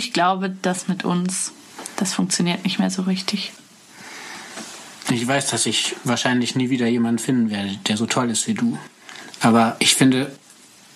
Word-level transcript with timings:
ich 0.00 0.14
glaube, 0.14 0.48
das 0.48 0.88
mit 0.88 1.04
uns, 1.04 1.52
das 1.96 2.14
funktioniert 2.14 2.64
nicht 2.64 2.78
mehr 2.78 2.88
so 2.88 3.02
richtig. 3.02 3.52
Ich 5.10 5.28
weiß, 5.28 5.48
dass 5.50 5.66
ich 5.66 5.94
wahrscheinlich 6.04 6.56
nie 6.56 6.70
wieder 6.70 6.86
jemanden 6.86 7.18
finden 7.18 7.50
werde, 7.50 7.76
der 7.86 7.98
so 7.98 8.06
toll 8.06 8.30
ist 8.30 8.46
wie 8.46 8.54
du. 8.54 8.78
Aber 9.42 9.76
ich 9.78 9.94
finde, 9.94 10.34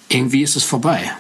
irgendwie 0.08 0.42
ist 0.42 0.56
es 0.56 0.64
vorbei. 0.64 1.12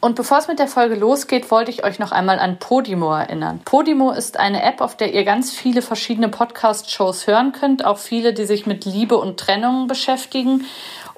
Und 0.00 0.14
bevor 0.14 0.38
es 0.38 0.48
mit 0.48 0.58
der 0.58 0.68
Folge 0.68 0.94
losgeht, 0.96 1.50
wollte 1.52 1.70
ich 1.70 1.84
euch 1.84 1.98
noch 1.98 2.12
einmal 2.12 2.38
an 2.38 2.58
Podimo 2.58 3.12
erinnern. 3.12 3.60
Podimo 3.64 4.10
ist 4.10 4.38
eine 4.38 4.62
App, 4.62 4.80
auf 4.80 4.96
der 4.96 5.12
ihr 5.12 5.24
ganz 5.24 5.52
viele 5.52 5.82
verschiedene 5.82 6.28
Podcast-Shows 6.28 7.26
hören 7.26 7.52
könnt, 7.52 7.84
auch 7.84 7.98
viele, 7.98 8.32
die 8.32 8.46
sich 8.46 8.64
mit 8.64 8.84
Liebe 8.84 9.18
und 9.18 9.38
Trennung 9.38 9.86
beschäftigen. 9.86 10.64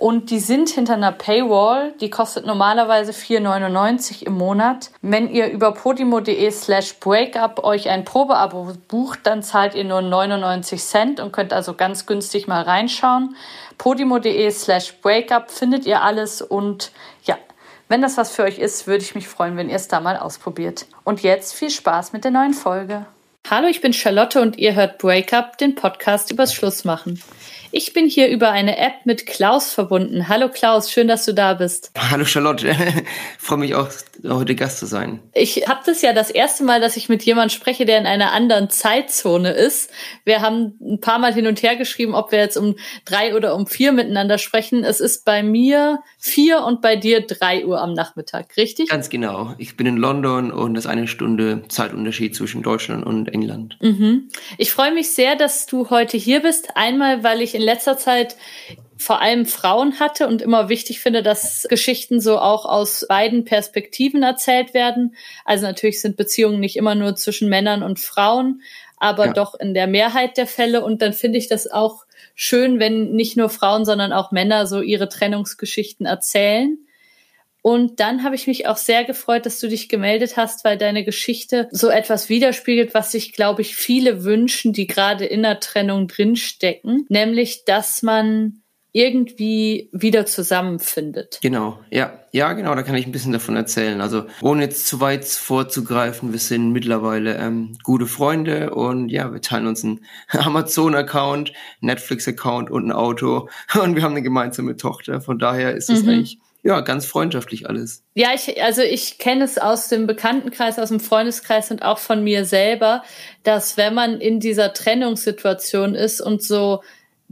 Und 0.00 0.30
die 0.30 0.38
sind 0.38 0.70
hinter 0.70 0.94
einer 0.94 1.12
Paywall, 1.12 1.92
die 2.00 2.08
kostet 2.08 2.46
normalerweise 2.46 3.12
4,99 3.12 4.22
im 4.22 4.32
Monat. 4.32 4.90
Wenn 5.02 5.28
ihr 5.28 5.50
über 5.50 5.72
podimo.de 5.72 6.50
slash 6.50 6.94
breakup 7.00 7.62
euch 7.64 7.90
ein 7.90 8.06
Probeabo 8.06 8.72
bucht, 8.88 9.20
dann 9.24 9.42
zahlt 9.42 9.74
ihr 9.74 9.84
nur 9.84 10.00
99 10.00 10.82
Cent 10.82 11.20
und 11.20 11.32
könnt 11.32 11.52
also 11.52 11.74
ganz 11.74 12.06
günstig 12.06 12.48
mal 12.48 12.62
reinschauen. 12.62 13.36
podimo.de 13.76 14.50
slash 14.50 14.94
breakup 15.02 15.50
findet 15.50 15.84
ihr 15.84 16.00
alles 16.00 16.40
und 16.40 16.92
ja, 17.24 17.36
wenn 17.88 18.00
das 18.00 18.16
was 18.16 18.30
für 18.30 18.44
euch 18.44 18.58
ist, 18.58 18.86
würde 18.86 19.04
ich 19.04 19.14
mich 19.14 19.28
freuen, 19.28 19.58
wenn 19.58 19.68
ihr 19.68 19.76
es 19.76 19.88
da 19.88 20.00
mal 20.00 20.16
ausprobiert. 20.16 20.86
Und 21.04 21.22
jetzt 21.22 21.52
viel 21.52 21.68
Spaß 21.68 22.14
mit 22.14 22.24
der 22.24 22.30
neuen 22.30 22.54
Folge. 22.54 23.04
Hallo, 23.48 23.66
ich 23.66 23.80
bin 23.80 23.92
Charlotte 23.92 24.40
und 24.40 24.58
ihr 24.58 24.74
hört 24.74 24.98
Breakup, 24.98 25.58
den 25.58 25.74
Podcast 25.74 26.30
übers 26.30 26.54
Schlussmachen. 26.54 27.20
Ich 27.72 27.92
bin 27.92 28.08
hier 28.08 28.28
über 28.28 28.50
eine 28.50 28.76
App 28.78 29.06
mit 29.06 29.26
Klaus 29.26 29.72
verbunden. 29.72 30.28
Hallo 30.28 30.48
Klaus, 30.48 30.90
schön, 30.90 31.06
dass 31.06 31.24
du 31.24 31.32
da 31.32 31.54
bist. 31.54 31.92
Hallo 31.96 32.24
Charlotte, 32.24 32.74
freue 33.38 33.58
mich 33.58 33.74
auch, 33.76 33.88
heute 34.24 34.56
Gast 34.56 34.78
zu 34.78 34.86
sein. 34.86 35.20
Ich 35.34 35.68
habe 35.68 35.80
das 35.86 36.02
ja 36.02 36.12
das 36.12 36.30
erste 36.30 36.64
Mal, 36.64 36.80
dass 36.80 36.96
ich 36.96 37.08
mit 37.08 37.22
jemandem 37.22 37.50
spreche, 37.50 37.86
der 37.86 37.98
in 37.98 38.06
einer 38.06 38.32
anderen 38.32 38.70
Zeitzone 38.70 39.50
ist. 39.50 39.90
Wir 40.24 40.42
haben 40.42 40.76
ein 40.80 41.00
paar 41.00 41.20
Mal 41.20 41.32
hin 41.32 41.46
und 41.46 41.62
her 41.62 41.76
geschrieben, 41.76 42.14
ob 42.14 42.32
wir 42.32 42.40
jetzt 42.40 42.56
um 42.56 42.76
drei 43.04 43.36
oder 43.36 43.54
um 43.54 43.68
vier 43.68 43.92
miteinander 43.92 44.38
sprechen. 44.38 44.82
Es 44.82 45.00
ist 45.00 45.24
bei 45.24 45.44
mir 45.44 46.02
vier 46.22 46.64
und 46.64 46.82
bei 46.82 46.96
dir 46.96 47.22
drei 47.26 47.64
Uhr 47.64 47.80
am 47.80 47.94
Nachmittag, 47.94 48.54
richtig? 48.58 48.90
Ganz 48.90 49.08
genau. 49.08 49.54
Ich 49.56 49.78
bin 49.78 49.86
in 49.86 49.96
London 49.96 50.52
und 50.52 50.74
das 50.74 50.84
ist 50.84 50.90
eine 50.90 51.08
Stunde 51.08 51.62
Zeitunterschied 51.68 52.36
zwischen 52.36 52.62
Deutschland 52.62 53.06
und 53.06 53.28
England. 53.28 53.78
Mhm. 53.80 54.28
Ich 54.58 54.70
freue 54.70 54.92
mich 54.92 55.12
sehr, 55.12 55.34
dass 55.34 55.64
du 55.64 55.88
heute 55.88 56.18
hier 56.18 56.40
bist. 56.40 56.76
Einmal, 56.76 57.24
weil 57.24 57.40
ich 57.40 57.54
in 57.54 57.62
letzter 57.62 57.96
Zeit 57.96 58.36
vor 58.98 59.22
allem 59.22 59.46
Frauen 59.46 59.98
hatte 59.98 60.28
und 60.28 60.42
immer 60.42 60.68
wichtig 60.68 61.00
finde, 61.00 61.22
dass 61.22 61.66
Geschichten 61.70 62.20
so 62.20 62.38
auch 62.38 62.66
aus 62.66 63.06
beiden 63.08 63.46
Perspektiven 63.46 64.22
erzählt 64.22 64.74
werden. 64.74 65.16
Also 65.46 65.64
natürlich 65.64 66.02
sind 66.02 66.18
Beziehungen 66.18 66.60
nicht 66.60 66.76
immer 66.76 66.94
nur 66.94 67.16
zwischen 67.16 67.48
Männern 67.48 67.82
und 67.82 67.98
Frauen, 67.98 68.60
aber 68.98 69.28
ja. 69.28 69.32
doch 69.32 69.54
in 69.54 69.72
der 69.72 69.86
Mehrheit 69.86 70.36
der 70.36 70.46
Fälle. 70.46 70.84
Und 70.84 71.00
dann 71.00 71.14
finde 71.14 71.38
ich 71.38 71.48
das 71.48 71.66
auch 71.66 72.04
schön, 72.42 72.78
wenn 72.80 73.10
nicht 73.12 73.36
nur 73.36 73.50
Frauen, 73.50 73.84
sondern 73.84 74.14
auch 74.14 74.32
Männer 74.32 74.66
so 74.66 74.80
ihre 74.80 75.10
Trennungsgeschichten 75.10 76.06
erzählen. 76.06 76.78
Und 77.60 78.00
dann 78.00 78.24
habe 78.24 78.34
ich 78.34 78.46
mich 78.46 78.66
auch 78.66 78.78
sehr 78.78 79.04
gefreut, 79.04 79.44
dass 79.44 79.60
du 79.60 79.68
dich 79.68 79.90
gemeldet 79.90 80.38
hast, 80.38 80.64
weil 80.64 80.78
deine 80.78 81.04
Geschichte 81.04 81.68
so 81.70 81.90
etwas 81.90 82.30
widerspiegelt, 82.30 82.94
was 82.94 83.12
sich, 83.12 83.34
glaube 83.34 83.60
ich, 83.60 83.76
viele 83.76 84.24
wünschen, 84.24 84.72
die 84.72 84.86
gerade 84.86 85.26
in 85.26 85.42
der 85.42 85.60
Trennung 85.60 86.08
drinstecken, 86.08 87.04
nämlich, 87.10 87.66
dass 87.66 88.02
man 88.02 88.62
irgendwie 88.92 89.88
wieder 89.92 90.26
zusammenfindet. 90.26 91.38
Genau, 91.42 91.78
ja, 91.90 92.12
ja, 92.32 92.52
genau, 92.52 92.74
da 92.74 92.82
kann 92.82 92.96
ich 92.96 93.06
ein 93.06 93.12
bisschen 93.12 93.32
davon 93.32 93.56
erzählen. 93.56 94.00
Also 94.00 94.24
ohne 94.40 94.62
jetzt 94.62 94.86
zu 94.86 95.00
weit 95.00 95.24
vorzugreifen, 95.24 96.32
wir 96.32 96.40
sind 96.40 96.72
mittlerweile 96.72 97.36
ähm, 97.36 97.78
gute 97.84 98.06
Freunde 98.06 98.74
und 98.74 99.08
ja, 99.08 99.32
wir 99.32 99.40
teilen 99.40 99.66
uns 99.66 99.84
einen 99.84 100.00
Amazon-Account, 100.30 101.52
Netflix-Account 101.80 102.70
und 102.70 102.86
ein 102.86 102.92
Auto 102.92 103.48
und 103.82 103.94
wir 103.94 104.02
haben 104.02 104.12
eine 104.12 104.22
gemeinsame 104.22 104.76
Tochter. 104.76 105.20
Von 105.20 105.38
daher 105.38 105.74
ist 105.74 105.90
es 105.90 106.02
mhm. 106.02 106.08
eigentlich 106.08 106.38
ja, 106.62 106.80
ganz 106.80 107.06
freundschaftlich 107.06 107.68
alles. 107.68 108.02
Ja, 108.14 108.28
ich, 108.34 108.62
also 108.62 108.82
ich 108.82 109.18
kenne 109.18 109.44
es 109.44 109.56
aus 109.56 109.88
dem 109.88 110.06
Bekanntenkreis, 110.06 110.78
aus 110.78 110.90
dem 110.90 111.00
Freundeskreis 111.00 111.70
und 111.70 111.82
auch 111.82 111.98
von 111.98 112.22
mir 112.22 112.44
selber, 112.44 113.02
dass 113.44 113.76
wenn 113.76 113.94
man 113.94 114.20
in 114.20 114.40
dieser 114.40 114.74
Trennungssituation 114.74 115.94
ist 115.94 116.20
und 116.20 116.42
so 116.42 116.82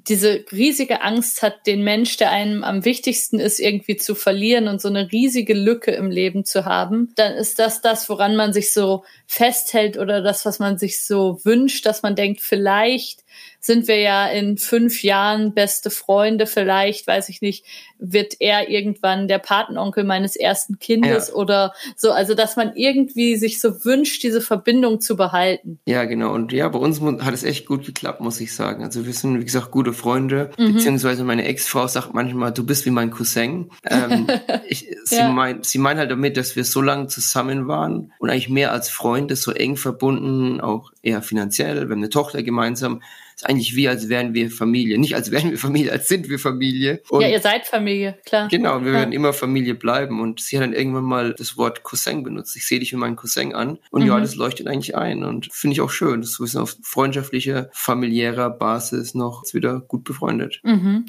diese 0.08 0.44
riesige 0.50 1.02
Angst 1.02 1.42
hat, 1.42 1.66
den 1.66 1.84
Mensch, 1.84 2.16
der 2.16 2.30
einem 2.30 2.64
am 2.64 2.84
wichtigsten 2.84 3.38
ist, 3.38 3.60
irgendwie 3.60 3.96
zu 3.96 4.14
verlieren 4.14 4.68
und 4.68 4.80
so 4.80 4.88
eine 4.88 5.12
riesige 5.12 5.54
Lücke 5.54 5.92
im 5.92 6.10
Leben 6.10 6.44
zu 6.44 6.64
haben, 6.64 7.12
dann 7.16 7.34
ist 7.34 7.58
das 7.58 7.80
das, 7.80 8.08
woran 8.08 8.36
man 8.36 8.52
sich 8.52 8.72
so 8.72 9.04
festhält 9.26 9.98
oder 9.98 10.22
das, 10.22 10.46
was 10.46 10.58
man 10.58 10.78
sich 10.78 11.02
so 11.04 11.40
wünscht, 11.44 11.84
dass 11.86 12.02
man 12.02 12.16
denkt, 12.16 12.40
vielleicht 12.40 13.24
sind 13.60 13.88
wir 13.88 13.98
ja 13.98 14.26
in 14.28 14.56
fünf 14.56 15.02
Jahren 15.02 15.52
beste 15.52 15.90
Freunde, 15.90 16.46
vielleicht, 16.46 17.06
weiß 17.06 17.28
ich 17.28 17.42
nicht, 17.42 17.64
wird 17.98 18.36
er 18.38 18.70
irgendwann 18.70 19.26
der 19.26 19.38
Patenonkel 19.38 20.04
meines 20.04 20.36
ersten 20.36 20.78
Kindes 20.78 21.28
ja. 21.28 21.34
oder 21.34 21.72
so, 21.96 22.12
also 22.12 22.34
dass 22.34 22.56
man 22.56 22.76
irgendwie 22.76 23.36
sich 23.36 23.60
so 23.60 23.84
wünscht, 23.84 24.22
diese 24.22 24.40
Verbindung 24.40 25.00
zu 25.00 25.16
behalten. 25.16 25.80
Ja, 25.86 26.04
genau. 26.04 26.32
Und 26.32 26.52
ja, 26.52 26.68
bei 26.68 26.78
uns 26.78 27.00
hat 27.00 27.34
es 27.34 27.42
echt 27.42 27.66
gut 27.66 27.84
geklappt, 27.84 28.20
muss 28.20 28.40
ich 28.40 28.54
sagen. 28.54 28.84
Also 28.84 29.04
wir 29.04 29.12
sind, 29.12 29.40
wie 29.40 29.44
gesagt, 29.44 29.72
gute 29.72 29.92
Freunde, 29.92 30.50
mhm. 30.56 30.74
beziehungsweise 30.74 31.24
meine 31.24 31.44
Ex-Frau 31.44 31.88
sagt 31.88 32.14
manchmal, 32.14 32.52
du 32.52 32.64
bist 32.64 32.86
wie 32.86 32.90
mein 32.90 33.10
Cousin. 33.10 33.70
Ähm, 33.84 34.28
ich, 34.68 34.86
sie, 35.04 35.16
ja. 35.16 35.28
meint, 35.30 35.66
sie 35.66 35.78
meint 35.78 35.98
halt 35.98 36.10
damit, 36.10 36.36
dass 36.36 36.54
wir 36.54 36.64
so 36.64 36.80
lange 36.80 37.08
zusammen 37.08 37.66
waren 37.66 38.12
und 38.20 38.30
eigentlich 38.30 38.48
mehr 38.48 38.72
als 38.72 38.88
Freunde, 38.88 39.34
so 39.34 39.50
eng 39.50 39.76
verbunden, 39.76 40.60
auch 40.60 40.92
eher 41.02 41.22
finanziell, 41.22 41.74
wir 41.74 41.82
haben 41.82 41.92
eine 41.92 42.10
Tochter 42.10 42.42
gemeinsam 42.42 43.02
ist 43.38 43.48
eigentlich 43.48 43.76
wie, 43.76 43.88
als 43.88 44.08
wären 44.08 44.34
wir 44.34 44.50
Familie. 44.50 44.98
Nicht 44.98 45.14
als 45.14 45.30
wären 45.30 45.50
wir 45.50 45.58
Familie, 45.58 45.92
als 45.92 46.08
sind 46.08 46.28
wir 46.28 46.40
Familie. 46.40 47.02
Und 47.08 47.20
ja, 47.20 47.28
ihr 47.28 47.40
seid 47.40 47.66
Familie, 47.66 48.18
klar. 48.26 48.48
Genau, 48.48 48.80
wir 48.80 48.90
ja. 48.90 48.98
werden 48.98 49.12
immer 49.12 49.32
Familie 49.32 49.76
bleiben. 49.76 50.20
Und 50.20 50.40
sie 50.40 50.56
hat 50.56 50.64
dann 50.64 50.72
irgendwann 50.72 51.04
mal 51.04 51.34
das 51.34 51.56
Wort 51.56 51.84
Cousin 51.84 52.24
benutzt. 52.24 52.56
Ich 52.56 52.66
sehe 52.66 52.80
dich 52.80 52.92
wie 52.92 52.96
meinen 52.96 53.14
Cousin 53.14 53.54
an. 53.54 53.78
Und 53.92 54.02
mhm. 54.02 54.08
ja, 54.08 54.18
das 54.18 54.34
leuchtet 54.34 54.66
eigentlich 54.66 54.96
ein. 54.96 55.22
Und 55.22 55.52
finde 55.52 55.74
ich 55.74 55.80
auch 55.80 55.90
schön, 55.90 56.20
dass 56.20 56.40
wir 56.40 56.60
auf 56.60 56.76
freundschaftlicher, 56.82 57.70
familiärer 57.72 58.50
Basis 58.50 59.14
noch 59.14 59.44
wieder 59.52 59.78
gut 59.78 60.02
befreundet. 60.02 60.60
Mhm. 60.64 61.06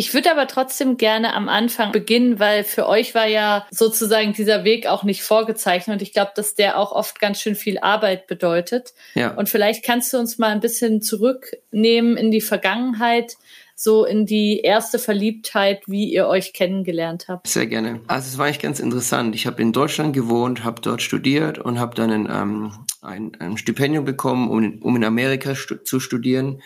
Ich 0.00 0.14
würde 0.14 0.30
aber 0.30 0.46
trotzdem 0.46 0.96
gerne 0.96 1.34
am 1.34 1.50
Anfang 1.50 1.92
beginnen, 1.92 2.38
weil 2.38 2.64
für 2.64 2.88
euch 2.88 3.14
war 3.14 3.26
ja 3.26 3.66
sozusagen 3.70 4.32
dieser 4.32 4.64
Weg 4.64 4.86
auch 4.86 5.02
nicht 5.02 5.22
vorgezeichnet 5.22 5.96
und 5.96 6.00
ich 6.00 6.14
glaube, 6.14 6.30
dass 6.34 6.54
der 6.54 6.78
auch 6.78 6.92
oft 6.92 7.20
ganz 7.20 7.38
schön 7.38 7.54
viel 7.54 7.78
Arbeit 7.78 8.26
bedeutet. 8.26 8.94
Ja. 9.14 9.34
Und 9.34 9.50
vielleicht 9.50 9.84
kannst 9.84 10.10
du 10.14 10.16
uns 10.16 10.38
mal 10.38 10.52
ein 10.52 10.60
bisschen 10.60 11.02
zurücknehmen 11.02 12.16
in 12.16 12.30
die 12.30 12.40
Vergangenheit, 12.40 13.36
so 13.76 14.06
in 14.06 14.24
die 14.24 14.60
erste 14.60 14.98
Verliebtheit, 14.98 15.82
wie 15.86 16.10
ihr 16.10 16.28
euch 16.28 16.54
kennengelernt 16.54 17.26
habt. 17.28 17.46
Sehr 17.46 17.66
gerne. 17.66 18.00
Also 18.06 18.28
es 18.28 18.38
war 18.38 18.46
eigentlich 18.46 18.60
ganz 18.60 18.80
interessant. 18.80 19.34
Ich 19.34 19.46
habe 19.46 19.60
in 19.60 19.74
Deutschland 19.74 20.14
gewohnt, 20.14 20.64
habe 20.64 20.80
dort 20.80 21.02
studiert 21.02 21.58
und 21.58 21.78
habe 21.78 21.94
dann 21.94 22.10
ein, 22.10 22.26
ähm, 22.32 22.72
ein, 23.02 23.32
ein 23.38 23.58
Stipendium 23.58 24.06
bekommen, 24.06 24.48
um, 24.48 24.80
um 24.80 24.96
in 24.96 25.04
Amerika 25.04 25.54
stu 25.54 25.74
zu 25.74 26.00
studieren 26.00 26.62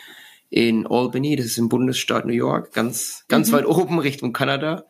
in 0.55 0.87
Albany, 0.87 1.35
das 1.35 1.47
ist 1.47 1.57
im 1.57 1.67
Bundesstaat 1.67 2.25
New 2.25 2.31
York, 2.31 2.71
ganz, 2.71 3.25
ganz 3.27 3.49
mhm. 3.49 3.55
weit 3.55 3.65
oben 3.65 3.99
Richtung 3.99 4.31
Kanada. 4.31 4.85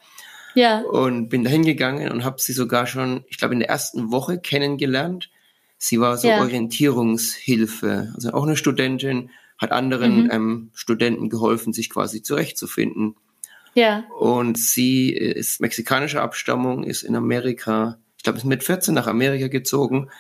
Ja. 0.54 0.82
Und 0.82 1.30
bin 1.30 1.44
da 1.44 1.50
hingegangen 1.50 2.12
und 2.12 2.24
habe 2.24 2.40
sie 2.40 2.54
sogar 2.54 2.86
schon, 2.86 3.26
ich 3.30 3.40
glaube, 3.40 3.56
in 3.56 3.62
der 3.62 3.70
ersten 3.70 4.12
Woche 4.12 4.38
kennengelernt. 4.38 5.32
Sie 5.80 6.00
war 6.00 6.18
so 6.18 6.28
ja. 6.28 6.40
Orientierungshilfe, 6.40 8.12
also 8.14 8.32
auch 8.34 8.44
eine 8.44 8.58
Studentin, 8.58 9.32
hat 9.58 9.72
anderen 9.72 10.26
mhm. 10.26 10.30
ähm, 10.32 10.70
Studenten 10.76 11.30
geholfen, 11.30 11.74
sich 11.74 11.90
quasi 11.90 12.22
zurechtzufinden. 12.22 13.16
Ja. 13.74 14.04
Und 14.20 14.60
sie 14.60 15.10
ist 15.10 15.62
mexikanischer 15.62 16.22
Abstammung, 16.22 16.84
ist 16.84 17.02
in 17.02 17.16
Amerika, 17.16 17.98
ich 18.18 18.24
glaube, 18.24 18.38
ist 18.38 18.46
mit 18.46 18.64
14 18.64 18.94
nach 18.94 19.08
Amerika 19.08 19.48
gezogen 19.48 20.12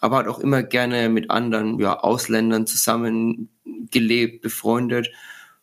aber 0.00 0.18
hat 0.18 0.28
auch 0.28 0.38
immer 0.38 0.62
gerne 0.62 1.08
mit 1.08 1.30
anderen 1.30 1.78
ja, 1.78 1.98
Ausländern 2.00 2.66
zusammen 2.66 3.50
gelebt, 3.90 4.42
befreundet. 4.42 5.10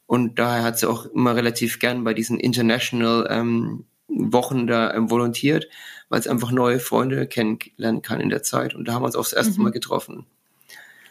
Und 0.06 0.40
daher 0.40 0.64
hat 0.64 0.80
sie 0.80 0.90
auch 0.90 1.06
immer 1.08 1.36
relativ 1.36 1.80
gern 1.80 2.04
bei 2.04 2.14
diesen 2.14 2.40
International 2.40 3.28
ähm, 3.30 3.86
Wochen 4.08 4.68
da 4.68 4.94
ähm, 4.94 5.10
volontiert, 5.10 5.68
weil 6.10 6.22
sie 6.22 6.30
einfach 6.30 6.52
neue 6.52 6.80
Freunde 6.80 7.28
kennenlernen 7.28 8.02
kann 8.02 8.22
in 8.22 8.30
der 8.30 8.44
Zeit. 8.44 8.74
Und 8.74 8.88
da 8.88 8.94
haben 8.94 9.02
wir 9.02 9.08
uns 9.08 9.16
auch 9.16 9.24
das 9.24 9.34
erste 9.34 9.58
mhm. 9.58 9.64
Mal 9.64 9.72
getroffen. 9.72 10.26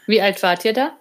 Wie 0.07 0.21
alt 0.21 0.41
wart 0.41 0.65
ihr 0.65 0.73
da? 0.73 0.97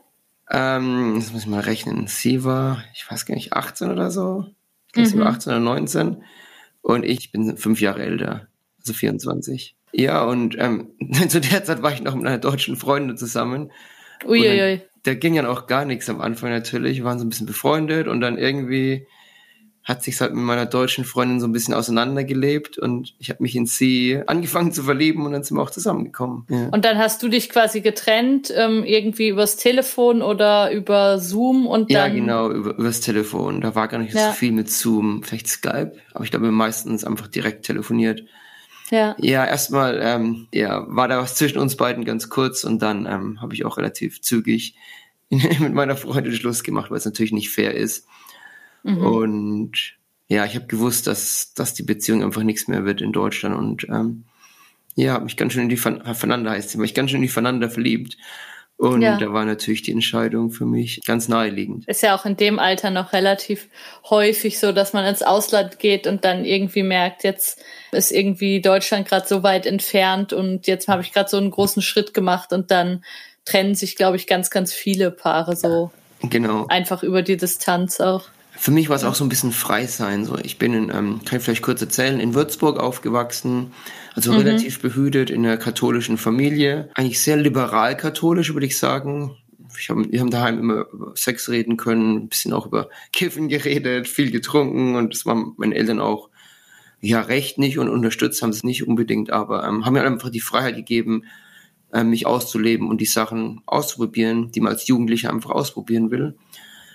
Ähm, 0.51 1.15
das 1.17 1.33
muss 1.33 1.43
ich 1.43 1.49
mal 1.49 1.61
rechnen. 1.61 2.07
Sie 2.07 2.45
war, 2.45 2.85
ich 2.95 3.11
weiß 3.11 3.25
gar 3.25 3.35
nicht, 3.35 3.53
18 3.53 3.91
oder 3.91 4.11
so. 4.11 4.47
Ich 4.89 4.93
glaube, 4.93 5.09
mhm. 5.09 5.13
sie 5.13 5.19
war 5.19 5.27
18 5.29 5.53
oder 5.53 5.61
19. 5.61 6.23
Und 6.83 7.05
ich 7.05 7.33
bin 7.33 7.57
fünf 7.57 7.81
Jahre 7.81 8.03
älter, 8.03 8.49
also 8.79 8.93
24. 8.93 9.76
Ja, 9.99 10.25
und 10.25 10.57
ähm, 10.59 10.89
zu 11.29 11.41
der 11.41 11.65
Zeit 11.65 11.83
war 11.83 11.93
ich 11.93 12.03
noch 12.03 12.15
mit 12.15 12.27
einer 12.27 12.39
deutschen 12.39 12.77
Freundin 12.77 13.17
zusammen. 13.17 13.71
Uiuiui. 14.27 14.83
Da 15.05 15.15
ging 15.15 15.35
ja 15.35 15.49
auch 15.49 15.67
gar 15.67 15.87
nichts 15.87 16.11
am 16.11 16.21
Anfang 16.21 16.51
natürlich. 16.51 16.99
Wir 16.99 17.05
waren 17.05 17.19
so 17.19 17.25
ein 17.25 17.31
bisschen 17.31 17.47
befreundet 17.47 18.07
und 18.07 18.21
dann 18.21 18.37
irgendwie 18.37 19.07
hat 19.85 20.03
sich 20.03 20.21
halt 20.21 20.35
mit 20.35 20.43
meiner 20.43 20.67
deutschen 20.67 21.05
Freundin 21.05 21.41
so 21.41 21.47
ein 21.47 21.53
bisschen 21.53 21.73
auseinandergelebt 21.73 22.77
und 22.77 23.15
ich 23.21 23.31
habe 23.31 23.43
mich 23.43 23.55
in 23.55 23.67
sie 23.67 24.21
angefangen 24.27 24.73
zu 24.73 24.83
verlieben 24.83 25.25
und 25.25 25.33
dann 25.33 25.45
sind 25.45 25.57
wir 25.57 25.63
auch 25.63 25.71
zusammengekommen. 25.71 26.45
Ja. 26.51 26.69
Und 26.73 26.85
dann 26.85 26.99
hast 26.99 27.23
du 27.23 27.29
dich 27.29 27.49
quasi 27.49 27.81
getrennt, 27.81 28.53
ähm, 28.55 28.83
irgendwie 28.85 29.29
übers 29.29 29.57
Telefon 29.57 30.23
oder 30.23 30.73
über 30.73 31.21
Zoom 31.21 31.69
und 31.69 31.93
dann. 31.93 31.97
Ja, 31.97 32.15
genau, 32.15 32.51
über, 32.51 32.77
übers 32.77 33.01
Telefon. 33.01 33.61
Da 33.61 33.77
war 33.77 33.87
gar 33.87 33.99
nicht 33.99 34.13
ja. 34.13 34.31
so 34.31 34.33
viel 34.33 34.51
mit 34.51 34.69
Zoom, 34.69 35.23
vielleicht 35.23 35.47
Skype, 35.47 35.93
aber 36.13 36.25
ich 36.25 36.33
glaube 36.33 36.51
meistens 36.51 37.05
einfach 37.05 37.29
direkt 37.29 37.65
telefoniert. 37.65 38.25
Ja. 38.91 39.17
Ja, 39.19 39.45
erstmal 39.45 39.99
ähm, 40.03 40.49
ja, 40.53 40.85
war 40.89 41.09
da 41.09 41.19
was 41.19 41.35
zwischen 41.35 41.59
uns 41.59 41.77
beiden 41.77 42.05
ganz 42.05 42.29
kurz 42.29 42.65
und 42.65 42.81
dann 42.81 43.07
ähm, 43.07 43.41
habe 43.41 43.55
ich 43.55 43.65
auch 43.65 43.79
relativ 43.79 44.21
zügig 44.23 44.77
mit 45.29 45.75
meiner 45.75 45.97
Freundin 45.97 46.33
Schluss 46.33 46.63
gemacht, 46.63 46.91
weil 46.91 46.99
es 46.99 47.05
natürlich 47.05 47.33
nicht 47.33 47.51
fair 47.51 47.75
ist. 47.75 48.07
Mhm. 48.85 48.99
Und 48.99 49.97
ja, 50.29 50.45
ich 50.45 50.55
habe 50.55 50.67
gewusst, 50.67 51.07
dass, 51.07 51.55
dass 51.55 51.75
die 51.75 51.83
Beziehung 51.83 52.23
einfach 52.23 52.43
nichts 52.43 52.69
mehr 52.69 52.85
wird 52.85 53.01
in 53.01 53.13
Deutschland 53.13 53.57
und 53.57 53.89
ähm, 53.89 54.25
ja, 54.95 55.13
habe 55.13 55.25
mich 55.25 55.37
ganz 55.37 55.53
schön 55.53 55.65
in 55.65 55.69
die 55.69 55.77
Fernanda 55.77 56.53
heißt 56.53 56.71
sie, 56.71 56.79
mich 56.79 56.95
ganz 56.95 57.11
schön 57.11 57.19
in 57.19 57.23
die 57.23 57.29
Fernanda 57.29 57.69
verliebt. 57.69 58.17
Und 58.79 59.01
ja. 59.01 59.17
da 59.17 59.33
war 59.33 59.47
natürlich 59.47 59.81
die 59.83 59.93
Entscheidung 59.93 60.51
für 60.51 60.67
mich 60.67 61.01
ganz 61.07 61.29
naheliegend. 61.29 61.89
Ist 61.89 62.03
ja 62.03 62.15
auch 62.15 62.27
in 62.27 62.37
dem 62.37 62.59
Alter 62.59 62.91
noch 62.91 63.15
relativ 63.15 63.69
häufig 64.11 64.59
so, 64.59 64.71
dass 64.73 64.93
man 64.93 65.07
ins 65.07 65.23
Ausland 65.23 65.79
geht 65.79 66.07
und 66.07 66.27
dann 66.27 66.45
irgendwie 66.45 66.83
merkt, 66.83 67.25
jetzt 67.25 67.63
ist 67.93 68.13
irgendwie 68.13 68.61
Deutschland 68.61 69.09
gerade 69.09 69.27
so 69.27 69.43
weit 69.43 69.65
entfernt 69.65 70.35
und 70.35 70.67
jetzt 70.67 70.89
habe 70.89 71.01
ich 71.01 71.13
gerade 71.13 71.31
so 71.31 71.39
einen 71.39 71.51
großen 71.51 71.81
Schritt 71.81 72.13
gemacht 72.13 72.53
und 72.53 72.71
dann 72.71 73.03
trennen 73.47 73.75
sich, 73.75 73.97
glaube 73.97 74.17
ich, 74.17 74.27
ganz, 74.27 74.51
ganz 74.51 74.75
viele 74.75 75.11
Paare 75.11 75.57
so. 75.57 75.91
Genau. 76.23 76.67
Einfach 76.67 77.03
über 77.03 77.23
die 77.23 77.39
Distanz 77.39 78.01
auch. 78.01 78.29
Für 78.59 78.71
mich 78.71 78.89
war 78.89 78.97
es 78.97 79.05
auch 79.05 79.15
so 79.15 79.25
ein 79.25 79.29
bisschen 79.29 79.53
frei 79.53 79.87
sein. 79.87 80.25
So, 80.25 80.39
ich 80.39 80.59
bin 80.59 80.73
in, 80.73 80.91
ähm, 80.91 81.21
kann 81.25 81.39
ich 81.39 81.45
vielleicht 81.45 81.63
kurz 81.63 81.81
erzählen, 81.81 82.21
in 82.21 82.35
Würzburg 82.35 82.79
aufgewachsen, 82.79 83.73
also 84.15 84.33
mhm. 84.33 84.39
relativ 84.39 84.81
behütet 84.81 85.31
in 85.31 85.45
einer 85.45 85.57
katholischen 85.57 86.17
Familie, 86.17 86.89
eigentlich 86.95 87.21
sehr 87.21 87.37
liberal 87.37 87.97
katholisch, 87.97 88.53
würde 88.55 88.67
ich 88.67 88.79
sagen. 88.79 89.37
Ich 89.79 89.91
hab, 89.91 89.99
wir 89.99 90.21
haben 90.21 90.31
daheim 90.31 90.59
immer 90.59 90.87
über 90.93 91.13
Sex 91.15 91.51
reden 91.51 91.77
können, 91.77 92.17
ein 92.17 92.29
bisschen 92.29 92.55
auch 92.55 92.67
über 92.67 92.89
Kiffen 93.13 93.49
geredet, 93.49 94.09
viel 94.09 94.31
getrunken 94.31 94.97
und 94.97 95.13
das 95.13 95.27
war 95.27 95.35
meinen 95.35 95.73
Eltern 95.73 96.01
auch 96.01 96.31
ja 97.01 97.21
recht 97.21 97.59
nicht 97.59 97.79
und 97.79 97.91
unterstützt 97.91 98.43
haben 98.43 98.53
sie 98.53 98.59
es 98.59 98.65
nicht 98.65 98.87
unbedingt, 98.87 99.31
aber 99.31 99.65
ähm, 99.65 99.85
haben 99.85 99.93
mir 99.93 100.03
einfach 100.03 100.31
die 100.31 100.41
Freiheit 100.41 100.77
gegeben, 100.77 101.25
äh, 101.93 102.05
mich 102.05 102.27
auszuleben 102.27 102.89
und 102.89 103.01
die 103.01 103.07
Sachen 103.07 103.63
auszuprobieren, 103.67 104.51
die 104.51 104.61
man 104.61 104.73
als 104.73 104.87
Jugendlicher 104.87 105.31
einfach 105.31 105.51
ausprobieren 105.51 106.11
will. 106.11 106.37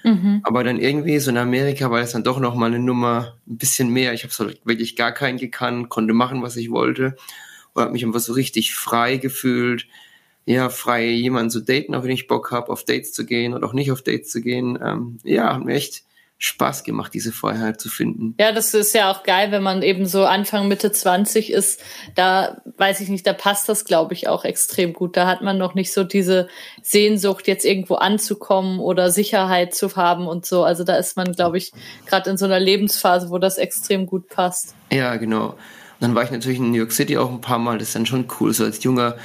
Mhm. 0.04 0.42
Aber 0.44 0.64
dann 0.64 0.80
irgendwie 0.80 1.20
so 1.20 1.32
in 1.32 1.38
Amerika 1.38 1.92
war 1.92 2.00
das 2.00 2.12
dann 2.12 2.24
doch 2.24 2.40
noch 2.40 2.56
mal 2.56 2.68
eine 2.68 2.80
Nummer 2.80 3.38
ein 3.48 3.58
bisschen 3.58 3.90
mehr. 3.90 4.14
Ich 4.14 4.24
habe 4.24 4.34
so 4.34 4.50
wirklich 4.66 4.96
gar 4.96 5.12
keinen 5.12 5.38
gekannt, 5.38 5.90
konnte 5.90 6.14
machen, 6.14 6.42
was 6.42 6.56
ich 6.56 6.72
wollte 6.72 7.16
und 7.74 7.82
habe 7.82 7.92
mich 7.94 8.06
einfach 8.06 8.20
so 8.20 8.34
richtig 8.34 8.74
frei 8.74 9.18
gefühlt. 9.18 9.88
Ja, 10.46 10.70
frei 10.70 11.08
jemanden 11.08 11.52
zu 11.52 11.62
daten, 11.62 11.94
auch 11.94 12.04
wenn 12.04 12.10
ich 12.10 12.28
Bock 12.28 12.52
habe, 12.52 12.72
auf 12.72 12.84
Dates 12.84 13.14
zu 13.14 13.26
gehen 13.26 13.54
oder 13.54 13.68
auch 13.68 13.74
nicht 13.74 13.92
auf 13.92 14.02
Dates 14.02 14.30
zu 14.30 14.42
gehen. 14.42 14.78
Ähm, 14.84 15.20
ja, 15.24 15.54
hat 15.54 15.64
mir 15.64 15.76
echt 15.76 16.04
Spaß 16.44 16.84
gemacht, 16.84 17.14
diese 17.14 17.32
Freiheit 17.32 17.80
zu 17.80 17.88
finden. 17.88 18.34
Ja, 18.40 18.52
das 18.52 18.74
ist 18.74 18.96
ja 18.96 19.12
auch 19.12 19.22
geil, 19.22 19.52
wenn 19.52 19.62
man 19.62 19.84
eben 19.84 20.08
so 20.08 20.26
Anfang, 20.26 20.68
Mitte 20.68 20.92
20 20.92 21.52
ist. 21.52 21.80
Da 22.16 22.64
weiß 22.78 23.00
ich 23.02 23.10
nicht, 23.10 23.28
da 23.28 23.34
passt 23.34 23.70
das, 23.70 23.86
glaube 23.86 24.16
ich, 24.16 24.28
auch 24.28 24.44
extrem 24.44 24.94
gut. 24.94 25.16
Da 25.16 25.28
hat 25.28 25.44
man 25.44 25.60
noch 25.60 25.76
nicht 25.76 25.94
so 25.94 26.04
diese 26.04 26.48
Sehnsucht, 26.82 27.48
jetzt 27.48 27.64
irgendwo 27.64 27.94
anzukommen 27.94 28.80
oder 28.80 29.12
Sicherheit 29.12 29.76
zu 29.76 29.96
haben 29.96 30.26
und 30.26 30.48
so. 30.48 30.64
Also 30.64 30.84
da 30.84 30.96
ist 30.96 31.16
man, 31.16 31.32
glaube 31.34 31.60
ich, 31.60 31.74
gerade 32.08 32.32
in 32.32 32.38
so 32.38 32.46
einer 32.46 32.60
Lebensphase, 32.60 33.30
wo 33.30 33.38
das 33.38 33.60
extrem 33.60 34.08
gut 34.08 34.28
passt. 34.28 34.74
Ja, 34.92 35.18
genau. 35.18 35.56
dann 36.00 36.16
war 36.16 36.24
ich 36.24 36.32
natürlich 36.32 36.58
in 36.58 36.72
New 36.72 36.78
York 36.78 36.92
City 36.92 37.20
auch 37.20 37.30
ein 37.30 37.42
paar 37.42 37.60
Mal. 37.60 37.78
Das 37.78 37.90
ist 37.90 37.96
dann 37.96 38.08
schon 38.08 38.26
cool, 38.40 38.52
so 38.52 38.64
als 38.64 38.84
junger 38.84 39.16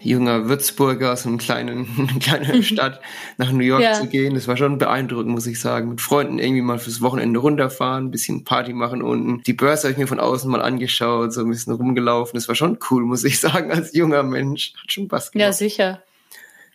junger 0.00 0.48
Würzburger 0.48 1.12
aus 1.12 1.26
einer 1.26 1.38
kleinen, 1.38 2.18
kleinen 2.20 2.62
Stadt 2.62 3.00
nach 3.36 3.52
New 3.52 3.64
York 3.64 3.82
ja. 3.82 3.94
zu 3.94 4.06
gehen. 4.06 4.34
Das 4.34 4.48
war 4.48 4.56
schon 4.56 4.78
beeindruckend, 4.78 5.32
muss 5.32 5.46
ich 5.46 5.60
sagen. 5.60 5.90
Mit 5.90 6.00
Freunden 6.00 6.38
irgendwie 6.38 6.62
mal 6.62 6.78
fürs 6.78 7.00
Wochenende 7.00 7.40
runterfahren, 7.40 8.06
ein 8.06 8.10
bisschen 8.10 8.44
Party 8.44 8.72
machen 8.72 9.02
unten. 9.02 9.42
Die 9.42 9.52
Börse 9.52 9.84
habe 9.84 9.92
ich 9.92 9.98
mir 9.98 10.06
von 10.06 10.20
außen 10.20 10.50
mal 10.50 10.62
angeschaut, 10.62 11.32
so 11.32 11.42
ein 11.42 11.50
bisschen 11.50 11.72
rumgelaufen. 11.72 12.34
Das 12.34 12.48
war 12.48 12.54
schon 12.54 12.78
cool, 12.90 13.04
muss 13.04 13.24
ich 13.24 13.40
sagen, 13.40 13.70
als 13.70 13.94
junger 13.94 14.22
Mensch. 14.22 14.72
Hat 14.80 14.92
schon 14.92 15.04
Spaß 15.06 15.32
gemacht. 15.32 15.46
Ja, 15.46 15.52
sicher. 15.52 16.02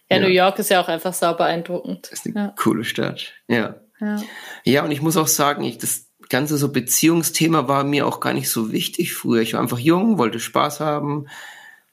Ja, 0.09 0.17
ja. 0.17 0.23
New 0.23 0.33
York 0.33 0.59
ist 0.59 0.69
ja 0.69 0.81
auch 0.81 0.87
einfach 0.87 1.13
sau 1.13 1.33
beeindruckend. 1.33 2.09
Das 2.11 2.19
ist 2.19 2.35
eine 2.35 2.47
ja. 2.47 2.53
coole 2.57 2.83
Stadt. 2.83 3.33
Ja. 3.47 3.75
ja. 3.99 4.21
Ja, 4.63 4.83
und 4.83 4.91
ich 4.91 5.01
muss 5.01 5.17
auch 5.17 5.27
sagen, 5.27 5.63
ich, 5.63 5.77
das 5.77 6.07
ganze 6.29 6.57
so 6.57 6.71
Beziehungsthema 6.71 7.67
war 7.67 7.83
mir 7.83 8.07
auch 8.07 8.19
gar 8.19 8.33
nicht 8.33 8.49
so 8.49 8.71
wichtig 8.71 9.13
früher. 9.13 9.41
Ich 9.41 9.53
war 9.53 9.61
einfach 9.61 9.79
jung, 9.79 10.17
wollte 10.17 10.39
Spaß 10.39 10.79
haben, 10.79 11.27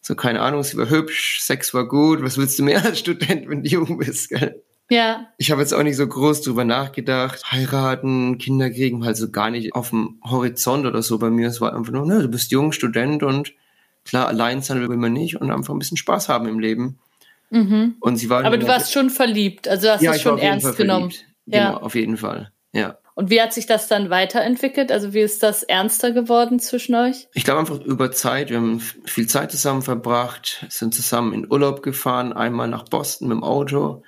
so, 0.00 0.14
keine 0.14 0.41
Ahnung, 0.41 0.62
sie 0.62 0.76
war 0.76 0.88
hübsch, 0.88 1.41
Sex 1.41 1.75
war 1.75 1.87
gut, 1.87 2.23
was 2.23 2.38
willst 2.38 2.58
du 2.58 2.62
mehr 2.62 2.85
als 2.85 2.99
Student, 2.99 3.49
wenn 3.49 3.62
du 3.62 3.69
jung 3.69 3.99
bist, 3.99 4.31
gell? 4.31 4.62
Ja. 4.91 5.29
Ich 5.38 5.52
habe 5.52 5.61
jetzt 5.61 5.73
auch 5.73 5.85
nicht 5.85 5.97
so 5.97 6.06
groß 6.06 6.43
drüber 6.43 6.64
nachgedacht, 6.64 7.52
heiraten, 7.52 8.38
Kinder 8.38 8.70
kriegen, 8.70 9.05
halt 9.05 9.17
so 9.17 9.31
gar 9.31 9.50
nicht 9.50 9.75
auf 9.75 9.91
dem 9.91 10.20
Horizont 10.25 10.85
oder 10.85 11.00
so 11.02 11.19
bei 11.19 11.31
mir. 11.31 11.47
Es 11.49 11.61
war 11.61 11.76
einfach 11.76 11.93
nur, 11.93 12.06
ne, 12.06 12.23
du 12.23 12.29
bist 12.29 12.50
jung, 12.50 12.73
Student 12.73 13.23
und 13.23 13.52
klar, 14.05 14.26
allein 14.26 14.62
sein 14.62 14.81
will 14.81 14.97
man 14.97 15.12
nicht 15.12 15.41
und 15.41 15.50
einfach 15.50 15.73
ein 15.73 15.79
bisschen 15.79 15.97
Spaß 15.97 16.29
haben 16.29 16.49
im 16.49 16.58
Leben. 16.58 16.99
Mhm. 17.50 17.97
Und 18.00 18.17
sie 18.17 18.31
war. 18.31 18.44
Aber 18.44 18.58
du 18.58 18.67
warst 18.67 18.93
schon 18.93 19.11
verliebt, 19.11 19.69
also 19.69 19.87
du 19.87 19.93
hast 19.93 20.02
ja, 20.02 20.12
es 20.12 20.23
schon 20.23 20.38
ernst 20.38 20.76
genommen. 20.76 21.12
Ja, 21.47 21.69
genau, 21.69 21.81
auf 21.81 21.94
jeden 21.94 22.17
Fall. 22.17 22.50
Ja. 22.73 22.99
Und 23.20 23.28
wie 23.28 23.43
hat 23.43 23.52
sich 23.52 23.67
das 23.67 23.87
dann 23.87 24.08
weiterentwickelt? 24.08 24.90
Also 24.90 25.12
wie 25.12 25.20
ist 25.20 25.43
das 25.43 25.62
ernster 25.62 26.12
geworden 26.12 26.58
zwischen 26.58 26.94
euch? 26.94 27.28
Ich 27.34 27.44
glaube 27.44 27.61
einfach 27.61 27.78
über 27.82 28.11
Zeit. 28.12 28.49
Wir 28.49 28.56
haben 28.56 28.81
viel 28.81 29.26
Zeit 29.26 29.50
zusammen 29.50 29.82
verbracht, 29.82 30.64
sind 30.70 30.94
zusammen 30.94 31.34
in 31.34 31.52
Urlaub 31.52 31.82
gefahren, 31.82 32.32
einmal 32.32 32.67
nach 32.67 32.84
Boston 32.84 33.28
mit 33.28 33.37
dem 33.37 33.44
Auto. 33.44 34.02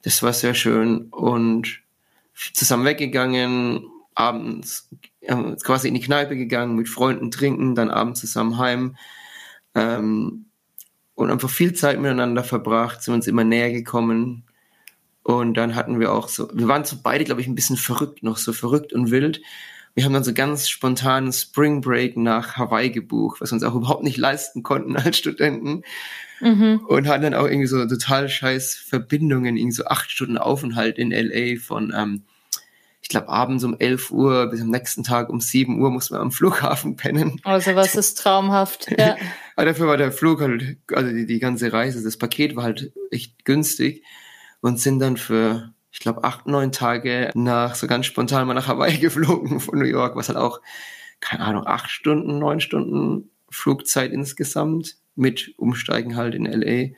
Das 0.00 0.22
war 0.22 0.32
sehr 0.32 0.54
schön 0.54 1.08
und 1.10 1.80
zusammen 2.54 2.86
weggegangen, 2.86 3.84
abends 4.14 4.88
quasi 5.62 5.88
in 5.88 5.94
die 5.94 6.00
Kneipe 6.00 6.34
gegangen, 6.34 6.74
mit 6.74 6.88
Freunden 6.88 7.30
trinken, 7.30 7.74
dann 7.74 7.90
abends 7.90 8.20
zusammen 8.20 8.56
heim. 8.56 8.96
Ähm, 9.74 10.46
und 11.14 11.30
einfach 11.30 11.50
viel 11.50 11.74
Zeit 11.74 12.00
miteinander 12.00 12.42
verbracht, 12.42 13.02
sind 13.02 13.12
uns 13.12 13.26
immer 13.26 13.44
näher 13.44 13.72
gekommen. 13.72 14.44
Und 15.24 15.54
dann 15.54 15.74
hatten 15.74 15.98
wir 15.98 16.12
auch 16.12 16.28
so, 16.28 16.48
wir 16.52 16.68
waren 16.68 16.84
so 16.84 16.96
beide, 17.02 17.24
glaube 17.24 17.40
ich, 17.40 17.46
ein 17.46 17.54
bisschen 17.54 17.78
verrückt, 17.78 18.22
noch 18.22 18.36
so 18.36 18.52
verrückt 18.52 18.92
und 18.92 19.10
wild. 19.10 19.40
Wir 19.94 20.04
haben 20.04 20.12
dann 20.12 20.22
so 20.22 20.34
ganz 20.34 20.68
spontan 20.68 21.32
Spring 21.32 21.80
Break 21.80 22.16
nach 22.16 22.56
Hawaii 22.56 22.90
gebucht, 22.90 23.40
was 23.40 23.50
wir 23.50 23.54
uns 23.54 23.64
auch 23.64 23.74
überhaupt 23.74 24.02
nicht 24.02 24.18
leisten 24.18 24.62
konnten 24.62 24.96
als 24.96 25.16
Studenten. 25.16 25.82
Mhm. 26.40 26.80
Und 26.86 27.08
hatten 27.08 27.22
dann 27.22 27.34
auch 27.34 27.46
irgendwie 27.46 27.66
so 27.66 27.86
total 27.86 28.28
scheiß 28.28 28.74
Verbindungen, 28.74 29.56
irgendwie 29.56 29.74
so 29.74 29.86
acht 29.86 30.10
Stunden 30.10 30.36
Aufenthalt 30.36 30.98
in 30.98 31.10
LA 31.10 31.58
von, 31.58 31.94
ähm, 31.96 32.22
ich 33.00 33.08
glaube, 33.08 33.30
abends 33.30 33.64
um 33.64 33.76
11 33.78 34.10
Uhr 34.10 34.50
bis 34.50 34.60
am 34.60 34.68
nächsten 34.68 35.04
Tag 35.04 35.30
um 35.30 35.40
7 35.40 35.80
Uhr 35.80 35.90
mussten 35.90 36.16
wir 36.16 36.20
am 36.20 36.32
Flughafen 36.32 36.96
pennen. 36.96 37.40
Also 37.44 37.74
was 37.76 37.94
ist 37.94 38.18
traumhaft, 38.18 38.90
ja. 38.98 39.16
Aber 39.56 39.66
dafür 39.66 39.86
war 39.86 39.96
der 39.96 40.12
Flug 40.12 40.42
halt, 40.42 40.76
also 40.92 41.10
die, 41.10 41.24
die 41.24 41.38
ganze 41.38 41.72
Reise, 41.72 42.02
das 42.02 42.18
Paket 42.18 42.56
war 42.56 42.64
halt 42.64 42.92
echt 43.10 43.46
günstig 43.46 44.02
und 44.64 44.80
sind 44.80 44.98
dann 44.98 45.18
für, 45.18 45.74
ich 45.92 45.98
glaube, 45.98 46.24
acht, 46.24 46.46
neun 46.46 46.72
Tage 46.72 47.30
nach, 47.34 47.74
so 47.74 47.86
ganz 47.86 48.06
spontan 48.06 48.46
mal 48.46 48.54
nach 48.54 48.66
Hawaii 48.66 48.96
geflogen 48.98 49.60
von 49.60 49.78
New 49.78 49.84
York, 49.84 50.16
was 50.16 50.30
halt 50.30 50.38
auch, 50.38 50.62
keine 51.20 51.44
Ahnung, 51.44 51.66
acht 51.66 51.90
Stunden, 51.90 52.38
neun 52.38 52.60
Stunden 52.60 53.28
Flugzeit 53.50 54.10
insgesamt 54.10 54.96
mit 55.16 55.52
Umsteigen 55.58 56.16
halt 56.16 56.34
in 56.34 56.46
LA. 56.46 56.94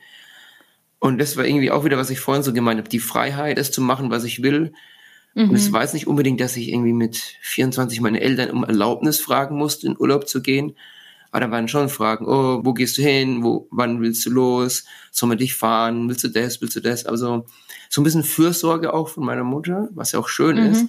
Und 0.99 1.19
das 1.19 1.35
war 1.35 1.45
irgendwie 1.45 1.69
auch 1.69 1.83
wieder, 1.83 1.97
was 1.97 2.09
ich 2.09 2.21
vorhin 2.21 2.41
so 2.41 2.53
gemeint 2.53 2.79
habe, 2.79 2.87
die 2.87 2.99
Freiheit, 2.99 3.57
es 3.57 3.69
zu 3.69 3.81
machen, 3.81 4.11
was 4.11 4.23
ich 4.23 4.41
will. 4.41 4.71
Mhm. 5.35 5.49
Und 5.49 5.55
es 5.55 5.73
war 5.73 5.81
jetzt 5.81 5.93
nicht 5.93 6.07
unbedingt, 6.07 6.39
dass 6.39 6.55
ich 6.55 6.69
irgendwie 6.69 6.93
mit 6.93 7.17
24 7.17 7.99
meine 7.99 8.21
Eltern 8.21 8.51
um 8.51 8.63
Erlaubnis 8.63 9.19
fragen 9.19 9.57
musste, 9.57 9.87
in 9.87 9.99
Urlaub 9.99 10.29
zu 10.29 10.41
gehen, 10.41 10.77
aber 11.37 11.45
da 11.45 11.51
waren 11.51 11.67
schon 11.67 11.87
Fragen, 11.87 12.25
oh, 12.25 12.61
wo 12.63 12.73
gehst 12.73 12.97
du 12.97 13.03
hin? 13.03 13.43
Wo, 13.43 13.67
wann 13.69 14.01
willst 14.01 14.25
du 14.25 14.31
los? 14.31 14.85
Sollen 15.11 15.33
wir 15.33 15.37
dich 15.37 15.53
fahren? 15.55 16.09
Willst 16.09 16.23
du 16.23 16.29
das? 16.29 16.61
Willst 16.61 16.75
du 16.75 16.79
das? 16.79 17.05
Also 17.05 17.45
so 17.89 18.01
ein 18.01 18.03
bisschen 18.03 18.23
Fürsorge 18.23 18.91
auch 18.91 19.09
von 19.09 19.23
meiner 19.23 19.43
Mutter, 19.43 19.87
was 19.91 20.13
ja 20.13 20.19
auch 20.19 20.29
schön 20.29 20.57
mhm. 20.57 20.71
ist. 20.71 20.85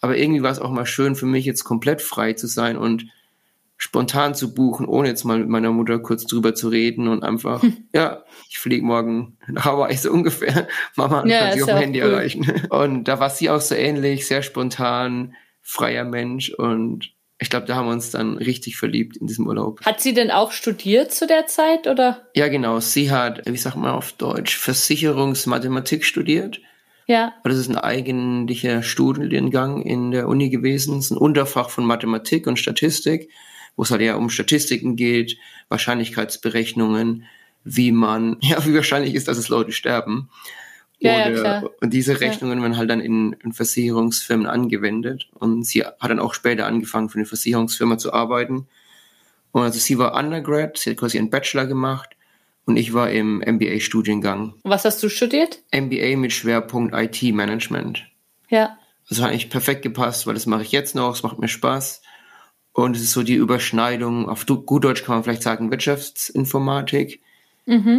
Aber 0.00 0.16
irgendwie 0.16 0.42
war 0.42 0.52
es 0.52 0.58
auch 0.58 0.70
mal 0.70 0.86
schön 0.86 1.16
für 1.16 1.26
mich, 1.26 1.44
jetzt 1.44 1.64
komplett 1.64 2.00
frei 2.00 2.32
zu 2.32 2.46
sein 2.46 2.78
und 2.78 3.08
spontan 3.76 4.34
zu 4.34 4.54
buchen, 4.54 4.86
ohne 4.86 5.08
jetzt 5.08 5.24
mal 5.24 5.38
mit 5.38 5.50
meiner 5.50 5.70
Mutter 5.70 5.98
kurz 5.98 6.24
drüber 6.24 6.54
zu 6.54 6.70
reden 6.70 7.06
und 7.06 7.22
einfach, 7.22 7.62
hm. 7.62 7.84
ja, 7.92 8.24
ich 8.48 8.58
fliege 8.58 8.84
morgen 8.84 9.36
nach 9.48 9.66
Hawaii 9.66 9.96
so 9.98 10.10
ungefähr. 10.10 10.66
Mama 10.96 11.26
ja, 11.26 11.40
kann 11.40 11.52
sie 11.52 11.62
auf 11.62 11.68
dem 11.68 11.76
Handy 11.76 12.02
cool. 12.02 12.10
erreichen. 12.10 12.66
Und 12.70 13.04
da 13.04 13.20
war 13.20 13.28
sie 13.28 13.50
auch 13.50 13.60
so 13.60 13.74
ähnlich, 13.74 14.26
sehr 14.26 14.42
spontan, 14.42 15.34
freier 15.60 16.04
Mensch 16.04 16.48
und 16.54 17.12
ich 17.40 17.48
glaube, 17.48 17.66
da 17.66 17.74
haben 17.74 17.86
wir 17.86 17.92
uns 17.92 18.10
dann 18.10 18.36
richtig 18.36 18.76
verliebt 18.76 19.16
in 19.16 19.26
diesem 19.26 19.46
Urlaub. 19.46 19.80
Hat 19.84 20.00
sie 20.02 20.12
denn 20.12 20.30
auch 20.30 20.52
studiert 20.52 21.10
zu 21.10 21.26
der 21.26 21.46
Zeit 21.46 21.86
oder? 21.86 22.28
Ja, 22.36 22.48
genau. 22.48 22.80
Sie 22.80 23.10
hat, 23.10 23.42
wie 23.46 23.56
sagt 23.56 23.76
man 23.76 23.90
auf 23.90 24.12
Deutsch, 24.12 24.58
Versicherungsmathematik 24.58 26.04
studiert. 26.04 26.60
Ja. 27.06 27.32
Das 27.42 27.56
ist 27.56 27.68
ein 27.70 27.78
eigentlicher 27.78 28.82
Studiengang 28.82 29.80
in 29.80 30.10
der 30.10 30.28
Uni 30.28 30.50
gewesen. 30.50 30.98
Es 30.98 31.06
ist 31.06 31.12
ein 31.12 31.16
Unterfach 31.16 31.70
von 31.70 31.86
Mathematik 31.86 32.46
und 32.46 32.58
Statistik, 32.58 33.30
wo 33.74 33.84
es 33.84 33.90
halt 33.90 34.02
eher 34.02 34.18
um 34.18 34.28
Statistiken 34.28 34.94
geht, 34.94 35.38
Wahrscheinlichkeitsberechnungen, 35.70 37.24
wie 37.64 37.90
man, 37.90 38.36
ja, 38.42 38.64
wie 38.66 38.74
wahrscheinlich 38.74 39.14
ist, 39.14 39.28
dass 39.28 39.38
es 39.38 39.48
Leute 39.48 39.72
sterben. 39.72 40.28
Ja, 41.00 41.14
Oder, 41.14 41.30
ja, 41.30 41.40
klar. 41.40 41.70
und 41.80 41.92
diese 41.94 42.20
Rechnungen 42.20 42.60
werden 42.60 42.76
halt 42.76 42.90
dann 42.90 43.00
in, 43.00 43.32
in 43.42 43.52
Versicherungsfirmen 43.52 44.46
angewendet. 44.46 45.28
Und 45.32 45.64
sie 45.64 45.82
hat 45.82 46.10
dann 46.10 46.20
auch 46.20 46.34
später 46.34 46.66
angefangen, 46.66 47.08
für 47.08 47.16
eine 47.16 47.26
Versicherungsfirma 47.26 47.96
zu 47.96 48.12
arbeiten. 48.12 48.68
Und 49.52 49.62
also 49.62 49.78
sie 49.78 49.98
war 49.98 50.14
Undergrad, 50.14 50.76
sie 50.78 50.90
hat 50.90 50.98
quasi 50.98 51.18
einen 51.18 51.30
Bachelor 51.30 51.66
gemacht 51.66 52.10
und 52.66 52.76
ich 52.76 52.92
war 52.92 53.10
im 53.10 53.38
MBA-Studiengang. 53.38 54.54
Was 54.62 54.84
hast 54.84 55.02
du 55.02 55.08
studiert? 55.08 55.62
MBA 55.72 56.16
mit 56.16 56.32
Schwerpunkt 56.32 56.94
IT-Management. 56.94 58.06
Ja. 58.48 58.78
Das 59.08 59.20
hat 59.20 59.30
eigentlich 59.30 59.50
perfekt 59.50 59.82
gepasst, 59.82 60.26
weil 60.26 60.34
das 60.34 60.46
mache 60.46 60.62
ich 60.62 60.70
jetzt 60.70 60.94
noch, 60.94 61.14
es 61.14 61.22
macht 61.22 61.38
mir 61.38 61.48
Spaß. 61.48 62.02
Und 62.72 62.94
es 62.94 63.02
ist 63.02 63.12
so 63.12 63.22
die 63.22 63.34
Überschneidung, 63.34 64.28
auf 64.28 64.46
gut 64.46 64.84
Deutsch 64.84 65.02
kann 65.02 65.16
man 65.16 65.24
vielleicht 65.24 65.42
sagen, 65.42 65.70
Wirtschaftsinformatik. 65.70 67.20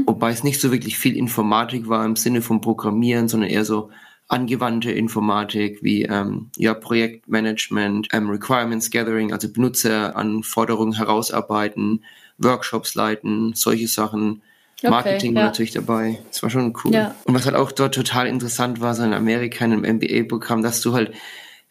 Wobei 0.06 0.32
es 0.32 0.44
nicht 0.44 0.60
so 0.60 0.72
wirklich 0.72 0.98
viel 0.98 1.16
Informatik 1.16 1.88
war 1.88 2.06
im 2.06 2.16
Sinne 2.16 2.42
von 2.42 2.62
Programmieren, 2.62 3.28
sondern 3.28 3.50
eher 3.50 3.66
so 3.66 3.90
angewandte 4.28 4.92
Informatik 4.92 5.84
wie 5.84 6.04
ähm, 6.04 6.50
ja, 6.58 6.74
Projektmanagement, 6.74 8.08
ähm, 8.14 8.30
Requirements 8.30 8.90
Gathering, 8.90 9.34
also 9.34 9.52
Benutzeranforderungen 9.52 10.96
herausarbeiten, 10.96 12.04
Workshops 12.38 12.96
leiten, 12.96 13.54
solche 13.54 13.88
Sachen. 13.88 14.42
Okay, 14.80 14.90
Marketing 14.90 15.36
ja. 15.36 15.44
natürlich 15.44 15.72
dabei. 15.72 16.20
Das 16.30 16.42
war 16.42 16.50
schon 16.50 16.74
cool. 16.84 16.94
Ja. 16.94 17.14
Und 17.26 17.36
was 17.36 17.46
halt 17.46 17.56
auch 17.56 17.72
dort 17.72 17.94
total 17.94 18.26
interessant 18.26 18.82
war, 18.82 18.96
so 18.96 19.04
in 19.04 19.14
Amerika 19.14 19.64
in 19.64 19.74
einem 19.74 19.98
MBA-Programm, 19.98 20.64
dass 20.64 20.82
du 20.82 20.94
halt 20.94 21.12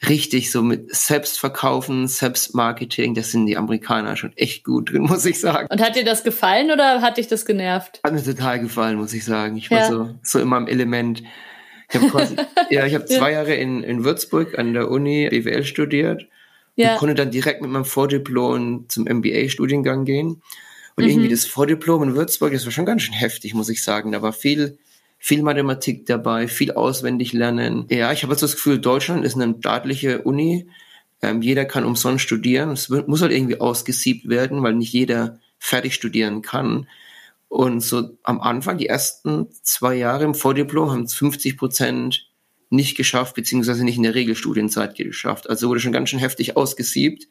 richtig 0.09 0.51
so 0.51 0.63
mit 0.63 0.95
Selbstverkaufen, 0.95 2.09
Selbstmarketing, 2.09 3.15
das 3.15 3.31
sind 3.31 3.47
die 3.47 3.57
Amerikaner 3.57 4.17
schon 4.17 4.33
echt 4.37 4.65
gut 4.65 4.93
drin, 4.93 5.03
muss 5.09 5.27
ich 5.27 5.41
sagen. 5.41 5.69
Und 5.71 5.81
hat 5.83 5.97
dir 5.97 6.05
das 6.05 6.25
gefallen 6.25 6.71
oder 6.71 7.03
hat 7.03 7.19
dich 7.19 7.29
das 7.29 7.45
genervt? 7.45 8.01
Hat 8.05 8.13
mir 8.13 8.23
total 8.25 8.61
gefallen, 8.61 8.97
muss 8.97 9.13
ich 9.13 9.25
sagen. 9.25 9.57
Ich 9.57 9.71
war 9.71 9.79
Ja. 9.81 9.89
so, 9.89 10.15
so 10.23 10.39
in 10.39 10.49
meinem 10.49 10.67
Element. 10.69 11.23
Ich 11.91 11.97
habe 11.97 12.09
quasi, 12.09 12.37
ja, 12.71 12.87
ich 12.87 12.95
habe 12.95 13.05
zwei 13.07 13.33
Jahre 13.33 13.55
in, 13.55 13.83
in 13.83 14.05
Würzburg 14.05 14.59
an 14.59 14.73
der 14.73 14.91
Uni 14.91 15.29
BWL 15.29 15.65
studiert 15.65 16.27
Ja. 16.77 16.93
und 16.93 16.99
konnte 16.99 17.15
dann 17.15 17.31
direkt 17.31 17.61
mit 17.63 17.71
meinem 17.71 17.85
Vordiplom 17.85 18.87
zum 18.89 19.05
MBA-Studiengang 19.07 20.05
gehen. 20.05 20.43
Und 20.97 21.05
Mhm. 21.05 21.11
irgendwie 21.11 21.29
das 21.29 21.45
Vordiplom 21.47 22.03
in 22.05 22.15
Würzburg, 22.15 22.53
das 22.53 22.65
war 22.65 22.73
schon 22.73 22.85
ganz 22.87 23.03
schön 23.03 23.15
heftig, 23.15 23.55
muss 23.55 23.69
ich 23.69 23.83
sagen. 23.83 24.13
Da 24.13 24.23
war 24.23 24.33
viel, 24.33 24.79
viel 25.23 25.43
Mathematik 25.43 26.07
dabei, 26.07 26.49
viel 26.49 26.73
auswendig 26.73 27.35
lernen. 27.35 27.85
Ja, 27.91 28.11
ich 28.11 28.23
habe 28.23 28.33
jetzt 28.33 28.43
das 28.43 28.55
Gefühl, 28.55 28.81
Deutschland 28.81 29.23
ist 29.23 29.37
eine 29.37 29.55
staatliche 29.59 30.23
Uni. 30.23 30.67
Ähm, 31.21 31.43
jeder 31.43 31.67
kann 31.67 31.85
umsonst 31.85 32.25
studieren. 32.25 32.71
Es 32.71 32.89
muss 32.89 33.21
halt 33.21 33.31
irgendwie 33.31 33.61
ausgesiebt 33.61 34.29
werden, 34.29 34.63
weil 34.63 34.75
nicht 34.75 34.95
jeder 34.95 35.39
fertig 35.59 35.95
studieren 35.95 36.41
kann. 36.41 36.89
Und 37.49 37.81
so 37.81 38.17
am 38.23 38.41
Anfang, 38.41 38.79
die 38.79 38.87
ersten 38.87 39.49
zwei 39.63 39.95
Jahre 39.95 40.25
im 40.25 40.35
Vordiplom, 40.35 40.91
haben 40.91 41.03
es 41.03 41.15
50 41.15 41.59
Prozent 41.59 42.27
nicht 42.71 42.97
geschafft, 42.97 43.35
beziehungsweise 43.35 43.85
nicht 43.85 43.99
in 43.99 44.05
der 44.05 44.15
Regelstudienzeit 44.15 44.97
geschafft. 44.97 45.51
Also 45.51 45.69
wurde 45.69 45.81
schon 45.81 45.93
ganz 45.93 46.09
schön 46.09 46.19
heftig 46.19 46.57
ausgesiebt 46.57 47.29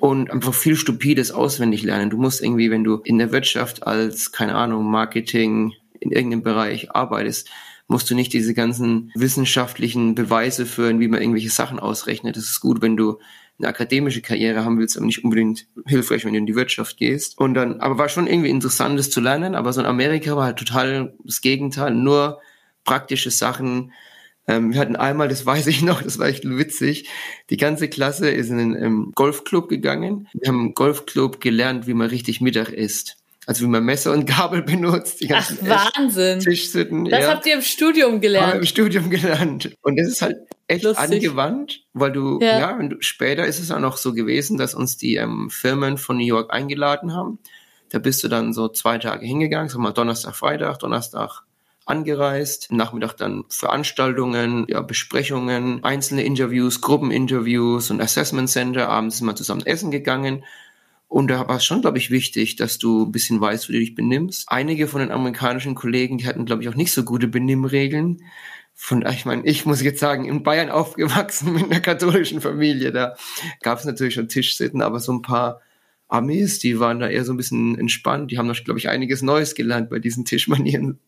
und 0.00 0.30
einfach 0.30 0.52
viel 0.52 0.76
stupides 0.76 1.30
auswendig 1.30 1.82
lernen. 1.82 2.10
Du 2.10 2.18
musst 2.18 2.42
irgendwie, 2.42 2.70
wenn 2.70 2.84
du 2.84 2.96
in 3.04 3.18
der 3.18 3.32
Wirtschaft 3.32 3.86
als, 3.86 4.32
keine 4.32 4.56
Ahnung, 4.56 4.84
Marketing 4.84 5.72
in 6.04 6.12
irgendeinem 6.12 6.42
Bereich 6.42 6.90
arbeitest, 6.92 7.50
musst 7.86 8.10
du 8.10 8.14
nicht 8.14 8.32
diese 8.32 8.54
ganzen 8.54 9.10
wissenschaftlichen 9.14 10.14
Beweise 10.14 10.66
führen, 10.66 11.00
wie 11.00 11.08
man 11.08 11.20
irgendwelche 11.20 11.50
Sachen 11.50 11.78
ausrechnet. 11.78 12.36
Das 12.36 12.44
ist 12.44 12.60
gut, 12.60 12.80
wenn 12.80 12.96
du 12.96 13.18
eine 13.58 13.68
akademische 13.68 14.22
Karriere 14.22 14.64
haben 14.64 14.78
willst, 14.78 14.96
aber 14.96 15.06
nicht 15.06 15.22
unbedingt 15.22 15.66
hilfreich, 15.86 16.24
wenn 16.24 16.32
du 16.32 16.38
in 16.38 16.46
die 16.46 16.56
Wirtschaft 16.56 16.96
gehst. 16.96 17.38
Und 17.38 17.54
dann, 17.54 17.80
aber 17.80 17.98
war 17.98 18.08
schon 18.08 18.26
irgendwie 18.26 18.50
interessant, 18.50 18.98
das 18.98 19.10
zu 19.10 19.20
lernen, 19.20 19.54
aber 19.54 19.72
so 19.72 19.80
in 19.80 19.86
Amerika 19.86 20.36
war 20.36 20.44
halt 20.44 20.58
total 20.58 21.14
das 21.24 21.40
Gegenteil, 21.40 21.94
nur 21.94 22.40
praktische 22.84 23.30
Sachen, 23.30 23.92
ähm, 24.46 24.72
wir 24.72 24.80
hatten 24.80 24.96
einmal, 24.96 25.28
das 25.28 25.46
weiß 25.46 25.66
ich 25.68 25.82
noch, 25.82 26.02
das 26.02 26.18
war 26.18 26.26
echt 26.26 26.44
witzig. 26.44 27.08
Die 27.50 27.56
ganze 27.56 27.88
Klasse 27.88 28.30
ist 28.30 28.50
in 28.50 28.58
einen 28.58 28.82
ähm, 28.82 29.12
Golfclub 29.14 29.68
gegangen. 29.68 30.28
Wir 30.34 30.48
haben 30.48 30.66
im 30.66 30.74
Golfclub 30.74 31.40
gelernt, 31.40 31.86
wie 31.86 31.94
man 31.94 32.08
richtig 32.08 32.40
Mittag 32.40 32.70
isst. 32.70 33.16
Also 33.46 33.64
wie 33.64 33.68
man 33.68 33.84
Messer 33.84 34.12
und 34.12 34.26
Gabel 34.26 34.62
benutzt. 34.64 35.20
Die 35.20 35.32
Ach, 35.32 35.50
Wahnsinn. 35.60 36.40
Tischsitten. 36.40 37.04
Das 37.06 37.20
ja. 37.24 37.28
habt 37.30 37.46
ihr 37.46 37.54
im 37.54 37.62
Studium 37.62 38.12
Haben 38.12 38.20
gelernt. 38.20 38.54
im 38.56 38.64
Studium 38.64 39.10
gelernt. 39.10 39.76
Und 39.82 39.96
das 39.98 40.08
ist 40.08 40.22
halt 40.22 40.36
echt 40.66 40.84
Lustig. 40.84 41.04
angewandt, 41.04 41.82
weil 41.92 42.12
du, 42.12 42.38
Ja. 42.40 42.58
ja, 42.60 42.82
du, 42.88 42.96
später 43.00 43.44
ist 43.46 43.58
es 43.60 43.70
auch 43.70 43.80
noch 43.80 43.96
so 43.98 44.14
gewesen, 44.14 44.56
dass 44.56 44.74
uns 44.74 44.96
die 44.96 45.16
ähm, 45.16 45.50
Firmen 45.50 45.98
von 45.98 46.16
New 46.16 46.24
York 46.26 46.52
eingeladen 46.52 47.12
haben. 47.14 47.38
Da 47.90 47.98
bist 47.98 48.24
du 48.24 48.28
dann 48.28 48.52
so 48.52 48.68
zwei 48.68 48.98
Tage 48.98 49.26
hingegangen, 49.26 49.68
sag 49.68 49.78
mal 49.78 49.92
Donnerstag, 49.92 50.34
Freitag, 50.34 50.78
Donnerstag 50.78 51.42
angereist, 51.86 52.72
Nachmittag 52.72 53.14
dann 53.14 53.44
Veranstaltungen, 53.50 54.64
ja, 54.68 54.80
Besprechungen, 54.80 55.84
einzelne 55.84 56.24
Interviews, 56.24 56.80
Gruppeninterviews 56.80 57.90
und 57.90 58.00
Assessment 58.00 58.48
Center, 58.48 58.88
abends 58.88 59.18
sind 59.18 59.26
wir 59.26 59.36
zusammen 59.36 59.66
essen 59.66 59.90
gegangen. 59.90 60.44
Und 61.14 61.28
da 61.28 61.46
war 61.46 61.58
es 61.58 61.64
schon, 61.64 61.80
glaube 61.80 61.98
ich, 61.98 62.10
wichtig, 62.10 62.56
dass 62.56 62.78
du 62.78 63.04
ein 63.04 63.12
bisschen 63.12 63.40
weißt, 63.40 63.68
wie 63.68 63.74
du 63.74 63.78
dich 63.78 63.94
benimmst. 63.94 64.46
Einige 64.48 64.88
von 64.88 64.98
den 64.98 65.12
amerikanischen 65.12 65.76
Kollegen, 65.76 66.18
die 66.18 66.26
hatten, 66.26 66.44
glaube 66.44 66.64
ich, 66.64 66.68
auch 66.68 66.74
nicht 66.74 66.90
so 66.90 67.04
gute 67.04 67.28
Benimmregeln. 67.28 68.22
Von, 68.74 69.06
ich 69.06 69.24
meine, 69.24 69.46
ich 69.46 69.64
muss 69.64 69.80
jetzt 69.80 70.00
sagen, 70.00 70.24
in 70.24 70.42
Bayern 70.42 70.70
aufgewachsen 70.72 71.52
mit 71.52 71.70
einer 71.70 71.78
katholischen 71.78 72.40
Familie, 72.40 72.90
da 72.90 73.14
gab 73.62 73.78
es 73.78 73.84
natürlich 73.84 74.14
schon 74.14 74.26
Tischsitten, 74.26 74.82
aber 74.82 74.98
so 74.98 75.12
ein 75.12 75.22
paar 75.22 75.60
Amis, 76.08 76.58
die 76.58 76.80
waren 76.80 76.98
da 76.98 77.08
eher 77.08 77.24
so 77.24 77.32
ein 77.32 77.36
bisschen 77.36 77.78
entspannt. 77.78 78.32
Die 78.32 78.38
haben 78.38 78.48
noch, 78.48 78.64
glaube 78.64 78.80
ich, 78.80 78.88
einiges 78.88 79.22
Neues 79.22 79.54
gelernt 79.54 79.90
bei 79.90 80.00
diesen 80.00 80.24
Tischmanieren. 80.24 80.98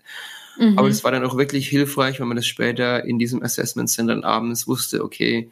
Mhm. 0.57 0.79
Aber 0.79 0.87
das 0.87 1.03
war 1.03 1.11
dann 1.11 1.25
auch 1.25 1.37
wirklich 1.37 1.67
hilfreich, 1.67 2.21
wenn 2.21 2.29
man 2.29 2.37
das 2.37 2.47
später 2.47 3.05
in 3.05 3.19
diesem 3.19 3.43
Assessment 3.43 3.91
Center 3.91 4.23
abends 4.23 4.69
wusste, 4.69 5.03
okay, 5.03 5.51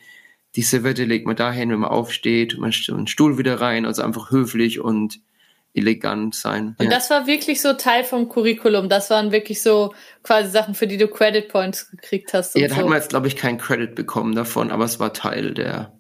die 0.57 0.63
Servette 0.63 1.05
legt 1.05 1.27
man 1.27 1.37
dahin, 1.37 1.71
wenn 1.71 1.81
man 1.81 1.91
aufsteht, 1.91 2.59
man 2.59 2.73
stellt 2.73 2.97
einen 2.97 3.07
Stuhl 3.07 3.39
wieder 3.39 3.61
rein, 3.61 3.87
also 3.87 4.03
einfach 4.03 4.31
höflich 4.31 4.81
und 4.81 5.21
elegant 5.75 6.35
sein. 6.37 6.77
Und 6.79 6.85
Ja. 6.85 6.91
das 6.91 7.11
war 7.11 7.27
wirklich 7.27 7.61
so 7.61 7.73
Teil 7.73 8.05
vom 8.05 8.29
Curriculum. 8.29 8.89
Das 8.89 9.11
waren 9.11 9.33
wirklich 9.33 9.61
so 9.61 9.93
quasi 10.23 10.51
Sachen, 10.51 10.75
für 10.75 10.87
die 10.87 10.97
du 10.97 11.09
Credit 11.09 11.49
Points 11.49 11.91
gekriegt 11.91 12.33
hast. 12.33 12.55
Ja, 12.55 12.69
da 12.69 12.75
so. 12.75 12.81
hat 12.81 12.87
man 12.87 12.95
jetzt, 12.97 13.11
glaube 13.11 13.27
ich, 13.27 13.35
keinen 13.35 13.59
Credit 13.59 13.95
bekommen 13.95 14.37
davon, 14.37 14.71
aber 14.71 14.85
es 14.85 15.01
war 15.01 15.13
Teil 15.13 15.53
der 15.53 15.99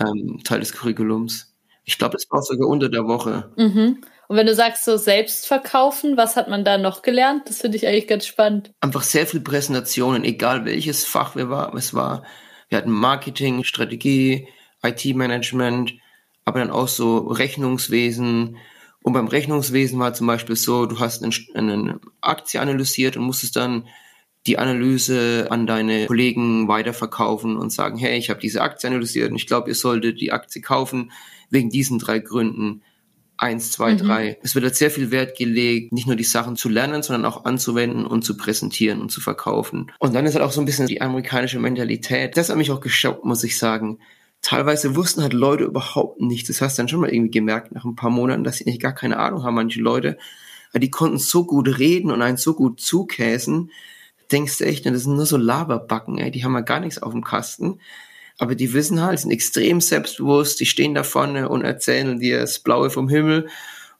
ähm, 0.00 0.40
Teil 0.44 0.60
des 0.60 0.72
Curriculums. 0.72 1.54
Ich 1.84 1.98
glaube, 1.98 2.16
es 2.16 2.26
war 2.30 2.40
sogar 2.42 2.68
unter 2.68 2.88
der 2.88 3.06
Woche. 3.06 3.52
Mhm. 3.56 4.00
Und 4.28 4.36
wenn 4.36 4.46
du 4.46 4.54
sagst 4.54 4.84
so 4.84 4.96
selbst 4.96 5.46
verkaufen, 5.46 6.16
was 6.16 6.36
hat 6.36 6.48
man 6.48 6.64
da 6.64 6.78
noch 6.78 7.02
gelernt? 7.02 7.42
Das 7.48 7.60
finde 7.60 7.76
ich 7.76 7.86
eigentlich 7.86 8.06
ganz 8.06 8.26
spannend. 8.26 8.70
Einfach 8.80 9.02
sehr 9.02 9.26
viel 9.26 9.40
Präsentationen, 9.40 10.24
egal 10.24 10.64
welches 10.64 11.04
Fach 11.04 11.36
wir 11.36 11.50
war, 11.50 11.74
es 11.74 11.92
war. 11.94 12.22
Wir 12.70 12.78
hatten 12.78 12.92
Marketing, 12.92 13.64
Strategie, 13.64 14.48
IT-Management, 14.82 15.94
aber 16.44 16.60
dann 16.60 16.70
auch 16.70 16.88
so 16.88 17.18
Rechnungswesen. 17.18 18.56
Und 19.02 19.12
beim 19.12 19.26
Rechnungswesen 19.28 19.98
war 19.98 20.14
zum 20.14 20.26
Beispiel 20.26 20.56
so, 20.56 20.86
du 20.86 20.98
hast 20.98 21.22
eine, 21.22 22.00
Aktie 22.20 22.60
analysiert 22.60 23.16
und 23.16 23.24
musstest 23.24 23.56
dann 23.56 23.86
die 24.46 24.58
Analyse 24.58 25.48
an 25.50 25.66
deine 25.66 26.06
Kollegen 26.06 26.68
weiterverkaufen 26.68 27.56
und 27.56 27.70
sagen, 27.70 27.98
hey, 27.98 28.16
ich 28.16 28.30
habe 28.30 28.40
diese 28.40 28.62
Aktie 28.62 28.88
analysiert 28.88 29.30
und 29.30 29.36
ich 29.36 29.46
glaube, 29.46 29.68
ihr 29.68 29.74
solltet 29.74 30.20
die 30.20 30.32
Aktie 30.32 30.62
kaufen 30.62 31.12
wegen 31.50 31.68
diesen 31.68 31.98
drei 31.98 32.20
Gründen. 32.20 32.82
Eins, 33.42 33.72
zwei, 33.72 33.94
drei. 33.94 34.38
Es 34.42 34.54
wird 34.54 34.66
halt 34.66 34.76
sehr 34.76 34.90
viel 34.90 35.10
Wert 35.10 35.34
gelegt, 35.34 35.94
nicht 35.94 36.06
nur 36.06 36.14
die 36.14 36.24
Sachen 36.24 36.56
zu 36.56 36.68
lernen, 36.68 37.02
sondern 37.02 37.24
auch 37.24 37.46
anzuwenden 37.46 38.04
und 38.04 38.22
zu 38.22 38.36
präsentieren 38.36 39.00
und 39.00 39.10
zu 39.10 39.22
verkaufen. 39.22 39.90
Und 39.98 40.14
dann 40.14 40.26
ist 40.26 40.34
halt 40.34 40.44
auch 40.44 40.52
so 40.52 40.60
ein 40.60 40.66
bisschen 40.66 40.88
die 40.88 41.00
amerikanische 41.00 41.58
Mentalität. 41.58 42.36
Das 42.36 42.50
hat 42.50 42.58
mich 42.58 42.70
auch 42.70 42.80
geschockt, 42.80 43.24
muss 43.24 43.42
ich 43.42 43.56
sagen. 43.56 43.98
Teilweise 44.42 44.94
wussten 44.94 45.22
halt 45.22 45.32
Leute 45.32 45.64
überhaupt 45.64 46.20
nichts. 46.20 46.48
Das 46.48 46.60
hast 46.60 46.76
du 46.76 46.82
dann 46.82 46.88
schon 46.88 47.00
mal 47.00 47.08
irgendwie 47.08 47.30
gemerkt 47.30 47.72
nach 47.72 47.86
ein 47.86 47.96
paar 47.96 48.10
Monaten, 48.10 48.44
dass 48.44 48.58
sie 48.58 48.64
nicht 48.64 48.82
gar 48.82 48.92
keine 48.92 49.18
Ahnung 49.18 49.42
haben, 49.42 49.54
manche 49.54 49.80
Leute. 49.80 50.18
Aber 50.68 50.80
die 50.80 50.90
konnten 50.90 51.16
so 51.16 51.46
gut 51.46 51.78
reden 51.78 52.10
und 52.10 52.20
einen 52.20 52.36
so 52.36 52.52
gut 52.52 52.78
zukäsen. 52.78 53.70
Denkst 54.30 54.58
du 54.58 54.66
echt, 54.66 54.84
das 54.84 55.04
sind 55.04 55.16
nur 55.16 55.24
so 55.24 55.38
Laberbacken, 55.38 56.18
ey. 56.18 56.30
Die 56.30 56.44
haben 56.44 56.52
ja 56.52 56.60
gar 56.60 56.80
nichts 56.80 57.02
auf 57.02 57.12
dem 57.12 57.24
Kasten. 57.24 57.80
Aber 58.40 58.54
die 58.54 58.72
wissen 58.72 59.02
halt, 59.02 59.18
sind 59.18 59.32
extrem 59.32 59.82
selbstbewusst, 59.82 60.60
die 60.60 60.66
stehen 60.66 60.94
da 60.94 61.02
vorne 61.02 61.50
und 61.50 61.62
erzählen 61.62 62.18
dir 62.18 62.40
das 62.40 62.58
Blaue 62.58 62.88
vom 62.88 63.10
Himmel. 63.10 63.48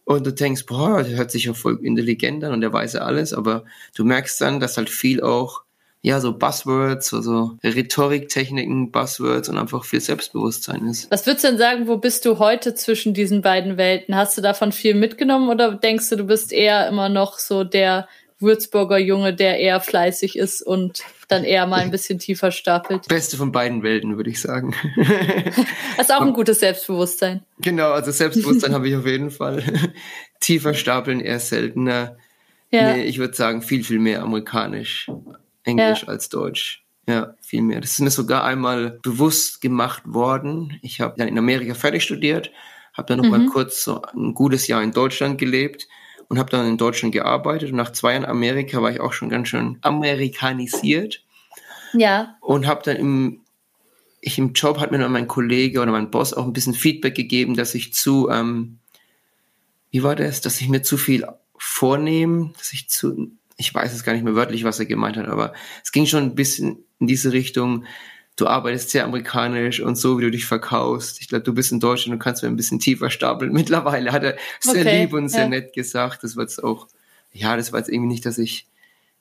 Und 0.05 0.27
du 0.27 0.33
denkst, 0.33 0.65
boah, 0.65 1.03
der 1.03 1.19
hört 1.19 1.31
sich 1.31 1.45
ja 1.45 1.53
voll 1.53 1.79
intelligent 1.83 2.43
an 2.43 2.55
und 2.55 2.63
der 2.63 2.73
weiß 2.73 2.95
ja 2.95 3.03
alles. 3.03 3.35
Aber 3.35 3.65
du 3.95 4.03
merkst 4.03 4.41
dann, 4.41 4.59
dass 4.59 4.79
halt 4.79 4.89
viel 4.89 5.21
auch, 5.21 5.61
ja, 6.01 6.21
so 6.21 6.33
Buzzwords, 6.33 7.09
so, 7.09 7.21
so 7.21 7.59
Rhetoriktechniken, 7.63 8.91
Buzzwords 8.91 9.51
und 9.51 9.59
einfach 9.59 9.85
viel 9.85 10.01
Selbstbewusstsein 10.01 10.87
ist. 10.87 11.11
Was 11.11 11.27
würdest 11.27 11.45
du 11.45 11.49
denn 11.49 11.59
sagen, 11.59 11.87
wo 11.87 11.99
bist 11.99 12.25
du 12.25 12.39
heute 12.39 12.75
zwischen 12.75 13.13
diesen 13.13 13.43
beiden 13.43 13.77
Welten? 13.77 14.17
Hast 14.17 14.39
du 14.39 14.41
davon 14.41 14.73
viel 14.73 14.95
mitgenommen 14.95 15.51
oder 15.51 15.75
denkst 15.75 16.09
du, 16.09 16.17
du 16.17 16.25
bist 16.25 16.51
eher 16.51 16.89
immer 16.89 17.11
noch 17.11 17.39
so 17.39 17.63
der 17.63 18.09
Würzburger 18.41 18.99
Junge, 18.99 19.35
der 19.35 19.59
eher 19.59 19.81
fleißig 19.81 20.37
ist 20.37 20.63
und 20.63 21.05
dann 21.29 21.45
eher 21.45 21.67
mal 21.67 21.81
ein 21.81 21.91
bisschen 21.91 22.19
tiefer 22.19 22.51
stapelt. 22.51 23.07
Beste 23.09 23.37
von 23.37 23.53
beiden 23.53 23.83
Welten, 23.83 24.17
würde 24.17 24.31
ich 24.31 24.41
sagen. 24.41 24.75
das 25.97 26.07
ist 26.09 26.15
auch 26.15 26.23
ein 26.23 26.33
gutes 26.33 26.61
Selbstbewusstsein. 26.61 27.43
Genau, 27.59 27.91
also 27.91 28.11
Selbstbewusstsein 28.11 28.73
habe 28.73 28.89
ich 28.89 28.97
auf 28.97 29.07
jeden 29.07 29.31
Fall. 29.31 29.63
tiefer 30.41 30.75
stapeln 30.75 31.21
eher 31.21 31.39
seltener. 31.39 32.17
Ja. 32.71 32.95
Nee, 32.95 33.05
ich 33.05 33.19
würde 33.19 33.35
sagen, 33.35 33.63
viel, 33.63 33.85
viel 33.85 33.99
mehr 33.99 34.23
amerikanisch, 34.23 35.11
Englisch 35.65 36.03
ja. 36.03 36.09
als 36.09 36.29
Deutsch. 36.29 36.85
Ja, 37.07 37.35
viel 37.41 37.63
mehr. 37.63 37.81
Das 37.81 37.93
ist 37.93 38.01
mir 38.01 38.11
sogar 38.11 38.45
einmal 38.45 38.99
bewusst 39.03 39.61
gemacht 39.61 40.03
worden. 40.07 40.79
Ich 40.83 41.01
habe 41.01 41.15
dann 41.19 41.29
in 41.29 41.39
Amerika 41.39 41.75
fertig 41.75 42.05
studiert, 42.05 42.53
habe 42.95 43.09
dann 43.09 43.19
noch 43.19 43.25
mhm. 43.25 43.45
mal 43.45 43.47
kurz 43.47 43.83
so 43.83 44.03
ein 44.03 44.35
gutes 44.35 44.67
Jahr 44.69 44.83
in 44.83 44.93
Deutschland 44.93 45.39
gelebt 45.39 45.89
und 46.31 46.39
habe 46.39 46.49
dann 46.49 46.67
in 46.67 46.79
Deutschland 46.79 47.13
gearbeitet. 47.13 47.71
Und 47.71 47.77
nach 47.77 47.91
zwei 47.91 48.13
Jahren 48.13 48.25
Amerika 48.25 48.81
war 48.81 48.93
ich 48.93 49.01
auch 49.01 49.13
schon 49.13 49.29
ganz 49.29 49.49
schön 49.49 49.79
amerikanisiert. 49.83 51.25
Ja. 51.93 52.37
Und 52.41 52.69
habe 52.69 52.83
dann 52.85 52.97
im, 52.97 53.41
ich 54.21 54.39
im 54.39 54.53
Job 54.53 54.79
hat 54.79 54.93
mir 54.93 54.99
dann 54.99 55.11
mein 55.11 55.27
Kollege 55.27 55.81
oder 55.81 55.91
mein 55.91 56.13
Boss 56.13 56.33
auch 56.33 56.45
ein 56.45 56.53
bisschen 56.53 56.73
Feedback 56.73 57.17
gegeben, 57.17 57.57
dass 57.57 57.75
ich 57.75 57.93
zu, 57.95 58.31
ähm, 58.31 58.79
wie 59.91 60.05
war 60.05 60.15
das, 60.15 60.41
dass 60.41 60.61
ich 60.61 60.69
mir 60.69 60.83
zu 60.83 60.97
viel 60.97 61.27
vornehme, 61.59 62.53
dass 62.57 62.73
ich 62.73 62.89
zu, 62.89 63.33
ich 63.57 63.75
weiß 63.75 63.93
es 63.93 64.05
gar 64.05 64.13
nicht 64.13 64.25
mehr 64.25 64.37
wörtlich, 64.37 64.63
was 64.63 64.79
er 64.79 64.87
gemeint 64.87 65.17
hat, 65.17 65.27
aber 65.27 65.53
es 65.83 65.91
ging 65.91 66.07
schon 66.07 66.23
ein 66.23 66.35
bisschen 66.37 66.85
in 67.01 67.09
diese 67.09 67.33
Richtung, 67.33 67.87
du 68.41 68.47
arbeitest 68.47 68.91
sehr 68.91 69.05
amerikanisch 69.05 69.81
und 69.81 69.97
so, 69.97 70.19
wie 70.19 70.23
du 70.23 70.31
dich 70.31 70.47
verkaufst. 70.47 71.21
Ich 71.21 71.29
glaube, 71.29 71.45
du 71.45 71.53
bist 71.53 71.73
in 71.73 71.81
Deutschland 71.81 72.15
und 72.15 72.19
kannst 72.19 72.43
mir 72.43 72.49
ein 72.49 72.57
bisschen 72.57 72.79
tiefer 72.79 73.11
stapeln. 73.11 73.53
Mittlerweile 73.55 74.13
hat 74.13 74.23
er 74.23 74.37
sehr 74.61 74.83
okay, 74.83 75.03
lieb 75.03 75.13
und 75.13 75.29
sehr 75.29 75.43
ja. 75.43 75.49
nett 75.49 75.73
gesagt. 75.73 76.25
Das 76.25 76.37
war 76.37 76.45
jetzt 76.45 76.63
auch, 76.63 76.89
ja, 77.33 77.57
das 77.57 77.73
war 77.73 77.81
jetzt 77.81 77.89
irgendwie 77.89 78.09
nicht, 78.09 78.27
dass 78.27 78.39
ich 78.39 78.67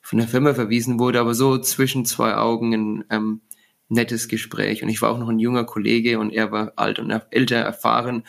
von 0.01 0.19
der 0.19 0.27
Firma 0.27 0.53
verwiesen 0.53 0.99
wurde, 0.99 1.19
aber 1.19 1.33
so 1.33 1.57
zwischen 1.57 2.05
zwei 2.05 2.35
Augen 2.35 2.73
ein 2.73 3.05
ähm, 3.09 3.41
nettes 3.89 4.27
Gespräch. 4.27 4.81
Und 4.81 4.89
ich 4.89 5.01
war 5.01 5.11
auch 5.11 5.19
noch 5.19 5.29
ein 5.29 5.39
junger 5.39 5.65
Kollege 5.65 6.19
und 6.19 6.31
er 6.31 6.51
war 6.51 6.73
alt 6.77 6.99
und 6.99 7.11
älter 7.31 7.57
erfahren 7.57 8.23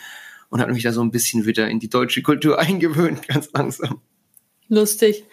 und 0.49 0.61
hat 0.61 0.71
mich 0.71 0.83
da 0.83 0.93
so 0.93 1.03
ein 1.03 1.13
bisschen 1.13 1.47
wieder 1.47 1.69
in 1.69 1.79
die 1.79 1.89
deutsche 1.89 2.23
Kultur 2.23 2.59
eingewöhnt, 2.59 3.29
ganz 3.29 3.51
langsam. 3.53 4.01
Lustig. 4.69 5.25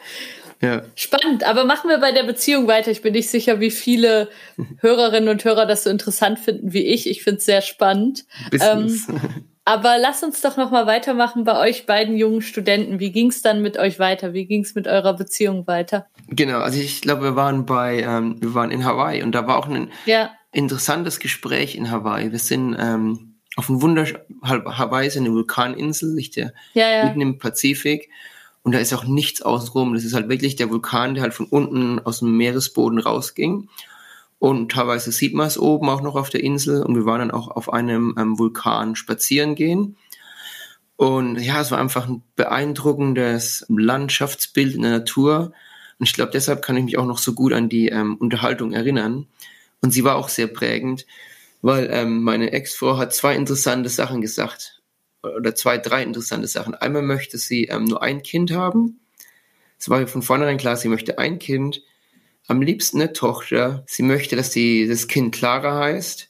Ja. 0.61 0.81
Spannend, 0.95 1.43
aber 1.43 1.65
machen 1.65 1.89
wir 1.89 1.99
bei 1.99 2.11
der 2.11 2.23
Beziehung 2.23 2.67
weiter. 2.67 2.89
Ich 2.91 3.01
bin 3.01 3.13
nicht 3.13 3.29
sicher, 3.29 3.59
wie 3.59 3.71
viele 3.71 4.29
Hörerinnen 4.79 5.29
und 5.29 5.43
Hörer 5.43 5.65
das 5.65 5.83
so 5.83 5.89
interessant 5.89 6.39
finden 6.39 6.73
wie 6.73 6.85
ich. 6.85 7.09
Ich 7.09 7.23
finde 7.23 7.39
es 7.39 7.45
sehr 7.45 7.61
spannend. 7.61 8.25
Ähm, 8.59 8.99
aber 9.65 9.97
lass 9.99 10.23
uns 10.23 10.41
doch 10.41 10.57
noch 10.57 10.71
mal 10.71 10.87
weitermachen 10.87 11.43
bei 11.43 11.59
euch 11.59 11.85
beiden 11.85 12.17
jungen 12.17 12.41
Studenten. 12.41 12.99
Wie 12.99 13.11
ging 13.11 13.29
es 13.29 13.41
dann 13.41 13.61
mit 13.61 13.77
euch 13.77 13.99
weiter? 13.99 14.33
Wie 14.33 14.45
ging 14.45 14.63
es 14.63 14.73
mit 14.73 14.87
eurer 14.87 15.13
Beziehung 15.13 15.67
weiter? 15.67 16.07
Genau, 16.27 16.59
also 16.59 16.79
ich 16.79 17.01
glaube, 17.01 17.23
wir 17.23 17.35
waren 17.35 17.65
bei, 17.65 18.01
ähm, 18.01 18.37
wir 18.41 18.53
waren 18.53 18.71
in 18.71 18.83
Hawaii 18.83 19.21
und 19.21 19.33
da 19.33 19.45
war 19.45 19.57
auch 19.57 19.67
ein 19.67 19.91
ja. 20.05 20.31
interessantes 20.51 21.19
Gespräch 21.19 21.75
in 21.75 21.91
Hawaii. 21.91 22.31
Wir 22.31 22.39
sind 22.39 22.75
ähm, 22.79 23.35
auf 23.55 23.69
einem 23.69 23.81
wunderschönen 23.81 24.21
Hawaii 24.43 25.07
ist 25.07 25.17
eine 25.17 25.31
Vulkaninsel, 25.31 26.13
liegt 26.15 26.35
ja, 26.35 26.49
ja, 26.73 26.89
ja 26.89 27.05
mitten 27.05 27.21
im 27.21 27.37
Pazifik. 27.39 28.09
Und 28.67 28.73
da 28.73 28.79
ist 28.79 28.93
auch 28.93 29.05
nichts 29.05 29.41
außenrum. 29.41 29.93
Das 29.93 30.03
ist 30.03 30.13
halt 30.13 30.27
wirklich 30.27 30.57
der 30.57 30.69
Vulkan, 30.69 31.13
der 31.13 31.23
halt 31.23 31.33
von 31.33 31.45
unten 31.45 31.99
aus 31.99 32.19
dem 32.19 32.35
Meeresboden 32.35 32.99
rausging. 32.99 33.69
Und 34.39 34.73
teilweise 34.73 35.13
sieht 35.13 35.33
man 35.33 35.47
es 35.47 35.57
oben 35.57 35.87
auch 35.87 36.01
noch 36.01 36.15
auf 36.15 36.29
der 36.29 36.43
Insel. 36.43 36.83
Und 36.83 36.93
wir 36.95 37.05
waren 37.05 37.19
dann 37.19 37.31
auch 37.31 37.47
auf 37.47 37.71
einem 37.71 38.13
ähm, 38.19 38.37
Vulkan 38.37 38.97
spazieren 38.97 39.55
gehen. 39.55 39.95
Und 40.97 41.39
ja, 41.39 41.61
es 41.61 41.71
war 41.71 41.79
einfach 41.79 42.09
ein 42.09 42.23
beeindruckendes 42.35 43.65
Landschaftsbild 43.69 44.75
in 44.75 44.81
der 44.81 44.91
Natur. 44.91 45.53
Und 45.97 46.05
ich 46.05 46.11
glaube, 46.11 46.33
deshalb 46.33 46.61
kann 46.61 46.75
ich 46.75 46.83
mich 46.83 46.97
auch 46.97 47.05
noch 47.05 47.19
so 47.19 47.31
gut 47.31 47.53
an 47.53 47.69
die 47.69 47.87
ähm, 47.87 48.17
Unterhaltung 48.17 48.73
erinnern. 48.73 49.27
Und 49.79 49.91
sie 49.91 50.03
war 50.03 50.17
auch 50.17 50.27
sehr 50.27 50.47
prägend, 50.47 51.05
weil 51.61 51.87
ähm, 51.89 52.21
meine 52.21 52.51
Ex-Frau 52.51 52.97
hat 52.97 53.13
zwei 53.13 53.33
interessante 53.33 53.87
Sachen 53.87 54.19
gesagt 54.19 54.76
oder 55.21 55.55
zwei, 55.55 55.77
drei 55.77 56.03
interessante 56.03 56.47
Sachen. 56.47 56.75
Einmal 56.75 57.01
möchte 57.01 57.37
sie 57.37 57.65
ähm, 57.65 57.85
nur 57.85 58.01
ein 58.03 58.23
Kind 58.23 58.51
haben. 58.51 58.99
Es 59.79 59.89
war 59.89 60.05
von 60.07 60.21
vornherein 60.21 60.57
klar, 60.57 60.75
sie 60.75 60.89
möchte 60.89 61.17
ein 61.17 61.39
Kind. 61.39 61.83
Am 62.47 62.61
liebsten 62.61 63.01
eine 63.01 63.13
Tochter. 63.13 63.83
Sie 63.87 64.03
möchte, 64.03 64.35
dass 64.35 64.49
die, 64.51 64.87
das 64.87 65.07
Kind 65.07 65.33
Clara 65.33 65.79
heißt. 65.79 66.29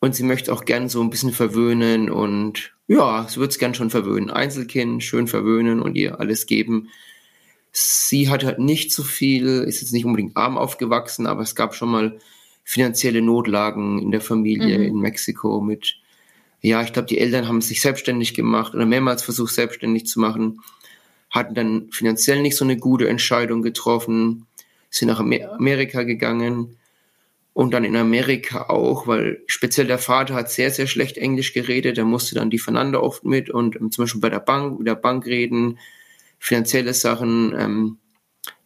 Und 0.00 0.14
sie 0.14 0.24
möchte 0.24 0.52
auch 0.52 0.64
gern 0.64 0.88
so 0.88 1.00
ein 1.00 1.10
bisschen 1.10 1.32
verwöhnen 1.32 2.10
und 2.10 2.74
ja, 2.86 3.26
sie 3.26 3.40
wird 3.40 3.52
es 3.52 3.58
gern 3.58 3.72
schon 3.72 3.88
verwöhnen. 3.88 4.28
Einzelkind, 4.28 5.02
schön 5.02 5.26
verwöhnen 5.26 5.80
und 5.80 5.94
ihr 5.94 6.20
alles 6.20 6.44
geben. 6.44 6.90
Sie 7.72 8.28
hat 8.28 8.44
halt 8.44 8.58
nicht 8.58 8.92
so 8.92 9.02
viel, 9.02 9.62
ist 9.62 9.80
jetzt 9.80 9.92
nicht 9.92 10.04
unbedingt 10.04 10.36
arm 10.36 10.58
aufgewachsen, 10.58 11.26
aber 11.26 11.40
es 11.40 11.54
gab 11.54 11.74
schon 11.74 11.90
mal 11.90 12.18
finanzielle 12.62 13.22
Notlagen 13.22 14.00
in 14.00 14.10
der 14.10 14.20
Familie 14.20 14.78
mhm. 14.78 14.84
in 14.84 14.98
Mexiko 14.98 15.60
mit 15.60 15.96
ja, 16.64 16.82
ich 16.82 16.94
glaube, 16.94 17.08
die 17.08 17.18
Eltern 17.18 17.46
haben 17.46 17.60
sich 17.60 17.82
selbstständig 17.82 18.32
gemacht 18.32 18.74
oder 18.74 18.86
mehrmals 18.86 19.22
versucht, 19.22 19.52
selbstständig 19.52 20.06
zu 20.06 20.18
machen, 20.18 20.62
hatten 21.28 21.54
dann 21.54 21.88
finanziell 21.90 22.40
nicht 22.40 22.56
so 22.56 22.64
eine 22.64 22.78
gute 22.78 23.06
Entscheidung 23.06 23.60
getroffen, 23.60 24.46
sind 24.88 25.08
nach 25.08 25.20
Amerika 25.20 26.04
gegangen 26.04 26.78
und 27.52 27.74
dann 27.74 27.84
in 27.84 27.96
Amerika 27.96 28.70
auch, 28.70 29.06
weil 29.06 29.42
speziell 29.46 29.86
der 29.86 29.98
Vater 29.98 30.32
hat 30.32 30.50
sehr, 30.50 30.70
sehr 30.70 30.86
schlecht 30.86 31.18
Englisch 31.18 31.52
geredet, 31.52 31.98
er 31.98 32.06
musste 32.06 32.34
dann 32.34 32.48
die 32.48 32.58
voneinander 32.58 33.02
oft 33.02 33.24
mit 33.24 33.50
und 33.50 33.76
um, 33.76 33.90
zum 33.90 34.04
Beispiel 34.04 34.22
bei 34.22 34.30
der 34.30 34.40
Bank, 34.40 34.78
mit 34.78 34.88
der 34.88 34.94
Bank 34.94 35.26
reden, 35.26 35.78
finanzielle 36.38 36.94
Sachen, 36.94 37.54
ähm, 37.58 37.98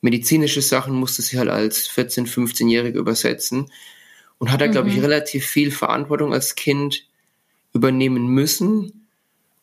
medizinische 0.03 0.63
Sachen 0.63 0.95
musste 0.95 1.23
sie 1.23 1.37
halt 1.37 1.49
als 1.49 1.91
14-, 1.91 2.33
15-Jährige 2.33 3.01
übersetzen 3.01 3.73
und 4.39 4.53
hat 4.53 4.61
da, 4.61 4.69
mhm. 4.69 4.71
glaube 4.71 4.89
ich, 4.91 5.03
relativ 5.03 5.47
viel 5.47 5.73
Verantwortung 5.73 6.33
als 6.33 6.55
Kind 6.55 7.08
übernehmen 7.79 8.27
müssen 8.27 9.07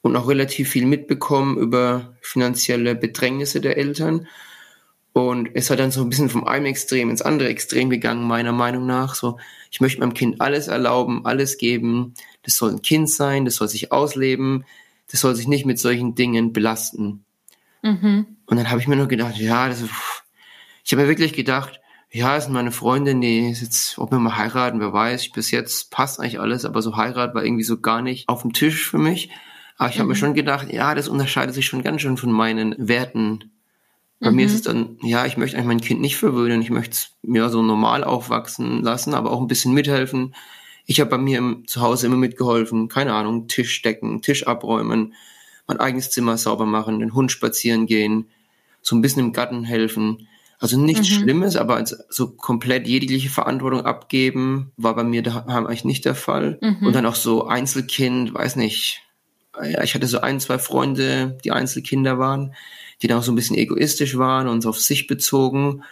und 0.01 0.15
auch 0.15 0.27
relativ 0.27 0.69
viel 0.69 0.85
mitbekommen 0.85 1.57
über 1.57 2.13
finanzielle 2.21 2.95
Bedrängnisse 2.95 3.61
der 3.61 3.77
Eltern. 3.77 4.27
Und 5.13 5.49
es 5.53 5.69
hat 5.69 5.79
dann 5.79 5.91
so 5.91 6.01
ein 6.01 6.09
bisschen 6.09 6.29
vom 6.29 6.45
einen 6.45 6.65
Extrem 6.65 7.09
ins 7.09 7.21
andere 7.21 7.49
Extrem 7.49 7.89
gegangen, 7.89 8.27
meiner 8.27 8.51
Meinung 8.51 8.85
nach. 8.85 9.15
So, 9.15 9.37
ich 9.71 9.81
möchte 9.81 9.99
meinem 9.99 10.13
Kind 10.13 10.41
alles 10.41 10.67
erlauben, 10.67 11.25
alles 11.25 11.57
geben. 11.57 12.13
Das 12.43 12.55
soll 12.57 12.71
ein 12.71 12.81
Kind 12.81 13.09
sein, 13.09 13.45
das 13.45 13.55
soll 13.55 13.67
sich 13.67 13.91
ausleben, 13.91 14.65
das 15.11 15.21
soll 15.21 15.35
sich 15.35 15.47
nicht 15.47 15.65
mit 15.65 15.79
solchen 15.79 16.15
Dingen 16.15 16.53
belasten. 16.53 17.23
Mhm. 17.81 18.25
Und 18.45 18.57
dann 18.57 18.69
habe 18.69 18.81
ich 18.81 18.87
mir 18.87 18.95
nur 18.95 19.07
gedacht, 19.07 19.37
ja, 19.37 19.69
das, 19.69 19.83
ich 20.83 20.91
habe 20.91 21.03
mir 21.03 21.09
wirklich 21.09 21.33
gedacht, 21.33 21.79
ja, 22.15 22.37
ist 22.37 22.49
meine 22.49 22.71
Freundin, 22.71 23.19
die 23.19 23.49
ist 23.49 23.61
jetzt, 23.61 23.99
ob 23.99 24.09
wir 24.11 24.19
mal 24.19 24.37
heiraten, 24.37 24.79
wer 24.79 24.93
weiß. 24.93 25.31
Bis 25.33 25.51
jetzt 25.51 25.91
passt 25.91 26.21
eigentlich 26.21 26.39
alles, 26.39 26.63
aber 26.63 26.81
so 26.81 26.95
Heirat 26.95 27.35
war 27.35 27.43
irgendwie 27.43 27.65
so 27.65 27.81
gar 27.81 28.01
nicht 28.01 28.29
auf 28.29 28.43
dem 28.43 28.53
Tisch 28.53 28.89
für 28.89 28.97
mich. 28.97 29.31
Aber 29.77 29.89
ich 29.89 29.97
mhm. 29.97 29.99
habe 29.99 30.09
mir 30.09 30.15
schon 30.15 30.33
gedacht, 30.33 30.71
ja, 30.71 30.95
das 30.95 31.09
unterscheidet 31.09 31.53
sich 31.53 31.65
schon 31.65 31.83
ganz 31.83 32.01
schön 32.01 32.15
von 32.15 32.31
meinen 32.31 32.73
Werten. 32.77 33.51
Bei 34.21 34.29
mhm. 34.29 34.37
mir 34.37 34.45
ist 34.45 34.53
es 34.53 34.61
dann, 34.61 34.97
ja, 35.01 35.25
ich 35.25 35.35
möchte 35.35 35.57
eigentlich 35.57 35.67
mein 35.67 35.81
Kind 35.81 35.99
nicht 35.99 36.15
verwöhnen, 36.15 36.61
ich 36.61 36.69
möchte 36.69 36.93
es 36.93 37.09
mir 37.21 37.49
so 37.49 37.61
normal 37.61 38.05
aufwachsen 38.05 38.81
lassen, 38.81 39.13
aber 39.13 39.31
auch 39.31 39.41
ein 39.41 39.47
bisschen 39.47 39.73
mithelfen. 39.73 40.33
Ich 40.85 41.01
habe 41.01 41.09
bei 41.09 41.17
mir 41.17 41.39
im 41.39 41.67
Zuhause 41.67 42.07
immer 42.07 42.15
mitgeholfen, 42.15 42.87
keine 42.87 43.13
Ahnung, 43.13 43.49
Tisch 43.49 43.81
decken, 43.81 44.21
Tisch 44.21 44.47
abräumen, 44.47 45.15
mein 45.67 45.81
eigenes 45.81 46.11
Zimmer 46.11 46.37
sauber 46.37 46.65
machen, 46.65 47.01
den 47.01 47.13
Hund 47.13 47.33
spazieren 47.33 47.87
gehen, 47.87 48.29
so 48.81 48.95
ein 48.95 49.01
bisschen 49.01 49.21
im 49.21 49.33
Garten 49.33 49.65
helfen. 49.65 50.29
Also 50.59 50.79
nichts 50.79 51.09
mhm. 51.09 51.13
Schlimmes, 51.13 51.55
aber 51.57 51.83
so 52.09 52.29
komplett 52.29 52.87
jegliche 52.87 53.29
Verantwortung 53.29 53.81
abgeben 53.81 54.71
war 54.77 54.95
bei 54.95 55.03
mir 55.03 55.21
daheim 55.21 55.67
eigentlich 55.67 55.85
nicht 55.85 56.05
der 56.05 56.15
Fall. 56.15 56.57
Mhm. 56.61 56.87
Und 56.87 56.95
dann 56.95 57.05
auch 57.05 57.15
so 57.15 57.47
Einzelkind, 57.47 58.33
weiß 58.33 58.55
nicht. 58.55 59.01
Ich 59.83 59.95
hatte 59.95 60.07
so 60.07 60.21
ein, 60.21 60.39
zwei 60.39 60.59
Freunde, 60.59 61.37
die 61.43 61.51
Einzelkinder 61.51 62.19
waren, 62.19 62.53
die 63.01 63.07
dann 63.07 63.19
auch 63.19 63.23
so 63.23 63.31
ein 63.31 63.35
bisschen 63.35 63.57
egoistisch 63.57 64.17
waren 64.17 64.47
und 64.47 64.61
so 64.61 64.69
auf 64.69 64.79
sich 64.79 65.07
bezogen. 65.07 65.83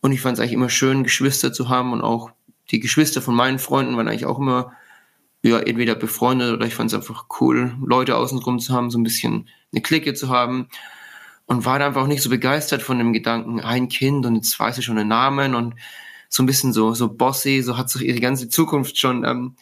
Und 0.00 0.12
ich 0.12 0.20
fand 0.20 0.34
es 0.34 0.40
eigentlich 0.40 0.52
immer 0.52 0.70
schön, 0.70 1.04
Geschwister 1.04 1.52
zu 1.52 1.68
haben 1.68 1.92
und 1.92 2.02
auch 2.02 2.30
die 2.70 2.80
Geschwister 2.80 3.22
von 3.22 3.34
meinen 3.34 3.58
Freunden 3.58 3.96
waren 3.96 4.08
eigentlich 4.08 4.26
auch 4.26 4.38
immer 4.38 4.72
ja, 5.42 5.60
entweder 5.60 5.94
befreundet 5.94 6.52
oder 6.52 6.66
ich 6.66 6.74
fand 6.74 6.90
es 6.90 6.94
einfach 6.94 7.26
cool, 7.40 7.76
Leute 7.84 8.16
außenrum 8.16 8.58
zu 8.58 8.72
haben, 8.72 8.90
so 8.90 8.98
ein 8.98 9.04
bisschen 9.04 9.48
eine 9.72 9.82
Clique 9.82 10.14
zu 10.14 10.28
haben 10.28 10.68
und 11.46 11.64
war 11.64 11.78
da 11.78 11.86
einfach 11.86 12.02
auch 12.02 12.08
nicht 12.08 12.22
so 12.22 12.30
begeistert 12.30 12.82
von 12.82 12.98
dem 12.98 13.12
Gedanken, 13.12 13.60
ein 13.60 13.88
Kind 13.88 14.26
und 14.26 14.36
jetzt 14.36 14.58
weiß 14.58 14.78
ich 14.78 14.84
schon 14.84 14.96
den 14.96 15.08
Namen 15.08 15.54
und 15.54 15.74
so 16.28 16.42
ein 16.42 16.46
bisschen 16.46 16.72
so, 16.72 16.92
so 16.94 17.12
bossy, 17.12 17.62
so 17.62 17.78
hat 17.78 17.88
sich 17.88 18.02
ihre 18.02 18.20
ganze 18.20 18.48
Zukunft 18.48 18.98
schon 18.98 19.24
ähm, 19.24 19.56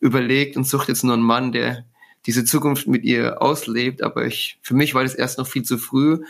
überlegt 0.00 0.56
und 0.56 0.66
sucht 0.66 0.88
jetzt 0.88 1.04
nur 1.04 1.14
einen 1.14 1.22
Mann, 1.22 1.52
der 1.52 1.84
diese 2.26 2.44
Zukunft 2.44 2.86
mit 2.86 3.04
ihr 3.04 3.42
auslebt. 3.42 4.02
Aber 4.02 4.24
ich, 4.24 4.58
für 4.62 4.74
mich 4.74 4.94
war 4.94 5.02
das 5.02 5.14
erst 5.14 5.38
noch 5.38 5.46
viel 5.46 5.62
zu 5.62 5.78
früh. 5.78 6.24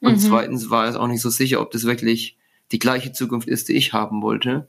Und 0.00 0.14
mhm. 0.14 0.18
zweitens 0.18 0.70
war 0.70 0.86
es 0.86 0.96
auch 0.96 1.06
nicht 1.06 1.20
so 1.20 1.30
sicher, 1.30 1.60
ob 1.60 1.70
das 1.70 1.84
wirklich 1.84 2.36
die 2.72 2.78
gleiche 2.78 3.12
Zukunft 3.12 3.48
ist, 3.48 3.68
die 3.68 3.74
ich 3.74 3.92
haben 3.92 4.22
wollte. 4.22 4.68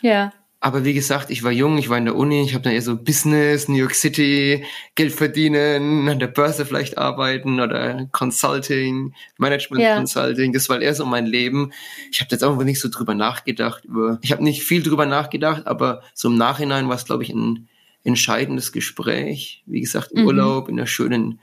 Ja. 0.00 0.32
Aber 0.58 0.84
wie 0.84 0.94
gesagt, 0.94 1.30
ich 1.30 1.44
war 1.44 1.52
jung, 1.52 1.76
ich 1.76 1.90
war 1.90 1.98
in 1.98 2.06
der 2.06 2.16
Uni, 2.16 2.42
ich 2.42 2.54
habe 2.54 2.64
dann 2.64 2.72
eher 2.72 2.82
so 2.82 2.96
Business, 2.96 3.68
New 3.68 3.76
York 3.76 3.94
City, 3.94 4.64
Geld 4.94 5.12
verdienen, 5.12 6.08
an 6.08 6.18
der 6.18 6.28
Börse 6.28 6.64
vielleicht 6.64 6.96
arbeiten 6.96 7.60
oder 7.60 8.08
Consulting, 8.10 9.12
Management 9.36 9.82
ja. 9.82 9.96
Consulting. 9.96 10.54
Das 10.54 10.68
war 10.70 10.80
eher 10.80 10.94
so 10.94 11.04
mein 11.04 11.26
Leben. 11.26 11.72
Ich 12.10 12.20
habe 12.20 12.28
jetzt 12.30 12.42
auch 12.42 12.56
nicht 12.62 12.80
so 12.80 12.88
drüber 12.88 13.14
nachgedacht. 13.14 13.84
Über, 13.84 14.18
ich 14.22 14.32
habe 14.32 14.42
nicht 14.42 14.62
viel 14.62 14.82
drüber 14.82 15.04
nachgedacht, 15.04 15.66
aber 15.66 16.02
so 16.14 16.28
im 16.28 16.36
Nachhinein 16.36 16.88
war 16.88 16.96
es, 16.96 17.04
glaube 17.04 17.22
ich, 17.22 17.30
ein 17.30 17.68
entscheidendes 18.02 18.72
Gespräch. 18.72 19.62
Wie 19.66 19.80
gesagt, 19.82 20.12
im 20.12 20.22
mhm. 20.22 20.26
Urlaub, 20.28 20.68
in 20.70 20.78
einer 20.78 20.86
schönen, 20.86 21.38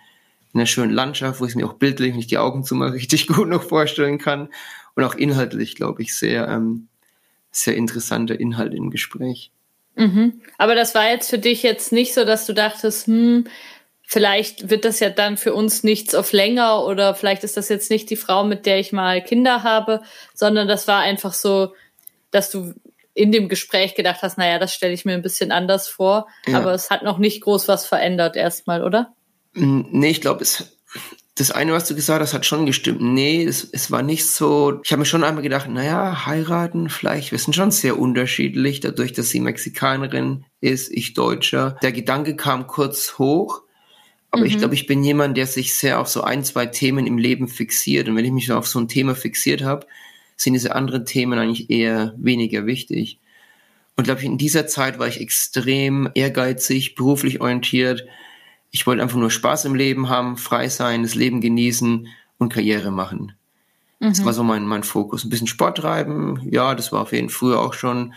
in 0.54 0.60
einer 0.60 0.66
schönen 0.66 0.92
Landschaft, 0.92 1.40
wo 1.40 1.46
ich 1.46 1.56
mir 1.56 1.68
auch 1.68 1.74
bildlich, 1.74 2.16
ich 2.18 2.28
die 2.28 2.40
Augen 2.40 2.64
zumache, 2.64 2.94
richtig 2.96 3.28
gut 3.28 3.48
noch 3.48 3.64
vorstellen 3.64 4.18
kann. 4.18 4.50
Und 4.96 5.04
auch 5.04 5.16
inhaltlich, 5.16 5.76
glaube 5.76 6.02
ich, 6.02 6.16
sehr, 6.16 6.48
ähm, 6.48 6.88
sehr 7.54 7.76
interessanter 7.76 8.40
Inhalt 8.40 8.74
im 8.74 8.90
Gespräch. 8.90 9.52
Mhm. 9.96 10.42
Aber 10.58 10.76
das 10.76 10.96
war 10.96 11.10
jetzt 11.10 11.30
für 11.30 11.38
dich 11.38 11.64
jetzt 11.64 11.92
nicht 11.92 12.14
so, 12.14 12.26
dass 12.26 12.46
du 12.46 12.54
dachtest, 12.54 13.08
hm, 13.08 13.46
vielleicht 14.02 14.70
wird 14.70 14.86
das 14.86 15.00
ja 15.00 15.10
dann 15.10 15.38
für 15.38 15.54
uns 15.54 15.84
nichts 15.84 16.16
auf 16.16 16.34
länger 16.34 16.86
oder 16.86 17.16
vielleicht 17.16 17.44
ist 17.44 17.58
das 17.58 17.70
jetzt 17.70 17.90
nicht 17.90 18.10
die 18.10 18.16
Frau, 18.16 18.44
mit 18.44 18.66
der 18.66 18.80
ich 18.80 18.92
mal 18.92 19.24
Kinder 19.24 19.64
habe, 19.64 20.02
sondern 20.34 20.68
das 20.68 20.88
war 20.88 21.00
einfach 21.00 21.34
so, 21.34 21.74
dass 22.32 22.50
du 22.50 22.74
in 23.14 23.32
dem 23.32 23.48
Gespräch 23.48 23.94
gedacht 23.94 24.24
hast, 24.24 24.40
naja, 24.40 24.58
das 24.58 24.74
stelle 24.74 24.94
ich 24.94 25.06
mir 25.06 25.14
ein 25.14 25.22
bisschen 25.22 25.52
anders 25.52 25.88
vor, 25.88 26.28
ja. 26.48 26.58
aber 26.58 26.74
es 26.74 26.90
hat 26.90 27.04
noch 27.04 27.20
nicht 27.20 27.42
groß 27.42 27.68
was 27.68 27.86
verändert 27.86 28.36
erstmal, 28.36 28.84
oder? 28.84 29.14
Nee, 29.54 30.10
ich 30.10 30.22
glaube, 30.22 30.42
es 30.42 30.76
das 31.36 31.50
eine, 31.50 31.74
was 31.74 31.88
du 31.88 31.96
gesagt 31.96 32.22
hast, 32.22 32.34
hat 32.34 32.46
schon 32.46 32.68
gestimmt. 32.68 33.02
Nee, 33.02 33.44
es, 33.44 33.68
es 33.72 33.90
war 33.90 34.04
nicht 34.04 34.28
so. 34.28 34.80
Ich 34.84 34.92
habe 34.92 35.00
mir 35.00 35.06
schon 35.06 35.24
einmal 35.24 35.42
gedacht, 35.42 35.68
naja, 35.68 36.28
heiraten, 36.28 36.90
vielleicht, 36.90 37.32
wir 37.32 37.40
sind 37.40 37.56
schon 37.56 37.72
sehr 37.72 37.98
unterschiedlich, 37.98 38.82
dadurch, 38.82 39.14
dass 39.14 39.30
sie 39.30 39.40
Mexikanerin 39.40 40.46
ist, 40.62 40.92
ich 40.92 41.16
Deutscher. 41.16 41.78
Der 41.82 41.92
Gedanke 41.92 42.36
kam 42.36 42.68
kurz 42.68 43.18
hoch, 43.18 43.64
aber 44.30 44.42
mhm. 44.42 44.48
ich 44.48 44.58
glaube, 44.60 44.76
ich 44.76 44.86
bin 44.86 45.04
jemand, 45.04 45.36
der 45.36 45.48
sich 45.48 45.74
sehr 45.74 46.00
auf 46.00 46.08
so 46.08 46.22
ein, 46.22 46.44
zwei 46.44 46.68
Themen 46.68 47.08
im 47.08 47.18
Leben 47.18 47.48
fixiert. 47.48 48.08
Und 48.08 48.16
wenn 48.16 48.26
ich 48.26 48.32
mich 48.32 48.52
auf 48.52 48.68
so 48.68 48.80
ein 48.80 48.88
Thema 48.88 49.16
fixiert 49.16 49.64
habe, 49.64 49.88
sind 50.38 50.54
diese 50.54 50.76
anderen 50.76 51.06
Themen 51.06 51.40
eigentlich 51.40 51.72
eher 51.72 52.14
weniger 52.18 52.68
wichtig. 52.68 53.20
Und 53.96 54.04
glaube 54.04 54.20
ich, 54.20 54.26
in 54.26 54.38
dieser 54.38 54.68
Zeit 54.68 55.00
war 55.00 55.08
ich 55.08 55.20
extrem 55.20 56.10
ehrgeizig, 56.14 56.94
beruflich 56.94 57.42
orientiert 57.42 58.06
ich 58.74 58.88
wollte 58.88 59.04
einfach 59.04 59.20
nur 59.20 59.30
Spaß 59.30 59.66
im 59.66 59.76
Leben 59.76 60.10
haben, 60.10 60.36
frei 60.36 60.68
sein, 60.68 61.04
das 61.04 61.14
Leben 61.14 61.42
genießen 61.42 62.08
und 62.40 62.52
Karriere 62.52 62.92
machen. 62.92 63.34
Mhm. 64.00 64.10
Das 64.10 64.26
war 64.26 64.34
so 64.34 64.44
mein, 64.44 64.66
mein 64.66 64.84
Fokus. 64.84 65.24
Ein 65.24 65.30
bisschen 65.30 65.48
Sport 65.48 65.78
treiben, 65.78 66.42
ja, 66.52 66.74
das 66.74 66.92
war 66.92 67.02
auf 67.02 67.14
jeden 67.14 67.30
Fall 67.30 67.38
früher 67.38 67.60
auch 67.62 67.76
schon. 67.76 68.14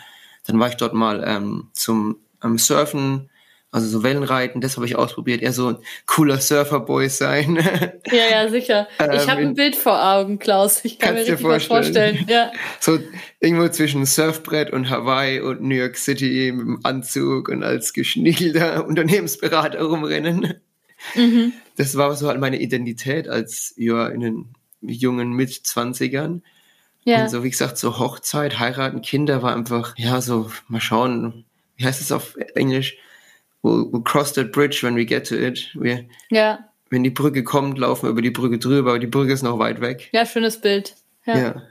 Dann 0.46 0.58
war 0.58 0.68
ich 0.68 0.76
dort 0.76 0.94
mal 0.94 1.22
ähm, 1.26 1.68
zum 1.74 2.16
ähm, 2.42 2.56
Surfen, 2.56 3.28
also 3.76 3.88
so 3.88 4.02
Wellenreiten, 4.02 4.62
das 4.62 4.76
habe 4.76 4.86
ich 4.86 4.96
ausprobiert, 4.96 5.42
eher 5.42 5.52
so 5.52 5.68
ein 5.68 5.76
cooler 6.06 6.40
Surferboy 6.40 7.10
sein. 7.10 7.56
Ja, 8.10 8.30
ja, 8.30 8.48
sicher. 8.48 8.88
Ich 8.98 9.22
ähm, 9.22 9.30
habe 9.30 9.40
ein 9.42 9.54
Bild 9.54 9.74
vor 9.76 10.02
Augen, 10.02 10.38
Klaus. 10.38 10.84
Ich 10.84 10.98
kann 10.98 11.14
mir 11.14 11.24
das 11.26 11.40
vorstellen. 11.40 11.82
vorstellen. 11.82 12.24
Ja. 12.28 12.52
So 12.80 12.98
irgendwo 13.40 13.68
zwischen 13.68 14.06
Surfbrett 14.06 14.70
und 14.72 14.88
Hawaii 14.88 15.40
und 15.40 15.60
New 15.60 15.74
York 15.74 15.96
City 15.98 16.52
mit 16.54 16.66
dem 16.66 16.80
Anzug 16.84 17.48
und 17.48 17.64
als 17.64 17.92
geschniegelter 17.92 18.86
Unternehmensberater 18.88 19.82
rumrennen. 19.82 20.54
Mhm. 21.14 21.52
Das 21.76 21.96
war 21.96 22.14
so 22.14 22.28
halt 22.28 22.40
meine 22.40 22.60
Identität 22.60 23.28
als 23.28 23.74
ja 23.76 24.06
in 24.06 24.20
den 24.20 24.54
jungen 24.80 25.32
Mitzwanzigern. 25.32 26.42
Ja. 27.04 27.24
Und 27.24 27.30
so 27.30 27.44
wie 27.44 27.50
gesagt, 27.50 27.76
so 27.76 27.98
Hochzeit, 27.98 28.58
heiraten, 28.58 29.02
Kinder 29.02 29.42
war 29.42 29.54
einfach, 29.54 29.98
ja, 29.98 30.22
so 30.22 30.50
mal 30.68 30.80
schauen, 30.80 31.44
wie 31.76 31.84
heißt 31.84 32.00
es 32.00 32.12
auf 32.12 32.36
Englisch? 32.54 32.96
We'll, 33.66 33.90
we'll 33.92 34.02
cross 34.02 34.32
that 34.34 34.52
bridge 34.52 34.82
when 34.82 34.96
we 34.96 35.04
get 35.04 35.26
to 35.28 35.34
it. 35.34 35.70
Wir, 35.74 36.04
ja. 36.30 36.60
Wenn 36.88 37.02
die 37.02 37.10
Brücke 37.10 37.42
kommt, 37.42 37.78
laufen 37.78 38.04
wir 38.04 38.10
über 38.10 38.22
die 38.22 38.30
Brücke 38.30 38.58
drüber, 38.58 38.90
aber 38.90 38.98
die 38.98 39.08
Brücke 39.08 39.32
ist 39.32 39.42
noch 39.42 39.58
weit 39.58 39.80
weg. 39.80 40.08
Ja, 40.12 40.24
schönes 40.24 40.60
Bild. 40.60 40.94
Ja. 41.24 41.38
ja. 41.38 41.62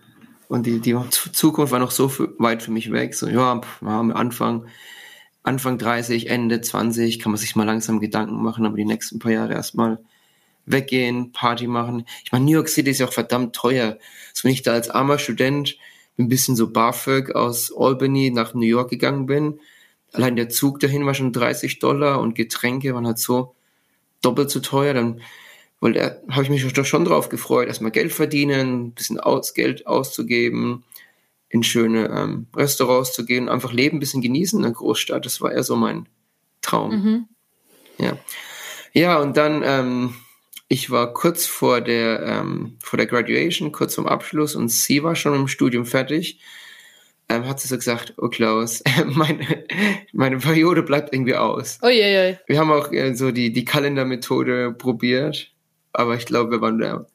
Und 0.50 0.66
die, 0.66 0.80
die 0.80 0.96
Zukunft 1.10 1.72
war 1.72 1.80
noch 1.80 1.92
so 1.92 2.12
weit 2.38 2.62
für 2.62 2.72
mich 2.72 2.92
weg. 2.92 3.16
So, 3.16 3.28
ja, 3.28 3.62
am 3.82 4.12
Anfang, 4.12 4.66
Anfang 5.44 5.78
30, 5.78 6.30
Ende 6.30 6.62
20, 6.62 7.20
kann 7.20 7.32
man 7.32 7.40
sich 7.40 7.56
mal 7.56 7.64
langsam 7.64 8.00
Gedanken 8.00 8.44
machen, 8.44 8.66
aber 8.66 8.76
die 8.76 8.86
nächsten 8.86 9.20
paar 9.20 9.32
Jahre 9.32 9.54
erstmal 9.54 10.00
weggehen, 10.66 11.32
Party 11.32 11.68
machen. 11.68 12.06
Ich 12.24 12.32
meine, 12.32 12.46
New 12.46 12.52
York 12.52 12.70
City 12.70 12.92
ist 12.92 13.00
ja 13.00 13.08
auch 13.08 13.14
verdammt 13.14 13.56
teuer. 13.56 13.98
So, 14.34 14.44
wenn 14.44 14.52
ich 14.52 14.64
da 14.64 14.74
als 14.74 14.90
armer 14.90 15.18
Student 15.18 15.78
ein 16.18 16.28
bisschen 16.28 16.56
so 16.56 16.72
BAföG 16.72 17.32
aus 17.36 17.72
Albany 17.76 18.32
nach 18.32 18.54
New 18.54 18.66
York 18.66 18.90
gegangen 18.90 19.26
bin, 19.26 19.60
allein 20.16 20.36
der 20.36 20.50
Zug 20.50 20.80
dahin 20.80 21.06
war 21.06 21.14
schon 21.14 21.34
30 21.34 21.80
Dollar 21.80 22.20
und 22.20 22.36
Getränke 22.36 22.94
waren 22.94 23.08
halt 23.08 23.20
so 23.20 23.56
doppelt 24.22 24.50
so 24.50 24.60
teuer, 24.60 24.94
dann 24.94 25.22
weil 25.80 25.94
da 25.94 26.16
habe 26.32 26.44
ich 26.44 26.50
mich 26.50 26.74
doch 26.74 26.86
schon 26.86 27.06
drauf 27.06 27.30
gefreut, 27.30 27.68
erstmal 27.68 27.92
Geld 27.92 28.12
verdienen, 28.12 28.86
ein 28.86 28.92
bisschen 28.92 29.20
aus, 29.20 29.54
Geld 29.54 29.86
auszugeben, 29.86 30.84
in 31.50 31.64
schöne 31.64 32.10
ähm, 32.10 32.48
Restaurants 32.56 33.14
zu 33.14 33.26
gehen, 33.26 33.50
einfach 33.50 33.72
Leben 33.72 33.98
ein 33.98 34.00
bisschen 34.00 34.22
genießen 34.22 34.58
in 34.60 34.64
der 34.64 34.72
Großstadt. 34.72 35.26
Das 35.26 35.42
war 35.42 35.52
eher 35.52 35.64
so 35.64 35.76
mein 35.76 36.08
Traum. 36.62 36.92
Mhm. 36.92 37.28
Ja. 37.98 38.18
Ja, 38.94 39.20
und 39.20 39.38
dann, 39.38 39.62
ähm, 39.64 40.16
ich 40.70 40.90
war 40.90 41.14
kurz 41.14 41.46
vor 41.46 41.82
der, 41.82 42.24
ähm, 42.24 42.78
vor 42.80 42.98
der 42.98 43.06
Graduation, 43.06 43.72
kurz 43.72 43.96
vorm 43.96 44.08
Abschluss 44.08 44.56
und 44.56 44.70
sie 44.70 45.04
war 45.04 45.16
schon 45.16 45.36
im 45.36 45.48
Studium 45.48 45.86
fertig 45.86 46.40
ähm, 47.30 47.48
hat 47.48 47.60
sie 47.60 47.68
so 47.68 47.76
gesagt, 47.76 48.14
oh 48.18 48.30
Klaus, 48.30 48.84
meine, 49.06 49.66
meine 50.14 50.38
Periode 50.38 50.84
bleibt 50.84 51.14
irgendwie 51.14 51.36
aus. 51.36 51.80
Oh 51.82 51.90
je, 51.90 52.30
je. 52.30 52.38
Wir 52.48 52.60
haben 52.60 52.72
auch 52.72 52.92
äh, 52.92 53.14
so 53.14 53.32
die, 53.32 53.52
die 53.52 53.66
Kalendermethode 53.66 54.74
probiert, 54.74 55.52
aber 55.94 56.16
ich 56.16 56.26
glaube, 56.26 56.52
wir 56.52 56.62
waren 56.62 56.80
da 56.80 57.06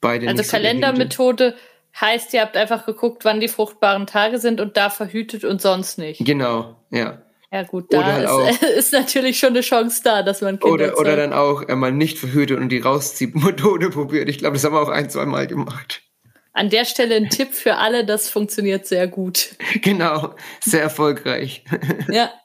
beide 0.00 0.28
Also 0.28 0.42
nicht 0.42 0.50
Kalendermethode 0.50 1.54
heißt, 2.00 2.34
ihr 2.34 2.40
habt 2.40 2.56
einfach 2.56 2.86
geguckt, 2.86 3.24
wann 3.24 3.40
die 3.40 3.48
fruchtbaren 3.48 4.06
Tage 4.06 4.38
sind 4.38 4.60
und 4.60 4.76
da 4.76 4.90
verhütet 4.90 5.44
und 5.44 5.62
sonst 5.62 5.98
nicht. 5.98 6.24
Genau, 6.24 6.76
ja. 6.90 7.22
Ja 7.52 7.62
gut, 7.62 7.92
da 7.92 8.04
halt 8.04 8.50
ist, 8.50 8.62
ist, 8.78 8.92
natürlich 8.92 9.38
schon 9.38 9.50
eine 9.50 9.60
Chance 9.60 10.00
da, 10.02 10.24
dass 10.24 10.40
man 10.40 10.58
Kinder 10.58 10.74
Oder, 10.74 10.98
oder 10.98 11.14
dann 11.14 11.32
auch 11.32 11.62
äh, 11.68 11.76
mal 11.76 11.92
nicht 11.92 12.18
verhütet 12.18 12.58
und 12.58 12.68
die 12.70 12.80
Rausziehmethode 12.80 13.90
probiert. 13.90 14.28
Ich 14.28 14.38
glaube, 14.38 14.54
das 14.54 14.64
haben 14.64 14.74
wir 14.74 14.82
auch 14.82 14.88
ein, 14.88 15.08
zwei 15.08 15.24
Mal 15.24 15.46
gemacht. 15.46 16.02
An 16.54 16.70
der 16.70 16.84
Stelle 16.84 17.16
ein 17.16 17.28
Tipp 17.28 17.52
für 17.52 17.76
alle, 17.76 18.06
das 18.06 18.30
funktioniert 18.30 18.86
sehr 18.86 19.08
gut. 19.08 19.56
Genau, 19.82 20.34
sehr 20.60 20.82
erfolgreich. 20.82 21.64
Ja. 22.08 22.30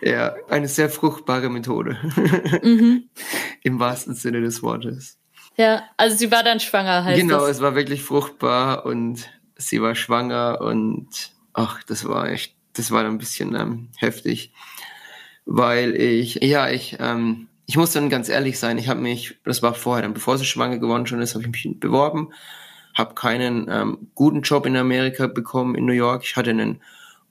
Ja, 0.00 0.36
eine 0.48 0.68
sehr 0.68 0.88
fruchtbare 0.88 1.50
Methode. 1.50 1.98
Mhm. 2.62 3.10
Im 3.62 3.78
wahrsten 3.78 4.14
Sinne 4.14 4.40
des 4.40 4.62
Wortes. 4.62 5.18
Ja, 5.56 5.82
also 5.98 6.16
sie 6.16 6.30
war 6.30 6.42
dann 6.42 6.60
schwanger, 6.60 7.04
heißt 7.04 7.20
Genau, 7.20 7.40
das. 7.40 7.56
es 7.56 7.60
war 7.60 7.74
wirklich 7.74 8.02
fruchtbar 8.02 8.86
und 8.86 9.28
sie 9.56 9.82
war 9.82 9.94
schwanger 9.96 10.60
und 10.62 11.08
ach, 11.52 11.82
das 11.82 12.08
war 12.08 12.30
echt, 12.30 12.54
das 12.74 12.90
war 12.90 13.02
dann 13.02 13.12
ein 13.16 13.18
bisschen 13.18 13.54
ähm, 13.54 13.88
heftig, 13.98 14.52
weil 15.44 15.94
ich, 15.94 16.36
ja, 16.36 16.70
ich, 16.70 16.96
ähm, 17.00 17.48
ich 17.66 17.76
muss 17.76 17.92
dann 17.92 18.08
ganz 18.08 18.28
ehrlich 18.28 18.58
sein, 18.58 18.78
ich 18.78 18.88
habe 18.88 19.00
mich, 19.00 19.36
das 19.44 19.62
war 19.62 19.74
vorher, 19.74 20.02
dann 20.02 20.14
bevor 20.14 20.38
sie 20.38 20.44
schwanger 20.46 20.78
geworden 20.78 21.06
schon 21.06 21.20
ist, 21.20 21.34
habe 21.34 21.44
ich 21.44 21.50
mich 21.50 21.80
beworben 21.80 22.32
habe 22.94 23.14
keinen 23.14 23.66
ähm, 23.68 24.08
guten 24.14 24.42
Job 24.42 24.66
in 24.66 24.76
Amerika 24.76 25.26
bekommen, 25.26 25.74
in 25.74 25.84
New 25.84 25.92
York. 25.92 26.22
Ich 26.24 26.36
hatte 26.36 26.50
einen 26.50 26.80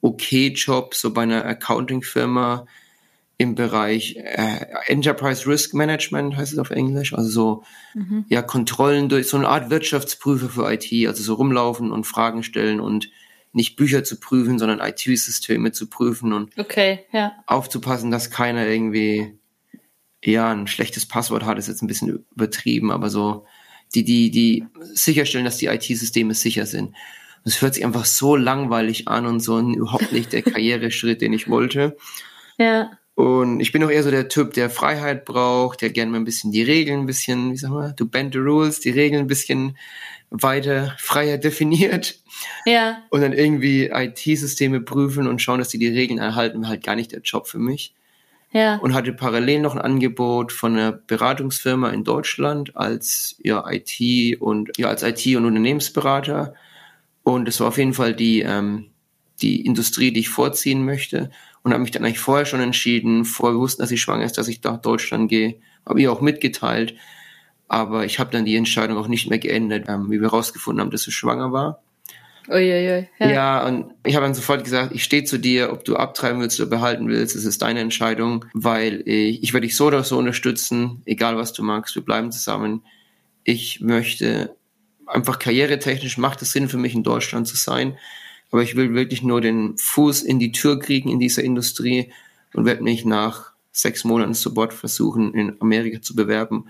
okay 0.02 0.50
Job, 0.50 0.94
so 0.94 1.14
bei 1.14 1.24
einer 1.24 1.46
Accounting-Firma 1.46 2.66
im 3.38 3.56
Bereich 3.56 4.16
äh, 4.18 4.66
Enterprise 4.88 5.48
Risk 5.48 5.74
Management, 5.74 6.36
heißt 6.38 6.54
es 6.54 6.60
auf 6.60 6.70
Englisch, 6.70 7.14
also 7.14 7.30
so 7.30 7.64
mhm. 7.94 8.26
ja 8.30 8.42
Kontrollen 8.42 9.10
durch 9.10 9.28
so 9.28 9.38
eine 9.38 9.48
Art 9.48 9.70
Wirtschaftsprüfer 9.70 10.50
für 10.50 10.72
IT, 10.72 11.08
also 11.08 11.24
so 11.24 11.34
rumlaufen 11.34 11.92
und 11.92 12.06
Fragen 12.06 12.44
stellen 12.44 12.80
und 12.80 13.10
nicht 13.52 13.76
Bücher 13.76 14.04
zu 14.04 14.20
prüfen, 14.20 14.60
sondern 14.60 14.80
IT-Systeme 14.80 15.72
zu 15.72 15.88
prüfen 15.88 16.34
und 16.34 16.58
okay, 16.58 17.06
ja. 17.12 17.34
aufzupassen, 17.46 18.12
dass 18.12 18.32
keiner 18.32 18.68
irgendwie 18.68 19.38
ja 20.24 20.52
ein 20.52 20.68
schlechtes 20.68 21.08
Passwort 21.08 21.46
hat, 21.46 21.58
ist 21.58 21.68
jetzt 21.68 21.82
ein 21.82 21.88
bisschen 21.88 22.24
übertrieben, 22.34 22.92
aber 22.92 23.10
so 23.10 23.46
die, 23.96 24.04
die, 24.04 24.32
die 24.32 24.66
sicherstellen, 24.94 25.46
dass 25.46 25.58
die 25.58 25.68
IT-Systeme 25.68 26.34
sicher 26.34 26.66
sind. 26.66 26.94
Es 27.46 27.62
hört 27.62 27.76
sich 27.76 27.86
einfach 27.86 28.06
so 28.06 28.36
langweilig 28.36 29.08
an 29.08 29.26
und 29.26 29.42
so 29.42 29.60
überhaupt 29.60 30.12
nicht 30.12 30.32
der 30.32 30.44
Karriereschritt, 30.44 31.22
den 31.22 31.34
ich 31.34 31.50
wollte. 31.50 31.98
Ja. 32.58 32.92
Und 33.16 33.60
ich 33.60 33.72
bin 33.72 33.84
auch 33.84 33.92
eher 33.92 34.04
so 34.04 34.10
der 34.10 34.28
Typ, 34.28 34.54
der 34.54 34.70
Freiheit 34.70 35.26
braucht, 35.26 35.82
der 35.82 35.92
gerne 35.92 36.12
mal 36.12 36.18
ein 36.18 36.26
bisschen 36.26 36.52
die 36.52 36.64
Regeln 36.64 37.02
ein 37.02 37.06
bisschen, 37.06 37.52
wie 37.52 37.58
sag 37.58 37.70
mal, 37.70 37.94
du 37.96 38.08
bend 38.08 38.34
the 38.34 38.40
rules, 38.40 38.80
die 38.80 38.90
Regeln 38.90 39.26
ein 39.26 39.28
bisschen 39.28 39.78
weiter, 40.32 40.96
freier 40.98 41.38
definiert. 41.38 42.20
Ja. 42.66 43.04
Und 43.12 43.22
dann 43.22 43.34
irgendwie 43.34 43.92
IT-Systeme 43.94 44.82
prüfen 44.82 45.28
und 45.28 45.42
schauen, 45.42 45.60
dass 45.60 45.70
die 45.70 45.78
die 45.78 45.90
Regeln 45.90 46.18
erhalten, 46.18 46.68
halt 46.68 46.84
gar 46.84 46.96
nicht 46.96 47.12
der 47.12 47.22
Job 47.22 47.48
für 47.48 47.60
mich 47.60 47.94
ja. 48.54 48.78
und 48.78 48.94
hatte 48.94 49.14
parallel 49.14 49.62
noch 49.62 49.76
ein 49.76 49.82
Angebot 49.82 50.52
von 50.52 50.74
einer 50.74 50.92
Beratungsfirma 50.92 51.90
in 51.90 52.04
Deutschland 52.04 52.76
als 52.78 53.36
ja 53.44 53.64
IT 53.70 54.40
und 54.40 54.78
ja 54.78 54.88
als 54.88 55.04
IT 55.04 55.26
und 55.36 55.46
Unternehmensberater. 55.46 56.54
Und 57.24 57.48
es 57.48 57.60
war 57.60 57.68
auf 57.68 57.78
jeden 57.78 57.94
Fall 57.94 58.14
die 58.14 58.42
ähm, 58.42 58.92
die 59.42 59.66
Industrie, 59.66 60.12
die 60.12 60.22
ich 60.22 60.30
vorziehen 60.30 60.86
möchte. 60.86 61.30
Und 61.64 61.72
habe 61.72 61.82
mich 61.82 61.92
dann 61.92 62.04
eigentlich 62.04 62.20
vorher 62.20 62.46
schon 62.46 62.60
entschieden, 62.60 63.26
vorher 63.26 63.58
wussten, 63.58 63.82
dass 63.82 63.90
sie 63.90 63.98
schwanger 63.98 64.26
ist, 64.26 64.38
dass 64.38 64.50
ich 64.50 64.62
nach 64.64 64.82
Deutschland 64.82 65.30
gehe, 65.30 65.56
habe 65.86 66.02
ihr 66.02 66.12
auch 66.12 66.20
mitgeteilt, 66.20 66.96
aber 67.70 68.06
ich 68.06 68.20
habe 68.20 68.32
dann 68.32 68.46
die 68.46 68.58
Entscheidung 68.58 68.98
auch 68.98 69.08
nicht 69.08 69.30
mehr 69.30 69.40
geändert, 69.40 69.86
ähm, 69.88 70.12
wie 70.12 70.20
wir 70.20 70.30
herausgefunden 70.30 70.82
haben, 70.82 70.92
dass 70.92 71.04
sie 71.04 71.12
schwanger 71.12 71.52
war. 71.54 71.82
Uiuiui, 72.50 73.08
ja. 73.20 73.30
ja, 73.30 73.66
und 73.68 73.94
ich 74.06 74.16
habe 74.16 74.26
dann 74.26 74.34
sofort 74.34 74.64
gesagt, 74.64 74.94
ich 74.94 75.04
stehe 75.04 75.24
zu 75.24 75.38
dir, 75.38 75.72
ob 75.72 75.86
du 75.86 75.96
abtreiben 75.96 76.42
willst 76.42 76.60
oder 76.60 76.70
behalten 76.70 77.08
willst, 77.08 77.36
es 77.36 77.46
ist 77.46 77.62
deine 77.62 77.80
Entscheidung, 77.80 78.46
weil 78.54 79.02
ich, 79.06 79.44
ich 79.44 79.54
werde 79.54 79.66
dich 79.68 79.76
so 79.76 79.88
oder 79.88 80.04
so 80.04 80.18
unterstützen, 80.18 81.02
egal 81.06 81.38
was 81.38 81.54
du 81.54 81.64
magst, 81.64 81.96
wir 81.96 82.04
bleiben 82.04 82.32
zusammen. 82.32 82.84
Ich 83.44 83.80
möchte 83.82 84.56
einfach 85.06 85.40
karrieretechnisch 85.40 86.18
macht 86.18 86.42
es 86.42 86.52
Sinn 86.52 86.70
für 86.70 86.78
mich 86.78 86.96
in 86.96 87.04
Deutschland 87.04 87.48
zu 87.48 87.56
sein, 87.56 87.98
aber 88.52 88.64
ich 88.64 88.76
will 88.76 88.94
wirklich 88.94 89.24
nur 89.24 89.42
den 89.42 89.78
Fuß 89.78 90.22
in 90.24 90.40
die 90.40 90.52
Tür 90.52 90.80
kriegen 90.80 91.10
in 91.10 91.20
dieser 91.20 91.44
Industrie 91.44 92.12
und 92.54 92.66
werde 92.66 92.84
mich 92.84 93.06
nach 93.06 93.54
sechs 93.72 94.04
Monaten 94.04 94.34
sofort 94.34 94.74
versuchen, 94.74 95.34
in 95.34 95.60
Amerika 95.60 96.02
zu 96.02 96.16
bewerben. 96.16 96.66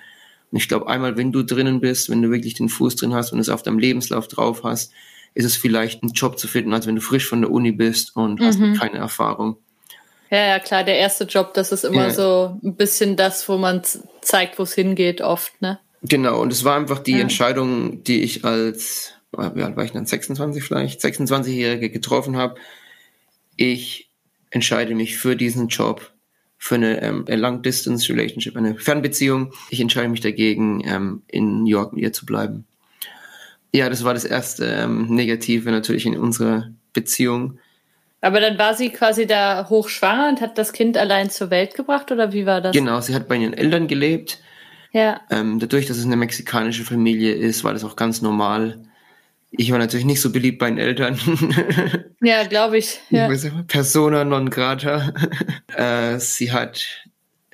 Und 0.51 0.57
ich 0.57 0.67
glaube, 0.67 0.87
einmal, 0.87 1.17
wenn 1.17 1.31
du 1.31 1.43
drinnen 1.43 1.81
bist, 1.81 2.09
wenn 2.09 2.21
du 2.21 2.31
wirklich 2.31 2.53
den 2.53 2.69
Fuß 2.69 2.95
drin 2.95 3.13
hast 3.13 3.33
und 3.33 3.39
es 3.39 3.49
auf 3.49 3.63
deinem 3.63 3.79
Lebenslauf 3.79 4.27
drauf 4.27 4.63
hast, 4.63 4.93
ist 5.33 5.45
es 5.45 5.57
vielleicht 5.57 6.03
ein 6.03 6.09
Job 6.09 6.37
zu 6.37 6.47
finden, 6.47 6.73
als 6.73 6.87
wenn 6.87 6.95
du 6.95 7.01
frisch 7.01 7.27
von 7.27 7.41
der 7.41 7.51
Uni 7.51 7.71
bist 7.71 8.15
und 8.15 8.39
mhm. 8.39 8.45
hast 8.45 8.59
keine 8.79 8.97
Erfahrung. 8.97 9.57
Ja, 10.29 10.47
ja, 10.47 10.59
klar, 10.59 10.83
der 10.83 10.97
erste 10.97 11.25
Job, 11.25 11.53
das 11.53 11.71
ist 11.71 11.83
immer 11.83 12.07
ja. 12.07 12.09
so 12.09 12.59
ein 12.63 12.75
bisschen 12.75 13.15
das, 13.15 13.47
wo 13.47 13.57
man 13.57 13.83
zeigt, 14.21 14.57
wo 14.57 14.63
es 14.63 14.73
hingeht, 14.73 15.21
oft, 15.21 15.61
ne? 15.61 15.79
Genau, 16.01 16.41
und 16.41 16.51
es 16.51 16.63
war 16.63 16.75
einfach 16.75 16.99
die 16.99 17.13
ja. 17.13 17.19
Entscheidung, 17.19 18.03
die 18.03 18.23
ich 18.23 18.43
als, 18.43 19.13
wie 19.31 19.61
alt 19.61 19.77
war 19.77 19.85
ich 19.85 19.91
dann, 19.91 20.05
26 20.05 20.63
vielleicht, 20.63 21.01
26-Jährige 21.01 21.89
getroffen 21.89 22.35
habe. 22.35 22.55
Ich 23.55 24.09
entscheide 24.49 24.95
mich 24.95 25.17
für 25.17 25.35
diesen 25.35 25.67
Job, 25.67 26.11
für 26.57 26.75
eine 26.75 27.01
ähm, 27.01 27.25
Long-Distance-Relationship, 27.27 28.57
eine 28.57 28.75
Fernbeziehung. 28.75 29.53
Ich 29.69 29.79
entscheide 29.79 30.09
mich 30.09 30.21
dagegen, 30.21 30.81
ähm, 30.85 31.21
in 31.27 31.63
New 31.63 31.69
York 31.69 31.93
mit 31.93 32.01
ihr 32.03 32.13
zu 32.13 32.25
bleiben. 32.25 32.65
Ja, 33.75 33.89
das 33.89 34.03
war 34.03 34.13
das 34.13 34.25
erste 34.25 34.65
ähm, 34.65 35.07
Negative 35.09 35.71
natürlich 35.71 36.05
in 36.05 36.17
unserer 36.17 36.69
Beziehung. 36.93 37.59
Aber 38.21 38.39
dann 38.39 38.57
war 38.57 38.75
sie 38.75 38.89
quasi 38.89 39.25
da 39.25 39.67
hochschwanger 39.67 40.29
und 40.29 40.41
hat 40.41 40.57
das 40.57 40.71
Kind 40.71 40.97
allein 40.97 41.29
zur 41.29 41.49
Welt 41.49 41.75
gebracht 41.75 42.11
oder 42.11 42.31
wie 42.31 42.45
war 42.45 42.61
das? 42.61 42.73
Genau, 42.73 43.01
sie 43.01 43.15
hat 43.15 43.27
bei 43.27 43.35
ihren 43.35 43.53
Eltern 43.53 43.87
gelebt. 43.87 44.39
Ja. 44.93 45.21
Ähm, 45.29 45.59
dadurch, 45.59 45.87
dass 45.87 45.97
es 45.97 46.05
eine 46.05 46.15
mexikanische 46.15 46.83
Familie 46.83 47.33
ist, 47.33 47.63
war 47.63 47.73
das 47.73 47.83
auch 47.83 47.95
ganz 47.95 48.21
normal. 48.21 48.79
Ich 49.51 49.71
war 49.71 49.79
natürlich 49.79 50.05
nicht 50.05 50.21
so 50.21 50.31
beliebt 50.31 50.59
bei 50.59 50.69
den 50.69 50.77
Eltern. 50.77 51.19
ja, 52.21 52.43
glaube 52.43 52.77
ich. 52.77 52.99
Ja. 53.09 53.29
Persona 53.67 54.23
non 54.23 54.49
grata. 54.49 55.11
äh, 55.75 56.19
sie 56.19 56.51
hat 56.51 56.85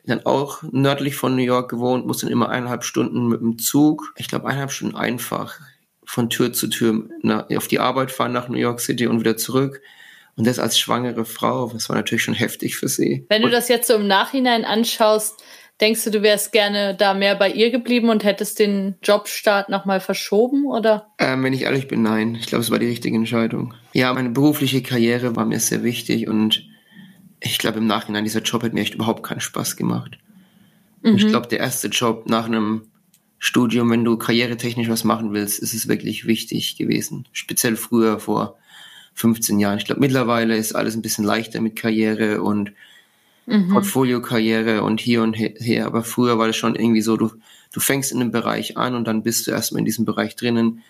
dann 0.05 0.25
auch 0.25 0.63
nördlich 0.71 1.15
von 1.15 1.35
New 1.35 1.43
York 1.43 1.69
gewohnt, 1.69 2.05
musste 2.05 2.25
dann 2.25 2.33
immer 2.33 2.49
eineinhalb 2.49 2.83
Stunden 2.83 3.27
mit 3.27 3.41
dem 3.41 3.57
Zug, 3.57 4.13
ich 4.17 4.27
glaube 4.27 4.47
eineinhalb 4.47 4.71
Stunden 4.71 4.95
einfach 4.95 5.59
von 6.09 6.31
Tür 6.31 6.51
zu 6.53 6.67
Tür 6.67 7.07
nach, 7.21 7.45
auf 7.55 7.67
die 7.67 7.77
Arbeit 7.77 8.11
fahren 8.11 8.31
nach 8.31 8.49
New 8.49 8.57
York 8.57 8.79
City 8.79 9.05
und 9.05 9.19
wieder 9.19 9.37
zurück. 9.37 9.79
Und 10.35 10.47
das 10.47 10.57
als 10.57 10.79
schwangere 10.79 11.23
Frau, 11.23 11.69
das 11.71 11.87
war 11.87 11.97
natürlich 11.97 12.23
schon 12.23 12.33
heftig 12.33 12.77
für 12.77 12.87
sie. 12.87 13.27
Wenn 13.29 13.43
du 13.43 13.49
das 13.49 13.67
jetzt 13.67 13.87
so 13.87 13.93
im 13.93 14.07
Nachhinein 14.07 14.65
anschaust, 14.65 15.43
denkst 15.79 16.05
du, 16.05 16.09
du 16.09 16.23
wärst 16.23 16.51
gerne 16.51 16.95
da 16.95 17.13
mehr 17.13 17.35
bei 17.35 17.51
ihr 17.51 17.69
geblieben 17.69 18.09
und 18.09 18.23
hättest 18.23 18.57
den 18.57 18.95
Jobstart 19.03 19.69
nochmal 19.69 19.99
verschoben, 19.99 20.65
oder? 20.65 21.11
Ähm, 21.19 21.43
wenn 21.43 21.53
ich 21.53 21.63
ehrlich 21.63 21.87
bin, 21.87 22.01
nein. 22.01 22.33
Ich 22.33 22.47
glaube, 22.47 22.63
es 22.63 22.71
war 22.71 22.79
die 22.79 22.87
richtige 22.87 23.15
Entscheidung. 23.15 23.75
Ja, 23.93 24.11
meine 24.11 24.29
berufliche 24.29 24.81
Karriere 24.81 25.35
war 25.35 25.45
mir 25.45 25.59
sehr 25.59 25.83
wichtig 25.83 26.27
und 26.27 26.65
ich 27.39 27.59
glaube 27.59 27.77
im 27.77 27.85
Nachhinein, 27.85 28.23
dieser 28.23 28.41
Job 28.41 28.63
hat 28.63 28.73
mir 28.73 28.81
echt 28.81 28.95
überhaupt 28.95 29.21
keinen 29.21 29.41
Spaß 29.41 29.75
gemacht. 29.75 30.17
Mhm. 31.03 31.17
Ich 31.17 31.27
glaube, 31.27 31.47
der 31.47 31.59
erste 31.59 31.89
Job 31.89 32.27
nach 32.27 32.47
einem 32.47 32.87
Studium, 33.39 33.89
wenn 33.89 34.03
du 34.03 34.17
karrieretechnisch 34.17 34.89
was 34.89 35.03
machen 35.03 35.33
willst, 35.33 35.59
ist 35.59 35.73
es 35.73 35.87
wirklich 35.87 36.27
wichtig 36.27 36.77
gewesen. 36.77 37.25
Speziell 37.31 37.77
früher 37.77 38.19
vor 38.19 38.57
15 39.13 39.59
Jahren. 39.59 39.77
Ich 39.77 39.85
glaube, 39.85 40.01
mittlerweile 40.01 40.55
ist 40.57 40.73
alles 40.73 40.95
ein 40.95 41.01
bisschen 41.01 41.25
leichter 41.25 41.61
mit 41.61 41.75
Karriere 41.75 42.41
und 42.41 42.73
mhm. 43.45 43.69
Portfolio-Karriere 43.69 44.83
und 44.83 44.99
hier 44.99 45.23
und 45.23 45.33
her. 45.33 45.85
Aber 45.85 46.03
früher 46.03 46.37
war 46.37 46.47
das 46.47 46.57
schon 46.57 46.75
irgendwie 46.75 47.01
so, 47.01 47.17
du, 47.17 47.31
du 47.73 47.79
fängst 47.79 48.11
in 48.11 48.21
einem 48.21 48.31
Bereich 48.31 48.77
an 48.77 48.93
und 48.93 49.07
dann 49.07 49.23
bist 49.23 49.47
du 49.47 49.51
erstmal 49.51 49.79
in 49.79 49.85
diesem 49.85 50.05
Bereich 50.05 50.35
drinnen 50.35 50.81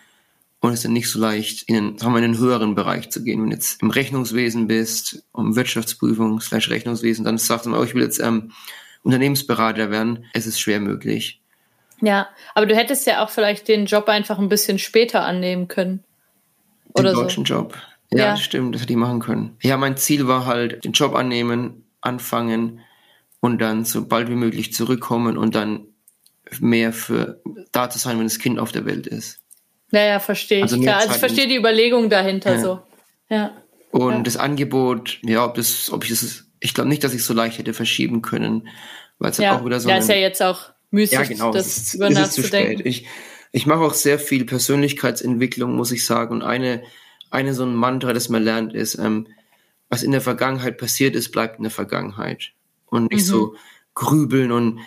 und 0.61 0.71
es 0.71 0.79
ist 0.79 0.85
dann 0.85 0.93
nicht 0.93 1.09
so 1.09 1.19
leicht, 1.19 1.63
in 1.63 1.77
einen, 1.77 1.97
sagen 1.97 2.13
wir, 2.13 2.19
in 2.19 2.25
einen 2.25 2.37
höheren 2.37 2.75
Bereich 2.75 3.09
zu 3.09 3.23
gehen. 3.23 3.41
Wenn 3.41 3.49
du 3.49 3.55
jetzt 3.55 3.81
im 3.81 3.91
Rechnungswesen 3.91 4.67
bist, 4.67 5.23
um 5.31 5.55
Wirtschaftsprüfung 5.55 6.41
slash 6.41 6.69
Rechnungswesen, 6.69 7.23
dann 7.23 7.37
sagst 7.37 7.65
du 7.65 7.69
mal, 7.69 7.79
oh, 7.79 7.83
ich 7.83 7.95
will 7.95 8.03
jetzt 8.03 8.19
ähm, 8.19 8.51
Unternehmensberater 9.03 9.89
werden. 9.89 10.25
Es 10.33 10.47
ist 10.47 10.59
schwer 10.59 10.81
möglich. 10.81 11.41
Ja, 12.01 12.29
aber 12.55 12.65
du 12.65 12.75
hättest 12.75 13.05
ja 13.07 13.23
auch 13.23 13.29
vielleicht 13.29 13.67
den 13.67 13.85
Job 13.85 14.07
einfach 14.07 14.39
ein 14.39 14.49
bisschen 14.49 14.79
später 14.79 15.23
annehmen 15.23 15.67
können. 15.67 16.03
Oder 16.93 17.11
den 17.11 17.15
deutschen 17.15 17.45
so. 17.45 17.53
Job. 17.53 17.77
Ja, 18.11 18.17
ja, 18.17 18.31
das 18.31 18.41
stimmt, 18.41 18.73
das 18.73 18.81
hätte 18.81 18.93
ich 18.93 18.97
machen 18.97 19.19
können. 19.19 19.55
Ja, 19.61 19.77
mein 19.77 19.97
Ziel 19.97 20.27
war 20.27 20.45
halt, 20.45 20.83
den 20.83 20.93
Job 20.93 21.13
annehmen, 21.13 21.85
anfangen 22.01 22.79
und 23.39 23.59
dann 23.59 23.85
so 23.85 24.05
bald 24.05 24.29
wie 24.29 24.35
möglich 24.35 24.73
zurückkommen 24.73 25.37
und 25.37 25.53
dann 25.53 25.85
mehr 26.59 26.91
für 26.91 27.39
da 27.71 27.89
zu 27.89 27.99
sein, 27.99 28.17
wenn 28.17 28.25
das 28.25 28.39
Kind 28.39 28.59
auf 28.59 28.71
der 28.71 28.85
Welt 28.85 29.05
ist. 29.05 29.39
Naja, 29.91 30.19
verstehe 30.19 30.59
ich. 30.59 30.63
Also, 30.63 30.79
Klar, 30.79 30.97
also 30.97 31.11
ich 31.11 31.17
verstehe 31.17 31.47
die 31.47 31.55
Überlegung 31.55 32.09
dahinter 32.09 32.55
ja. 32.55 32.59
so. 32.59 32.79
Ja. 33.29 33.51
Und 33.91 34.13
ja. 34.13 34.21
das 34.21 34.37
Angebot, 34.37 35.19
ja, 35.23 35.45
ob 35.45 35.55
das, 35.55 35.91
ob 35.91 36.03
ich 36.03 36.09
das, 36.09 36.45
ich 36.59 36.73
glaube 36.73 36.89
nicht, 36.89 37.03
dass 37.03 37.13
ich 37.13 37.21
es 37.21 37.27
so 37.27 37.33
leicht 37.33 37.57
hätte 37.57 37.73
verschieben 37.73 38.21
können, 38.21 38.67
weil 39.19 39.31
es 39.31 39.37
ja. 39.37 39.51
halt 39.51 39.61
auch 39.61 39.65
wieder 39.65 39.79
so. 39.79 39.89
Ja, 39.89 39.97
ist 39.97 40.09
ja 40.09 40.15
jetzt 40.15 40.41
auch 40.41 40.71
müßig, 40.91 41.13
ja, 41.13 41.23
genau, 41.23 41.51
das 41.51 41.77
ist, 41.77 41.93
über 41.95 42.09
nachzudenken. 42.09 42.85
Ich, 42.85 43.05
ich 43.51 43.65
mache 43.65 43.81
auch 43.81 43.93
sehr 43.93 44.19
viel 44.19 44.45
Persönlichkeitsentwicklung, 44.45 45.75
muss 45.75 45.91
ich 45.91 46.05
sagen. 46.05 46.35
Und 46.35 46.41
eine, 46.43 46.83
eine 47.29 47.53
so 47.53 47.63
ein 47.63 47.75
Mantra, 47.75 48.13
das 48.13 48.29
man 48.29 48.43
lernt, 48.43 48.73
ist, 48.73 48.95
ähm, 48.95 49.27
was 49.89 50.03
in 50.03 50.11
der 50.11 50.21
Vergangenheit 50.21 50.77
passiert 50.77 51.15
ist, 51.15 51.31
bleibt 51.31 51.57
in 51.57 51.63
der 51.63 51.71
Vergangenheit. 51.71 52.51
Und 52.85 53.11
nicht 53.11 53.25
mhm. 53.25 53.29
so 53.29 53.55
grübeln 53.95 54.51
und 54.51 54.79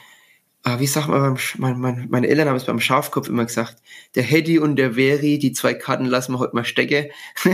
ah, 0.62 0.78
wie 0.78 0.86
sagt 0.86 1.08
man, 1.08 1.38
mein, 1.58 1.78
mein, 1.78 2.06
meine 2.10 2.28
Eltern 2.28 2.48
haben 2.48 2.56
es 2.56 2.64
beim 2.64 2.80
Schafkopf 2.80 3.28
immer 3.28 3.44
gesagt, 3.44 3.76
der 4.14 4.22
Hedy 4.22 4.58
und 4.58 4.76
der 4.76 4.94
Veri, 4.94 5.38
die 5.38 5.52
zwei 5.52 5.74
Karten 5.74 6.06
lassen 6.06 6.32
wir 6.32 6.38
heute 6.38 6.54
mal 6.54 6.64
stecken. 6.64 7.10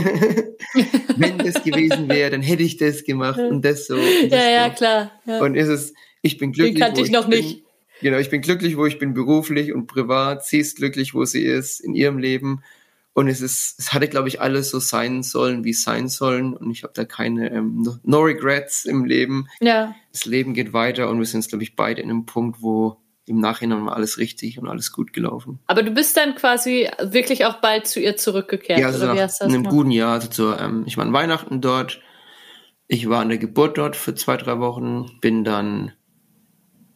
Wenn 1.17 1.37
das 1.39 1.63
gewesen 1.63 2.07
wäre, 2.09 2.29
dann 2.29 2.41
hätte 2.41 2.63
ich 2.63 2.77
das 2.77 3.03
gemacht 3.03 3.39
und 3.39 3.63
das 3.63 3.87
so. 3.87 3.95
Und 3.95 4.31
das 4.31 4.39
ja, 4.39 4.49
ja, 4.49 4.69
klar. 4.69 5.11
Ja. 5.25 5.39
Und 5.39 5.55
ist 5.55 5.67
es, 5.67 5.93
ich 6.21 6.37
bin 6.37 6.51
glücklich. 6.51 6.75
Den 6.75 6.83
kannte 6.83 7.01
ich 7.01 7.11
noch 7.11 7.27
bin, 7.27 7.39
nicht. 7.39 7.63
Genau, 8.01 8.17
ich 8.17 8.29
bin 8.29 8.41
glücklich, 8.41 8.77
wo 8.77 8.85
ich 8.85 8.99
bin 8.99 9.13
beruflich 9.13 9.73
und 9.73 9.87
privat. 9.87 10.45
Sie 10.45 10.59
ist 10.59 10.77
glücklich, 10.77 11.13
wo 11.13 11.25
sie 11.25 11.43
ist 11.43 11.79
in 11.79 11.93
ihrem 11.93 12.17
Leben. 12.17 12.61
Und 13.13 13.27
es 13.27 13.41
ist, 13.41 13.79
es 13.79 13.93
hatte, 13.93 14.07
glaube 14.07 14.29
ich, 14.29 14.39
alles 14.39 14.69
so 14.69 14.79
sein 14.79 15.23
sollen, 15.23 15.65
wie 15.65 15.71
es 15.71 15.83
sein 15.83 16.07
sollen. 16.07 16.53
Und 16.53 16.71
ich 16.71 16.83
habe 16.83 16.93
da 16.95 17.03
keine 17.03 17.51
ähm, 17.51 17.81
no, 17.81 17.97
no, 18.03 18.19
regrets 18.21 18.85
im 18.85 19.03
Leben. 19.03 19.47
Ja. 19.59 19.93
Das 20.13 20.25
Leben 20.25 20.53
geht 20.53 20.71
weiter 20.73 21.09
und 21.09 21.19
wir 21.19 21.25
sind, 21.25 21.47
glaube 21.49 21.63
ich, 21.63 21.75
beide 21.75 22.01
in 22.01 22.09
einem 22.09 22.25
Punkt, 22.25 22.61
wo 22.61 22.97
im 23.25 23.39
Nachhinein 23.39 23.85
war 23.85 23.95
alles 23.95 24.17
richtig 24.17 24.57
und 24.57 24.67
alles 24.67 24.91
gut 24.91 25.13
gelaufen. 25.13 25.59
Aber 25.67 25.83
du 25.83 25.91
bist 25.91 26.17
dann 26.17 26.35
quasi 26.35 26.89
wirklich 27.01 27.45
auch 27.45 27.61
bald 27.61 27.87
zu 27.87 27.99
ihr 27.99 28.15
zurückgekehrt. 28.15 28.79
Ja, 28.79 28.87
also 28.87 29.03
oder 29.03 29.13
nach 29.13 29.41
einem 29.41 29.63
gemacht? 29.63 29.71
guten 29.71 29.91
Jahr. 29.91 30.13
Also 30.13 30.29
zu, 30.29 30.53
ähm, 30.53 30.83
ich 30.87 30.97
war 30.97 31.05
an 31.05 31.13
Weihnachten 31.13 31.61
dort. 31.61 32.01
Ich 32.87 33.07
war 33.07 33.19
an 33.19 33.29
der 33.29 33.37
Geburt 33.37 33.77
dort 33.77 33.95
für 33.95 34.15
zwei, 34.15 34.37
drei 34.37 34.59
Wochen. 34.59 35.19
Bin 35.21 35.43
dann 35.43 35.91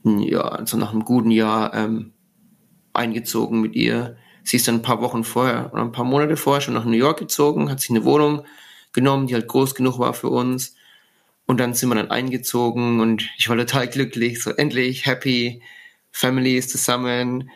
ja, 0.03 0.41
also 0.41 0.77
nach 0.77 0.91
einem 0.91 1.05
guten 1.05 1.31
Jahr 1.31 1.73
ähm, 1.73 2.13
eingezogen 2.93 3.61
mit 3.61 3.75
ihr. 3.75 4.17
Sie 4.43 4.57
ist 4.57 4.67
dann 4.67 4.75
ein 4.75 4.81
paar 4.81 5.01
Wochen 5.01 5.23
vorher 5.23 5.71
oder 5.73 5.81
ein 5.81 5.91
paar 5.91 6.05
Monate 6.05 6.35
vorher 6.35 6.61
schon 6.61 6.73
nach 6.73 6.85
New 6.85 6.97
York 6.97 7.19
gezogen, 7.19 7.69
hat 7.69 7.79
sich 7.79 7.89
eine 7.89 8.03
Wohnung 8.03 8.45
genommen, 8.91 9.27
die 9.27 9.33
halt 9.33 9.47
groß 9.47 9.75
genug 9.75 9.99
war 9.99 10.13
für 10.13 10.29
uns. 10.29 10.75
Und 11.45 11.59
dann 11.59 11.73
sind 11.73 11.89
wir 11.89 11.95
dann 11.95 12.11
eingezogen 12.11 12.99
und 12.99 13.29
ich 13.37 13.49
war 13.49 13.57
total 13.57 13.87
glücklich, 13.87 14.41
so 14.41 14.51
endlich 14.51 15.05
happy, 15.05 15.61
Family 16.11 16.57
ist 16.57 16.69
zusammen 16.69 17.49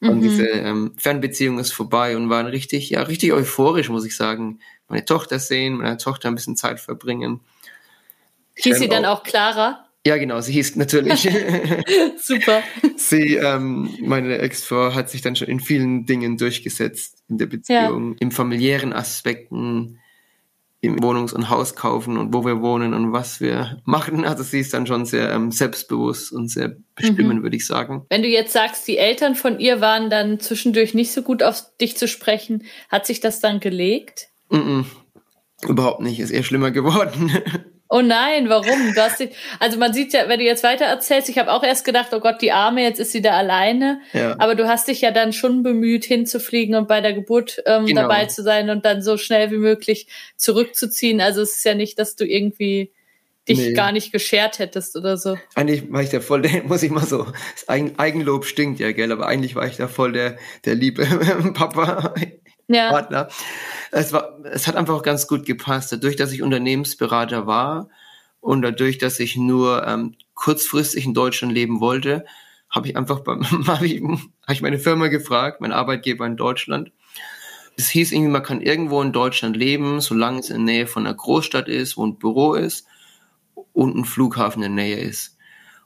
mhm. 0.00 0.08
und 0.08 0.20
diese 0.20 0.46
ähm, 0.46 0.94
Fernbeziehung 0.98 1.58
ist 1.58 1.72
vorbei 1.72 2.16
und 2.16 2.28
waren 2.28 2.46
richtig, 2.46 2.90
ja, 2.90 3.02
richtig 3.02 3.32
euphorisch, 3.32 3.88
muss 3.88 4.04
ich 4.04 4.16
sagen. 4.16 4.60
Meine 4.88 5.04
Tochter 5.04 5.38
sehen, 5.38 5.76
meine 5.76 5.96
Tochter 5.96 6.28
ein 6.28 6.34
bisschen 6.34 6.56
Zeit 6.56 6.80
verbringen. 6.80 7.40
Hieß 8.56 8.78
sie 8.78 8.88
dann 8.88 9.04
auch 9.04 9.22
Clara? 9.22 9.86
Ja, 10.06 10.16
genau, 10.16 10.40
sie 10.40 10.52
hieß 10.52 10.76
natürlich. 10.76 11.22
Super. 12.16 12.62
sie, 12.96 13.34
ähm, 13.34 13.90
meine 14.02 14.38
Ex-Frau 14.38 14.94
hat 14.94 15.10
sich 15.10 15.20
dann 15.20 15.36
schon 15.36 15.48
in 15.48 15.60
vielen 15.60 16.06
Dingen 16.06 16.38
durchgesetzt 16.38 17.22
in 17.28 17.36
der 17.36 17.46
Beziehung, 17.46 18.12
ja. 18.12 18.16
im 18.20 18.30
familiären 18.30 18.94
Aspekten, 18.94 19.98
im 20.80 21.02
Wohnungs- 21.02 21.34
und 21.34 21.50
Hauskaufen 21.50 22.16
und 22.16 22.32
wo 22.32 22.46
wir 22.46 22.62
wohnen 22.62 22.94
und 22.94 23.12
was 23.12 23.42
wir 23.42 23.82
machen. 23.84 24.24
Also 24.24 24.42
sie 24.42 24.60
ist 24.60 24.72
dann 24.72 24.86
schon 24.86 25.04
sehr 25.04 25.30
ähm, 25.32 25.50
selbstbewusst 25.50 26.32
und 26.32 26.48
sehr 26.48 26.76
bestimmend, 26.94 27.40
mhm. 27.40 27.42
würde 27.42 27.56
ich 27.56 27.66
sagen. 27.66 28.06
Wenn 28.08 28.22
du 28.22 28.28
jetzt 28.28 28.54
sagst, 28.54 28.88
die 28.88 28.96
Eltern 28.96 29.34
von 29.34 29.60
ihr 29.60 29.82
waren 29.82 30.08
dann 30.08 30.40
zwischendurch 30.40 30.94
nicht 30.94 31.12
so 31.12 31.20
gut 31.20 31.42
auf 31.42 31.64
dich 31.78 31.98
zu 31.98 32.08
sprechen, 32.08 32.64
hat 32.88 33.04
sich 33.04 33.20
das 33.20 33.40
dann 33.40 33.60
gelegt? 33.60 34.28
Mm 34.48 34.56
-mm. 34.56 34.84
Überhaupt 35.68 36.00
nicht, 36.00 36.18
ist 36.20 36.30
eher 36.30 36.42
schlimmer 36.42 36.70
geworden. 36.70 37.30
Oh 37.92 38.02
nein, 38.02 38.48
warum? 38.48 38.94
Du 38.94 39.02
hast 39.02 39.18
dich, 39.18 39.30
also 39.58 39.76
man 39.76 39.92
sieht 39.92 40.12
ja, 40.12 40.28
wenn 40.28 40.38
du 40.38 40.44
jetzt 40.44 40.62
weiter 40.62 40.84
erzählst, 40.84 41.28
ich 41.28 41.38
habe 41.38 41.52
auch 41.52 41.64
erst 41.64 41.84
gedacht, 41.84 42.10
oh 42.12 42.20
Gott, 42.20 42.40
die 42.40 42.52
Arme, 42.52 42.84
jetzt 42.84 43.00
ist 43.00 43.10
sie 43.10 43.20
da 43.20 43.32
alleine. 43.32 44.00
Ja. 44.12 44.36
Aber 44.38 44.54
du 44.54 44.68
hast 44.68 44.86
dich 44.86 45.00
ja 45.00 45.10
dann 45.10 45.32
schon 45.32 45.64
bemüht, 45.64 46.04
hinzufliegen 46.04 46.76
und 46.76 46.86
bei 46.86 47.00
der 47.00 47.14
Geburt 47.14 47.60
ähm, 47.66 47.86
genau. 47.86 48.02
dabei 48.02 48.26
zu 48.26 48.44
sein 48.44 48.70
und 48.70 48.84
dann 48.84 49.02
so 49.02 49.16
schnell 49.16 49.50
wie 49.50 49.56
möglich 49.56 50.06
zurückzuziehen. 50.36 51.20
Also 51.20 51.42
es 51.42 51.56
ist 51.56 51.64
ja 51.64 51.74
nicht, 51.74 51.98
dass 51.98 52.14
du 52.14 52.24
irgendwie 52.24 52.92
dich 53.48 53.58
nee. 53.58 53.72
gar 53.72 53.90
nicht 53.90 54.12
geschert 54.12 54.60
hättest 54.60 54.94
oder 54.94 55.16
so. 55.16 55.36
Eigentlich 55.56 55.90
war 55.92 56.02
ich 56.02 56.10
da 56.10 56.20
voll 56.20 56.42
der, 56.42 56.62
muss 56.64 56.84
ich 56.84 56.92
mal 56.92 57.04
so, 57.04 57.26
das 57.54 57.68
Eigenlob 57.68 58.44
stinkt 58.44 58.78
ja, 58.78 58.92
gell, 58.92 59.10
aber 59.10 59.26
eigentlich 59.26 59.56
war 59.56 59.66
ich 59.66 59.76
da 59.76 59.88
voll 59.88 60.12
der, 60.12 60.36
der 60.64 60.76
liebe 60.76 61.04
Papa. 61.54 62.14
Ja. 62.72 62.90
Partner. 62.90 63.28
Es 63.90 64.12
war, 64.12 64.38
es 64.44 64.68
hat 64.68 64.76
einfach 64.76 65.02
ganz 65.02 65.26
gut 65.26 65.44
gepasst. 65.44 65.90
Dadurch, 65.92 66.14
dass 66.14 66.30
ich 66.30 66.42
Unternehmensberater 66.42 67.48
war 67.48 67.88
und 68.38 68.62
dadurch, 68.62 68.98
dass 68.98 69.18
ich 69.18 69.36
nur 69.36 69.84
ähm, 69.86 70.14
kurzfristig 70.34 71.04
in 71.04 71.12
Deutschland 71.12 71.52
leben 71.52 71.80
wollte, 71.80 72.24
habe 72.70 72.86
ich 72.86 72.96
einfach 72.96 73.20
beim, 73.20 73.42
habe 73.66 73.86
ich, 73.86 74.00
hab 74.02 74.54
ich 74.54 74.62
meine 74.62 74.78
Firma 74.78 75.08
gefragt, 75.08 75.60
mein 75.60 75.72
Arbeitgeber 75.72 76.26
in 76.26 76.36
Deutschland. 76.36 76.92
Es 77.76 77.88
hieß 77.88 78.12
irgendwie, 78.12 78.30
man 78.30 78.44
kann 78.44 78.60
irgendwo 78.60 79.02
in 79.02 79.12
Deutschland 79.12 79.56
leben, 79.56 80.00
solange 80.00 80.38
es 80.38 80.50
in 80.50 80.64
der 80.64 80.74
Nähe 80.74 80.86
von 80.86 81.06
einer 81.06 81.16
Großstadt 81.16 81.68
ist, 81.68 81.96
wo 81.96 82.06
ein 82.06 82.18
Büro 82.18 82.54
ist 82.54 82.86
und 83.72 83.96
ein 83.96 84.04
Flughafen 84.04 84.62
in 84.62 84.76
der 84.76 84.84
Nähe 84.84 85.00
ist. 85.00 85.36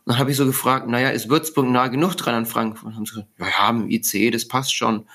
Und 0.04 0.12
dann 0.12 0.18
habe 0.18 0.30
ich 0.30 0.36
so 0.36 0.44
gefragt, 0.44 0.86
naja, 0.86 1.08
ist 1.08 1.30
Würzburg 1.30 1.66
nah 1.66 1.88
genug 1.88 2.16
dran 2.16 2.34
an 2.34 2.46
Frankfurt? 2.46 2.88
Und 2.88 2.96
haben 2.96 3.06
sie 3.06 3.14
gesagt, 3.14 3.30
ja, 3.38 3.46
ja, 3.46 3.72
mit 3.72 3.84
dem 3.84 3.90
ICE, 3.90 4.30
das 4.30 4.46
passt 4.46 4.74
schon. 4.74 5.06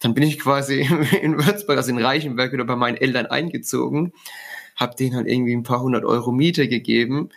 Dann 0.00 0.14
bin 0.14 0.24
ich 0.24 0.38
quasi 0.38 0.80
in 1.22 1.38
Würzburg, 1.38 1.76
also 1.76 1.90
in 1.90 1.98
Reichenberg, 1.98 2.52
wieder 2.52 2.64
bei 2.64 2.76
meinen 2.76 2.96
Eltern 2.96 3.26
eingezogen, 3.26 4.12
habe 4.76 4.96
denen 4.96 5.14
halt 5.14 5.28
irgendwie 5.28 5.54
ein 5.54 5.62
paar 5.62 5.80
hundert 5.80 6.04
Euro 6.04 6.32
Miete 6.32 6.68
gegeben, 6.68 7.28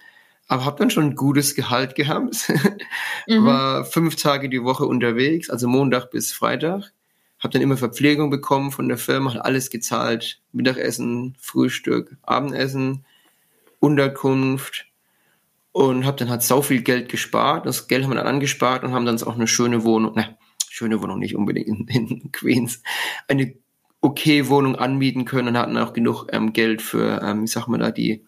aber 0.47 0.65
habe 0.65 0.79
dann 0.79 0.89
schon 0.89 1.05
ein 1.05 1.15
gutes 1.15 1.55
Gehalt 1.55 1.95
gehabt. 1.95 2.51
mhm. 3.27 3.45
War 3.45 3.85
fünf 3.85 4.15
Tage 4.15 4.49
die 4.49 4.63
Woche 4.63 4.85
unterwegs, 4.85 5.49
also 5.49 5.67
Montag 5.67 6.09
bis 6.09 6.31
Freitag. 6.31 6.91
Habe 7.39 7.51
dann 7.51 7.61
immer 7.61 7.75
Verpflegung 7.75 8.29
bekommen 8.29 8.71
von 8.71 8.87
der 8.87 8.97
Firma, 8.97 9.33
hat 9.33 9.43
alles 9.43 9.69
gezahlt. 9.69 10.39
Mittagessen, 10.53 11.35
Frühstück, 11.39 12.15
Abendessen, 12.21 13.03
Unterkunft 13.79 14.85
und 15.73 16.05
habe 16.05 16.15
dann 16.15 16.29
halt 16.29 16.43
sau 16.43 16.61
viel 16.61 16.83
Geld 16.83 17.09
gespart. 17.09 17.65
Das 17.65 17.89
Geld 17.89 18.03
haben 18.03 18.11
wir 18.11 18.15
dann 18.15 18.27
angespart 18.27 18.85
und 18.85 18.93
haben 18.93 19.05
dann 19.05 19.21
auch 19.23 19.35
eine 19.35 19.47
schöne 19.47 19.83
Wohnung, 19.83 20.15
ne, 20.15 20.37
schöne 20.73 21.03
Wohnung 21.03 21.19
nicht 21.19 21.35
unbedingt 21.35 21.67
in, 21.67 21.87
in 21.87 22.31
Queens, 22.31 22.81
eine 23.27 23.53
okay 24.01 24.49
Wohnung 24.49 24.75
anmieten 24.75 25.23
können 25.23 25.49
und 25.49 25.57
hatten 25.57 25.77
auch 25.77 25.93
genug 25.93 26.27
ähm, 26.31 26.51
Geld 26.51 26.81
für, 26.81 27.21
ähm, 27.21 27.43
wie 27.43 27.47
sagt 27.47 27.67
man 27.67 27.79
da, 27.79 27.91
die, 27.91 28.25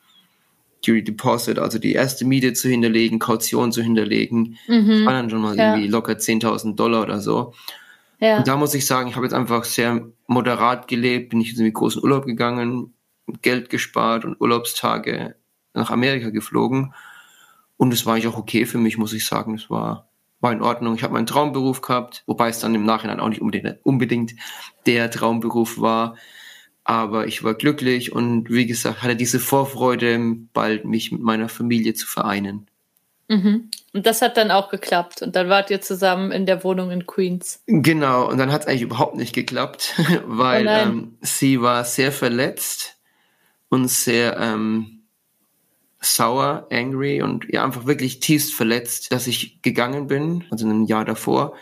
die 0.86 1.04
Deposit, 1.04 1.58
also 1.58 1.80
die 1.80 1.94
erste 1.94 2.24
Miete 2.24 2.54
zu 2.54 2.70
hinterlegen, 2.70 3.18
Kaution 3.18 3.72
zu 3.72 3.82
hinterlegen. 3.82 4.58
Mhm. 4.68 4.88
Das 4.88 5.06
waren 5.06 5.16
dann 5.16 5.30
schon 5.32 5.42
mal 5.42 5.58
ja. 5.58 5.72
irgendwie 5.72 5.90
locker 5.90 6.14
10.000 6.14 6.76
Dollar 6.76 7.02
oder 7.02 7.20
so. 7.20 7.54
Ja. 8.20 8.38
Und 8.38 8.48
da 8.48 8.56
muss 8.58 8.76
ich 8.76 8.86
sagen, 8.86 9.10
ich 9.10 9.16
habe 9.16 9.26
jetzt 9.26 9.34
einfach 9.34 9.64
sehr 9.64 10.08
moderat 10.28 10.88
gelebt, 10.88 11.32
bin 11.32 11.42
ich 11.42 11.58
in 11.58 11.64
den 11.64 11.74
großen 11.74 12.02
Urlaub 12.02 12.26
gegangen, 12.26 12.94
Geld 13.42 13.72
gespart 13.72 14.24
und 14.24 14.40
Urlaubstage 14.40 15.36
nach 15.74 15.90
Amerika 15.90 16.30
geflogen. 16.30 16.94
Und 17.76 17.92
es 17.92 18.06
war 18.06 18.14
eigentlich 18.14 18.28
auch 18.28 18.38
okay 18.38 18.68
für 18.68 18.78
mich, 18.78 19.00
muss 19.00 19.14
ich 19.14 19.26
sagen. 19.26 19.56
Es 19.56 19.72
war 19.72 20.08
war 20.46 20.54
in 20.54 20.62
Ordnung. 20.62 20.94
Ich 20.94 21.02
habe 21.02 21.14
meinen 21.14 21.26
Traumberuf 21.26 21.82
gehabt, 21.82 22.24
wobei 22.28 22.50
es 22.50 22.60
dann 22.60 22.76
im 22.76 22.86
Nachhinein 22.86 23.20
auch 23.20 23.30
nicht 23.30 23.42
unbedingt, 23.42 23.80
unbedingt 23.84 24.36
der 24.86 25.10
Traumberuf 25.10 25.82
war. 25.82 26.18
Aber 26.84 27.26
ich 27.26 27.44
war 27.44 27.56
glücklich 27.56 28.12
und 28.12 28.52
wie 28.52 28.68
gesagt, 28.68 29.02
hatte 29.02 29.16
diese 29.16 29.40
Vorfreude, 29.40 30.20
bald 30.54 30.86
mich 30.86 31.12
mit 31.12 31.22
meiner 31.22 31.50
Familie 31.50 31.96
zu 31.96 32.06
vereinen. 32.06 32.68
Mhm. 33.28 33.72
Und 33.92 34.06
das 34.06 34.22
hat 34.22 34.38
dann 34.38 34.52
auch 34.52 34.70
geklappt. 34.70 35.24
Und 35.24 35.36
dann 35.36 35.50
wart 35.50 35.72
ihr 35.72 35.82
zusammen 35.82 36.32
in 36.32 36.46
der 36.46 36.64
Wohnung 36.64 36.92
in 36.92 37.08
Queens. 37.08 37.64
Genau, 37.66 38.30
und 38.30 38.38
dann 38.38 38.52
hat 38.52 38.62
es 38.62 38.68
eigentlich 38.68 38.84
überhaupt 38.84 39.16
nicht 39.16 39.34
geklappt, 39.34 39.96
weil 40.28 40.68
oh 40.68 40.70
ähm, 40.70 41.18
sie 41.22 41.60
war 41.60 41.84
sehr 41.86 42.12
verletzt 42.12 42.98
und 43.70 43.88
sehr 43.88 44.38
ähm, 44.38 44.95
sauer, 46.06 46.68
angry 46.72 47.22
und 47.22 47.46
ja 47.50 47.64
einfach 47.64 47.86
wirklich 47.86 48.20
tiefst 48.20 48.54
verletzt, 48.54 49.12
dass 49.12 49.28
ich 49.28 49.62
gegangen 49.62 50.08
bin, 50.08 50.46
also 50.52 50.68
ein 50.68 50.86
Jahr 50.86 51.06
davor. 51.06 51.56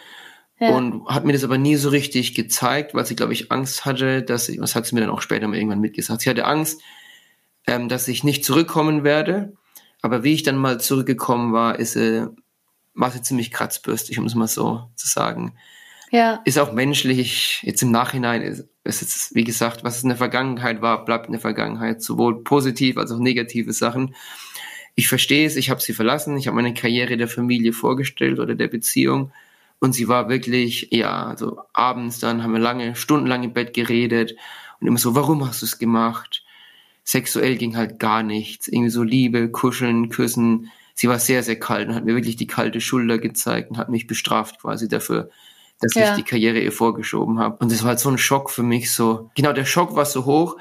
Ja. 0.60 0.70
Und 0.70 1.08
hat 1.08 1.26
mir 1.26 1.34
das 1.34 1.44
aber 1.44 1.58
nie 1.58 1.76
so 1.76 1.90
richtig 1.90 2.36
gezeigt, 2.36 2.94
weil 2.94 3.06
sie, 3.06 3.16
glaube 3.16 3.34
ich, 3.34 3.52
Angst 3.52 3.86
hatte, 3.86 4.22
dass 4.22 4.50
ich, 4.50 4.60
was 4.60 4.76
hat 4.76 4.86
sie 4.86 4.96
mir 4.96 5.02
dann 5.02 5.10
auch 5.10 5.22
später 5.22 5.48
mal 5.48 5.58
irgendwann 5.58 5.82
mitgesagt, 5.82 6.22
sie 6.22 6.30
hatte 6.30 6.46
Angst, 6.46 6.82
ähm, 7.68 7.90
dass 7.90 8.08
ich 8.08 8.24
nicht 8.24 8.46
zurückkommen 8.46 9.04
werde. 9.04 9.54
Aber 10.02 10.24
wie 10.24 10.34
ich 10.34 10.44
dann 10.44 10.58
mal 10.58 10.80
zurückgekommen 10.80 11.54
war, 11.54 11.80
ist, 11.80 11.96
äh, 11.96 12.28
war 12.94 13.12
sie 13.12 13.22
ziemlich 13.22 13.52
kratzbürstig, 13.52 14.20
um 14.20 14.26
es 14.26 14.36
mal 14.36 14.48
so 14.48 14.90
zu 14.96 15.08
sagen. 15.08 15.56
Ja. 16.12 16.42
Ist 16.46 16.60
auch 16.60 16.74
menschlich, 16.74 17.60
jetzt 17.64 17.82
im 17.82 17.92
Nachhinein 17.92 18.42
ist, 18.42 18.68
ist 18.84 19.02
jetzt, 19.02 19.36
wie 19.36 19.44
gesagt, 19.44 19.84
was 19.84 20.04
in 20.04 20.10
der 20.10 20.18
Vergangenheit 20.18 20.82
war, 20.82 21.06
bleibt 21.06 21.28
in 21.28 21.32
der 21.32 21.42
Vergangenheit, 21.42 22.02
sowohl 22.02 22.44
positiv 22.44 22.98
als 22.98 23.12
auch 23.12 23.20
negative 23.20 23.74
Sachen. 23.74 24.16
Ich 24.96 25.08
verstehe 25.08 25.48
es, 25.48 25.56
ich 25.56 25.70
habe 25.70 25.82
sie 25.82 25.94
verlassen, 25.94 26.38
ich 26.38 26.48
habe 26.48 26.56
meine 26.56 26.74
Karriere 26.74 27.18
der 27.18 27.28
Familie 27.28 27.74
vorgestellt 27.74 28.40
oder 28.40 28.56
der 28.56 28.68
Beziehung 28.68 29.32
und 29.84 29.92
sie 29.92 30.08
war 30.08 30.30
wirklich, 30.30 30.88
ja, 30.92 31.26
also 31.26 31.60
abends 31.74 32.20
dann 32.20 32.42
haben 32.42 32.54
wir 32.54 32.60
lange, 32.62 32.96
stundenlang 32.96 33.44
im 33.44 33.52
Bett 33.52 33.74
geredet 33.74 34.34
und 34.80 34.88
immer 34.88 34.98
so, 34.98 35.14
warum 35.14 35.46
hast 35.46 35.62
du 35.62 35.66
es 35.66 35.78
gemacht? 35.78 36.46
Sexuell 37.04 37.58
ging 37.58 37.76
halt 37.76 38.00
gar 38.00 38.24
nichts, 38.24 38.70
irgendwie 38.70 38.90
so 38.90 39.04
Liebe, 39.04 39.50
Kuscheln, 39.50 40.08
Küssen. 40.08 40.72
Sie 40.94 41.10
war 41.10 41.20
sehr, 41.20 41.44
sehr 41.44 41.60
kalt 41.60 41.90
und 41.90 41.96
hat 41.96 42.06
mir 42.06 42.16
wirklich 42.16 42.38
die 42.38 42.48
kalte 42.48 42.80
Schulter 42.80 43.18
gezeigt 43.18 43.72
und 43.72 43.78
hat 43.78 43.90
mich 43.90 44.08
bestraft 44.08 44.62
quasi 44.62 44.88
dafür, 44.88 45.30
dass 45.84 45.94
ja. 45.96 46.12
ich 46.12 46.16
die 46.16 46.24
Karriere 46.24 46.60
ihr 46.60 46.72
vorgeschoben 46.72 47.40
habe. 47.40 47.58
Und 47.60 47.72
das 47.72 47.84
war 47.84 47.90
halt 47.90 48.00
so 48.00 48.10
ein 48.10 48.18
Schock 48.18 48.50
für 48.50 48.64
mich, 48.64 48.92
so, 48.92 49.30
genau, 49.36 49.54
der 49.54 49.66
Schock 49.66 49.96
war 49.96 50.06
so 50.06 50.26
hoch. 50.26 50.58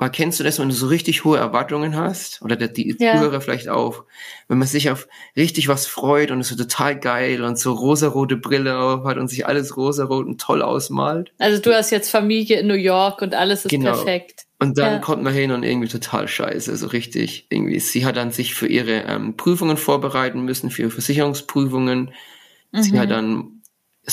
Aber 0.00 0.08
kennst 0.08 0.40
du 0.40 0.44
das, 0.44 0.58
wenn 0.58 0.70
du 0.70 0.74
so 0.74 0.86
richtig 0.86 1.24
hohe 1.24 1.36
Erwartungen 1.36 1.94
hast? 1.94 2.40
Oder 2.40 2.56
der, 2.56 2.68
die 2.68 2.96
ja. 2.98 3.38
Vielleicht 3.40 3.68
auch. 3.68 4.04
Wenn 4.48 4.56
man 4.56 4.66
sich 4.66 4.88
auf 4.88 5.06
richtig 5.36 5.68
was 5.68 5.86
freut 5.86 6.30
und 6.30 6.40
es 6.40 6.48
so 6.48 6.56
total 6.56 6.98
geil 6.98 7.44
und 7.44 7.58
so 7.58 7.74
rosarote 7.74 8.38
Brille 8.38 8.78
auf 8.78 9.04
hat 9.04 9.18
und 9.18 9.28
sich 9.28 9.46
alles 9.46 9.76
rosarot 9.76 10.24
und 10.24 10.40
toll 10.40 10.62
ausmalt. 10.62 11.34
Also 11.38 11.60
du 11.60 11.74
hast 11.74 11.90
jetzt 11.90 12.10
Familie 12.10 12.60
in 12.60 12.66
New 12.66 12.72
York 12.72 13.20
und 13.20 13.34
alles 13.34 13.66
ist 13.66 13.70
genau. 13.70 13.92
perfekt. 13.92 14.46
Und 14.58 14.78
dann 14.78 14.94
ja. 14.94 14.98
kommt 15.00 15.22
man 15.22 15.34
hin 15.34 15.50
und 15.50 15.64
irgendwie 15.64 15.88
total 15.88 16.28
scheiße, 16.28 16.74
so 16.78 16.86
richtig. 16.86 17.46
Irgendwie, 17.50 17.78
sie 17.78 18.06
hat 18.06 18.16
dann 18.16 18.30
sich 18.30 18.54
für 18.54 18.68
ihre 18.68 19.02
ähm, 19.02 19.36
Prüfungen 19.36 19.76
vorbereiten 19.76 20.46
müssen, 20.46 20.70
für 20.70 20.80
ihre 20.80 20.90
Versicherungsprüfungen. 20.90 22.14
Mhm. 22.72 22.82
Sie 22.82 22.98
hat 22.98 23.08
mhm. 23.08 23.12
dann 23.12 23.59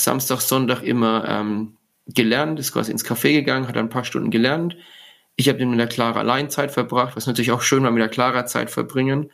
Samstag, 0.04 0.42
Sonntag 0.42 0.84
immer 0.84 1.26
ähm, 1.28 1.78
gelernt, 2.08 2.60
ist 2.60 2.74
quasi 2.74 2.92
ins 2.92 3.06
Café 3.06 3.34
gegangen, 3.34 3.68
hat 3.68 3.78
ein 3.78 3.90
paar 3.90 4.06
Stunden 4.06 4.32
gelernt. 4.32 4.78
Ich 5.36 5.50
habe 5.50 5.60
dann 5.60 5.70
mit 5.70 5.80
der 5.80 5.88
Clara 5.88 6.20
allein 6.20 6.50
Zeit 6.50 6.72
verbracht, 6.72 7.16
was 7.16 7.28
natürlich 7.28 7.52
auch 7.52 7.62
schön 7.62 7.84
war, 7.84 7.92
mit 7.92 8.02
der 8.02 8.10
Clara 8.10 8.46
Zeit 8.46 8.72
verbringen. 8.72 9.32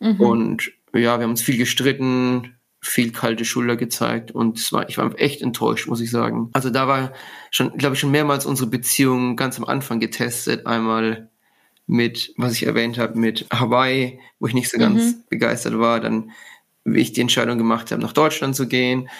Mhm. 0.00 0.20
Und 0.20 0.72
ja, 0.92 1.18
wir 1.18 1.22
haben 1.22 1.30
uns 1.30 1.42
viel 1.42 1.58
gestritten, 1.58 2.56
viel 2.80 3.12
kalte 3.12 3.44
Schulter 3.44 3.76
gezeigt 3.76 4.30
und 4.32 4.58
es 4.58 4.72
war, 4.72 4.88
ich 4.88 4.96
war 4.96 5.12
echt 5.18 5.42
enttäuscht, 5.42 5.86
muss 5.86 6.00
ich 6.00 6.10
sagen. 6.10 6.48
Also 6.54 6.70
da 6.70 6.88
war 6.88 7.12
schon, 7.50 7.76
glaube 7.76 7.94
ich, 7.94 8.00
schon 8.00 8.10
mehrmals 8.10 8.46
unsere 8.46 8.68
Beziehung 8.68 9.36
ganz 9.36 9.58
am 9.58 9.66
Anfang 9.66 10.00
getestet. 10.00 10.66
Einmal 10.66 11.28
mit, 11.86 12.32
was 12.36 12.54
ich 12.54 12.66
erwähnt 12.66 12.98
habe, 12.98 13.18
mit 13.18 13.46
Hawaii, 13.52 14.18
wo 14.38 14.46
ich 14.46 14.54
nicht 14.54 14.70
so 14.70 14.78
ganz 14.78 15.02
mhm. 15.02 15.24
begeistert 15.28 15.78
war. 15.78 16.00
Dann, 16.00 16.30
wie 16.84 17.00
ich 17.00 17.12
die 17.12 17.20
Entscheidung 17.20 17.58
gemacht 17.58 17.92
habe, 17.92 18.00
nach 18.00 18.14
Deutschland 18.14 18.56
zu 18.56 18.66
gehen 18.66 19.10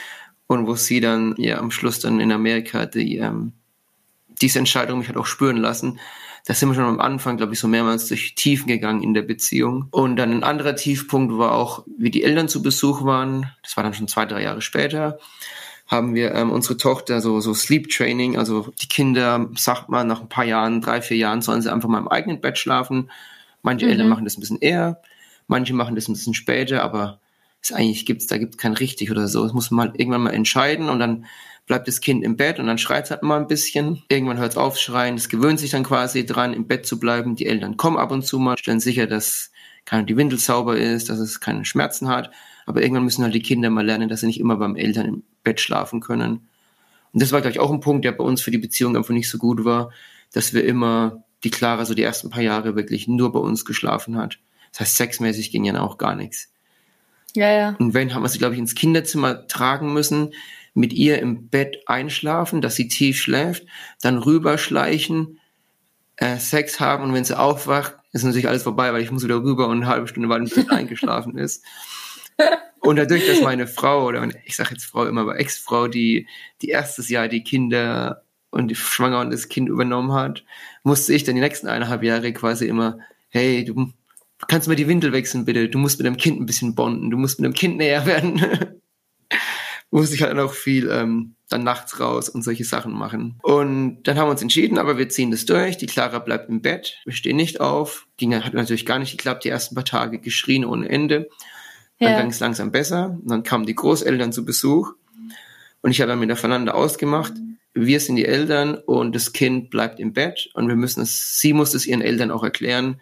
und 0.51 0.67
wo 0.67 0.75
sie 0.75 1.01
dann 1.01 1.37
ja 1.39 1.59
am 1.59 1.71
Schluss 1.71 2.01
dann 2.01 2.19
in 2.19 2.33
Amerika 2.33 2.85
die 2.85 3.19
ähm, 3.19 3.53
diese 4.41 4.59
Entscheidung 4.59 4.99
mich 4.99 5.09
hat 5.09 5.17
auch 5.17 5.27
spüren 5.27 5.59
lassen. 5.59 6.01
Da 6.45 6.55
sind 6.55 6.71
wir 6.71 6.75
schon 6.75 6.85
am 6.85 6.99
Anfang, 6.99 7.37
glaube 7.37 7.53
ich, 7.53 7.61
so 7.61 7.69
mehrmals 7.69 8.09
durch 8.09 8.35
Tiefen 8.35 8.67
gegangen 8.67 9.01
in 9.05 9.15
der 9.15 9.23
Beziehung. 9.23 9.87
Und 9.93 10.17
dann 10.17 10.33
ein 10.33 10.43
anderer 10.43 10.75
Tiefpunkt 10.75 11.39
war 11.39 11.53
auch, 11.53 11.85
wie 11.97 12.11
die 12.11 12.25
Eltern 12.25 12.49
zu 12.49 12.63
Besuch 12.63 13.05
waren. 13.05 13.53
Das 13.63 13.77
war 13.77 13.85
dann 13.85 13.95
schon 13.95 14.09
zwei, 14.09 14.27
drei 14.27 14.43
Jahre 14.43 14.61
später. 14.61 15.21
Haben 15.87 16.17
wir 16.17 16.35
ähm, 16.35 16.51
unsere 16.51 16.77
Tochter 16.77 17.21
so, 17.21 17.39
so 17.39 17.55
Sleep 17.55 17.89
Training, 17.89 18.37
also 18.37 18.73
die 18.83 18.89
Kinder, 18.89 19.49
sagt 19.55 19.89
man, 19.89 20.09
nach 20.09 20.21
ein 20.21 20.29
paar 20.29 20.47
Jahren, 20.47 20.81
drei, 20.81 21.01
vier 21.01 21.19
Jahren, 21.19 21.43
sollen 21.43 21.63
sie 21.63 21.73
einfach 21.73 21.89
mal 21.89 21.99
im 21.99 22.09
eigenen 22.09 22.41
Bett 22.41 22.59
schlafen. 22.59 23.13
Manche 23.63 23.87
mhm. 23.87 23.93
Eltern 23.93 24.09
machen 24.09 24.25
das 24.25 24.37
ein 24.37 24.41
bisschen 24.41 24.61
eher, 24.61 25.01
manche 25.47 25.75
machen 25.75 25.95
das 25.95 26.09
ein 26.09 26.15
bisschen 26.15 26.35
später, 26.35 26.83
aber 26.83 27.21
ist 27.63 27.73
eigentlich 27.73 28.07
gibt's, 28.07 28.27
da 28.27 28.39
gibt's 28.39 28.57
kein 28.57 28.73
richtig 28.73 29.11
oder 29.11 29.29
so. 29.29 29.43
Das 29.43 29.53
muss 29.53 29.71
man 29.71 29.89
halt 29.89 30.01
irgendwann 30.01 30.23
mal 30.23 30.31
entscheiden 30.31 30.89
und 30.89 30.99
dann 30.99 31.27
bleibt 31.67 31.87
das 31.87 32.01
Kind 32.01 32.25
im 32.25 32.37
Bett 32.37 32.59
und 32.59 32.67
dann 32.67 32.79
schreit 32.79 33.05
es 33.05 33.11
halt 33.11 33.23
mal 33.23 33.39
ein 33.39 33.47
bisschen. 33.47 34.03
Irgendwann 34.09 34.39
hört 34.39 34.53
es 34.53 34.59
auf 34.59 34.79
schreien, 34.79 35.17
es 35.17 35.29
gewöhnt 35.29 35.61
sich 35.61 35.71
dann 35.71 35.85
quasi 35.85 36.27
dran, 36.27 36.53
im 36.53 36.67
Bett 36.67 36.87
zu 36.87 36.99
bleiben. 36.99 37.37
Die 37.37 37.47
Eltern 37.47 37.77
kommen 37.77 37.97
ab 37.97 38.11
und 38.11 38.27
zu 38.27 38.39
mal, 38.39 38.59
stellen 38.59 38.81
sicher, 38.81 39.07
dass 39.07 39.51
keine, 39.85 40.05
die 40.05 40.17
Windel 40.17 40.39
sauber 40.39 40.77
ist, 40.77 41.09
dass 41.09 41.19
es 41.19 41.41
keine 41.41 41.65
Schmerzen 41.65 42.09
hat. 42.09 42.31
Aber 42.67 42.83
irgendwann 42.83 43.05
müssen 43.05 43.23
halt 43.23 43.35
die 43.35 43.43
Kinder 43.43 43.71
mal 43.71 43.85
lernen, 43.85 44.09
dass 44.09 44.21
sie 44.21 44.27
nicht 44.27 44.41
immer 44.41 44.57
beim 44.57 44.77
Eltern 44.77 45.07
im 45.07 45.23
Bett 45.45 45.61
schlafen 45.61 46.01
können. 46.01 46.49
Und 47.13 47.23
das 47.23 47.33
war, 47.33 47.41
glaube 47.41 47.53
ich, 47.53 47.61
auch 47.61 47.71
ein 47.71 47.81
Punkt, 47.81 48.05
der 48.05 48.13
bei 48.13 48.25
uns 48.25 48.41
für 48.41 48.51
die 48.51 48.59
Beziehung 48.59 48.97
einfach 48.97 49.15
nicht 49.15 49.29
so 49.29 49.39
gut 49.39 49.65
war, 49.65 49.91
dass 50.33 50.55
wir 50.55 50.65
immer 50.65 51.25
die 51.43 51.51
Clara 51.51 51.85
so 51.85 51.95
die 51.95 52.03
ersten 52.03 52.31
paar 52.31 52.43
Jahre 52.43 52.77
wirklich 52.77 53.09
nur 53.09 53.33
bei 53.33 53.41
uns 53.41 53.65
geschlafen 53.65 54.17
hat. 54.17 54.39
Das 54.73 54.81
heißt, 54.81 54.97
sexmäßig 54.97 55.51
ging 55.51 55.65
ja 55.65 55.81
auch 55.81 55.99
gar 55.99 56.15
nichts. 56.15 56.50
Ja, 57.35 57.51
ja. 57.51 57.77
Und 57.79 57.95
wenn, 57.95 58.15
haben 58.15 58.23
wir 58.23 58.29
sie, 58.29 58.39
glaube 58.39 58.55
ich, 58.55 58.61
ins 58.61 58.75
Kinderzimmer 58.75 59.47
tragen 59.47 59.93
müssen, 59.93 60.33
mit 60.75 60.93
ihr 60.93 61.19
im 61.19 61.49
Bett 61.49 61.83
einschlafen, 61.87 62.61
dass 62.61 62.77
sie 62.77 62.89
tief 62.89 63.21
schläft, 63.21 63.67
dann 64.03 64.19
rüberschleichen, 64.19 65.41
äh, 66.17 66.39
Sex 66.39 66.81
haben 66.81 67.05
und 67.05 67.15
wenn 67.15 67.25
sie 67.25 67.39
aufwacht, 67.39 67.97
ist 68.13 68.25
natürlich 68.25 68.49
alles 68.49 68.63
vorbei, 68.63 68.93
weil 68.93 69.03
ich 69.03 69.11
muss 69.11 69.25
wieder 69.25 69.43
rüber 69.43 69.69
und 69.69 69.79
eine 69.79 69.87
halbe 69.87 70.09
Stunde 70.09 70.29
warten, 70.29 70.45
bis 70.45 70.55
sie 70.55 70.69
eingeschlafen 70.69 71.39
ist. 71.39 71.65
Und 72.81 72.97
dadurch, 72.97 73.27
dass 73.27 73.43
meine 73.43 73.67
Frau, 73.67 74.07
oder 74.07 74.27
ich 74.45 74.57
sage 74.57 74.71
jetzt 74.73 74.85
Frau 74.85 75.05
immer, 75.05 75.23
aber 75.23 75.39
Ex-Frau, 75.39 75.87
die, 75.89 76.27
die 76.63 76.69
erstes 76.69 77.09
Jahr 77.09 77.29
die 77.29 77.45
Kinder 77.45 78.23
und 78.51 78.69
die 78.69 78.75
Schwanger 78.75 79.21
und 79.21 79.31
das 79.31 79.49
Kind 79.49 79.69
übernommen 79.69 80.13
hat, 80.13 80.45
musste 80.83 81.15
ich 81.15 81.25
dann 81.25 81.35
die 81.35 81.43
nächsten 81.43 81.69
eineinhalb 81.69 82.03
Jahre 82.03 82.33
quasi 82.33 82.67
immer, 82.67 82.99
hey, 83.29 83.65
du 83.65 83.93
kannst 84.49 84.69
mal 84.69 84.77
die 84.77 84.89
Windel 84.89 85.13
wechseln, 85.13 85.45
bitte. 85.45 85.69
Du 85.69 85.79
musst 85.79 85.99
mit 85.99 86.07
dem 86.07 86.17
Kind 86.17 86.41
ein 86.41 86.47
bisschen 86.47 86.75
bonden, 86.75 87.11
du 87.11 87.17
musst 87.17 87.41
mit 87.41 87.47
dem 87.47 87.55
Kind 87.55 87.77
näher 87.77 88.07
werden. 88.07 88.41
musste 89.91 90.15
ich 90.15 90.23
halt 90.23 90.39
auch 90.39 90.53
viel 90.53 90.89
ähm, 90.91 91.35
dann 91.49 91.65
nachts 91.65 91.99
raus 91.99 92.29
und 92.29 92.43
solche 92.43 92.65
Sachen 92.65 92.93
machen. 92.93 93.39
Und 93.43 94.05
dann 94.05 94.17
haben 94.17 94.29
wir 94.29 94.33
uns 94.33 94.43
entschieden, 94.43 94.79
aber 94.79 94.99
wir 94.99 95.09
ziehen 95.09 95.31
das 95.31 95.47
durch. 95.47 95.77
Die 95.79 95.87
Clara 95.87 96.21
bleibt 96.21 96.49
im 96.49 96.63
Bett, 96.63 96.99
wir 97.05 97.13
stehen 97.13 97.37
nicht 97.37 97.61
auf. 97.61 98.07
Ging 98.17 98.35
hat 98.35 98.55
natürlich 98.55 98.87
gar 98.87 98.99
nicht 98.99 99.11
geklappt, 99.13 99.45
die 99.45 99.49
ersten 99.49 99.75
paar 99.75 99.85
Tage 99.85 100.21
geschrien 100.21 100.65
ohne 100.65 100.89
Ende. 100.89 101.29
Dann 101.99 102.13
ja. 102.13 102.21
ging 102.21 102.31
es 102.31 102.41
langsam 102.41 102.71
besser. 102.71 103.19
Und 103.21 103.31
dann 103.31 103.43
kamen 103.43 103.67
die 103.67 103.75
Großeltern 103.75 104.33
zu 104.33 104.45
Besuch. 104.45 104.93
Und 105.83 105.91
ich 105.91 106.01
habe 106.01 106.11
dann 106.11 106.21
mit 106.21 106.29
der 106.29 106.37
Fernanda 106.37 106.73
ausgemacht, 106.73 107.33
wir 107.73 108.01
sind 108.01 108.17
die 108.17 108.27
Eltern 108.27 108.75
und 108.75 109.15
das 109.15 109.33
Kind 109.33 109.71
bleibt 109.71 110.01
im 110.01 110.13
Bett 110.13 110.51
und 110.55 110.69
wir 110.69 110.75
müssen 110.75 111.03
es, 111.03 111.39
sie 111.39 111.53
muss 111.53 111.73
es 111.73 111.87
ihren 111.87 112.03
Eltern 112.03 112.33
auch 112.33 112.43
erklären, 112.43 113.01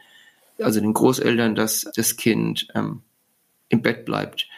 also 0.60 0.80
den 0.80 0.94
Großeltern, 0.94 1.54
dass 1.54 1.86
das 1.94 2.16
Kind 2.16 2.68
ähm, 2.74 3.02
im 3.68 3.82
Bett 3.82 4.04
bleibt. 4.04 4.48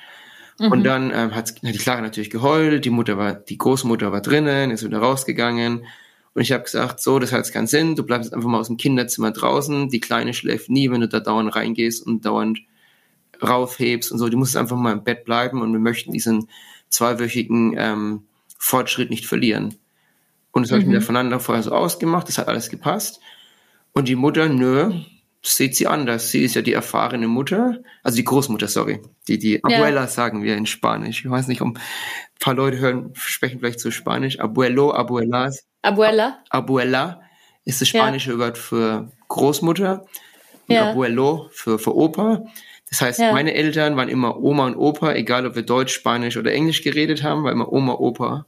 Mhm. 0.59 0.73
Und 0.73 0.85
dann 0.85 1.11
ähm, 1.11 1.35
hat, 1.35 1.51
hat 1.51 1.63
die 1.63 1.79
Clara 1.79 2.01
natürlich 2.01 2.31
geheult, 2.31 2.85
die 2.85 2.91
Mutter 2.91 3.17
war, 3.17 3.35
die 3.35 3.59
Großmutter 3.59 4.13
war 4.13 4.21
drinnen, 4.21 4.71
ist 4.71 4.85
wieder 4.85 4.99
rausgegangen. 4.99 5.87
Und 6.33 6.43
ich 6.43 6.53
habe 6.53 6.65
gesagt, 6.65 7.01
so, 7.01 7.19
das 7.19 7.33
hat 7.33 7.39
jetzt 7.39 7.53
keinen 7.53 7.67
Sinn, 7.67 7.97
du 7.97 8.05
bleibst 8.05 8.33
einfach 8.33 8.49
mal 8.49 8.61
aus 8.61 8.69
dem 8.69 8.77
Kinderzimmer 8.77 9.33
draußen, 9.33 9.89
die 9.89 10.01
Kleine 10.01 10.33
schläft 10.33 10.71
nie, 10.71 10.91
wenn 10.91 11.01
du 11.01 11.09
da 11.09 11.19
dauernd 11.19 11.55
reingehst 11.55 12.07
und 12.07 12.25
dauernd 12.25 12.61
raufhebst 13.43 14.13
und 14.13 14.19
so, 14.19 14.29
die 14.29 14.37
muss 14.37 14.55
einfach 14.55 14.77
mal 14.77 14.93
im 14.93 15.03
Bett 15.03 15.25
bleiben 15.25 15.63
und 15.63 15.73
wir 15.73 15.81
möchten 15.81 16.13
diesen 16.13 16.49
zweiwöchigen 16.89 17.75
ähm, 17.77 18.23
Fortschritt 18.59 19.11
nicht 19.11 19.27
verlieren. 19.27 19.77
Und 20.53 20.63
das 20.63 20.71
mhm. 20.71 20.75
habe 20.75 20.83
ich 20.83 20.87
mit 20.87 20.95
der 20.95 21.03
Fernanda 21.03 21.39
vorher 21.39 21.63
so 21.63 21.73
ausgemacht, 21.73 22.29
das 22.29 22.39
hat 22.39 22.49
alles 22.49 22.69
gepasst. 22.69 23.21
Und 23.93 24.09
die 24.09 24.17
Mutter, 24.17 24.49
nö, 24.49 24.93
sieht 25.43 25.75
sie 25.77 25.87
anders. 25.87 26.31
Sie 26.31 26.45
ist 26.45 26.55
ja 26.55 26.63
die 26.63 26.73
erfahrene 26.73 27.29
Mutter, 27.29 27.79
also 28.03 28.17
die 28.17 28.25
Großmutter, 28.25 28.69
sorry. 28.69 29.01
Die, 29.29 29.39
die 29.39 29.63
Abuela 29.65 30.03
ja. 30.03 30.07
sagen 30.07 30.43
wir 30.43 30.57
in 30.57 30.67
Spanisch. 30.67 31.25
Ich 31.25 31.31
weiß 31.31 31.49
nicht, 31.49 31.63
um 31.63 31.77
ein 31.77 31.81
paar 32.41 32.55
Leute 32.55 32.79
hören, 32.79 33.13
sprechen 33.15 33.61
vielleicht 33.61 33.81
so 33.81 33.91
Spanisch. 33.91 34.39
Abuelo, 34.41 34.93
Abuelas. 34.93 35.67
Abuela. 35.83 36.43
Abuela 36.51 37.23
ist 37.65 37.81
das 37.81 37.89
spanische 37.89 38.33
ja. 38.33 38.39
Wort 38.39 38.59
für 38.59 39.11
Großmutter. 39.29 40.07
Und 40.69 40.75
ja. 40.75 40.91
Abuelo 40.91 41.49
für, 41.53 41.79
für 41.79 41.97
Opa. 41.97 42.45
Das 42.91 43.01
heißt, 43.01 43.21
ja. 43.21 43.33
meine 43.33 43.55
Eltern 43.55 43.97
waren 43.97 44.09
immer 44.09 44.43
Oma 44.43 44.67
und 44.67 44.77
Opa, 44.77 45.15
egal 45.15 45.47
ob 45.47 45.55
wir 45.55 45.63
Deutsch, 45.63 45.95
Spanisch 45.95 46.37
oder 46.37 46.53
Englisch 46.53 46.83
geredet 46.83 47.23
haben, 47.23 47.45
war 47.45 47.53
immer 47.53 47.73
Oma, 47.73 47.95
Opa. 47.95 48.47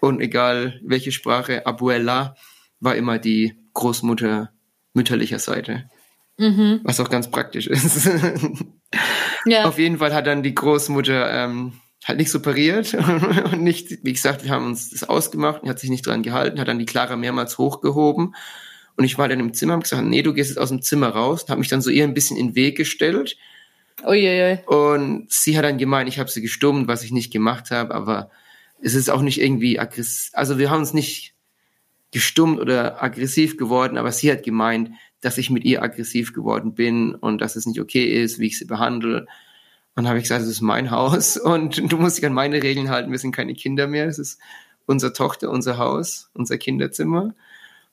Und 0.00 0.20
egal 0.20 0.80
welche 0.82 1.12
Sprache, 1.12 1.66
Abuela 1.66 2.36
war 2.80 2.96
immer 2.96 3.18
die 3.18 3.56
Großmutter 3.74 4.50
mütterlicher 4.92 5.38
Seite. 5.38 5.88
Mhm. 6.38 6.80
Was 6.84 7.00
auch 7.00 7.10
ganz 7.10 7.30
praktisch 7.30 7.66
ist. 7.66 8.08
ja. 9.46 9.64
Auf 9.64 9.78
jeden 9.78 9.98
Fall 9.98 10.14
hat 10.14 10.26
dann 10.26 10.42
die 10.42 10.54
Großmutter 10.54 11.44
ähm, 11.44 11.72
halt 12.04 12.18
nicht 12.18 12.30
superiert 12.30 12.94
und 13.52 13.62
nicht, 13.62 14.04
wie 14.04 14.12
gesagt, 14.12 14.44
wir 14.44 14.50
haben 14.50 14.66
uns 14.66 14.90
das 14.90 15.04
ausgemacht 15.04 15.62
und 15.62 15.68
hat 15.68 15.78
sich 15.78 15.90
nicht 15.90 16.06
dran 16.06 16.22
gehalten, 16.22 16.60
hat 16.60 16.68
dann 16.68 16.78
die 16.78 16.86
Clara 16.86 17.16
mehrmals 17.16 17.58
hochgehoben. 17.58 18.34
Und 18.96 19.04
ich 19.04 19.18
war 19.18 19.28
dann 19.28 19.40
im 19.40 19.54
Zimmer 19.54 19.74
und 19.74 19.82
gesagt, 19.82 20.04
nee, 20.04 20.22
du 20.22 20.32
gehst 20.32 20.50
jetzt 20.50 20.58
aus 20.58 20.70
dem 20.70 20.82
Zimmer 20.82 21.08
raus, 21.08 21.46
habe 21.48 21.58
mich 21.58 21.68
dann 21.68 21.82
so 21.82 21.90
ihr 21.90 22.04
ein 22.04 22.14
bisschen 22.14 22.36
in 22.36 22.48
den 22.48 22.54
Weg 22.54 22.76
gestellt 22.76 23.36
Uiuiui. 24.04 24.58
Und 24.66 25.30
sie 25.30 25.56
hat 25.56 25.64
dann 25.64 25.78
gemeint, 25.78 26.08
ich 26.08 26.18
habe 26.18 26.30
sie 26.30 26.42
gestummt, 26.42 26.88
was 26.88 27.02
ich 27.02 27.12
nicht 27.12 27.32
gemacht 27.32 27.70
habe, 27.70 27.94
aber 27.94 28.30
es 28.80 28.94
ist 28.94 29.08
auch 29.08 29.22
nicht 29.22 29.40
irgendwie 29.40 29.78
aggressiv. 29.78 30.30
Also 30.34 30.58
wir 30.58 30.70
haben 30.70 30.80
uns 30.80 30.92
nicht 30.92 31.34
gestummt 32.12 32.60
oder 32.60 33.02
aggressiv 33.02 33.56
geworden, 33.56 33.98
aber 33.98 34.12
sie 34.12 34.30
hat 34.30 34.42
gemeint, 34.42 34.90
dass 35.26 35.38
ich 35.38 35.50
mit 35.50 35.64
ihr 35.64 35.82
aggressiv 35.82 36.32
geworden 36.32 36.74
bin 36.74 37.16
und 37.16 37.40
dass 37.40 37.56
es 37.56 37.66
nicht 37.66 37.80
okay 37.80 38.04
ist, 38.22 38.38
wie 38.38 38.46
ich 38.46 38.60
sie 38.60 38.64
behandle. 38.64 39.26
Und 39.96 40.06
habe 40.06 40.18
ich 40.18 40.22
gesagt, 40.22 40.42
das 40.42 40.48
ist 40.48 40.60
mein 40.60 40.92
Haus 40.92 41.36
und 41.36 41.90
du 41.90 41.96
musst 41.96 42.16
dich 42.16 42.26
an 42.26 42.32
meine 42.32 42.62
Regeln 42.62 42.90
halten. 42.90 43.10
Wir 43.10 43.18
sind 43.18 43.34
keine 43.34 43.54
Kinder 43.54 43.88
mehr. 43.88 44.06
Es 44.06 44.20
ist 44.20 44.38
unsere 44.86 45.12
Tochter, 45.12 45.50
unser 45.50 45.78
Haus, 45.78 46.30
unser 46.32 46.58
Kinderzimmer. 46.58 47.34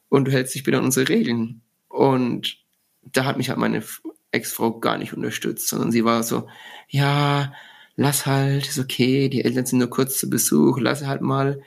Und 0.10 0.26
du 0.26 0.32
hältst 0.32 0.54
dich 0.54 0.62
bitte 0.62 0.78
an 0.78 0.84
unsere 0.84 1.10
Regeln. 1.10 1.62
Und 1.88 2.60
da 3.02 3.26
hat 3.26 3.38
mich 3.38 3.50
halt 3.50 3.58
meine 3.58 3.82
Ex-Frau 4.30 4.80
gar 4.80 5.00
nicht 5.00 5.14
unterstützt, 5.14 5.70
sondern 5.70 5.92
sie 5.92 6.06
war 6.06 6.22
so, 6.22 6.48
ja, 6.88 7.52
lass 7.96 8.28
halt, 8.28 8.68
ist 8.68 8.78
okay, 8.78 9.28
die 9.28 9.44
Eltern 9.44 9.66
sind 9.66 9.80
nur 9.80 9.90
kurz 9.90 10.20
zu 10.20 10.30
Besuch, 10.30 10.78
lass 10.80 11.04
halt 11.04 11.22
mal. 11.22 11.64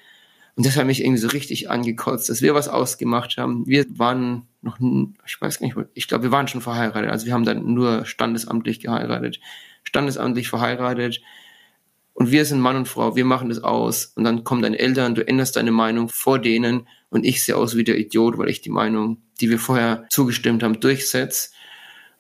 Und 0.57 0.65
das 0.65 0.77
hat 0.77 0.87
mich 0.87 1.03
irgendwie 1.03 1.21
so 1.21 1.29
richtig 1.29 1.69
angekotzt, 1.69 2.31
dass 2.31 2.41
wir 2.41 2.55
was 2.55 2.69
ausgemacht 2.69 3.37
haben. 3.37 3.67
Wir 3.67 3.85
waren 3.91 4.49
noch, 4.63 4.79
ich 5.27 5.41
weiß 5.41 5.61
gar 5.61 5.67
nicht, 5.67 5.77
ich 5.93 6.09
glaube, 6.09 6.25
wir 6.25 6.33
waren 6.33 6.49
schon 6.49 6.63
verheiratet. 6.63 7.11
Also 7.11 7.27
wir 7.27 7.35
haben 7.35 7.45
dann 7.45 7.75
nur 7.75 8.07
standesamtlich 8.07 8.81
geheiratet. 8.81 9.39
Standesamtlich 9.85 10.49
verheiratet. 10.49 11.21
Und 12.15 12.31
wir 12.31 12.47
sind 12.47 12.61
Mann 12.61 12.77
und 12.77 12.89
Frau, 12.89 13.15
wir 13.17 13.27
machen 13.27 13.51
das 13.51 13.63
aus. 13.63 14.13
Und 14.17 14.25
dann 14.25 14.45
kommen 14.45 14.63
deine 14.63 14.79
Eltern, 14.79 15.15
du 15.15 15.29
änderst 15.29 15.57
deine 15.57 15.73
Meinung 15.73 16.09
vor 16.09 16.39
denen 16.39 16.89
und 17.11 17.27
ich 17.27 17.45
sehe 17.45 17.55
aus 17.55 17.77
wie 17.77 17.85
der 17.85 17.99
Idiot, 17.99 18.39
weil 18.39 18.49
ich 18.49 18.63
die 18.63 18.71
Meinung, 18.71 19.19
die 19.43 19.51
wir 19.51 19.59
vorher 19.59 20.07
zugestimmt 20.09 20.63
haben, 20.63 20.81
durchsetze. 20.81 21.51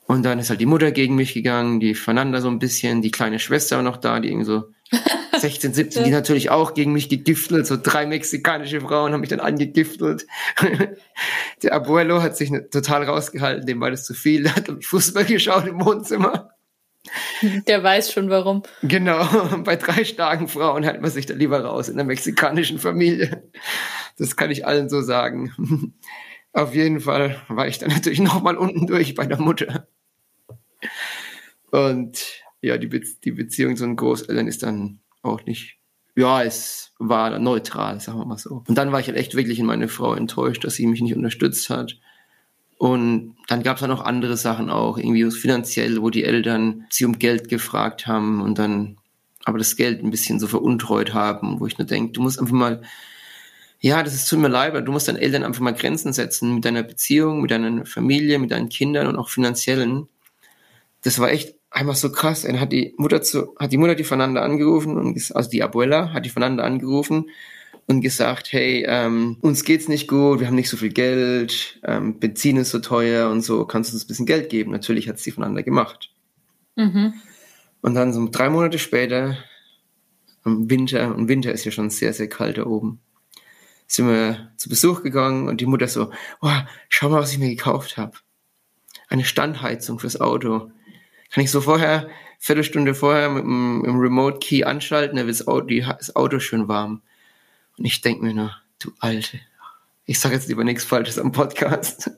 Und 0.07 0.25
dann 0.25 0.39
ist 0.39 0.51
halt 0.51 0.61
die 0.61 0.67
Mutter 0.67 0.93
gegen 0.93 1.15
mich 1.15 1.33
gegangen, 1.33 1.81
die 1.81 1.95
Fernanda 1.95 2.43
so 2.43 2.49
ein 2.49 2.59
bisschen, 2.59 3.01
die 3.01 3.11
kleine 3.11 3.39
Schwester 3.39 3.77
war 3.77 3.83
noch 3.83 3.97
da, 3.97 4.21
die 4.21 4.29
irgendwie 4.29 4.45
so 4.45 4.65
16, 5.37 5.75
17, 5.75 6.05
die 6.05 6.11
natürlich 6.11 6.51
auch 6.51 6.75
gegen 6.75 6.93
mich 6.93 7.09
gegiftelt, 7.09 7.67
so 7.67 7.77
drei 7.81 8.07
mexikanische 8.07 8.81
Frauen 8.81 9.13
haben 9.13 9.21
mich 9.21 9.31
dann 9.31 9.41
angegiftelt. 9.41 10.27
Der 11.63 11.75
Abuelo 11.75 12.23
hat 12.23 12.37
sich 12.37 12.51
total 12.71 13.05
rausgehalten, 13.05 13.67
dem 13.67 13.81
war 13.81 13.91
das 13.91 14.05
zu 14.05 14.15
viel, 14.15 14.45
der 14.45 14.57
hat 14.57 14.71
Fußball 14.85 15.25
geschaut 15.25 15.67
im 15.67 15.85
Wohnzimmer. 15.85 16.51
Der 17.67 17.83
weiß 17.83 18.13
schon 18.13 18.31
warum. 18.31 18.63
Genau, 18.83 19.25
bei 19.65 19.77
drei 19.77 20.05
starken 20.05 20.49
Frauen 20.49 20.83
hält 20.83 21.01
man 21.01 21.11
sich 21.11 21.27
da 21.27 21.35
lieber 21.35 21.65
raus 21.65 21.89
in 21.89 21.97
der 21.97 22.05
mexikanischen 22.05 22.79
Familie. 22.79 23.51
Das 24.19 24.37
kann 24.37 24.51
ich 24.51 24.67
allen 24.67 24.89
so 24.89 25.03
sagen. 25.03 25.53
Auf 26.53 26.75
jeden 26.75 27.01
Fall 27.01 27.43
war 27.49 27.69
ich 27.69 27.79
dann 27.79 27.91
natürlich 27.91 28.21
nochmal 28.21 28.57
unten 28.57 28.87
durch 28.87 29.15
bei 29.15 29.27
der 29.27 29.39
Mutter. 29.39 29.89
Und 31.71 32.46
ja, 32.67 32.79
die, 32.79 32.87
Be 32.87 33.03
die 33.25 33.33
Beziehung 33.33 33.77
zu 33.77 33.85
den 33.85 33.97
Großeltern 33.97 34.47
ist 34.47 34.63
dann 34.63 34.99
auch 35.23 35.45
nicht, 35.47 35.79
ja, 36.15 36.43
es 36.43 36.93
war 36.99 37.39
neutral, 37.39 38.01
sagen 38.01 38.19
wir 38.19 38.25
mal 38.25 38.39
so. 38.39 38.65
Und 38.67 38.77
dann 38.77 38.93
war 38.93 39.01
ich 39.01 39.07
halt 39.07 39.19
echt 39.19 39.35
wirklich 39.35 39.59
in 39.59 39.67
meine 39.67 39.89
Frau 39.89 40.15
enttäuscht, 40.15 40.65
dass 40.65 40.75
sie 40.75 40.87
mich 40.87 41.01
nicht 41.01 41.15
unterstützt 41.15 41.71
hat. 41.71 41.99
Und 42.79 43.37
dann 43.49 43.63
gab 43.63 43.77
es 43.77 43.81
dann 43.81 43.91
noch 43.91 44.05
andere 44.05 44.37
Sachen 44.37 44.71
auch, 44.71 44.99
irgendwie 44.99 45.31
finanziell, 45.31 46.03
wo 46.03 46.11
die 46.11 46.25
Eltern 46.25 46.85
sie 46.91 47.05
um 47.05 47.19
Geld 47.19 47.49
gefragt 47.49 48.07
haben 48.07 48.43
und 48.43 48.59
dann 48.59 48.99
aber 49.45 49.59
das 49.59 49.77
Geld 49.77 50.03
ein 50.03 50.11
bisschen 50.11 50.41
so 50.41 50.49
veruntreut 50.49 51.15
haben, 51.15 51.61
wo 51.61 51.67
ich 51.67 51.79
nur 51.79 51.87
denke, 51.87 52.13
du 52.13 52.23
musst 52.23 52.41
einfach 52.41 52.53
mal, 52.53 52.83
ja, 53.79 54.03
das 54.03 54.15
ist 54.15 54.29
tut 54.29 54.41
mir 54.41 54.49
leid, 54.49 54.71
aber 54.71 54.83
du 54.83 54.91
musst 54.91 55.07
deinen 55.07 55.17
Eltern 55.17 55.45
einfach 55.45 55.61
mal 55.61 55.73
Grenzen 55.73 56.13
setzen 56.13 56.57
mit 56.57 56.65
deiner 56.65 56.83
Beziehung, 56.83 57.43
mit 57.43 57.51
deiner 57.51 57.87
Familie, 57.87 58.39
mit 58.39 58.51
deinen 58.51 58.69
Kindern 58.69 59.07
und 59.07 59.17
auch 59.17 59.29
finanziellen. 59.29 60.09
Das 61.07 61.21
war 61.21 61.31
echt 61.31 61.55
einfach 61.71 61.95
so 61.95 62.11
krass. 62.11 62.43
Dann 62.43 62.59
hat 62.59 62.73
die 62.73 62.93
Mutter 62.97 63.23
zu, 63.23 63.55
hat 63.61 63.71
die 63.71 63.77
Mutter 63.77 63.95
die 63.95 64.03
voneinander 64.03 64.43
angerufen 64.43 64.97
und 64.97 65.17
also 65.37 65.49
die 65.49 65.63
Abuela 65.63 66.13
hat 66.13 66.27
die 66.27 66.31
voneinander 66.31 66.65
angerufen 66.65 67.31
und 67.87 68.01
gesagt, 68.01 68.51
hey, 68.51 68.85
ähm, 68.89 69.37
uns 69.41 69.63
geht's 69.63 69.87
nicht 69.87 70.09
gut, 70.09 70.41
wir 70.41 70.49
haben 70.49 70.57
nicht 70.57 70.69
so 70.69 70.77
viel 70.77 70.93
Geld, 70.93 71.79
ähm, 71.85 72.19
Benzin 72.19 72.57
ist 72.57 72.71
so 72.71 72.81
teuer 72.81 73.31
und 73.31 73.43
so, 73.43 73.67
kannst 73.67 73.91
du 73.91 73.95
uns 73.95 74.05
ein 74.05 74.09
bisschen 74.09 74.27
Geld 74.27 74.51
geben? 74.51 74.73
Natürlich 74.73 75.09
hat 75.09 75.21
sie 75.21 75.31
voneinander 75.31 75.63
gemacht. 75.63 76.11
Mhm. 76.75 77.15
Und 77.83 77.95
dann 77.95 78.13
so 78.13 78.29
drei 78.29 78.51
Monate 78.51 78.81
später, 78.81 79.39
im 80.45 80.69
Winter, 80.69 81.15
und 81.15 81.29
Winter 81.29 81.53
ist 81.53 81.65
ja 81.65 81.71
schon 81.71 81.91
sehr, 81.91 82.15
sehr 82.15 82.29
kalt 82.29 82.59
da 82.59 82.67
oben, 82.67 82.99
sind 83.87 84.09
wir 84.09 84.51
zu 84.57 84.69
Besuch 84.69 85.05
gegangen 85.05 85.49
und 85.49 85.61
die 85.61 85.67
Mutter 85.67 85.87
so, 85.87 86.11
oh, 86.41 86.51
schau 86.89 87.11
mal, 87.11 87.21
was 87.21 87.31
ich 87.31 87.39
mir 87.39 87.51
gekauft 87.51 87.97
habe. 87.97 88.19
Eine 89.09 89.25
Standheizung 89.25 90.01
fürs 90.01 90.21
Auto 90.21 90.73
kann 91.31 91.45
ich 91.45 91.51
so 91.51 91.61
vorher, 91.61 92.09
Viertelstunde 92.39 92.95
vorher 92.95 93.29
mit 93.29 93.45
dem, 93.45 93.79
mit 93.79 93.87
dem 93.87 93.99
Remote 93.99 94.39
Key 94.39 94.65
anschalten, 94.65 95.17
dann 95.17 95.27
wird 95.27 95.41
das 95.41 96.17
Auto, 96.17 96.39
schön 96.39 96.69
warm. 96.69 97.03
Und 97.79 97.85
ich 97.85 98.01
denke 98.01 98.25
mir 98.25 98.35
nur, 98.35 98.57
du 98.79 98.93
Alte, 99.01 99.41
ich 100.05 100.21
sage 100.21 100.35
jetzt 100.35 100.49
lieber 100.49 100.65
nichts 100.65 100.85
Falsches 100.85 101.19
am 101.19 101.33
Podcast. 101.33 102.11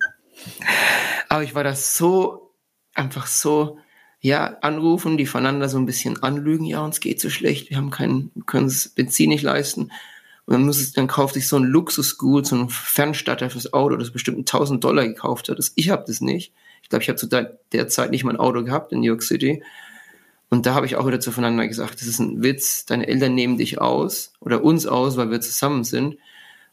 Aber 1.28 1.42
ich 1.42 1.54
war 1.54 1.64
da 1.64 1.74
so, 1.74 2.52
einfach 2.94 3.26
so, 3.26 3.78
ja, 4.20 4.58
anrufen, 4.60 5.16
die 5.16 5.26
voneinander 5.26 5.68
so 5.68 5.78
ein 5.78 5.86
bisschen 5.86 6.22
anlügen, 6.22 6.64
ja, 6.64 6.80
uns 6.80 7.00
geht 7.00 7.20
so 7.20 7.30
schlecht, 7.30 7.70
wir 7.70 7.76
haben 7.76 7.90
keinen, 7.90 8.32
können 8.46 8.66
das 8.66 8.88
Benzin 8.88 9.30
nicht 9.30 9.42
leisten. 9.42 9.92
Und 10.46 10.54
dann 10.54 10.64
muss 10.64 10.80
es, 10.80 10.92
dann 10.92 11.06
kauft 11.06 11.34
sich 11.34 11.46
so 11.46 11.56
ein 11.56 11.64
Luxusgut, 11.64 12.46
so 12.46 12.56
ein 12.56 12.68
Fernstatter 12.68 13.50
fürs 13.50 13.72
Auto, 13.72 13.96
das 13.96 14.10
bestimmt 14.10 14.38
1000 14.38 14.82
Dollar 14.82 15.06
gekauft 15.06 15.48
hat. 15.48 15.58
Ich 15.74 15.90
habe 15.90 16.04
das 16.06 16.20
nicht. 16.20 16.52
Ich 16.88 16.90
glaube, 16.90 17.02
ich 17.02 17.08
habe 17.10 17.18
zu 17.18 17.26
der, 17.26 17.88
Zeit 17.88 18.10
nicht 18.10 18.24
mal 18.24 18.30
ein 18.30 18.40
Auto 18.40 18.64
gehabt 18.64 18.92
in 18.92 19.00
New 19.00 19.08
York 19.08 19.22
City. 19.22 19.62
Und 20.48 20.64
da 20.64 20.72
habe 20.72 20.86
ich 20.86 20.96
auch 20.96 21.06
wieder 21.06 21.20
zueinander 21.20 21.68
gesagt, 21.68 22.00
das 22.00 22.08
ist 22.08 22.18
ein 22.18 22.42
Witz, 22.42 22.86
deine 22.86 23.06
Eltern 23.06 23.34
nehmen 23.34 23.58
dich 23.58 23.78
aus 23.78 24.32
oder 24.40 24.64
uns 24.64 24.86
aus, 24.86 25.18
weil 25.18 25.30
wir 25.30 25.42
zusammen 25.42 25.84
sind. 25.84 26.16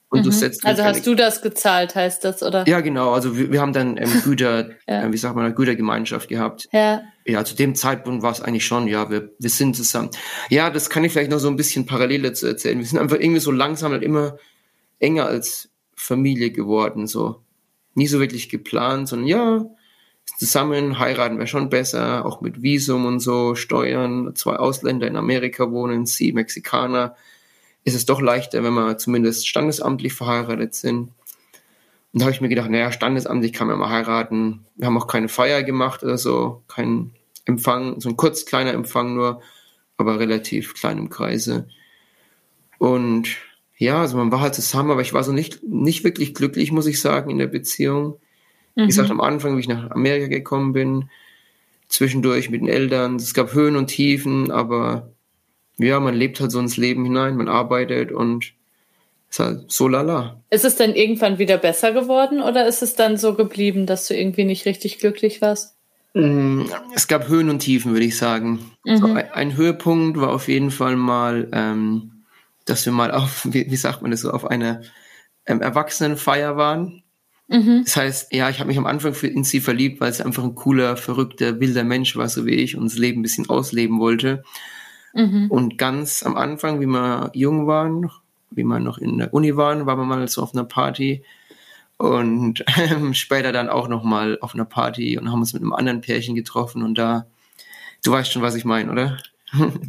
Und 0.07 0.19
mhm. 0.19 0.23
du 0.23 0.31
setzt 0.31 0.65
also 0.65 0.85
hast 0.85 1.05
du 1.05 1.15
das 1.15 1.41
gezahlt, 1.41 1.95
heißt 1.95 2.23
das, 2.23 2.43
oder? 2.43 2.65
Ja, 2.65 2.79
genau. 2.79 3.11
Also 3.11 3.37
wir, 3.37 3.51
wir 3.51 3.59
haben 3.59 3.73
dann 3.73 3.97
ähm, 3.97 4.21
Güter, 4.23 4.69
ja. 4.87 5.03
äh, 5.03 5.11
wie 5.11 5.17
sagt 5.17 5.35
man, 5.35 5.43
eine 5.43 5.53
Gütergemeinschaft 5.53 6.29
gehabt. 6.29 6.69
Ja. 6.71 7.01
Ja, 7.25 7.43
zu 7.43 7.53
dem 7.57 7.75
Zeitpunkt 7.75 8.23
war 8.23 8.31
es 8.31 8.39
eigentlich 8.39 8.65
schon, 8.65 8.87
ja, 8.87 9.09
wir, 9.09 9.33
wir 9.37 9.49
sind 9.49 9.75
zusammen. 9.75 10.11
Ja, 10.49 10.69
das 10.69 10.89
kann 10.89 11.03
ich 11.03 11.11
vielleicht 11.11 11.31
noch 11.31 11.39
so 11.39 11.49
ein 11.49 11.57
bisschen 11.57 11.85
parallel 11.85 12.21
dazu 12.21 12.47
erzählen. 12.47 12.79
Wir 12.79 12.85
sind 12.85 12.99
einfach 12.99 13.19
irgendwie 13.19 13.41
so 13.41 13.51
langsam 13.51 13.91
halt 13.91 14.03
immer 14.03 14.37
enger 14.99 15.25
als 15.25 15.67
Familie 15.93 16.51
geworden, 16.51 17.05
so. 17.05 17.41
Nie 17.95 18.07
so 18.07 18.21
wirklich 18.21 18.47
geplant, 18.47 19.09
sondern 19.09 19.27
ja, 19.27 19.65
zusammen 20.37 20.99
heiraten 20.99 21.37
wäre 21.37 21.47
schon 21.47 21.69
besser, 21.69 22.25
auch 22.25 22.41
mit 22.41 22.61
Visum 22.61 23.05
und 23.05 23.19
so, 23.19 23.55
Steuern, 23.55 24.35
zwei 24.35 24.55
Ausländer 24.57 25.07
in 25.07 25.15
Amerika 25.15 25.71
wohnen, 25.71 26.05
sie 26.05 26.33
Mexikaner 26.33 27.15
ist 27.85 27.95
es 27.95 28.05
doch 28.05 28.19
leichter, 28.19 28.63
wenn 28.63 28.73
wir 28.73 28.97
zumindest 28.97 29.47
standesamtlich 29.47 30.13
verheiratet 30.13 30.73
sind. 30.73 31.11
Und 32.11 32.21
da 32.21 32.25
habe 32.25 32.31
ich 32.31 32.41
mir 32.41 32.49
gedacht, 32.49 32.69
naja, 32.69 32.91
standesamtlich 32.91 33.53
kann 33.53 33.67
man 33.67 33.77
mal 33.77 33.89
heiraten. 33.89 34.65
Wir 34.75 34.87
haben 34.87 34.97
auch 34.97 35.07
keine 35.07 35.29
Feier 35.29 35.63
gemacht 35.63 36.03
oder 36.03 36.17
so, 36.17 36.63
kein 36.67 37.11
Empfang, 37.45 37.99
so 38.01 38.09
ein 38.09 38.17
kurz 38.17 38.45
kleiner 38.45 38.73
Empfang 38.73 39.13
nur, 39.13 39.41
aber 39.97 40.19
relativ 40.19 40.73
klein 40.73 40.97
im 40.97 41.09
Kreise. 41.09 41.67
Und 42.79 43.37
ja, 43.77 44.01
also 44.01 44.17
man 44.17 44.31
war 44.31 44.41
halt 44.41 44.55
zusammen, 44.55 44.91
aber 44.91 45.01
ich 45.01 45.13
war 45.13 45.23
so 45.23 45.31
nicht, 45.31 45.61
nicht 45.63 46.03
wirklich 46.03 46.33
glücklich, 46.33 46.71
muss 46.71 46.87
ich 46.87 46.99
sagen, 46.99 47.29
in 47.29 47.37
der 47.37 47.47
Beziehung. 47.47 48.17
Mhm. 48.75 48.83
Wie 48.83 48.87
gesagt, 48.87 49.11
am 49.11 49.21
Anfang, 49.21 49.55
wie 49.55 49.61
ich 49.61 49.67
nach 49.67 49.91
Amerika 49.91 50.27
gekommen 50.27 50.73
bin, 50.73 51.09
zwischendurch 51.87 52.49
mit 52.49 52.61
den 52.61 52.67
Eltern, 52.67 53.15
es 53.15 53.33
gab 53.33 53.53
Höhen 53.53 53.75
und 53.75 53.87
Tiefen, 53.87 54.51
aber 54.51 55.11
ja, 55.77 55.99
man 55.99 56.15
lebt 56.15 56.39
halt 56.39 56.51
so 56.51 56.59
ins 56.59 56.77
Leben 56.77 57.03
hinein, 57.03 57.35
man 57.35 57.47
arbeitet 57.47 58.11
und 58.11 58.53
ist 59.29 59.39
halt 59.39 59.71
so 59.71 59.87
lala. 59.87 60.41
Ist 60.49 60.65
es 60.65 60.75
denn 60.75 60.95
irgendwann 60.95 61.39
wieder 61.39 61.57
besser 61.57 61.91
geworden 61.91 62.41
oder 62.41 62.67
ist 62.67 62.81
es 62.81 62.95
dann 62.95 63.17
so 63.17 63.33
geblieben, 63.33 63.85
dass 63.85 64.07
du 64.07 64.15
irgendwie 64.15 64.45
nicht 64.45 64.65
richtig 64.65 64.99
glücklich 64.99 65.41
warst? 65.41 65.75
Mm, 66.13 66.63
es 66.95 67.07
gab 67.07 67.27
Höhen 67.27 67.49
und 67.49 67.59
Tiefen, 67.59 67.91
würde 67.91 68.05
ich 68.05 68.17
sagen. 68.17 68.71
Mhm. 68.85 68.97
So 68.97 69.13
ein 69.13 69.57
Höhepunkt 69.57 70.17
war 70.17 70.29
auf 70.29 70.47
jeden 70.47 70.71
Fall 70.71 70.95
mal, 70.95 71.49
ähm, 71.51 72.23
dass 72.63 72.85
wir 72.85 72.93
mal 72.93 73.11
auf, 73.11 73.45
wie, 73.49 73.69
wie 73.69 73.75
sagt 73.75 74.01
man 74.01 74.11
das 74.11 74.21
so, 74.21 74.31
auf 74.31 74.45
einer 74.45 74.81
ähm, 75.45 75.61
Erwachsenenfeier 75.61 76.55
waren. 76.55 77.03
Mhm. 77.47 77.83
Das 77.85 77.95
heißt, 77.95 78.33
ja, 78.33 78.49
ich 78.49 78.59
habe 78.59 78.67
mich 78.67 78.77
am 78.77 78.87
Anfang 78.87 79.13
in 79.21 79.43
sie 79.43 79.59
verliebt, 79.59 80.01
weil 80.01 80.11
sie 80.13 80.25
einfach 80.25 80.43
ein 80.43 80.55
cooler, 80.55 80.97
verrückter, 80.97 81.59
wilder 81.59 81.83
Mensch 81.83 82.15
war, 82.15 82.27
so 82.27 82.45
wie 82.45 82.55
ich, 82.55 82.75
und 82.75 82.85
das 82.85 82.97
Leben 82.97 83.19
ein 83.19 83.23
bisschen 83.23 83.49
ausleben 83.49 83.99
wollte. 83.99 84.43
Mhm. 85.13 85.47
Und 85.49 85.77
ganz 85.77 86.23
am 86.23 86.35
Anfang, 86.35 86.81
wie 86.81 86.87
wir 86.87 87.31
jung 87.33 87.67
waren, 87.67 88.09
wie 88.51 88.63
wir 88.63 88.79
noch 88.79 88.97
in 88.97 89.17
der 89.17 89.33
Uni 89.33 89.55
waren, 89.55 89.85
waren 89.85 89.99
wir 89.99 90.05
mal 90.05 90.27
so 90.27 90.41
auf 90.41 90.53
einer 90.53 90.63
Party 90.63 91.23
und 91.97 92.63
ähm, 92.77 93.13
später 93.13 93.51
dann 93.51 93.69
auch 93.69 93.87
noch 93.87 94.03
mal 94.03 94.37
auf 94.41 94.53
einer 94.53 94.65
Party 94.65 95.17
und 95.17 95.31
haben 95.31 95.39
uns 95.39 95.53
mit 95.53 95.61
einem 95.61 95.73
anderen 95.73 96.01
Pärchen 96.01 96.35
getroffen 96.35 96.83
und 96.83 96.97
da, 96.97 97.25
du 98.03 98.11
weißt 98.11 98.31
schon, 98.31 98.41
was 98.41 98.55
ich 98.55 98.65
meine, 98.65 98.91
oder? 98.91 99.17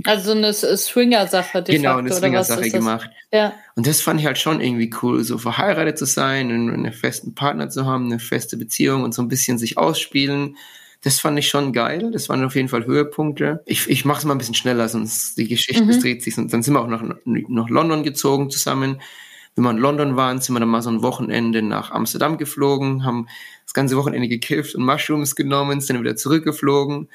Also 0.05 0.33
so 0.33 0.39
eine 0.39 0.53
Swinger-Sache, 0.53 1.63
Genau, 1.65 1.97
eine 1.97 2.13
Swinger-Sache 2.13 2.71
gemacht. 2.71 3.11
Ja. 3.33 3.53
Und 3.75 3.87
das 3.87 4.01
fand 4.01 4.21
ich 4.21 4.27
halt 4.27 4.39
schon 4.39 4.61
irgendwie 4.61 4.91
cool, 5.03 5.25
so 5.25 5.39
verheiratet 5.39 5.99
zu 5.99 6.05
sein, 6.05 6.51
einen 6.51 6.93
festen 6.93 7.35
Partner 7.35 7.69
zu 7.69 7.87
haben, 7.87 8.07
eine 8.07 8.19
feste 8.19 8.57
Beziehung 8.57 9.03
und 9.03 9.15
so 9.15 9.23
ein 9.23 9.29
bisschen 9.29 9.59
sich 9.59 9.79
ausspielen 9.79 10.57
das 11.07 11.21
fand 11.21 11.39
ich 11.39 11.49
schon 11.49 11.73
geil. 11.73 12.11
Das 12.11 12.29
waren 12.29 12.45
auf 12.45 12.57
jeden 12.57 12.69
Fall 12.69 12.85
Höhepunkte. 12.85 13.63
Ich, 13.65 13.89
ich 13.89 14.05
mache 14.05 14.19
es 14.19 14.25
mal 14.25 14.35
ein 14.35 14.39
bisschen 14.39 14.55
schneller, 14.57 14.89
sonst 14.89 15.39
die 15.39 15.47
Geschichte 15.47 15.85
mhm. 15.85 16.01
dreht 16.01 16.23
sich. 16.23 16.37
Und 16.37 16.53
dann 16.53 16.65
sind 16.65 16.75
wir 16.75 16.81
auch 16.81 16.89
nach, 16.89 17.05
nach 17.25 17.69
London 17.69 18.03
gezogen 18.03 18.51
zusammen. 18.51 19.01
Wenn 19.55 19.65
wir 19.65 19.71
in 19.71 19.79
London 19.79 20.17
waren, 20.17 20.41
sind 20.41 20.55
wir 20.57 20.61
dann 20.61 20.69
mal 20.69 20.83
so 20.83 20.91
ein 20.91 21.03
Wochenende 21.03 21.63
nach 21.63 21.93
Amsterdam 21.93 22.39
geflogen, 22.39 23.05
haben 23.05 23.29
das 23.65 23.73
ganze 23.73 23.97
Wochenende 23.97 24.27
gekifft 24.27 24.75
und 24.75 24.85
Mushrooms 24.85 25.37
genommen, 25.37 25.81
sind 25.81 25.97
dann 25.97 26.05
wieder 26.05 26.17
zurückgeflogen. 26.17 27.09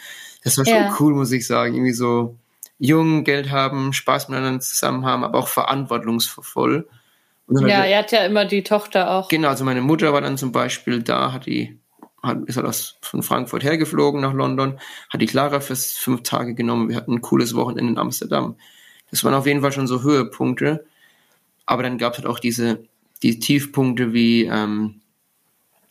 Das 0.44 0.58
war 0.58 0.66
schon 0.66 0.74
ja. 0.74 0.96
cool, 1.00 1.14
muss 1.14 1.32
ich 1.34 1.46
sagen. 1.46 1.76
Irgendwie 1.76 1.92
so 1.92 2.38
jung, 2.82 3.24
Geld 3.24 3.52
haben, 3.52 3.94
Spaß 3.94 4.30
miteinander 4.30 4.60
zusammen 4.60 5.06
haben, 5.06 5.24
aber 5.24 5.38
auch 5.38 5.48
verantwortungsvoll. 5.48 6.90
ja, 7.48 7.86
er 7.86 8.00
hat 8.00 8.12
ja 8.12 8.26
immer 8.26 8.46
die 8.46 8.64
Tochter 8.64 9.12
auch. 9.12 9.28
Genau, 9.30 9.50
also 9.50 9.64
meine 9.64 9.82
Mutter 9.82 10.14
war 10.14 10.22
dann 10.22 10.38
zum 10.38 10.52
Beispiel 10.52 11.04
da, 11.04 11.32
hat 11.32 11.46
die 11.46 11.78
hat, 12.24 12.40
ist 12.48 12.58
er 12.58 12.64
das 12.64 12.98
von 13.02 13.24
Frankfurt 13.24 13.64
hergeflogen 13.64 14.22
nach 14.22 14.34
London, 14.34 14.80
hat 15.10 15.22
die 15.22 15.28
Clara 15.28 15.60
für 15.60 15.76
fünf 15.76 16.24
Tage 16.24 16.56
genommen. 16.56 16.90
Wir 16.90 16.96
hatten 16.96 17.14
ein 17.14 17.22
cooles 17.22 17.56
Wochenende 17.56 17.94
in 17.94 17.98
Amsterdam. 18.00 18.56
Das 19.12 19.24
waren 19.24 19.34
auf 19.34 19.46
jeden 19.46 19.62
Fall 19.62 19.72
schon 19.72 19.88
so 19.88 20.02
Höhepunkte. 20.04 20.86
Aber 21.66 21.84
dann 21.84 21.98
gab 21.98 22.14
es 22.14 22.20
halt 22.20 22.28
auch 22.28 22.40
diese 22.40 22.84
die 23.22 23.40
Tiefpunkte 23.40 24.14
wie 24.14 24.46
ähm, 24.46 25.02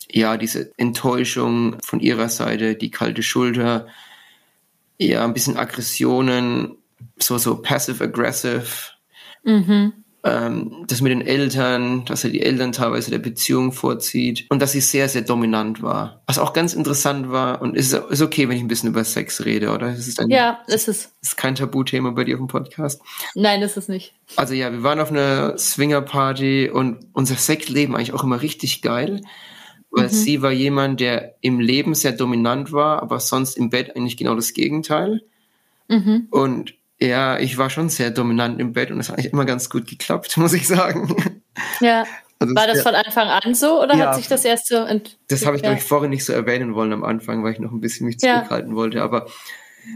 ja 0.09 0.35
diese 0.35 0.71
Enttäuschung 0.77 1.77
von 1.81 2.01
ihrer 2.01 2.27
Seite, 2.27 2.75
die 2.75 2.91
kalte 2.91 3.23
Schulter, 3.23 3.87
ja 4.97 5.23
ein 5.23 5.33
bisschen 5.33 5.57
Aggressionen, 5.57 6.77
so 7.17 7.37
so 7.37 7.61
passive 7.61 8.03
aggressive. 8.03 8.65
Mhm 9.43 9.93
ähm, 10.23 10.85
das 10.87 11.01
mit 11.01 11.11
den 11.11 11.21
Eltern, 11.21 12.05
dass 12.05 12.23
er 12.23 12.29
die 12.29 12.41
Eltern 12.41 12.71
teilweise 12.71 13.09
der 13.09 13.17
Beziehung 13.19 13.71
vorzieht 13.71 14.45
und 14.49 14.61
dass 14.61 14.73
sie 14.73 14.81
sehr, 14.81 15.09
sehr 15.09 15.23
dominant 15.23 15.81
war. 15.81 16.21
Was 16.27 16.37
auch 16.37 16.53
ganz 16.53 16.73
interessant 16.73 17.31
war 17.31 17.61
und 17.61 17.75
ist, 17.75 17.93
ist 17.93 18.21
okay, 18.21 18.47
wenn 18.47 18.57
ich 18.57 18.61
ein 18.61 18.67
bisschen 18.67 18.89
über 18.89 19.03
Sex 19.03 19.45
rede, 19.45 19.71
oder? 19.71 19.91
Ist 19.91 20.07
es 20.07 20.19
ein, 20.19 20.29
ja, 20.29 20.61
ist 20.67 20.87
es. 20.87 21.13
Ist 21.21 21.37
kein 21.37 21.55
Tabuthema 21.55 22.11
bei 22.11 22.23
dir 22.23 22.35
auf 22.35 22.39
dem 22.39 22.47
Podcast? 22.47 23.01
Nein, 23.33 23.61
ist 23.61 23.77
es 23.77 23.87
nicht. 23.87 24.13
Also 24.35 24.53
ja, 24.53 24.71
wir 24.71 24.83
waren 24.83 24.99
auf 24.99 25.11
einer 25.11 25.57
Swinger-Party 25.57 26.69
und 26.69 26.99
unser 27.13 27.35
Sexleben 27.35 27.95
eigentlich 27.95 28.13
auch 28.13 28.23
immer 28.23 28.41
richtig 28.41 28.81
geil. 28.81 29.21
Weil 29.93 30.05
mhm. 30.05 30.11
sie 30.11 30.41
war 30.41 30.51
jemand, 30.51 31.01
der 31.01 31.35
im 31.41 31.59
Leben 31.59 31.95
sehr 31.95 32.13
dominant 32.13 32.71
war, 32.71 33.01
aber 33.01 33.19
sonst 33.19 33.57
im 33.57 33.69
Bett 33.69 33.95
eigentlich 33.95 34.15
genau 34.15 34.35
das 34.35 34.53
Gegenteil. 34.53 35.21
Mhm. 35.89 36.27
Und 36.29 36.75
ja, 37.01 37.39
ich 37.39 37.57
war 37.57 37.69
schon 37.69 37.89
sehr 37.89 38.11
dominant 38.11 38.59
im 38.59 38.73
Bett 38.73 38.91
und 38.91 38.99
es 38.99 39.09
hat 39.09 39.17
eigentlich 39.17 39.33
immer 39.33 39.45
ganz 39.45 39.69
gut 39.69 39.87
geklappt, 39.87 40.37
muss 40.37 40.53
ich 40.53 40.67
sagen. 40.67 41.15
Ja. 41.79 42.05
Also 42.39 42.55
war 42.55 42.65
das 42.65 42.77
ja, 42.77 42.83
von 42.83 42.95
Anfang 42.95 43.27
an 43.27 43.53
so 43.53 43.83
oder 43.83 43.95
ja, 43.95 44.07
hat 44.07 44.15
sich 44.15 44.27
das 44.27 44.45
erst 44.45 44.67
so 44.67 44.75
entwickelt? 44.75 45.19
Das 45.27 45.45
habe 45.45 45.57
ich, 45.57 45.61
glaube 45.61 45.77
ich, 45.77 45.83
vorhin 45.83 46.09
nicht 46.09 46.25
so 46.25 46.33
erwähnen 46.33 46.73
wollen 46.73 46.91
am 46.91 47.03
Anfang, 47.03 47.43
weil 47.43 47.53
ich 47.53 47.59
noch 47.59 47.71
ein 47.71 47.81
bisschen 47.81 48.07
mich 48.07 48.17
zurückhalten 48.17 48.75
wollte. 48.75 49.03
Aber 49.03 49.27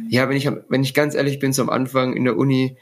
ja, 0.10 0.30
wenn 0.30 0.38
ich, 0.38 0.48
wenn 0.70 0.84
ich 0.84 0.94
ganz 0.94 1.16
ehrlich 1.16 1.40
bin, 1.40 1.54
so 1.54 1.64
am 1.64 1.72
Anfang 1.72 2.16
in 2.16 2.24
der 2.24 2.38
Uni 2.38 2.78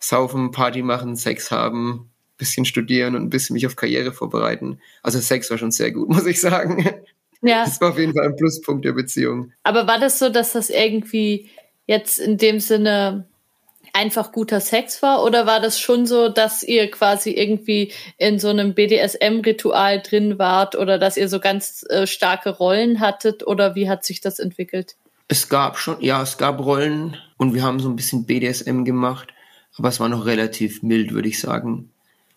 saufen, 0.00 0.50
Party 0.50 0.82
machen, 0.82 1.14
Sex 1.14 1.52
haben, 1.52 2.10
bisschen 2.36 2.64
studieren 2.64 3.14
und 3.14 3.22
ein 3.22 3.30
bisschen 3.30 3.54
mich 3.54 3.66
auf 3.66 3.76
Karriere 3.76 4.12
vorbereiten. 4.12 4.80
Also 5.02 5.20
Sex 5.20 5.50
war 5.50 5.58
schon 5.58 5.70
sehr 5.70 5.92
gut, 5.92 6.08
muss 6.08 6.26
ich 6.26 6.40
sagen. 6.40 6.84
Ja. 7.42 7.64
Das 7.64 7.80
war 7.80 7.90
auf 7.90 7.98
jeden 7.98 8.12
Fall 8.12 8.26
ein 8.26 8.36
Pluspunkt 8.36 8.84
der 8.84 8.92
Beziehung. 8.92 9.52
Aber 9.62 9.86
war 9.86 10.00
das 10.00 10.18
so, 10.18 10.30
dass 10.30 10.52
das 10.52 10.68
irgendwie 10.68 11.48
jetzt 11.86 12.18
in 12.18 12.38
dem 12.38 12.58
Sinne 12.58 13.28
einfach 13.96 14.30
guter 14.30 14.60
Sex 14.60 15.00
war 15.02 15.24
oder 15.24 15.46
war 15.46 15.58
das 15.58 15.80
schon 15.80 16.06
so, 16.06 16.28
dass 16.28 16.62
ihr 16.62 16.90
quasi 16.90 17.30
irgendwie 17.30 17.92
in 18.18 18.38
so 18.38 18.48
einem 18.48 18.74
BDSM-Ritual 18.74 20.02
drin 20.02 20.38
wart 20.38 20.76
oder 20.76 20.98
dass 20.98 21.16
ihr 21.16 21.30
so 21.30 21.40
ganz 21.40 21.84
äh, 21.88 22.06
starke 22.06 22.50
Rollen 22.50 23.00
hattet 23.00 23.46
oder 23.46 23.74
wie 23.74 23.88
hat 23.88 24.04
sich 24.04 24.20
das 24.20 24.38
entwickelt? 24.38 24.96
Es 25.28 25.48
gab 25.48 25.78
schon, 25.78 25.96
ja, 26.00 26.22
es 26.22 26.36
gab 26.36 26.60
Rollen 26.60 27.16
und 27.38 27.54
wir 27.54 27.62
haben 27.62 27.80
so 27.80 27.88
ein 27.88 27.96
bisschen 27.96 28.26
BDSM 28.26 28.84
gemacht, 28.84 29.32
aber 29.78 29.88
es 29.88 29.98
war 29.98 30.10
noch 30.10 30.26
relativ 30.26 30.82
mild, 30.82 31.12
würde 31.12 31.28
ich 31.28 31.40
sagen. 31.40 31.90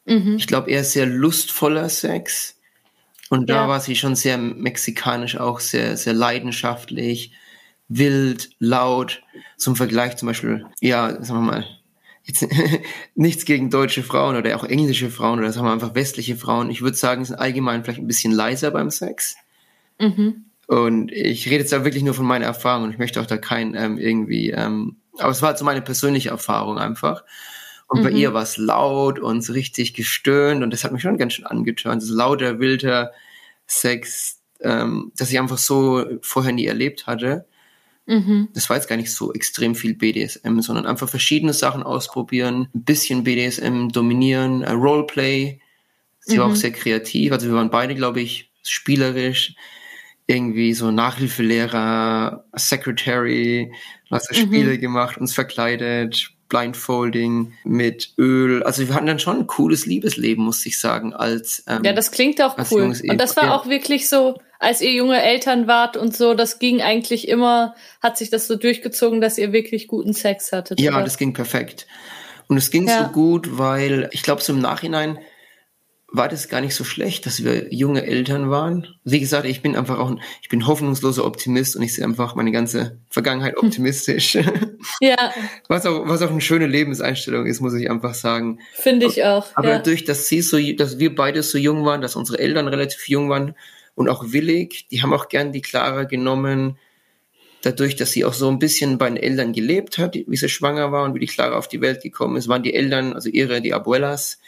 Mhm. 0.05 0.37
Ich 0.37 0.47
glaube 0.47 0.71
eher 0.71 0.85
sehr 0.85 1.05
lustvoller 1.05 1.89
Sex 1.89 2.55
und 3.29 3.49
da 3.49 3.55
ja. 3.55 3.67
war 3.67 3.81
sie 3.81 3.97
schon 3.97 4.15
sehr 4.15 4.37
mexikanisch 4.37 5.37
auch, 5.37 5.59
sehr, 5.59 5.97
sehr 5.97 6.13
leidenschaftlich 6.13 7.33
wild, 7.89 8.49
laut. 8.59 9.21
Zum 9.57 9.75
Vergleich 9.75 10.15
zum 10.15 10.27
Beispiel, 10.27 10.65
ja, 10.79 11.21
sagen 11.23 11.41
wir 11.41 11.51
mal, 11.51 11.65
jetzt 12.23 12.47
nichts 13.15 13.45
gegen 13.45 13.69
deutsche 13.69 14.03
Frauen 14.03 14.37
oder 14.37 14.55
auch 14.55 14.63
englische 14.63 15.09
Frauen 15.09 15.39
oder 15.39 15.51
sagen 15.51 15.67
wir 15.67 15.73
einfach 15.73 15.95
westliche 15.95 16.37
Frauen. 16.37 16.69
Ich 16.69 16.81
würde 16.81 16.95
sagen, 16.95 17.25
sind 17.25 17.37
allgemein 17.37 17.83
vielleicht 17.83 17.99
ein 17.99 18.07
bisschen 18.07 18.31
leiser 18.31 18.71
beim 18.71 18.91
Sex. 18.91 19.35
Mhm. 19.99 20.45
Und 20.67 21.11
ich 21.11 21.47
rede 21.47 21.61
jetzt 21.61 21.73
da 21.73 21.83
wirklich 21.83 22.03
nur 22.03 22.13
von 22.13 22.27
meiner 22.27 22.45
Erfahrung 22.45 22.83
und 22.85 22.91
ich 22.91 22.99
möchte 22.99 23.19
auch 23.19 23.25
da 23.25 23.37
kein 23.37 23.73
ähm, 23.73 23.97
irgendwie, 23.97 24.51
ähm, 24.51 24.97
aber 25.17 25.31
es 25.31 25.41
war 25.41 25.57
so 25.57 25.65
meine 25.65 25.81
persönliche 25.81 26.29
Erfahrung 26.29 26.77
einfach. 26.77 27.23
Und 27.87 28.01
mhm. 28.01 28.03
bei 28.03 28.11
ihr 28.11 28.35
war 28.35 28.43
es 28.43 28.57
laut 28.57 29.17
und 29.19 29.41
so 29.41 29.53
richtig 29.53 29.95
gestöhnt 29.95 30.61
und 30.61 30.71
das 30.71 30.83
hat 30.83 30.91
mich 30.91 31.01
schon 31.01 31.17
ganz 31.17 31.33
schön 31.33 31.47
angetönt. 31.47 32.03
So 32.03 32.15
lauter, 32.15 32.59
wilder 32.59 33.11
Sex, 33.65 34.41
ähm, 34.61 35.11
das 35.17 35.31
ich 35.31 35.39
einfach 35.39 35.57
so 35.57 36.05
vorher 36.21 36.53
nie 36.53 36.67
erlebt 36.67 37.07
hatte. 37.07 37.47
Mhm. 38.09 38.49
Das 38.55 38.69
war 38.69 38.77
jetzt 38.77 38.89
gar 38.89 38.95
nicht 38.95 39.13
so 39.13 39.31
extrem 39.33 39.75
viel 39.75 39.93
BDSM, 39.93 40.61
sondern 40.61 40.87
einfach 40.87 41.07
verschiedene 41.07 41.53
Sachen 41.53 41.83
ausprobieren, 41.83 42.67
ein 42.73 42.83
bisschen 42.83 43.23
BDSM 43.23 43.89
dominieren, 43.89 44.63
äh, 44.63 44.71
Roleplay. 44.71 45.61
Sie 46.21 46.39
war 46.39 46.47
auch 46.47 46.55
sehr 46.55 46.71
kreativ. 46.71 47.31
Also 47.31 47.47
wir 47.47 47.55
waren 47.55 47.69
beide, 47.69 47.95
glaube 47.95 48.21
ich, 48.21 48.51
spielerisch. 48.63 49.53
Irgendwie 50.25 50.73
so 50.73 50.91
Nachhilfelehrer, 50.91 52.45
Secretary, 52.55 53.71
was 54.09 54.25
so 54.25 54.35
Spiele 54.35 54.77
gemacht, 54.77 55.17
uns 55.17 55.33
verkleidet, 55.33 56.31
Blindfolding 56.49 57.53
mit 57.63 58.13
Öl. 58.17 58.61
Also 58.63 58.87
wir 58.87 58.93
hatten 58.93 59.07
dann 59.07 59.19
schon 59.19 59.37
ein 59.37 59.47
cooles 59.47 59.85
Liebesleben, 59.85 60.43
muss 60.43 60.65
ich 60.65 60.79
sagen, 60.79 61.13
als 61.13 61.63
ähm, 61.67 61.83
Ja, 61.83 61.93
das 61.93 62.11
klingt 62.11 62.41
auch 62.41 62.57
als 62.57 62.71
cool. 62.71 62.83
Und 62.83 63.17
das 63.17 63.37
war 63.37 63.43
Ehepaar. 63.43 63.61
auch 63.61 63.67
wirklich 63.67 64.09
so, 64.09 64.39
als 64.59 64.81
ihr 64.81 64.91
junge 64.91 65.21
Eltern 65.21 65.67
wart 65.67 65.95
und 65.97 66.15
so, 66.15 66.33
das 66.33 66.59
ging 66.59 66.81
eigentlich 66.81 67.27
immer, 67.27 67.75
hat 68.01 68.17
sich 68.17 68.29
das 68.29 68.45
so 68.47 68.55
durchgezogen, 68.57 69.21
dass 69.21 69.37
ihr 69.37 69.53
wirklich 69.53 69.87
guten 69.87 70.13
Sex 70.13 70.51
hattet. 70.51 70.79
Ja, 70.81 70.91
oder? 70.95 71.03
das 71.03 71.17
ging 71.17 71.33
perfekt. 71.33 71.87
Und 72.47 72.57
es 72.57 72.69
ging 72.69 72.87
Ja. 72.87 73.05
so 73.05 73.11
gut, 73.11 73.57
weil 73.57 74.09
ich 74.11 74.21
glaube, 74.21 74.41
so 74.41 74.51
im 74.53 74.59
Nachhinein 74.59 75.17
war 76.11 76.27
das 76.27 76.49
gar 76.49 76.59
nicht 76.59 76.73
so 76.73 76.83
schlecht, 76.83 77.27
dass 77.27 77.43
wir 77.43 77.71
junge 77.71 78.03
Eltern 78.03 78.49
waren. 78.49 78.87
Wie 79.03 79.19
gesagt, 79.19 79.45
ich 79.45 79.61
bin 79.61 79.75
einfach 79.75 79.99
auch 79.99 80.09
ein, 80.09 80.19
ich 80.41 80.49
bin 80.49 80.65
hoffnungsloser 80.65 81.23
Optimist 81.23 81.75
und 81.75 81.83
ich 81.83 81.93
sehe 81.93 82.03
einfach 82.03 82.33
meine 82.33 82.51
ganze 82.51 82.97
Vergangenheit 83.11 83.55
Hm. 83.59 83.67
optimistisch. 83.67 84.33
ja, 85.01 85.31
was 85.67 85.85
auch, 85.85 86.07
was 86.07 86.21
auch 86.23 86.31
eine 86.31 86.41
schöne 86.41 86.65
Lebenseinstellung 86.65 87.45
ist, 87.45 87.61
muss 87.61 87.75
ich 87.75 87.89
einfach 87.91 88.15
sagen. 88.15 88.59
finde 88.73 89.05
ich 89.05 89.23
auch. 89.23 89.45
Aber 89.53 89.69
ja. 89.69 89.79
durch, 89.79 90.03
dass 90.03 90.27
sie 90.27 90.41
so, 90.41 90.57
dass 90.73 90.97
wir 90.97 91.13
beide 91.13 91.43
so 91.43 91.57
jung 91.59 91.85
waren, 91.85 92.01
dass 92.01 92.15
unsere 92.15 92.39
Eltern 92.39 92.67
relativ 92.67 93.07
jung 93.07 93.29
waren 93.29 93.55
und 93.99 94.07
auch 94.07 94.31
willig, 94.31 94.87
die 94.89 95.01
haben 95.01 95.11
auch 95.11 95.27
gern 95.27 95.51
die 95.51 95.61
Clara 95.61 96.05
genommen. 96.05 96.77
Dadurch, 97.63 97.97
dass 97.97 98.13
sie 98.13 98.23
auch 98.23 98.31
so 98.31 98.47
ein 98.47 98.57
bisschen 98.57 98.97
bei 98.97 99.09
den 99.09 99.17
Eltern 99.17 99.51
gelebt 99.51 99.97
hat, 99.97 100.15
wie 100.15 100.37
sie 100.37 100.47
schwanger 100.47 100.93
war 100.93 101.03
und 101.03 101.15
wie 101.15 101.19
die 101.19 101.27
Clara 101.27 101.57
auf 101.57 101.67
die 101.67 101.81
Welt 101.81 102.01
gekommen 102.01 102.37
ist, 102.37 102.47
waren 102.47 102.63
die 102.63 102.73
Eltern, 102.73 103.11
also 103.11 103.27
ihre, 103.27 103.59
die 103.59 103.73
Abuelas, 103.73 104.39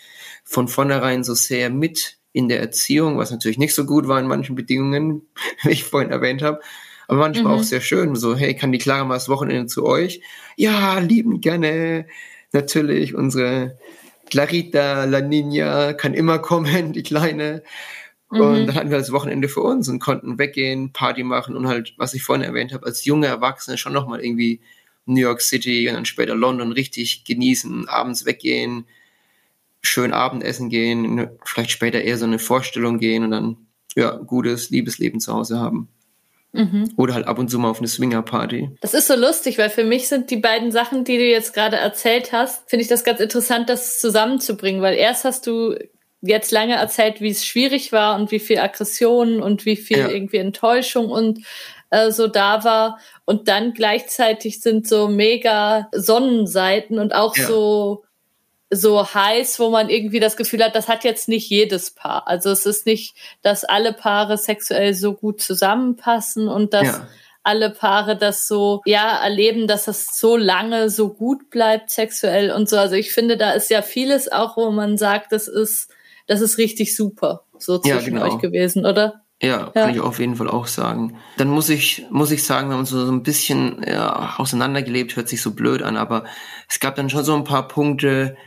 von 0.46 0.70
vornherein 0.70 1.26
so 1.26 1.34
sehr 1.34 1.70
mit 1.70 2.18
in 2.32 2.48
der 2.48 2.62
Erziehung, 2.62 3.18
was 3.18 3.30
natürlich 3.30 3.58
nicht 3.58 3.76
so 3.76 3.86
gut 3.86 4.08
war 4.08 4.22
in 4.22 4.28
manchen 4.28 4.56
Bedingungen, 4.56 5.24
wie 5.64 5.72
ich 5.72 5.84
vorhin 5.84 6.12
erwähnt 6.12 6.42
habe. 6.42 6.62
Aber 7.10 7.20
manchmal 7.20 7.54
auch 7.54 7.64
sehr 7.64 7.82
schön. 7.82 8.16
So, 8.16 8.38
hey, 8.38 8.56
kann 8.56 8.72
die 8.72 8.78
Clara 8.78 9.04
mal 9.04 9.16
das 9.16 9.28
Wochenende 9.28 9.66
zu 9.66 9.86
euch? 9.86 10.22
Ja, 10.56 10.98
lieben 11.00 11.42
gerne. 11.42 12.06
Natürlich, 12.54 13.16
unsere 13.16 13.78
Clarita, 14.30 15.04
La 15.04 15.20
Nina, 15.20 15.92
kann 15.92 16.14
immer 16.14 16.40
kommen, 16.40 16.94
die 16.94 17.04
Kleine. 17.04 17.64
Und 18.32 18.68
dann 18.68 18.76
hatten 18.76 18.90
wir 18.90 18.98
das 18.98 19.12
Wochenende 19.12 19.50
für 19.50 19.62
uns 19.62 19.90
und 19.90 20.00
konnten 20.00 20.40
weggehen, 20.40 20.94
Party 20.94 21.24
machen 21.24 21.56
und 21.58 21.68
halt, 21.68 21.94
was 21.98 22.14
ich 22.14 22.24
vorhin 22.24 22.46
erwähnt 22.46 22.74
habe, 22.74 22.86
als 22.86 23.04
junge 23.04 23.28
Erwachsene 23.28 23.78
schon 23.78 23.94
nochmal 23.94 24.24
irgendwie 24.24 24.62
New 25.06 25.20
York 25.20 25.42
City 25.42 25.88
und 25.90 25.96
dann 25.96 26.06
später 26.06 26.36
London 26.36 26.72
richtig 26.72 27.26
genießen, 27.26 27.90
abends 27.90 28.26
weggehen, 28.26 28.86
schön 29.82 30.14
Abendessen 30.14 30.70
gehen, 30.70 31.16
ne, 31.16 31.38
vielleicht 31.44 31.72
später 31.72 32.02
eher 32.02 32.18
so 32.18 32.26
eine 32.26 32.40
Vorstellung 32.40 33.00
gehen 33.00 33.24
und 33.24 33.32
dann 33.32 33.58
ja, 33.96 34.12
gutes 34.16 34.70
Liebesleben 34.70 35.20
zu 35.20 35.34
Hause 35.34 35.60
haben. 35.60 35.90
Oder 36.98 37.14
halt 37.14 37.28
ab 37.28 37.40
und 37.40 37.50
zu 37.50 37.60
mal 37.60 37.70
auf 37.70 37.80
eine 37.80 37.88
Swinger-Party. 37.88 38.72
Das 38.82 38.94
ist 38.94 39.08
so 39.08 39.16
lustig, 39.16 39.58
weil 39.58 39.70
für 39.70 39.86
mich 39.86 40.10
sind 40.10 40.32
die 40.32 40.38
beiden 40.38 40.72
Sachen, 40.72 41.06
die 41.06 41.18
du 41.18 41.24
jetzt 41.24 41.54
gerade 41.54 41.78
erzählt 41.78 42.34
hast, 42.34 42.70
finde 42.70 42.84
ich 42.84 42.90
das 42.90 43.06
ganz 43.06 43.22
interessant, 43.22 43.70
das 43.70 44.00
zusammenzubringen, 44.00 44.82
weil 44.82 44.96
erst 44.96 45.24
hast 45.24 45.48
du 45.48 45.76
jetzt 46.22 46.52
lange 46.52 46.76
erzählt, 46.76 47.20
wie 47.22 47.30
es 47.32 47.46
schwierig 47.46 47.92
war 47.92 48.16
und 48.16 48.32
wie 48.32 48.40
viel 48.40 48.60
Aggression 48.60 49.42
und 49.42 49.66
wie 49.66 49.76
viel 49.76 49.98
Ja. 50.00 50.08
irgendwie 50.10 50.38
Enttäuschung 50.38 51.10
und 51.10 51.40
äh, 51.90 52.12
so 52.12 52.28
da 52.28 52.64
war 52.64 53.00
und 53.26 53.48
dann 53.48 53.74
gleichzeitig 53.74 54.62
sind 54.62 54.88
so 54.88 55.08
mega 55.08 55.88
Sonnenseiten 55.92 57.00
und 57.00 57.14
auch 57.16 57.36
Ja. 57.36 57.48
so 57.48 58.04
so 58.74 59.06
heiß, 59.14 59.60
wo 59.60 59.70
man 59.70 59.90
irgendwie 59.90 60.22
das 60.22 60.38
Gefühl 60.38 60.64
hat, 60.64 60.76
das 60.78 60.88
hat 60.88 61.04
jetzt 61.04 61.28
nicht 61.28 61.50
jedes 61.50 61.92
Paar. 61.92 62.26
Also 62.30 62.52
es 62.52 62.66
ist 62.66 62.86
nicht, 62.86 63.16
dass 63.42 63.66
alle 63.66 63.92
Paare 63.92 64.38
sexuell 64.38 64.94
so 64.94 65.14
gut 65.14 65.42
zusammenpassen 65.42 66.48
und 66.48 66.74
dass 66.74 66.88
Ja. 66.88 67.08
alle 67.44 67.72
Paare 67.72 68.16
das 68.16 68.48
so, 68.48 68.82
ja, 68.86 69.22
erleben, 69.22 69.68
dass 69.68 69.86
das 69.86 70.18
so 70.18 70.38
lange 70.38 70.90
so 70.90 71.10
gut 71.10 71.50
bleibt 71.50 71.90
sexuell 71.90 72.50
und 72.52 72.70
so. 72.70 72.78
Also 72.78 72.96
ich 72.96 73.12
finde, 73.12 73.36
da 73.36 73.52
ist 73.52 73.70
ja 73.72 73.82
vieles 73.82 74.32
auch, 74.32 74.56
wo 74.56 74.72
man 74.72 74.98
sagt, 74.98 75.34
das 75.34 75.50
ist, 75.50 75.90
das 76.32 76.40
ist 76.42 76.58
richtig 76.58 76.96
super, 76.96 77.44
so 77.58 77.74
Ja, 77.84 78.00
zwischen 78.00 78.14
genau. 78.16 78.26
euch 78.26 78.40
gewesen, 78.42 78.86
oder? 78.86 79.22
Ja, 79.42 79.48
Ja. 79.50 79.66
kann 79.74 79.90
ich 79.94 80.00
auf 80.00 80.20
jeden 80.20 80.36
Fall 80.36 80.48
auch 80.48 80.68
sagen. 80.68 81.18
Dann 81.38 81.50
muss 81.50 81.68
ich, 81.70 82.06
muss 82.10 82.32
ich 82.32 82.44
sagen, 82.44 82.70
wir 82.70 82.74
haben 82.74 82.82
uns 82.82 82.90
so, 82.92 83.06
so 83.06 83.12
ein 83.12 83.24
bisschen 83.24 83.84
ja, 83.86 84.36
auseinandergelebt, 84.38 85.16
hört 85.16 85.28
sich 85.28 85.42
so 85.42 85.52
blöd 85.52 85.82
an, 85.82 85.98
aber 85.98 86.24
es 86.70 86.80
gab 86.80 86.96
dann 86.96 87.10
schon 87.10 87.24
so 87.26 87.36
ein 87.36 87.44
paar 87.44 87.68
Punkte, 87.68 88.38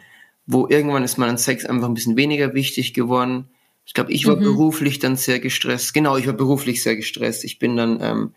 wo 0.46 0.66
irgendwann 0.68 1.04
ist 1.04 1.18
man 1.18 1.28
an 1.28 1.36
Sex 1.38 1.64
einfach 1.66 1.88
ein 1.88 1.94
bisschen 1.94 2.16
weniger 2.16 2.54
wichtig 2.54 2.94
geworden. 2.94 3.48
Ich 3.86 3.92
glaube, 3.92 4.12
ich 4.12 4.26
war 4.26 4.36
beruflich 4.36 4.98
dann 4.98 5.16
sehr 5.16 5.40
gestresst. 5.40 5.92
Genau, 5.92 6.16
ich 6.16 6.26
war 6.26 6.32
beruflich 6.34 6.82
sehr 6.82 6.96
gestresst. 6.96 7.44
Ich 7.44 7.58
bin 7.58 7.76
dann, 7.76 7.98
ähm, 8.00 8.34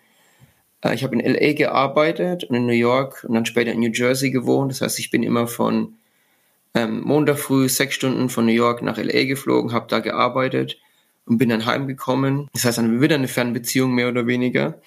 äh, 0.81 0.93
ich 0.93 1.03
habe 1.05 1.15
in 1.15 1.21
LA 1.21 1.53
gearbeitet 1.53 2.43
und 2.43 2.55
in 2.55 2.65
New 2.65 2.73
York 2.73 3.23
und 3.27 3.33
dann 3.33 3.45
später 3.45 3.71
in 3.71 3.79
New 3.79 3.91
Jersey 3.93 4.29
gewohnt. 4.31 4.71
Das 4.71 4.81
heißt, 4.81 4.99
ich 4.99 5.09
bin 5.09 5.23
immer 5.23 5.47
von 5.47 5.93
ähm, 6.77 7.01
Montag 7.03 7.39
früh 7.39 7.67
sechs 7.69 7.95
Stunden 7.95 8.29
von 8.29 8.45
New 8.45 8.51
York 8.51 8.83
nach 8.83 8.97
LA 8.97 9.23
geflogen, 9.23 9.73
habe 9.73 9.87
da 9.89 9.99
gearbeitet 9.99 10.77
und 11.25 11.39
bin 11.39 11.49
dann 11.49 11.65
heimgekommen. 11.65 12.47
Das 12.53 12.65
heißt, 12.65 12.77
dann 12.77 13.01
wieder 13.01 13.15
eine 13.15 13.27
Fernbeziehung 13.27 13.93
mehr 13.93 14.09
oder 14.09 14.27
weniger. 14.27 14.79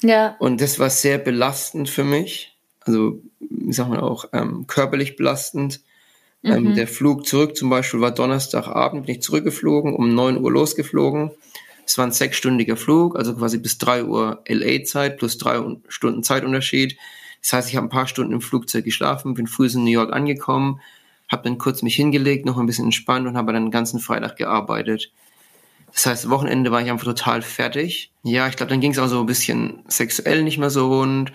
Ja. 0.00 0.36
Und 0.38 0.60
das 0.60 0.78
war 0.78 0.90
sehr 0.90 1.18
belastend 1.18 1.90
für 1.90 2.04
mich. 2.04 2.56
Also, 2.80 3.20
wie 3.40 3.72
sagt 3.72 3.90
man 3.90 4.00
auch, 4.00 4.26
ähm, 4.32 4.66
körperlich 4.66 5.16
belastend. 5.16 5.80
Ähm, 6.44 6.74
der 6.74 6.86
Flug 6.86 7.26
zurück 7.26 7.56
zum 7.56 7.70
Beispiel 7.70 8.02
war 8.02 8.10
Donnerstagabend, 8.10 9.06
bin 9.06 9.14
ich 9.14 9.22
zurückgeflogen, 9.22 9.94
um 9.94 10.14
9 10.14 10.36
Uhr 10.36 10.52
losgeflogen. 10.52 11.30
Es 11.86 11.96
war 11.96 12.06
ein 12.06 12.12
sechsstündiger 12.12 12.76
Flug, 12.76 13.16
also 13.16 13.34
quasi 13.34 13.56
bis 13.56 13.78
3 13.78 14.04
Uhr 14.04 14.42
LA-Zeit 14.46 15.16
plus 15.16 15.38
drei 15.38 15.62
Stunden 15.88 16.22
Zeitunterschied. 16.22 16.98
Das 17.42 17.54
heißt, 17.54 17.70
ich 17.70 17.76
habe 17.76 17.86
ein 17.86 17.90
paar 17.90 18.06
Stunden 18.06 18.34
im 18.34 18.40
Flugzeug 18.42 18.84
geschlafen, 18.84 19.34
bin 19.34 19.46
früh 19.46 19.68
in 19.68 19.84
New 19.84 19.90
York 19.90 20.12
angekommen, 20.12 20.80
habe 21.34 21.44
dann 21.44 21.58
kurz 21.58 21.82
mich 21.82 21.96
hingelegt, 21.96 22.46
noch 22.46 22.56
ein 22.56 22.66
bisschen 22.66 22.86
entspannt 22.86 23.26
und 23.26 23.36
habe 23.36 23.52
dann 23.52 23.66
den 23.66 23.70
ganzen 23.70 24.00
Freitag 24.00 24.36
gearbeitet. 24.36 25.12
Das 25.92 26.06
heißt, 26.06 26.30
Wochenende 26.30 26.70
war 26.70 26.80
ich 26.80 26.90
einfach 26.90 27.04
total 27.04 27.42
fertig. 27.42 28.10
Ja, 28.22 28.48
ich 28.48 28.56
glaube, 28.56 28.70
dann 28.70 28.80
ging 28.80 28.92
es 28.92 28.98
auch 28.98 29.08
so 29.08 29.20
ein 29.20 29.26
bisschen 29.26 29.84
sexuell 29.86 30.42
nicht 30.42 30.58
mehr 30.58 30.70
so 30.70 30.88
rund. 30.88 31.32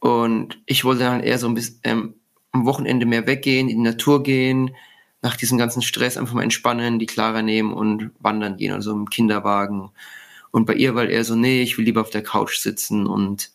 Und 0.00 0.60
ich 0.66 0.84
wollte 0.84 1.04
dann 1.04 1.22
eher 1.22 1.38
so 1.38 1.46
ein 1.46 1.54
bisschen 1.54 1.80
ähm, 1.84 2.14
am 2.50 2.66
Wochenende 2.66 3.06
mehr 3.06 3.26
weggehen, 3.26 3.68
in 3.68 3.78
die 3.78 3.82
Natur 3.82 4.22
gehen, 4.22 4.74
nach 5.22 5.36
diesem 5.36 5.56
ganzen 5.56 5.80
Stress 5.80 6.18
einfach 6.18 6.34
mal 6.34 6.42
entspannen, 6.42 6.98
die 6.98 7.06
Clara 7.06 7.40
nehmen 7.40 7.72
und 7.72 8.10
wandern 8.18 8.56
gehen 8.56 8.72
oder 8.72 8.82
so 8.82 8.92
im 8.92 9.08
Kinderwagen. 9.08 9.90
Und 10.50 10.66
bei 10.66 10.74
ihr 10.74 10.94
war 10.94 11.08
eher 11.08 11.24
so, 11.24 11.34
nee, 11.34 11.62
ich 11.62 11.78
will 11.78 11.84
lieber 11.84 12.00
auf 12.02 12.10
der 12.10 12.22
Couch 12.22 12.58
sitzen 12.58 13.06
und 13.06 13.52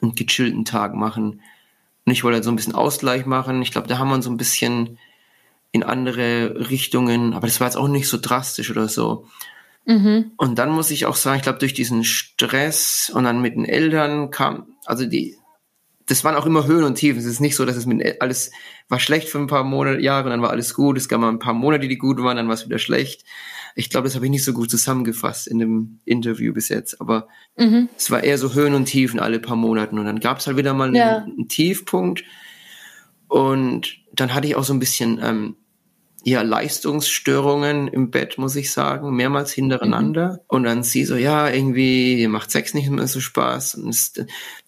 einen 0.00 0.14
gechillten 0.14 0.64
Tag 0.64 0.94
machen. 0.94 1.42
Und 2.04 2.12
ich 2.12 2.24
wollte 2.24 2.36
halt 2.36 2.44
so 2.44 2.50
ein 2.50 2.56
bisschen 2.56 2.74
Ausgleich 2.74 3.26
machen. 3.26 3.62
Ich 3.62 3.70
glaube, 3.70 3.88
da 3.88 3.98
haben 3.98 4.08
wir 4.08 4.14
uns 4.14 4.24
so 4.24 4.30
ein 4.30 4.36
bisschen 4.36 4.98
in 5.70 5.82
andere 5.82 6.68
Richtungen, 6.70 7.32
aber 7.32 7.46
das 7.46 7.60
war 7.60 7.66
jetzt 7.66 7.76
auch 7.76 7.88
nicht 7.88 8.08
so 8.08 8.18
drastisch 8.20 8.70
oder 8.70 8.88
so. 8.88 9.26
Und 10.36 10.58
dann 10.58 10.70
muss 10.70 10.90
ich 10.90 11.06
auch 11.06 11.16
sagen, 11.16 11.38
ich 11.38 11.42
glaube, 11.42 11.58
durch 11.58 11.74
diesen 11.74 12.04
Stress 12.04 13.10
und 13.12 13.24
dann 13.24 13.40
mit 13.40 13.54
den 13.56 13.64
Eltern 13.64 14.30
kam, 14.30 14.66
also 14.84 15.06
die, 15.06 15.36
das 16.06 16.24
waren 16.24 16.36
auch 16.36 16.46
immer 16.46 16.66
Höhen 16.66 16.84
und 16.84 16.96
Tiefen. 16.96 17.18
Es 17.18 17.24
ist 17.24 17.40
nicht 17.40 17.56
so, 17.56 17.64
dass 17.64 17.76
es 17.76 17.86
mit 17.86 18.20
alles 18.20 18.52
war 18.88 19.00
schlecht 19.00 19.28
für 19.28 19.38
ein 19.38 19.46
paar 19.46 19.64
Monate, 19.64 20.00
Jahre, 20.00 20.24
und 20.24 20.30
dann 20.30 20.42
war 20.42 20.50
alles 20.50 20.74
gut. 20.74 20.98
Es 20.98 21.08
gab 21.08 21.20
mal 21.20 21.30
ein 21.30 21.38
paar 21.38 21.54
Monate, 21.54 21.88
die 21.88 21.98
gut 21.98 22.22
waren, 22.22 22.36
dann 22.36 22.48
war 22.48 22.54
es 22.54 22.66
wieder 22.66 22.78
schlecht. 22.78 23.24
Ich 23.74 23.90
glaube, 23.90 24.06
das 24.06 24.14
habe 24.14 24.26
ich 24.26 24.30
nicht 24.30 24.44
so 24.44 24.52
gut 24.52 24.70
zusammengefasst 24.70 25.46
in 25.48 25.58
dem 25.58 26.00
Interview 26.04 26.52
bis 26.52 26.68
jetzt, 26.68 27.00
aber 27.00 27.28
es 27.96 28.10
war 28.10 28.22
eher 28.22 28.38
so 28.38 28.54
Höhen 28.54 28.74
und 28.74 28.86
Tiefen 28.86 29.20
alle 29.20 29.38
paar 29.40 29.56
Monaten 29.56 29.98
und 29.98 30.04
dann 30.06 30.20
gab 30.20 30.38
es 30.38 30.46
halt 30.46 30.56
wieder 30.56 30.74
mal 30.74 30.88
einen, 30.88 30.94
Ja. 30.96 31.18
einen 31.18 31.48
Tiefpunkt 31.48 32.24
und 33.28 33.96
dann 34.14 34.34
hatte 34.34 34.46
ich 34.46 34.56
auch 34.56 34.64
so 34.64 34.74
ein 34.74 34.78
bisschen 34.78 35.18
ähm, 35.22 35.56
ja, 36.24 36.42
Leistungsstörungen 36.42 37.88
im 37.88 38.10
Bett, 38.10 38.38
muss 38.38 38.54
ich 38.56 38.70
sagen, 38.70 39.16
mehrmals 39.16 39.52
hintereinander. 39.52 40.40
Und 40.46 40.64
dann 40.64 40.82
sie 40.84 41.04
so, 41.04 41.16
ja, 41.16 41.48
irgendwie 41.50 42.28
macht 42.28 42.50
Sex 42.50 42.74
nicht 42.74 42.88
mehr 42.90 43.08
so 43.08 43.20
Spaß. 43.20 43.76
Und 43.76 43.88
das, 43.88 44.12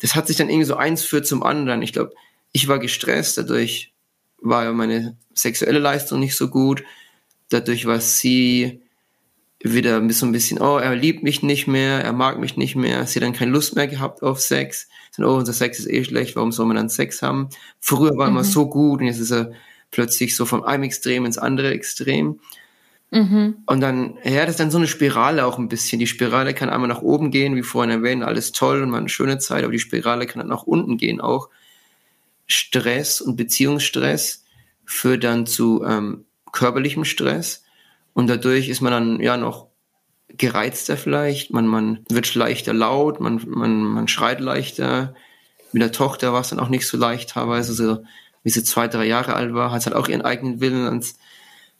das 0.00 0.14
hat 0.16 0.26
sich 0.26 0.36
dann 0.36 0.48
irgendwie 0.48 0.64
so 0.66 0.76
eins 0.76 1.04
führt 1.04 1.26
zum 1.26 1.42
anderen. 1.42 1.82
Ich 1.82 1.92
glaube, 1.92 2.12
ich 2.52 2.66
war 2.66 2.78
gestresst, 2.78 3.38
dadurch 3.38 3.92
war 4.40 4.64
ja 4.64 4.72
meine 4.72 5.16
sexuelle 5.34 5.78
Leistung 5.78 6.20
nicht 6.20 6.34
so 6.36 6.48
gut. 6.48 6.82
Dadurch 7.50 7.86
war 7.86 8.00
sie 8.00 8.82
wieder 9.72 10.06
so 10.10 10.26
ein 10.26 10.32
bisschen, 10.32 10.60
oh, 10.60 10.76
er 10.76 10.94
liebt 10.94 11.22
mich 11.22 11.42
nicht 11.42 11.66
mehr, 11.66 12.04
er 12.04 12.12
mag 12.12 12.38
mich 12.38 12.58
nicht 12.58 12.76
mehr. 12.76 13.06
Sie 13.06 13.18
hat 13.18 13.24
dann 13.24 13.32
keine 13.32 13.50
Lust 13.50 13.74
mehr 13.74 13.86
gehabt 13.86 14.22
auf 14.22 14.40
Sex. 14.40 14.88
Dann, 15.16 15.24
oh, 15.24 15.36
unser 15.36 15.54
Sex 15.54 15.78
ist 15.78 15.88
eh 15.88 16.04
schlecht, 16.04 16.36
warum 16.36 16.52
soll 16.52 16.66
man 16.66 16.76
dann 16.76 16.90
Sex 16.90 17.22
haben? 17.22 17.48
Früher 17.80 18.16
war 18.18 18.28
immer 18.28 18.44
so 18.44 18.68
gut 18.68 19.00
und 19.00 19.06
jetzt 19.06 19.20
ist 19.20 19.32
er 19.32 19.52
plötzlich 19.90 20.36
so 20.36 20.44
von 20.44 20.64
einem 20.64 20.82
Extrem 20.82 21.24
ins 21.24 21.38
andere 21.38 21.70
Extrem. 21.70 22.40
Mhm. 23.10 23.56
Und 23.64 23.80
dann, 23.80 24.18
ja, 24.22 24.42
das 24.42 24.50
ist 24.50 24.60
dann 24.60 24.70
so 24.70 24.76
eine 24.76 24.86
Spirale 24.86 25.46
auch 25.46 25.58
ein 25.58 25.68
bisschen. 25.68 25.98
Die 25.98 26.06
Spirale 26.06 26.52
kann 26.52 26.68
einmal 26.68 26.88
nach 26.88 27.00
oben 27.00 27.30
gehen, 27.30 27.56
wie 27.56 27.62
vorhin 27.62 27.90
erwähnt, 27.90 28.22
alles 28.22 28.52
toll 28.52 28.82
und 28.82 28.90
mal 28.90 28.98
eine 28.98 29.08
schöne 29.08 29.38
Zeit, 29.38 29.62
aber 29.64 29.72
die 29.72 29.78
Spirale 29.78 30.26
kann 30.26 30.40
dann 30.40 30.48
nach 30.48 30.64
unten 30.64 30.98
gehen 30.98 31.22
auch. 31.22 31.48
Stress 32.46 33.22
und 33.22 33.36
Beziehungsstress 33.36 34.44
führt 34.84 35.24
dann 35.24 35.46
zu 35.46 35.82
ähm, 35.86 36.26
körperlichem 36.52 37.06
Stress 37.06 37.63
und 38.14 38.28
dadurch 38.28 38.68
ist 38.68 38.80
man 38.80 38.92
dann 38.92 39.20
ja 39.20 39.36
noch 39.36 39.66
gereizter 40.28 40.96
vielleicht, 40.96 41.52
man, 41.52 41.66
man 41.66 42.04
wird 42.08 42.34
leichter 42.34 42.72
laut, 42.72 43.20
man, 43.20 43.40
man, 43.46 43.84
man 43.84 44.08
schreit 44.08 44.40
leichter. 44.40 45.14
Mit 45.72 45.82
der 45.82 45.92
Tochter 45.92 46.32
war 46.32 46.40
es 46.40 46.48
dann 46.48 46.60
auch 46.60 46.68
nicht 46.68 46.86
so 46.86 46.96
leicht 46.96 47.30
teilweise, 47.30 47.74
so 47.74 48.04
wie 48.42 48.50
sie 48.50 48.64
zwei, 48.64 48.88
drei 48.88 49.06
Jahre 49.06 49.34
alt 49.34 49.54
war, 49.54 49.70
hat 49.70 49.86
halt 49.86 49.94
auch 49.94 50.08
ihren 50.08 50.22
eigenen 50.22 50.60
Willen 50.60 50.86
ans 50.86 51.18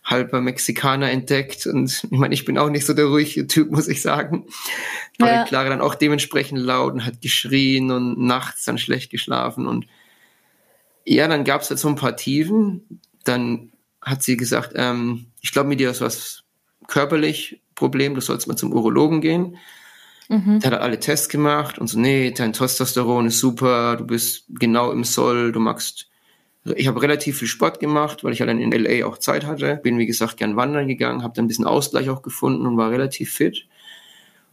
halber 0.05 0.41
Mexikaner 0.41 1.11
entdeckt 1.11 1.67
und 1.67 2.05
ich 2.11 2.19
meine, 2.19 2.35
ich 2.35 2.45
bin 2.45 2.59
auch 2.59 2.69
nicht 2.69 2.85
so 2.85 2.93
der 2.93 3.07
ruhige 3.07 3.47
Typ, 3.47 3.71
muss 3.71 3.89
ich 3.89 4.03
sagen. 4.03 4.47
Aber 5.19 5.31
ja. 5.31 5.45
Clara 5.45 5.71
dann 5.71 5.81
auch 5.81 5.95
dementsprechend 5.95 6.59
laut 6.59 6.93
und 6.93 7.07
hat 7.07 7.23
geschrien 7.23 7.91
und 7.91 8.19
nachts 8.19 8.65
dann 8.65 8.77
schlecht 8.77 9.11
geschlafen 9.11 9.67
und 9.67 9.87
ja, 11.07 11.29
dann 11.29 11.45
gab 11.45 11.61
es 11.61 11.71
halt 11.71 11.79
so 11.79 11.89
ein 11.89 11.97
paar 11.97 12.17
Tiefen. 12.17 13.01
Dann 13.25 13.73
hat 14.01 14.23
sie 14.23 14.37
gesagt, 14.37 14.73
ähm, 14.75 15.27
ich 15.45 15.53
glaube, 15.53 15.69
mit 15.69 15.79
dir 15.79 15.91
ist 15.91 16.01
was 16.01 16.43
körperlich 16.89 17.61
Problem, 17.75 18.15
du 18.15 18.21
sollst 18.23 18.49
mal 18.49 18.57
zum 18.57 18.73
Urologen 18.73 19.21
gehen. 19.21 19.59
Mhm. 20.31 20.61
Der 20.61 20.71
hat 20.71 20.81
alle 20.81 20.99
Tests 20.99 21.29
gemacht 21.29 21.79
und 21.79 21.87
so, 21.87 21.99
nee, 21.99 22.31
dein 22.31 22.55
Testosteron 22.55 23.27
ist 23.27 23.41
super, 23.41 23.97
du 23.97 24.07
bist 24.07 24.47
genau 24.49 24.91
im 24.91 25.05
Soll, 25.05 25.53
du 25.53 25.61
magst 25.61 26.09
ich 26.77 26.89
habe 26.89 27.03
relativ 27.03 27.41
viel 27.41 27.49
Sport 27.49 27.79
gemacht, 27.79 28.25
weil 28.25 28.33
ich 28.33 28.41
halt 28.41 28.49
dann 28.49 28.59
in 28.59 28.73
LA 28.73 29.07
auch 29.07 29.19
Zeit 29.19 29.45
hatte. 29.45 29.79
Bin, 29.83 29.99
wie 29.99 30.07
gesagt, 30.07 30.39
gern 30.39 30.57
wandern 30.57 30.89
gegangen, 30.89 31.23
habe 31.23 31.35
dann 31.37 31.45
ein 31.45 31.49
bisschen 31.49 31.67
Ausgleich 31.67 32.09
auch 32.09 32.23
gefunden 32.23 32.65
und 32.67 32.79
war 32.79 32.91
relativ 32.91 33.35
fit. 33.35 33.67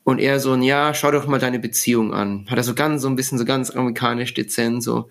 Und 0.04 0.20
er 0.20 0.42
so 0.42 0.52
ein, 0.52 0.62
ja, 0.62 0.94
schau 0.94 1.12
doch 1.12 1.26
mal 1.26 1.40
deine 1.40 1.60
Beziehung 1.60 2.14
an. 2.14 2.48
Hat 2.50 2.58
er 2.58 2.66
so 2.66 2.74
ganz, 2.74 3.02
so 3.02 3.08
ein 3.08 3.16
bisschen 3.16 3.38
so 3.38 3.46
ganz 3.46 3.72
amerikanisch 3.72 4.34
dezent, 4.34 4.84
so, 4.84 5.08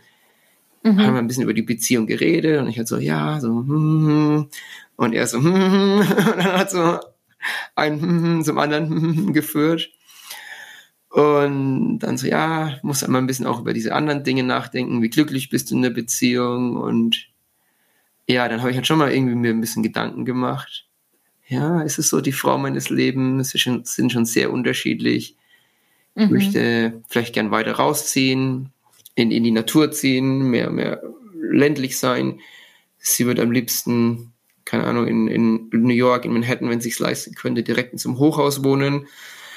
mhm. 0.83 0.99
haben 0.99 1.15
wir 1.15 1.19
ein 1.19 1.27
bisschen 1.27 1.45
über 1.45 1.55
die 1.55 1.63
Beziehung 1.63 2.07
geredet 2.07 2.61
und 2.61 2.69
ich 2.69 2.79
halt 2.79 2.89
so, 2.89 2.99
ja, 2.99 3.41
so, 3.41 3.49
hm, 3.49 3.69
hm, 3.69 4.07
hm. 4.07 4.49
und 4.97 5.13
er 5.13 5.27
so, 5.27 5.39
hm, 5.39 5.55
hm, 5.55 6.01
und 6.33 6.39
dann 6.39 6.53
hat 6.59 6.71
so 6.71 6.99
ein 7.75 8.01
hm, 8.01 8.45
zum 8.45 8.59
anderen 8.59 9.33
geführt. 9.33 9.91
Und 11.11 11.99
dann 11.99 12.17
so, 12.17 12.29
ja, 12.29 12.79
muss 12.83 13.03
einmal 13.03 13.21
ein 13.21 13.27
bisschen 13.27 13.47
auch 13.47 13.61
über 13.61 13.73
diese 13.73 13.95
anderen 13.95 14.23
Dinge 14.23 14.45
nachdenken, 14.45 15.03
wie 15.03 15.11
glücklich 15.11 15.51
bist 15.51 15.71
du 15.71 15.75
in 15.75 15.83
der 15.83 15.91
Beziehung 15.91 16.77
und 16.77 17.27
ja, 18.29 18.49
dann 18.49 18.61
habe 18.61 18.71
ich 18.71 18.77
halt 18.77 18.87
schon 18.87 18.99
mal 18.99 19.13
irgendwie 19.13 19.35
mir 19.35 19.51
ein 19.51 19.61
bisschen 19.61 19.83
Gedanken 19.83 20.25
gemacht. 20.25 20.87
Ja, 21.49 21.83
ist 21.83 21.99
es 21.99 22.09
so, 22.09 22.21
die 22.21 22.31
Frau 22.31 22.59
meines 22.59 22.91
Lebens 22.91 23.51
sind 23.51 24.13
schon 24.13 24.25
sehr 24.25 24.53
unterschiedlich. 24.53 25.35
Mhm. 26.15 26.23
Ich 26.23 26.31
möchte 26.31 27.03
vielleicht 27.09 27.35
gern 27.35 27.51
weiter 27.51 27.73
rausziehen, 27.73 28.71
in, 29.15 29.31
in 29.31 29.45
die 29.45 29.51
Natur 29.51 29.93
ziehen, 29.93 30.51
mehr, 30.51 30.71
mehr 30.71 31.03
ländlich 31.35 31.99
sein. 31.99 32.41
Sie 32.99 33.27
wird 33.27 33.41
am 33.41 33.51
liebsten, 33.51 34.33
keine 34.65 34.85
Ahnung, 34.85 35.07
in, 35.07 35.29
in 35.29 35.69
New 35.73 35.95
York, 35.95 36.25
in 36.25 36.33
Manhattan, 36.33 36.71
wenn 36.71 36.81
sie 36.81 36.91
es 36.91 36.99
leisten 36.99 37.35
könnte, 37.35 37.63
direkt 37.63 37.93
in 37.93 37.99
so 37.99 38.09
einem 38.09 38.19
Hochhaus 38.19 38.63
wohnen. 38.65 39.07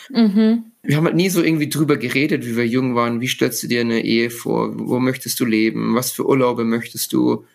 Mhm 0.10 0.66
wir 0.84 0.98
haben 0.98 1.06
halt 1.06 1.16
nie 1.16 1.30
so 1.30 1.42
irgendwie 1.42 1.70
drüber 1.70 1.96
geredet, 1.96 2.46
wie 2.46 2.58
wir 2.58 2.68
jung 2.68 2.94
waren. 2.94 3.22
Wie 3.22 3.28
stellst 3.28 3.64
du 3.64 3.68
dir 3.68 3.82
eine 3.82 4.04
Ehe 4.04 4.30
vor? 4.30 4.72
Wo 4.78 5.00
möchtest 5.00 5.40
du 5.40 5.46
leben? 5.46 5.96
Was 5.96 6.12
für 6.12 6.28
Urlaube 6.28 6.66
möchtest 6.66 7.14
du? 7.14 7.46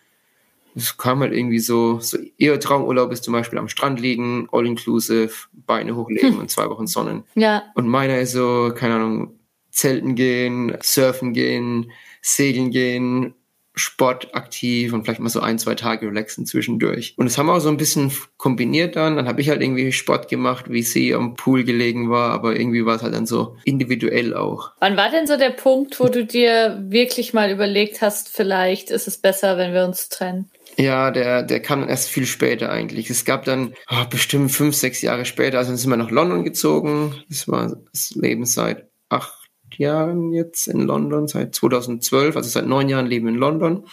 Es 0.75 0.97
kam 0.97 1.19
halt 1.19 1.33
irgendwie 1.33 1.59
so, 1.59 1.99
so 1.99 2.17
ihr 2.37 2.59
Traumurlaub 2.59 3.11
ist 3.11 3.23
zum 3.23 3.33
Beispiel 3.33 3.59
am 3.59 3.69
Strand 3.69 3.99
liegen, 3.99 4.47
all 4.51 4.65
inclusive, 4.65 5.31
Beine 5.53 5.95
hochlegen 5.95 6.33
hm. 6.33 6.39
und 6.39 6.49
zwei 6.49 6.69
Wochen 6.69 6.87
Sonnen. 6.87 7.23
Ja. 7.35 7.63
Und 7.75 7.87
meiner 7.87 8.19
ist 8.19 8.31
so, 8.31 8.71
keine 8.75 8.95
Ahnung, 8.95 9.38
Zelten 9.79 10.15
gehen, 10.15 10.77
surfen 10.81 11.31
gehen, 11.31 11.91
segeln 12.21 12.69
gehen, 12.69 13.33
Sport 13.75 14.35
aktiv 14.35 14.91
und 14.91 15.05
vielleicht 15.05 15.21
mal 15.21 15.29
so 15.29 15.39
ein, 15.39 15.57
zwei 15.57 15.73
Tage 15.73 16.07
relaxen 16.07 16.45
zwischendurch. 16.45 17.13
Und 17.15 17.27
das 17.27 17.37
haben 17.37 17.45
wir 17.45 17.53
auch 17.53 17.61
so 17.61 17.69
ein 17.69 17.77
bisschen 17.77 18.11
kombiniert 18.35 18.97
dann. 18.97 19.15
Dann 19.15 19.27
habe 19.27 19.39
ich 19.39 19.47
halt 19.47 19.61
irgendwie 19.61 19.93
Sport 19.93 20.27
gemacht, 20.27 20.65
wie 20.69 20.81
sie 20.81 21.15
am 21.15 21.35
Pool 21.35 21.63
gelegen 21.63 22.09
war, 22.09 22.31
aber 22.31 22.59
irgendwie 22.59 22.85
war 22.85 22.97
es 22.97 23.03
halt 23.03 23.13
dann 23.13 23.25
so 23.25 23.55
individuell 23.63 24.33
auch. 24.33 24.73
Wann 24.81 24.97
war 24.97 25.09
denn 25.09 25.27
so 25.27 25.37
der 25.37 25.51
Punkt, 25.51 25.97
wo 26.01 26.09
du 26.09 26.25
dir 26.25 26.77
wirklich 26.89 27.33
mal 27.33 27.49
überlegt 27.49 28.01
hast, 28.01 28.27
vielleicht 28.27 28.91
ist 28.91 29.07
es 29.07 29.17
besser, 29.17 29.57
wenn 29.57 29.73
wir 29.73 29.85
uns 29.85 30.09
trennen? 30.09 30.49
Ja, 30.75 31.11
der, 31.11 31.43
der 31.43 31.61
kam 31.61 31.79
dann 31.79 31.89
erst 31.89 32.09
viel 32.09 32.25
später 32.25 32.69
eigentlich. 32.69 33.09
Es 33.09 33.23
gab 33.23 33.45
dann 33.45 33.73
oh, 33.89 34.03
bestimmt 34.09 34.51
fünf, 34.51 34.75
sechs 34.75 35.01
Jahre 35.01 35.23
später, 35.23 35.57
also 35.57 35.71
dann 35.71 35.77
sind 35.77 35.89
wir 35.89 35.97
nach 35.97 36.11
London 36.11 36.43
gezogen. 36.43 37.15
Das 37.29 37.47
war 37.47 37.77
das 37.93 38.11
Leben 38.11 38.45
seit 38.45 38.89
acht 39.07 39.38
Jahren 39.77 40.31
jetzt 40.31 40.67
in 40.67 40.81
London, 40.81 41.27
seit 41.27 41.55
2012, 41.55 42.35
also 42.35 42.49
seit 42.49 42.67
neun 42.67 42.89
Jahren 42.89 43.07
leben 43.07 43.27
in 43.27 43.35
London. 43.35 43.83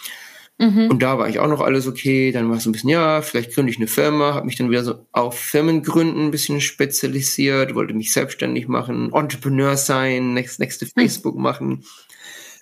Mhm. 0.59 0.89
Und 0.89 1.03
da 1.03 1.19
war 1.19 1.29
ich 1.29 1.39
auch 1.39 1.47
noch 1.47 1.61
alles 1.61 1.87
okay. 1.87 2.31
Dann 2.31 2.49
war 2.49 2.57
es 2.57 2.63
so 2.63 2.69
ein 2.69 2.73
bisschen, 2.73 2.89
ja, 2.89 3.21
vielleicht 3.21 3.53
gründe 3.53 3.71
ich 3.71 3.77
eine 3.77 3.87
Firma, 3.87 4.33
habe 4.33 4.45
mich 4.45 4.55
dann 4.55 4.71
wieder 4.71 4.83
so 4.83 5.05
auf 5.11 5.37
Firmengründen 5.37 6.25
ein 6.25 6.31
bisschen 6.31 6.61
spezialisiert, 6.61 7.75
wollte 7.75 7.93
mich 7.93 8.11
selbstständig 8.11 8.67
machen, 8.67 9.13
Entrepreneur 9.13 9.77
sein, 9.77 10.33
next, 10.33 10.59
nächste 10.59 10.85
hm. 10.85 10.91
Facebook 10.95 11.35
mhm. 11.35 11.41
machen. 11.41 11.83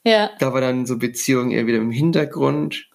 Ja. 0.03 0.31
Da 0.39 0.53
war 0.53 0.61
dann 0.61 0.85
so 0.85 0.97
Beziehung 0.97 1.51
eher 1.51 1.67
wieder 1.67 1.77
im 1.77 1.91
Hintergrund. 1.91 2.87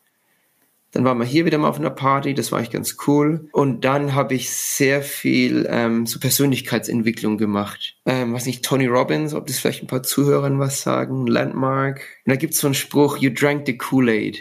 Dann 0.93 1.05
waren 1.05 1.19
wir 1.19 1.25
hier 1.25 1.45
wieder 1.45 1.59
mal 1.59 1.69
auf 1.69 1.79
einer 1.79 1.91
Party, 1.91 2.35
das 2.35 2.51
war 2.51 2.61
echt 2.61 2.73
ganz 2.73 2.97
cool. 3.07 3.49
Und 3.53 3.85
dann 3.85 4.15
habe 4.15 4.35
ich 4.35 4.51
sehr 4.51 5.03
viel 5.03 5.67
ähm, 5.71 6.05
so 6.07 6.19
Persönlichkeitsentwicklung 6.19 7.39
gemacht. 7.39 7.97
Ähm, 8.07 8.33
was 8.33 8.47
nicht, 8.47 8.65
Tony 8.65 8.87
Robbins, 8.87 9.35
ob 9.35 9.47
das 9.47 9.59
vielleicht 9.59 9.83
ein 9.83 9.87
paar 9.87 10.03
Zuhörern 10.03 10.59
was 10.59 10.83
sagen, 10.83 11.27
Landmark. 11.27 12.01
Und 12.27 12.31
da 12.31 12.37
gibt's 12.37 12.59
so 12.59 12.67
einen 12.67 12.75
Spruch, 12.75 13.19
you 13.19 13.31
drank 13.33 13.67
the 13.67 13.79
Kool-Aid. 13.79 14.39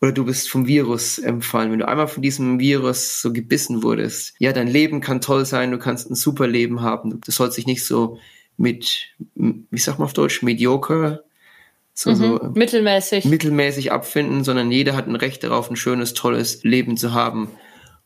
Oder 0.00 0.12
du 0.12 0.24
bist 0.24 0.48
vom 0.48 0.66
Virus 0.66 1.18
empfallen. 1.18 1.72
Wenn 1.72 1.80
du 1.80 1.88
einmal 1.88 2.08
von 2.08 2.22
diesem 2.22 2.58
Virus 2.58 3.20
so 3.20 3.32
gebissen 3.32 3.82
wurdest, 3.82 4.34
ja, 4.38 4.52
dein 4.52 4.68
Leben 4.68 5.00
kann 5.00 5.20
toll 5.20 5.44
sein, 5.44 5.72
du 5.72 5.78
kannst 5.78 6.10
ein 6.10 6.14
super 6.14 6.46
Leben 6.46 6.80
haben. 6.80 7.20
Du 7.20 7.32
sollst 7.32 7.58
dich 7.58 7.66
nicht 7.66 7.84
so 7.84 8.18
mit, 8.56 9.08
wie 9.34 9.78
sagt 9.78 9.98
man 9.98 10.06
auf 10.06 10.12
Deutsch, 10.12 10.42
mediocre 10.42 11.24
so, 11.94 12.10
mhm. 12.10 12.14
so 12.14 12.40
mittelmäßig. 12.54 13.24
mittelmäßig 13.24 13.92
abfinden, 13.92 14.44
sondern 14.44 14.70
jeder 14.70 14.96
hat 14.96 15.06
ein 15.06 15.16
Recht 15.16 15.44
darauf, 15.44 15.70
ein 15.70 15.76
schönes, 15.76 16.14
tolles 16.14 16.62
Leben 16.64 16.96
zu 16.96 17.12
haben. 17.12 17.48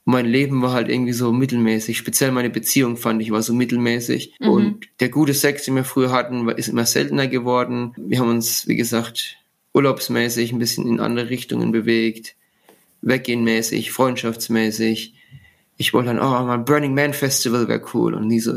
Und 0.04 0.12
mein 0.12 0.26
Leben 0.26 0.62
war 0.62 0.72
halt 0.72 0.88
irgendwie 0.88 1.12
so 1.12 1.32
mittelmäßig. 1.32 1.96
Speziell 1.96 2.30
meine 2.30 2.50
Beziehung 2.50 2.96
fand 2.96 3.22
ich 3.22 3.30
war 3.30 3.42
so 3.42 3.54
mittelmäßig. 3.54 4.34
Mhm. 4.40 4.48
Und 4.48 4.86
der 5.00 5.08
gute 5.08 5.34
Sex, 5.34 5.64
den 5.64 5.76
wir 5.76 5.84
früher 5.84 6.12
hatten, 6.12 6.48
ist 6.50 6.68
immer 6.68 6.86
seltener 6.86 7.26
geworden. 7.26 7.94
Wir 7.96 8.18
haben 8.18 8.30
uns, 8.30 8.66
wie 8.66 8.76
gesagt, 8.76 9.36
urlaubsmäßig 9.72 10.52
ein 10.52 10.58
bisschen 10.58 10.86
in 10.86 11.00
andere 11.00 11.30
Richtungen 11.30 11.72
bewegt. 11.72 12.36
Weggehenmäßig, 13.02 13.92
freundschaftsmäßig. 13.92 15.14
Ich 15.76 15.92
wollte 15.92 16.14
dann, 16.14 16.20
oh, 16.20 16.46
mal 16.46 16.58
Burning 16.58 16.94
Man 16.94 17.12
Festival 17.12 17.68
wäre 17.68 17.82
cool. 17.92 18.14
Und 18.14 18.26
nie 18.28 18.40
so, 18.40 18.52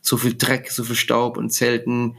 so 0.00 0.16
viel 0.16 0.34
Dreck, 0.36 0.70
so 0.70 0.84
viel 0.84 0.96
Staub 0.96 1.36
und 1.36 1.50
Zelten 1.50 2.16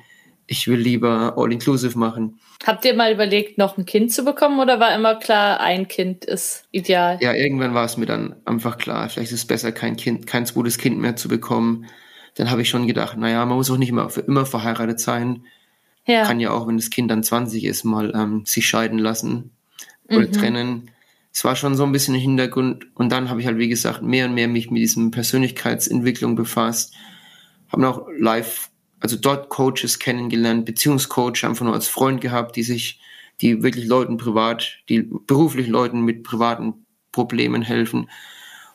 ich 0.50 0.68
will 0.68 0.80
lieber 0.80 1.36
All-Inclusive 1.38 1.98
machen. 1.98 2.40
Habt 2.66 2.84
ihr 2.84 2.96
mal 2.96 3.14
überlegt, 3.14 3.60
noch 3.60 3.78
ein 3.78 3.86
Kind 3.86 4.12
zu 4.12 4.26
bekommen 4.26 4.60
oder 4.60 4.80
war 4.80 4.94
immer 4.96 5.16
klar, 5.16 5.60
ein 5.60 5.88
Kind 5.88 6.26
ist 6.26 6.66
ideal? 6.72 7.20
Ja, 7.22 7.34
irgendwann 7.34 7.76
war 7.76 7.86
es 7.86 7.98
mir 7.98 8.08
dann 8.08 8.36
einfach 8.46 8.80
klar, 8.80 9.08
vielleicht 9.10 9.32
ist 9.32 9.42
es 9.42 9.46
besser, 9.46 9.72
kein 9.72 9.96
Kind, 9.96 10.26
kein 10.26 10.48
zweites 10.48 10.80
Kind 10.80 10.98
mehr 10.98 11.16
zu 11.16 11.28
bekommen. 11.30 11.86
Dann 12.34 12.50
habe 12.50 12.64
ich 12.64 12.70
schon 12.70 12.88
gedacht, 12.88 13.16
naja, 13.18 13.46
man 13.46 13.58
muss 13.58 13.70
auch 13.70 13.78
nicht 13.78 13.90
immer 13.90 14.10
für 14.10 14.22
immer 14.22 14.46
verheiratet 14.46 15.00
sein. 15.00 15.44
Ja. 16.06 16.24
Kann 16.26 16.40
ja 16.40 16.50
auch, 16.50 16.68
wenn 16.68 16.78
das 16.78 16.90
Kind 16.90 17.12
dann 17.12 17.22
20 17.22 17.64
ist, 17.66 17.84
mal 17.84 18.12
ähm, 18.16 18.44
sich 18.46 18.68
scheiden 18.68 18.98
lassen 18.98 19.52
oder 20.10 20.28
mhm. 20.28 20.32
trennen. 20.32 20.92
Es 21.32 21.44
war 21.44 21.56
schon 21.56 21.76
so 21.76 21.84
ein 21.84 21.92
bisschen 21.92 22.16
im 22.16 22.22
Hintergrund. 22.22 22.88
Und 22.96 23.12
dann 23.12 23.30
habe 23.30 23.40
ich 23.40 23.46
halt, 23.46 23.60
wie 23.60 23.70
gesagt, 23.70 24.02
mehr 24.02 24.26
und 24.26 24.34
mehr 24.34 24.48
mich 24.48 24.72
mit 24.72 24.82
diesem 24.82 25.12
Persönlichkeitsentwicklung 25.12 26.36
befasst. 26.36 26.96
Habe 27.72 27.84
noch 27.84 28.08
live 28.18 28.69
also 29.00 29.18
dort 29.18 29.50
Coaches 29.50 30.00
kennengelernt, 30.00 30.66
Beziehungscoach 30.66 31.44
einfach 31.46 31.66
nur 31.66 31.74
als 31.74 31.88
Freund 31.88 32.22
gehabt, 32.22 32.56
die 32.56 32.64
sich, 32.64 33.00
die 33.42 33.64
wirklich 33.64 33.86
Leuten 33.86 34.18
privat, 34.18 34.80
die 34.90 35.02
beruflich 35.02 35.68
Leuten 35.68 36.02
mit 36.02 36.24
privaten 36.24 36.86
Problemen 37.12 37.62
helfen. 37.62 38.10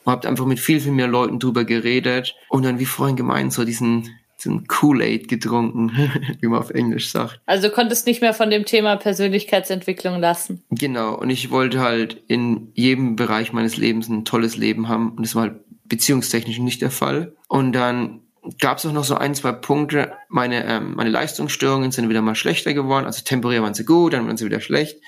Und 0.04 0.12
habt 0.12 0.26
einfach 0.26 0.46
mit 0.46 0.60
viel, 0.60 0.80
viel 0.80 0.92
mehr 0.92 1.08
Leuten 1.08 1.38
drüber 1.38 1.64
geredet 1.64 2.34
und 2.48 2.64
dann, 2.64 2.78
wie 2.78 2.84
vorhin 2.84 3.16
gemeint, 3.16 3.52
so 3.52 3.64
diesen, 3.64 4.10
diesen 4.38 4.66
Kool-Aid 4.66 5.28
getrunken, 5.28 5.92
wie 6.40 6.46
man 6.46 6.58
auf 6.58 6.70
Englisch 6.70 7.10
sagt. 7.10 7.40
Also 7.46 7.68
du 7.68 7.74
konntest 7.74 8.06
nicht 8.06 8.20
mehr 8.20 8.34
von 8.34 8.50
dem 8.50 8.64
Thema 8.64 8.96
Persönlichkeitsentwicklung 8.96 10.20
lassen. 10.20 10.62
Genau. 10.70 11.14
Und 11.14 11.30
ich 11.30 11.50
wollte 11.50 11.80
halt 11.80 12.22
in 12.28 12.70
jedem 12.74 13.16
Bereich 13.16 13.52
meines 13.52 13.76
Lebens 13.76 14.08
ein 14.08 14.24
tolles 14.24 14.56
Leben 14.56 14.88
haben. 14.88 15.12
Und 15.12 15.24
das 15.24 15.34
war 15.34 15.44
halt 15.44 15.60
beziehungstechnisch 15.86 16.58
nicht 16.58 16.82
der 16.82 16.90
Fall. 16.90 17.34
Und 17.48 17.72
dann 17.72 18.20
gab 18.60 18.78
es 18.78 18.86
auch 18.86 18.92
noch 18.92 19.04
so 19.04 19.16
ein, 19.16 19.34
zwei 19.34 19.52
Punkte. 19.52 20.12
Meine, 20.28 20.64
ähm, 20.64 20.94
meine 20.94 21.10
Leistungsstörungen 21.10 21.92
sind 21.92 22.08
wieder 22.08 22.22
mal 22.22 22.34
schlechter 22.34 22.74
geworden. 22.74 23.06
Also 23.06 23.22
temporär 23.24 23.62
waren 23.62 23.74
sie 23.74 23.84
gut, 23.84 24.12
dann 24.12 24.26
waren 24.26 24.36
sie 24.36 24.44
wieder 24.44 24.60
schlecht. 24.60 25.00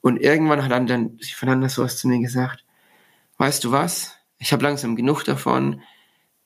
Und 0.00 0.18
irgendwann 0.18 0.62
hat 0.62 0.70
dann, 0.70 0.86
dann 0.86 1.18
Fernanda 1.18 1.68
sowas 1.68 1.98
zu 1.98 2.08
mir 2.08 2.20
gesagt, 2.20 2.64
weißt 3.38 3.64
du 3.64 3.72
was? 3.72 4.16
Ich 4.38 4.52
habe 4.52 4.62
langsam 4.62 4.96
genug 4.96 5.24
davon. 5.24 5.82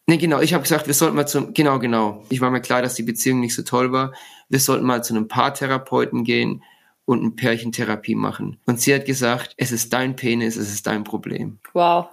Nee, 0.06 0.18
genau, 0.18 0.40
ich 0.40 0.52
habe 0.52 0.62
gesagt, 0.62 0.86
wir 0.86 0.94
sollten 0.94 1.16
mal 1.16 1.26
zum, 1.26 1.54
genau, 1.54 1.78
genau. 1.78 2.24
Ich 2.28 2.40
war 2.40 2.50
mir 2.50 2.60
klar, 2.60 2.82
dass 2.82 2.94
die 2.94 3.02
Beziehung 3.02 3.40
nicht 3.40 3.54
so 3.54 3.62
toll 3.62 3.92
war. 3.92 4.12
Wir 4.48 4.60
sollten 4.60 4.84
mal 4.84 5.02
zu 5.02 5.14
einem 5.14 5.28
Paartherapeuten 5.28 6.24
gehen 6.24 6.62
und 7.06 7.20
eine 7.20 7.30
Pärchentherapie 7.30 8.14
machen. 8.14 8.58
Und 8.66 8.80
sie 8.80 8.94
hat 8.94 9.06
gesagt, 9.06 9.54
es 9.56 9.72
ist 9.72 9.92
dein 9.92 10.16
Penis, 10.16 10.56
es 10.56 10.72
ist 10.72 10.86
dein 10.86 11.04
Problem. 11.04 11.58
Wow. 11.72 12.08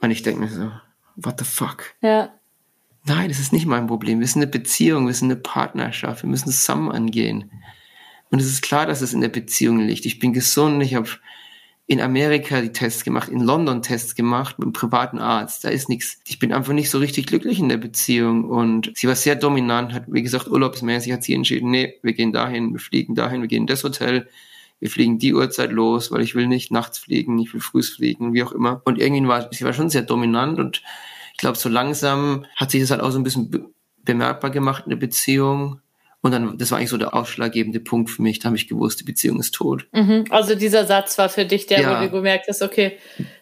und 0.00 0.10
ich 0.10 0.22
denke 0.22 0.40
mir 0.40 0.48
so, 0.48 0.70
what 1.16 1.38
the 1.38 1.44
fuck? 1.44 1.94
Ja. 2.00 2.30
Nein, 3.04 3.28
das 3.28 3.40
ist 3.40 3.52
nicht 3.52 3.66
mein 3.66 3.88
Problem. 3.88 4.20
Wir 4.20 4.26
sind 4.26 4.42
eine 4.42 4.50
Beziehung, 4.50 5.06
wir 5.06 5.14
sind 5.14 5.30
eine 5.30 5.40
Partnerschaft, 5.40 6.22
wir 6.22 6.30
müssen 6.30 6.52
zusammen 6.52 6.90
angehen. 6.90 7.50
Und 8.30 8.40
es 8.40 8.46
ist 8.46 8.62
klar, 8.62 8.86
dass 8.86 9.02
es 9.02 9.12
in 9.12 9.20
der 9.20 9.28
Beziehung 9.28 9.80
liegt. 9.80 10.06
Ich 10.06 10.18
bin 10.18 10.32
gesund, 10.32 10.82
ich 10.82 10.94
habe 10.94 11.08
in 11.86 12.00
Amerika 12.00 12.60
die 12.60 12.72
Tests 12.72 13.04
gemacht, 13.04 13.28
in 13.28 13.40
London 13.40 13.82
Tests 13.82 14.14
gemacht 14.14 14.58
mit 14.58 14.66
einem 14.66 14.72
privaten 14.72 15.18
Arzt. 15.18 15.64
Da 15.64 15.68
ist 15.68 15.88
nichts. 15.88 16.20
Ich 16.26 16.38
bin 16.38 16.52
einfach 16.52 16.72
nicht 16.72 16.90
so 16.90 16.98
richtig 16.98 17.26
glücklich 17.26 17.58
in 17.58 17.68
der 17.68 17.76
Beziehung 17.76 18.44
und 18.44 18.92
sie 18.94 19.08
war 19.08 19.16
sehr 19.16 19.34
dominant, 19.34 19.92
hat, 19.92 20.04
wie 20.06 20.22
gesagt, 20.22 20.48
urlaubsmäßig 20.48 21.12
hat 21.12 21.24
sie 21.24 21.34
entschieden, 21.34 21.70
nee, 21.70 21.94
wir 22.02 22.14
gehen 22.14 22.32
dahin, 22.32 22.72
wir 22.72 22.80
fliegen 22.80 23.14
dahin, 23.14 23.42
wir 23.42 23.48
gehen 23.48 23.64
in 23.64 23.66
das 23.66 23.84
Hotel, 23.84 24.28
wir 24.78 24.90
fliegen 24.90 25.18
die 25.18 25.34
Uhrzeit 25.34 25.72
los, 25.72 26.10
weil 26.12 26.22
ich 26.22 26.34
will 26.34 26.46
nicht 26.46 26.70
nachts 26.70 26.98
fliegen, 26.98 27.38
ich 27.40 27.52
will 27.52 27.60
früh 27.60 27.82
fliegen, 27.82 28.32
wie 28.32 28.44
auch 28.44 28.52
immer. 28.52 28.80
Und 28.84 28.98
irgendwie 28.98 29.28
war, 29.28 29.52
sie 29.52 29.64
war 29.64 29.72
schon 29.72 29.90
sehr 29.90 30.02
dominant 30.02 30.58
und 30.60 30.82
ich 31.32 31.38
glaube, 31.38 31.58
so 31.58 31.68
langsam 31.68 32.46
hat 32.56 32.70
sich 32.70 32.80
das 32.80 32.90
halt 32.90 33.00
auch 33.00 33.10
so 33.10 33.18
ein 33.18 33.24
bisschen 33.24 33.50
be 33.50 33.66
bemerkbar 34.04 34.50
gemacht 34.50 34.84
in 34.86 34.90
der 34.90 34.96
Beziehung. 34.96 35.80
Und 36.22 36.32
dann, 36.32 36.58
das 36.58 36.72
war 36.72 36.78
eigentlich 36.78 36.90
so 36.90 36.96
der 36.96 37.14
ausschlaggebende 37.14 37.78
Punkt 37.78 38.10
für 38.10 38.20
mich. 38.20 38.40
Da 38.40 38.46
habe 38.46 38.56
ich 38.56 38.68
gewusst, 38.68 38.98
die 38.98 39.04
Beziehung 39.04 39.38
ist 39.38 39.54
tot. 39.54 39.86
Mhm. 39.92 40.24
Also 40.30 40.56
dieser 40.56 40.86
Satz 40.86 41.18
war 41.18 41.28
für 41.28 41.44
dich 41.44 41.66
der, 41.66 41.80
ja. 41.80 42.00
wo 42.00 42.04
du 42.04 42.10
gemerkt 42.10 42.46
hast, 42.48 42.62
okay, 42.62 42.98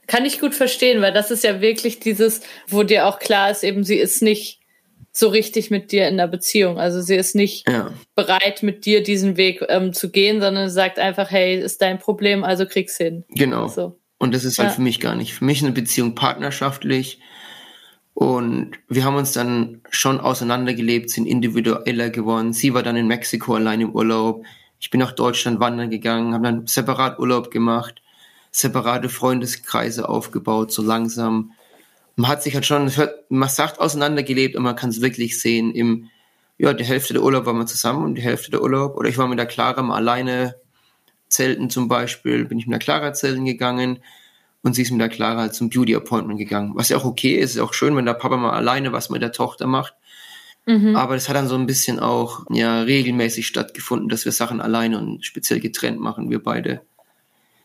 kann 0.06 0.26
ich 0.26 0.38
gut 0.38 0.54
verstehen, 0.54 1.00
weil 1.00 1.14
das 1.14 1.30
ist 1.30 1.44
ja 1.44 1.62
wirklich 1.62 1.98
dieses, 2.00 2.42
wo 2.68 2.82
dir 2.82 3.06
auch 3.06 3.18
klar 3.20 3.50
ist, 3.50 3.64
eben 3.64 3.84
sie 3.84 3.96
ist 3.96 4.22
nicht 4.22 4.60
so 5.12 5.28
richtig 5.28 5.70
mit 5.70 5.92
dir 5.92 6.08
in 6.08 6.16
der 6.16 6.28
Beziehung. 6.28 6.78
Also 6.78 7.00
sie 7.00 7.16
ist 7.16 7.34
nicht 7.34 7.68
ja. 7.68 7.92
bereit, 8.14 8.62
mit 8.62 8.86
dir 8.86 9.02
diesen 9.02 9.36
Weg 9.36 9.62
ähm, 9.68 9.92
zu 9.92 10.10
gehen, 10.10 10.40
sondern 10.40 10.70
sagt 10.70 10.98
einfach, 10.98 11.30
hey, 11.30 11.58
ist 11.58 11.82
dein 11.82 11.98
Problem, 11.98 12.44
also 12.44 12.66
krieg's 12.66 12.96
hin. 12.96 13.24
Genau. 13.28 13.68
So. 13.68 13.98
Und 14.18 14.34
das 14.34 14.44
ist 14.44 14.58
halt 14.58 14.70
ja. 14.70 14.74
für 14.74 14.82
mich 14.82 15.00
gar 15.00 15.16
nicht. 15.16 15.34
Für 15.34 15.44
mich 15.44 15.58
ist 15.58 15.64
eine 15.64 15.72
Beziehung 15.72 16.14
partnerschaftlich 16.14 17.20
und 18.20 18.72
wir 18.86 19.06
haben 19.06 19.16
uns 19.16 19.32
dann 19.32 19.80
schon 19.88 20.20
auseinandergelebt, 20.20 21.08
sind 21.08 21.24
individueller 21.24 22.10
geworden. 22.10 22.52
Sie 22.52 22.74
war 22.74 22.82
dann 22.82 22.94
in 22.96 23.06
Mexiko 23.06 23.54
allein 23.54 23.80
im 23.80 23.94
Urlaub. 23.94 24.44
Ich 24.78 24.90
bin 24.90 25.00
nach 25.00 25.12
Deutschland 25.12 25.58
wandern 25.58 25.88
gegangen, 25.88 26.34
habe 26.34 26.44
dann 26.44 26.66
separat 26.66 27.18
Urlaub 27.18 27.50
gemacht, 27.50 28.02
separate 28.50 29.08
Freundeskreise 29.08 30.06
aufgebaut, 30.06 30.70
so 30.70 30.82
langsam. 30.82 31.52
Man 32.14 32.28
hat 32.28 32.42
sich 32.42 32.54
halt 32.54 32.66
schon, 32.66 32.92
man 33.30 33.48
sagt 33.48 33.80
auseinandergelebt 33.80 34.54
und 34.54 34.64
man 34.64 34.76
kann 34.76 34.90
es 34.90 35.00
wirklich 35.00 35.40
sehen. 35.40 35.74
Im, 35.74 36.10
ja, 36.58 36.74
die 36.74 36.84
Hälfte 36.84 37.14
der 37.14 37.22
Urlaub 37.22 37.46
waren 37.46 37.56
wir 37.56 37.64
zusammen 37.64 38.04
und 38.04 38.16
die 38.16 38.22
Hälfte 38.22 38.50
der 38.50 38.60
Urlaub. 38.60 38.98
Oder 38.98 39.08
ich 39.08 39.16
war 39.16 39.28
mit 39.28 39.38
der 39.38 39.46
Clara 39.46 39.80
mal 39.80 39.96
alleine 39.96 40.56
zelten 41.30 41.70
zum 41.70 41.88
Beispiel, 41.88 42.44
bin 42.44 42.58
ich 42.58 42.66
mit 42.66 42.74
der 42.74 42.80
Clara 42.80 43.14
zelten 43.14 43.46
gegangen 43.46 44.00
und 44.62 44.74
sie 44.74 44.82
ist 44.82 44.90
mit 44.90 45.00
der 45.00 45.08
Clara 45.08 45.40
halt 45.40 45.54
zum 45.54 45.70
Beauty 45.70 45.94
Appointment 45.94 46.38
gegangen. 46.38 46.72
Was 46.74 46.90
ja 46.90 46.96
auch 46.96 47.04
okay 47.04 47.36
ist, 47.36 47.54
ist 47.54 47.60
auch 47.60 47.72
schön, 47.72 47.96
wenn 47.96 48.04
der 48.04 48.14
Papa 48.14 48.36
mal 48.36 48.52
alleine 48.52 48.92
was 48.92 49.10
mit 49.10 49.22
der 49.22 49.32
Tochter 49.32 49.66
macht. 49.66 49.94
Mhm. 50.66 50.96
Aber 50.96 51.14
das 51.14 51.28
hat 51.28 51.36
dann 51.36 51.48
so 51.48 51.54
ein 51.54 51.66
bisschen 51.66 51.98
auch 51.98 52.44
ja 52.50 52.82
regelmäßig 52.82 53.46
stattgefunden, 53.46 54.08
dass 54.08 54.24
wir 54.24 54.32
Sachen 54.32 54.60
alleine 54.60 54.98
und 54.98 55.24
speziell 55.24 55.60
getrennt 55.60 55.98
machen, 55.98 56.30
wir 56.30 56.42
beide. 56.42 56.82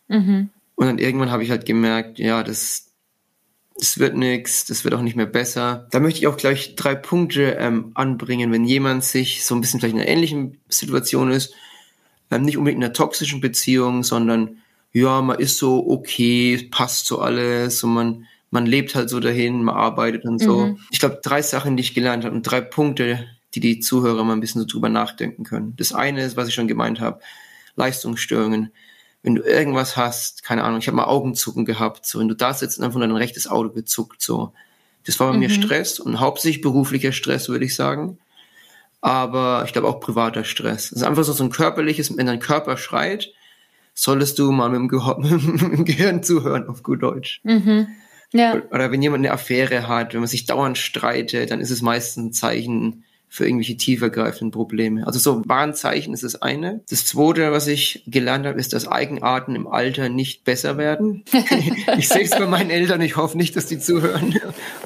Mhm. 0.08 0.50
Und 0.76 0.86
dann 0.88 0.98
irgendwann 0.98 1.32
habe 1.32 1.44
ich 1.44 1.50
halt 1.50 1.66
gemerkt, 1.66 2.20
ja, 2.20 2.44
das, 2.44 2.92
das 3.78 4.00
wird 4.00 4.16
nix, 4.16 4.66
das 4.66 4.84
wird 4.84 4.94
auch 4.94 5.02
nicht 5.02 5.16
mehr 5.16 5.26
besser. 5.26 5.88
Da 5.92 6.00
möchte 6.00 6.20
ich 6.20 6.28
auch 6.28 6.38
gleich 6.38 6.76
drei 6.76 6.96
Punkte 6.96 7.58
ähm, 7.60 7.92
anbringen, 7.94 8.52
wenn 8.52 8.64
jemand 8.64 9.04
sich 9.04 9.46
so 9.46 9.56
ein 9.56 9.62
bisschen 9.62 9.80
vielleicht 9.80 9.96
in 9.96 10.02
einer 10.02 10.10
ähnlichen 10.10 10.60
Situation 10.70 11.32
ist, 11.32 11.54
ähm, 12.32 12.44
nicht 12.44 12.58
unbedingt 12.58 12.82
in 12.82 12.86
einer 12.86 12.94
toxischen 12.94 13.42
Beziehung, 13.42 14.04
sondern 14.04 14.58
ja, 14.96 15.22
man 15.22 15.40
ist 15.40 15.58
so 15.58 15.90
okay, 15.90 16.70
passt 16.72 17.06
so 17.06 17.20
alles 17.20 17.84
und 17.84 17.94
man, 17.94 18.28
man 18.50 18.66
lebt 18.66 18.96
halt 18.96 19.10
so 19.10 19.20
dahin, 19.20 19.62
man 19.62 19.76
arbeitet 19.76 20.24
und 20.24 20.40
so. 20.40 20.68
Mhm. 20.68 20.80
Ich 20.90 21.00
glaube, 21.00 21.20
drei 21.22 21.42
Sachen, 21.42 21.76
die 21.76 21.82
ich 21.82 21.94
gelernt 21.94 22.24
habe 22.24 22.34
und 22.34 22.44
drei 22.44 22.62
Punkte, 22.62 23.28
die 23.54 23.60
die 23.60 23.82
Zuhörer 23.82 24.24
mal 24.24 24.32
ein 24.32 24.40
bisschen 24.40 24.62
so 24.62 24.68
drüber 24.68 24.88
nachdenken 24.88 25.44
können. 25.44 25.74
Das 25.76 25.92
eine 25.92 26.24
ist, 26.24 26.38
was 26.38 26.48
ich 26.48 26.54
schon 26.54 26.70
gemeint 26.70 27.02
habe, 27.02 27.20
Leistungsstörungen. 27.76 28.72
Wenn 29.22 29.36
du 29.36 29.42
irgendwas 29.42 29.98
hast, 29.98 30.44
keine 30.44 30.64
Ahnung, 30.64 30.80
ich 30.80 30.88
habe 30.88 30.96
mal 30.96 31.08
Augenzucken 31.08 31.66
gehabt, 31.66 32.06
so 32.06 32.20
wenn 32.20 32.30
du 32.30 32.36
da 32.36 32.54
sitzt 32.54 32.80
und 32.80 32.86
einfach 32.86 33.02
dein 33.02 33.12
rechtes 33.12 33.48
Auge 33.48 33.72
gezuckt, 33.72 34.22
so. 34.22 34.54
Das 35.06 35.20
war 35.20 35.28
bei 35.28 35.34
mhm. 35.34 35.40
mir 35.40 35.50
Stress 35.50 36.00
und 36.00 36.22
hauptsächlich 36.22 36.62
beruflicher 36.62 37.12
Stress, 37.12 37.50
würde 37.50 37.66
ich 37.66 37.76
sagen. 37.76 38.18
Aber 39.02 39.64
ich 39.66 39.74
glaube 39.74 39.90
auch 39.90 40.00
privater 40.00 40.46
Stress. 40.46 40.86
Es 40.86 40.94
ist 40.94 41.04
einfach 41.04 41.26
so, 41.26 41.34
so 41.34 41.44
ein 41.44 41.52
körperliches, 41.52 42.16
wenn 42.16 42.28
dein 42.28 42.40
Körper 42.40 42.78
schreit, 42.78 43.34
solltest 43.96 44.38
du 44.38 44.52
mal 44.52 44.70
mit 44.70 44.80
dem, 44.80 44.90
Ge 44.90 45.00
mit 45.18 45.62
dem 45.62 45.86
Gehirn 45.86 46.22
zuhören, 46.22 46.68
auf 46.68 46.84
gut 46.84 47.02
Deutsch. 47.02 47.42
Mhm. 47.44 47.88
Ja. 48.32 48.62
Oder 48.72 48.92
wenn 48.92 49.02
jemand 49.02 49.26
eine 49.26 49.34
Affäre 49.34 49.88
hat, 49.88 50.14
wenn 50.14 50.20
man 50.20 50.28
sich 50.28 50.46
dauernd 50.46 50.78
streitet, 50.78 51.52
dann 51.52 51.62
ist 51.62 51.72
es 51.72 51.82
meistens 51.82 52.26
ein 52.26 52.34
Zeichen, 52.34 53.06
für 53.36 53.46
irgendwelche 53.46 53.76
tiefergreifenden 53.76 54.52
Probleme. 54.52 55.06
Also 55.06 55.20
so 55.20 55.42
Warnzeichen 55.46 56.14
ist 56.14 56.24
das 56.24 56.42
eine. 56.42 56.82
Das 56.90 57.06
zweite, 57.06 57.52
was 57.52 57.68
ich 57.68 58.02
gelernt 58.08 58.46
habe, 58.46 58.58
ist, 58.58 58.72
dass 58.72 58.88
Eigenarten 58.88 59.56
im 59.56 59.68
Alter 59.68 60.08
nicht 60.08 60.46
besser 60.46 60.78
werden. 60.78 61.26
ich 61.98 62.08
sehe 62.08 62.24
es 62.24 62.30
bei 62.30 62.48
meinen 62.48 62.70
Eltern, 62.70 63.02
ich 63.02 63.18
hoffe 63.18 63.36
nicht, 63.36 63.58
dass 63.58 63.66
die 63.66 63.78
zuhören. 63.78 64.40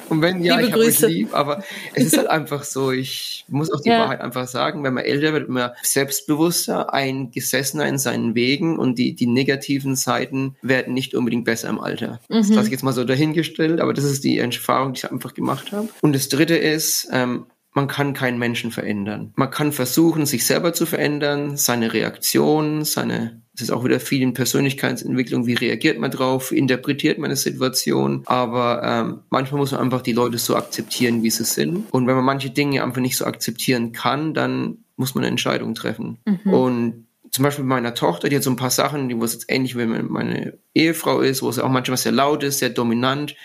Und 0.09 0.21
wenn 0.21 0.43
ja, 0.43 0.57
Liebe 0.57 0.67
ich 0.67 0.73
habe 0.73 0.83
euch 0.83 0.99
lieb, 1.01 1.33
aber 1.33 1.63
es 1.93 2.05
ist 2.05 2.17
halt 2.17 2.27
einfach 2.27 2.63
so, 2.63 2.91
ich 2.91 3.45
muss 3.47 3.71
auch 3.71 3.81
die 3.81 3.89
ja. 3.89 3.99
Wahrheit 3.99 4.21
einfach 4.21 4.47
sagen, 4.47 4.83
wenn 4.83 4.93
man 4.93 5.05
älter 5.05 5.33
wird, 5.33 5.49
man 5.49 5.71
selbstbewusster, 5.81 6.93
eingesessener 6.93 7.87
in 7.87 7.97
seinen 7.97 8.35
Wegen 8.35 8.77
und 8.77 8.97
die, 8.97 9.15
die 9.15 9.27
negativen 9.27 9.95
Seiten 9.95 10.55
werden 10.61 10.93
nicht 10.93 11.15
unbedingt 11.15 11.45
besser 11.45 11.69
im 11.69 11.79
Alter. 11.79 12.19
Mhm. 12.29 12.35
Das 12.37 12.49
lasse 12.49 12.67
ich 12.67 12.71
jetzt 12.71 12.83
mal 12.83 12.93
so 12.93 13.03
dahingestellt, 13.03 13.79
aber 13.79 13.93
das 13.93 14.05
ist 14.05 14.23
die 14.23 14.37
Erfahrung, 14.37 14.93
die 14.93 14.99
ich 14.99 15.11
einfach 15.11 15.33
gemacht 15.33 15.71
habe. 15.71 15.89
Und 16.01 16.13
das 16.13 16.29
dritte 16.29 16.55
ist, 16.55 17.07
ähm, 17.11 17.45
man 17.73 17.87
kann 17.87 18.13
keinen 18.13 18.39
Menschen 18.39 18.71
verändern. 18.71 19.31
Man 19.35 19.51
kann 19.51 19.71
versuchen, 19.71 20.25
sich 20.25 20.45
selber 20.45 20.73
zu 20.73 20.85
verändern, 20.85 21.55
seine 21.55 21.93
Reaktion, 21.93 22.83
seine, 22.83 23.41
es 23.59 23.63
ist 23.63 23.71
auch 23.71 23.83
wieder 23.83 23.99
viel 23.99 24.21
in 24.21 24.33
Persönlichkeitsentwicklung, 24.33 25.45
wie 25.45 25.53
reagiert 25.53 25.99
man 25.99 26.11
drauf, 26.11 26.53
interpretiert 26.53 27.17
man 27.17 27.25
eine 27.25 27.35
Situation, 27.35 28.23
aber 28.25 28.81
ähm, 28.83 29.19
manchmal 29.29 29.59
muss 29.59 29.73
man 29.73 29.81
einfach 29.81 30.01
die 30.01 30.13
Leute 30.13 30.37
so 30.37 30.55
akzeptieren, 30.55 31.23
wie 31.23 31.29
sie 31.29 31.43
sind. 31.43 31.91
Und 31.91 32.07
wenn 32.07 32.15
man 32.15 32.23
manche 32.23 32.51
Dinge 32.51 32.81
einfach 32.81 33.01
nicht 33.01 33.17
so 33.17 33.25
akzeptieren 33.25 33.91
kann, 33.91 34.33
dann 34.33 34.77
muss 34.95 35.13
man 35.13 35.25
eine 35.25 35.31
Entscheidung 35.31 35.75
treffen. 35.75 36.19
Mhm. 36.25 36.53
Und 36.53 37.07
zum 37.31 37.43
Beispiel 37.43 37.65
mit 37.65 37.69
meiner 37.69 37.93
Tochter, 37.93 38.29
die 38.29 38.37
hat 38.37 38.43
so 38.43 38.49
ein 38.49 38.55
paar 38.55 38.69
Sachen, 38.69 39.09
die 39.09 39.19
wo 39.19 39.25
es 39.25 39.33
jetzt 39.33 39.45
ähnlich 39.49 39.77
wie 39.77 39.85
meine 39.85 40.57
Ehefrau 40.73 41.19
ist, 41.19 41.41
wo 41.41 41.49
es 41.49 41.59
auch 41.59 41.69
manchmal 41.69 41.97
sehr 41.97 42.13
laut 42.13 42.43
ist, 42.43 42.59
sehr 42.59 42.69
dominant. 42.69 43.35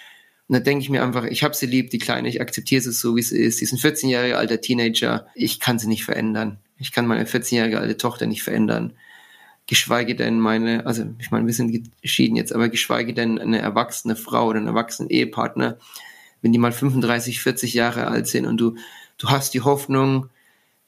Und 0.46 0.52
da 0.52 0.60
denke 0.60 0.84
ich 0.84 0.90
mir 0.90 1.02
einfach, 1.02 1.24
ich 1.24 1.42
habe 1.42 1.54
sie 1.54 1.66
lieb, 1.66 1.90
die 1.90 1.98
Kleine, 1.98 2.28
ich 2.28 2.40
akzeptiere 2.40 2.82
sie 2.82 2.92
so, 2.92 3.16
wie 3.16 3.22
sie 3.22 3.40
ist. 3.40 3.58
Sie 3.58 3.64
ist 3.64 3.72
ein 3.72 3.78
14 3.78 4.10
Jahre 4.10 4.36
alter 4.36 4.60
Teenager. 4.60 5.26
Ich 5.34 5.58
kann 5.58 5.80
sie 5.80 5.88
nicht 5.88 6.04
verändern. 6.04 6.58
Ich 6.78 6.92
kann 6.92 7.08
meine 7.08 7.24
14-jährige 7.24 7.80
alte 7.80 7.96
Tochter 7.96 8.26
nicht 8.26 8.44
verändern. 8.44 8.92
Geschweige 9.66 10.14
denn 10.14 10.40
meine, 10.40 10.86
also 10.86 11.04
ich 11.18 11.30
meine, 11.30 11.46
wir 11.46 11.54
sind 11.54 11.90
geschieden 12.02 12.36
jetzt, 12.36 12.52
aber 12.52 12.68
geschweige 12.68 13.14
denn 13.14 13.38
eine 13.38 13.58
erwachsene 13.58 14.16
Frau 14.16 14.48
oder 14.48 14.58
einen 14.58 14.68
erwachsenen 14.68 15.08
Ehepartner, 15.08 15.78
wenn 16.42 16.52
die 16.52 16.58
mal 16.58 16.72
35, 16.72 17.40
40 17.40 17.72
Jahre 17.72 18.06
alt 18.06 18.26
sind 18.26 18.46
und 18.46 18.58
du, 18.58 18.76
du 19.16 19.30
hast 19.30 19.54
die 19.54 19.62
Hoffnung, 19.62 20.28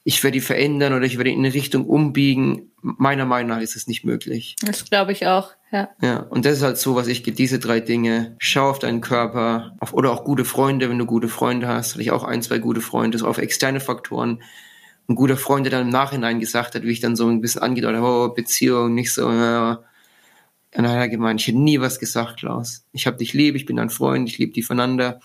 ich 0.07 0.23
werde 0.23 0.35
die 0.35 0.41
verändern 0.41 0.93
oder 0.93 1.05
ich 1.05 1.17
werde 1.17 1.31
in 1.31 1.39
eine 1.39 1.53
Richtung 1.53 1.85
umbiegen. 1.85 2.71
Meiner 2.81 3.25
Meinung 3.25 3.49
nach 3.49 3.59
ist 3.59 3.75
es 3.75 3.87
nicht 3.87 4.05
möglich. 4.05 4.55
Das 4.61 4.85
glaube 4.85 5.11
ich 5.11 5.27
auch, 5.27 5.51
ja. 5.69 5.89
Ja, 6.01 6.19
und 6.19 6.45
das 6.45 6.53
ist 6.53 6.63
halt 6.63 6.77
so, 6.77 6.95
was 6.95 7.07
ich, 7.07 7.23
diese 7.23 7.59
drei 7.59 7.81
Dinge. 7.81 8.37
Schau 8.39 8.69
auf 8.69 8.79
deinen 8.79 9.01
Körper, 9.01 9.75
auf, 9.81 9.93
oder 9.93 10.11
auch 10.11 10.23
gute 10.23 10.45
Freunde, 10.45 10.89
wenn 10.89 10.97
du 10.97 11.05
gute 11.05 11.27
Freunde 11.27 11.67
hast. 11.67 11.91
Hatte 11.91 12.03
ich 12.03 12.11
auch 12.11 12.23
ein, 12.23 12.41
zwei 12.41 12.59
gute 12.59 12.79
Freunde, 12.79 13.17
so 13.17 13.27
auf 13.27 13.37
externe 13.37 13.81
Faktoren. 13.81 14.41
Ein 15.07 15.15
guter 15.15 15.37
Freund, 15.37 15.65
der 15.65 15.71
dann 15.71 15.87
im 15.87 15.89
Nachhinein 15.89 16.39
gesagt 16.39 16.75
hat, 16.75 16.83
wie 16.83 16.91
ich 16.91 16.99
dann 16.99 17.15
so 17.15 17.27
ein 17.27 17.41
bisschen 17.41 17.61
angedeutet 17.61 18.01
habe, 18.01 18.07
oh, 18.07 18.33
Beziehung, 18.33 18.93
nicht 18.93 19.13
so, 19.13 19.31
ja. 19.31 19.83
Und 20.75 20.83
dann 20.83 20.91
hat 20.91 20.97
er 20.97 21.09
gemeint, 21.09 21.39
ich 21.39 21.47
hätte 21.47 21.57
nie 21.57 21.79
was 21.79 21.97
gesagt, 21.97 22.39
Klaus. 22.39 22.85
Ich 22.91 23.07
habe 23.07 23.17
dich 23.17 23.33
lieb, 23.33 23.55
ich 23.55 23.65
bin 23.65 23.77
dein 23.77 23.89
Freund, 23.89 24.27
ich 24.29 24.37
liebe 24.37 24.53
die 24.53 24.63
voneinander. 24.63 25.21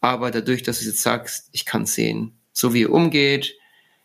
Aber 0.00 0.30
dadurch, 0.30 0.62
dass 0.62 0.78
du 0.78 0.82
es 0.82 0.86
jetzt 0.86 1.02
sagst, 1.02 1.48
ich 1.52 1.64
kann 1.64 1.86
sehen. 1.86 2.32
So 2.52 2.74
wie 2.74 2.82
ihr 2.82 2.92
umgeht, 2.92 3.54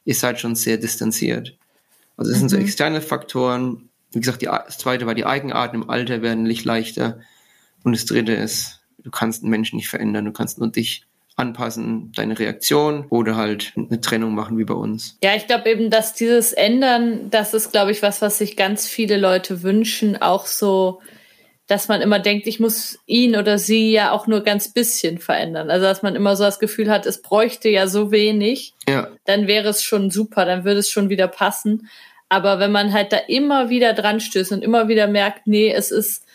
ihr 0.05 0.15
seid 0.15 0.39
schon 0.39 0.55
sehr 0.55 0.77
distanziert. 0.77 1.57
Also 2.17 2.31
das 2.31 2.37
mhm. 2.37 2.41
sind 2.41 2.49
so 2.49 2.57
mhm. 2.57 2.63
externe 2.63 3.01
Faktoren. 3.01 3.89
Wie 4.11 4.19
gesagt, 4.19 4.41
die, 4.41 4.45
das 4.45 4.77
zweite 4.77 5.05
war 5.05 5.15
die 5.15 5.25
Eigenarten 5.25 5.75
im 5.75 5.89
Alter 5.89 6.21
werden 6.21 6.43
nicht 6.43 6.65
leichter. 6.65 7.19
Und 7.83 7.93
das 7.93 8.05
dritte 8.05 8.33
ist, 8.33 8.81
du 8.99 9.11
kannst 9.11 9.43
einen 9.43 9.51
Menschen 9.51 9.75
nicht 9.75 9.89
verändern, 9.89 10.25
du 10.25 10.31
kannst 10.31 10.59
nur 10.59 10.71
dich 10.71 11.05
anpassen, 11.41 12.11
deine 12.15 12.39
Reaktion 12.39 13.05
oder 13.09 13.35
halt 13.35 13.73
eine 13.75 13.99
Trennung 13.99 14.33
machen 14.33 14.57
wie 14.57 14.63
bei 14.63 14.73
uns. 14.73 15.17
Ja, 15.23 15.35
ich 15.35 15.47
glaube 15.47 15.69
eben, 15.69 15.89
dass 15.89 16.13
dieses 16.13 16.53
Ändern, 16.53 17.29
das 17.29 17.53
ist, 17.53 17.71
glaube 17.71 17.91
ich, 17.91 18.01
was, 18.01 18.21
was 18.21 18.37
sich 18.37 18.55
ganz 18.55 18.87
viele 18.87 19.17
Leute 19.17 19.63
wünschen, 19.63 20.21
auch 20.21 20.45
so 20.45 21.01
dass 21.67 21.87
man 21.87 22.01
immer 22.01 22.19
denkt, 22.19 22.47
ich 22.47 22.59
muss 22.59 22.99
ihn 23.05 23.37
oder 23.37 23.57
sie 23.57 23.93
ja 23.93 24.11
auch 24.11 24.27
nur 24.27 24.41
ganz 24.43 24.73
bisschen 24.73 25.19
verändern. 25.19 25.69
Also 25.69 25.85
dass 25.85 26.01
man 26.01 26.17
immer 26.17 26.35
so 26.35 26.43
das 26.43 26.59
Gefühl 26.59 26.91
hat, 26.91 27.05
es 27.05 27.21
bräuchte 27.21 27.69
ja 27.69 27.87
so 27.87 28.11
wenig, 28.11 28.73
Ja. 28.89 29.07
dann 29.23 29.47
wäre 29.47 29.69
es 29.69 29.81
schon 29.81 30.11
super, 30.11 30.43
dann 30.43 30.65
würde 30.65 30.81
es 30.81 30.89
schon 30.89 31.07
wieder 31.07 31.29
passen. 31.29 31.87
Aber 32.27 32.59
wenn 32.59 32.73
man 32.73 32.91
halt 32.91 33.13
da 33.13 33.17
immer 33.25 33.69
wieder 33.69 33.93
dran 33.93 34.19
stößt 34.19 34.51
und 34.51 34.63
immer 34.65 34.89
wieder 34.89 35.07
merkt, 35.07 35.47
nee, 35.47 35.71
es 35.71 35.91
ist, 35.91 36.25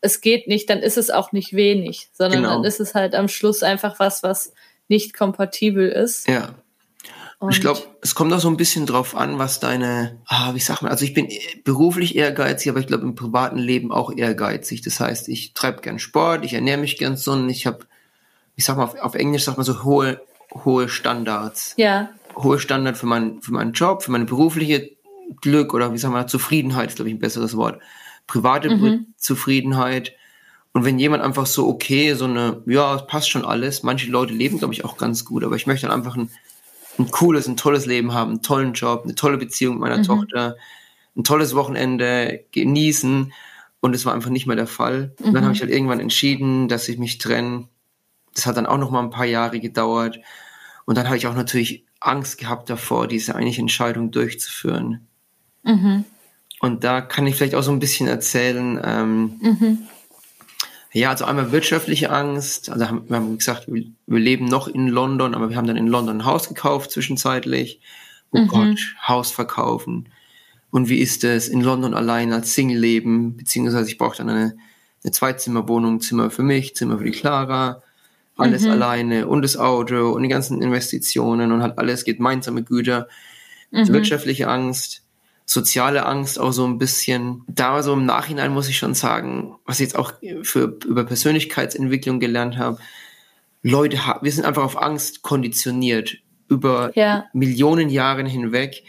es 0.00 0.20
geht 0.20 0.48
nicht, 0.48 0.70
dann 0.70 0.78
ist 0.80 0.96
es 0.98 1.10
auch 1.10 1.32
nicht 1.32 1.52
wenig, 1.52 2.08
sondern 2.12 2.42
Genau. 2.42 2.54
dann 2.54 2.64
ist 2.64 2.80
es 2.80 2.94
halt 2.94 3.14
am 3.14 3.28
Schluss 3.28 3.62
einfach 3.62 3.98
was, 3.98 4.22
was 4.22 4.52
nicht 4.88 5.14
kompatibel 5.14 5.88
ist. 5.88 6.26
Ja. 6.28 6.54
Und 7.38 7.52
Ich 7.54 7.60
glaube, 7.62 7.80
es 8.02 8.14
kommt 8.14 8.32
auch 8.34 8.40
so 8.40 8.48
ein 8.48 8.56
bisschen 8.58 8.84
drauf 8.84 9.16
an, 9.16 9.38
was 9.38 9.60
deine, 9.60 10.18
ah, 10.26 10.54
wie 10.54 10.60
sagt 10.60 10.82
man, 10.82 10.90
also 10.90 11.04
ich 11.06 11.14
bin 11.14 11.28
beruflich 11.64 12.14
ehrgeizig, 12.16 12.68
aber 12.70 12.80
ich 12.80 12.86
glaube 12.86 13.04
im 13.04 13.14
privaten 13.14 13.58
Leben 13.58 13.92
auch 13.92 14.12
ehrgeizig. 14.14 14.82
Das 14.82 15.00
heißt, 15.00 15.28
ich 15.28 15.54
treibe 15.54 15.80
gern 15.80 15.98
Sport, 15.98 16.44
ich 16.44 16.52
ernähre 16.52 16.78
mich 16.78 16.98
gern 16.98 17.12
gesund, 17.14 17.50
ich 17.50 17.66
habe, 17.66 17.86
ich 18.56 18.64
sag 18.66 18.76
mal, 18.76 18.84
auf, 18.84 18.94
auf 19.00 19.14
Englisch 19.14 19.44
sagt 19.44 19.56
man 19.56 19.64
so 19.64 19.84
hohe, 19.84 20.20
hohe 20.64 20.88
Standards. 20.88 21.74
ja, 21.76 22.10
Hohe 22.36 22.58
Standard 22.60 22.96
für, 22.96 23.06
mein, 23.06 23.42
für 23.42 23.52
meinen 23.52 23.72
Job, 23.72 24.02
für 24.04 24.12
meine 24.12 24.24
berufliche 24.24 24.90
Glück 25.40 25.74
oder 25.74 25.92
wie 25.92 25.98
sagen 25.98 26.14
wir, 26.14 26.26
Zufriedenheit 26.28 26.90
ist, 26.90 26.96
glaube 26.96 27.08
ich, 27.08 27.14
ein 27.16 27.18
besseres 27.20 27.56
Wort. 27.56 27.80
Private 28.30 29.04
Zufriedenheit. 29.16 30.12
Und 30.72 30.84
wenn 30.84 31.00
jemand 31.00 31.22
einfach 31.22 31.46
so, 31.46 31.66
okay, 31.66 32.14
so 32.14 32.26
eine, 32.26 32.62
ja, 32.66 32.94
es 32.94 33.06
passt 33.06 33.28
schon 33.28 33.44
alles, 33.44 33.82
manche 33.82 34.08
Leute 34.08 34.32
leben, 34.32 34.58
glaube 34.58 34.72
ich, 34.72 34.84
auch 34.84 34.96
ganz 34.96 35.24
gut, 35.24 35.42
aber 35.42 35.56
ich 35.56 35.66
möchte 35.66 35.88
dann 35.88 35.96
einfach 35.96 36.16
ein, 36.16 36.30
ein 36.96 37.10
cooles, 37.10 37.48
ein 37.48 37.56
tolles 37.56 37.86
Leben 37.86 38.14
haben, 38.14 38.30
einen 38.30 38.42
tollen 38.42 38.72
Job, 38.74 39.02
eine 39.02 39.16
tolle 39.16 39.36
Beziehung 39.36 39.74
mit 39.74 39.88
meiner 39.88 40.02
Tochter, 40.04 40.56
ein 41.16 41.24
tolles 41.24 41.56
Wochenende 41.56 42.44
genießen. 42.52 43.32
Und 43.80 43.94
es 43.96 44.06
war 44.06 44.14
einfach 44.14 44.30
nicht 44.30 44.46
mehr 44.46 44.56
der 44.56 44.68
Fall. 44.68 45.12
Und 45.18 45.32
dann 45.32 45.42
habe 45.42 45.54
ich 45.54 45.60
halt 45.60 45.72
irgendwann 45.72 46.00
entschieden, 46.00 46.68
dass 46.68 46.88
ich 46.88 46.98
mich 46.98 47.18
trenne. 47.18 47.66
Das 48.34 48.46
hat 48.46 48.56
dann 48.56 48.66
auch 48.66 48.78
noch 48.78 48.90
mal 48.90 49.02
ein 49.02 49.10
paar 49.10 49.26
Jahre 49.26 49.58
gedauert. 49.58 50.20
Und 50.84 50.96
dann 50.96 51.06
habe 51.06 51.16
ich 51.16 51.26
auch 51.26 51.34
natürlich 51.34 51.84
Angst 51.98 52.38
gehabt 52.38 52.70
davor, 52.70 53.08
diese 53.08 53.34
eigentliche 53.34 53.62
Entscheidung 53.62 54.12
durchzuführen. 54.12 55.08
Und 56.60 56.84
da 56.84 57.00
kann 57.00 57.26
ich 57.26 57.36
vielleicht 57.36 57.54
auch 57.54 57.62
so 57.62 57.72
ein 57.72 57.78
bisschen 57.80 58.06
erzählen. 58.06 58.78
Ähm, 58.84 59.40
Ja, 60.92 61.10
also 61.10 61.24
einmal 61.24 61.52
wirtschaftliche 61.52 62.10
Angst. 62.10 62.68
Also 62.70 62.86
haben, 62.88 63.08
wir 63.08 63.16
haben 63.16 63.38
gesagt, 63.38 63.66
wir, 63.68 63.84
wir 64.06 64.18
leben 64.18 64.44
noch 64.46 64.68
in 64.68 64.88
London, 64.88 65.34
aber 65.34 65.48
wir 65.48 65.56
haben 65.56 65.66
dann 65.66 65.76
in 65.76 65.86
London 65.86 66.18
ein 66.18 66.24
Haus 66.24 66.48
gekauft 66.48 66.90
zwischenzeitlich. 66.90 67.80
Oh 68.32 68.38
Gott, 68.46 68.78
Haus 69.06 69.30
verkaufen. 69.30 70.08
Und 70.70 70.88
wie 70.88 70.98
ist 70.98 71.24
es 71.24 71.48
in 71.48 71.62
London 71.62 71.94
allein 71.94 72.32
als 72.32 72.54
Single 72.54 72.78
leben? 72.78 73.36
Beziehungsweise 73.36 73.88
ich 73.88 73.98
brauche 73.98 74.18
dann 74.18 74.28
eine, 74.28 74.56
eine 75.02 75.12
Zweizimmerwohnung, 75.12 76.00
Zimmer 76.00 76.30
für 76.30 76.42
mich, 76.42 76.74
Zimmer 76.76 76.98
für 76.98 77.04
die 77.04 77.10
Clara, 77.12 77.82
alles 78.36 78.64
alleine 78.72 79.26
und 79.26 79.42
das 79.42 79.56
Auto 79.56 80.10
und 80.10 80.22
die 80.22 80.28
ganzen 80.28 80.62
Investitionen 80.62 81.52
und 81.52 81.62
halt 81.62 81.78
alles 81.78 82.04
geht 82.04 82.18
gemeinsame 82.18 82.62
Güter. 82.62 83.08
Wirtschaftliche 83.92 84.48
Angst, 84.48 85.02
soziale 85.50 86.06
Angst 86.06 86.38
auch 86.38 86.52
so 86.52 86.64
ein 86.64 86.78
bisschen. 86.78 87.42
Da 87.48 87.82
so 87.82 87.94
im 87.94 88.06
Nachhinein 88.06 88.52
muss 88.52 88.68
ich 88.68 88.78
schon 88.78 88.94
sagen, 88.94 89.56
was 89.66 89.80
ich 89.80 89.86
jetzt 89.86 89.98
auch 89.98 90.12
für 90.42 90.78
über 90.86 91.02
Persönlichkeitsentwicklung 91.02 92.20
gelernt 92.20 92.56
habe. 92.56 92.78
Leute, 93.60 93.98
wir 94.22 94.30
sind 94.30 94.44
einfach 94.44 94.62
auf 94.62 94.80
Angst 94.80 95.22
konditioniert 95.22 96.18
über 96.48 96.92
Ja. 96.94 97.24
Millionen 97.32 97.90
Jahren 97.90 98.26
hinweg, 98.26 98.84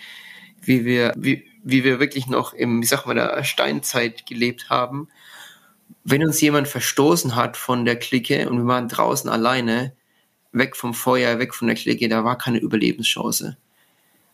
wie 0.62 0.86
wir, 0.86 1.14
wie, 1.18 1.48
wie 1.64 1.84
wir 1.84 2.00
wirklich 2.00 2.28
noch 2.28 2.54
im, 2.54 2.84
wie 2.84 2.86
sagt 2.86 3.08
man, 3.08 3.16
der 3.16 3.44
Steinzeit 3.44 4.28
gelebt 4.28 4.70
haben. 4.70 5.08
Wenn 6.04 6.24
uns 6.24 6.40
jemand 6.42 6.68
verstoßen 6.68 7.36
hat 7.36 7.58
von 7.58 7.86
der 7.86 7.96
Clique 7.96 8.48
und 8.48 8.60
wir 8.60 8.68
waren 8.68 8.88
draußen 8.88 9.32
alleine, 9.32 9.94
weg 10.52 10.76
vom 10.76 10.94
Feuer, 10.94 11.40
weg 11.40 11.56
von 11.56 11.68
der 11.68 11.76
Clique, 11.76 12.08
da 12.08 12.24
war 12.24 12.38
keine 12.38 12.60
Überlebenschance. 12.60 13.58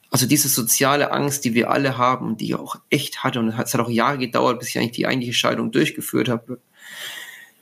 Also 0.09 0.25
diese 0.25 0.47
soziale 0.47 1.11
Angst, 1.11 1.43
die 1.43 1.53
wir 1.53 1.69
alle 1.69 1.97
haben 1.97 2.27
und 2.27 2.41
die 2.41 2.45
ich 2.45 2.55
auch 2.55 2.77
echt 2.89 3.23
hatte, 3.23 3.39
und 3.39 3.49
es 3.49 3.55
hat 3.55 3.75
auch 3.79 3.89
Jahre 3.89 4.17
gedauert, 4.17 4.59
bis 4.59 4.69
ich 4.69 4.77
eigentlich 4.77 4.91
die 4.91 5.07
eigentliche 5.07 5.33
Scheidung 5.33 5.71
durchgeführt 5.71 6.29
habe, 6.29 6.59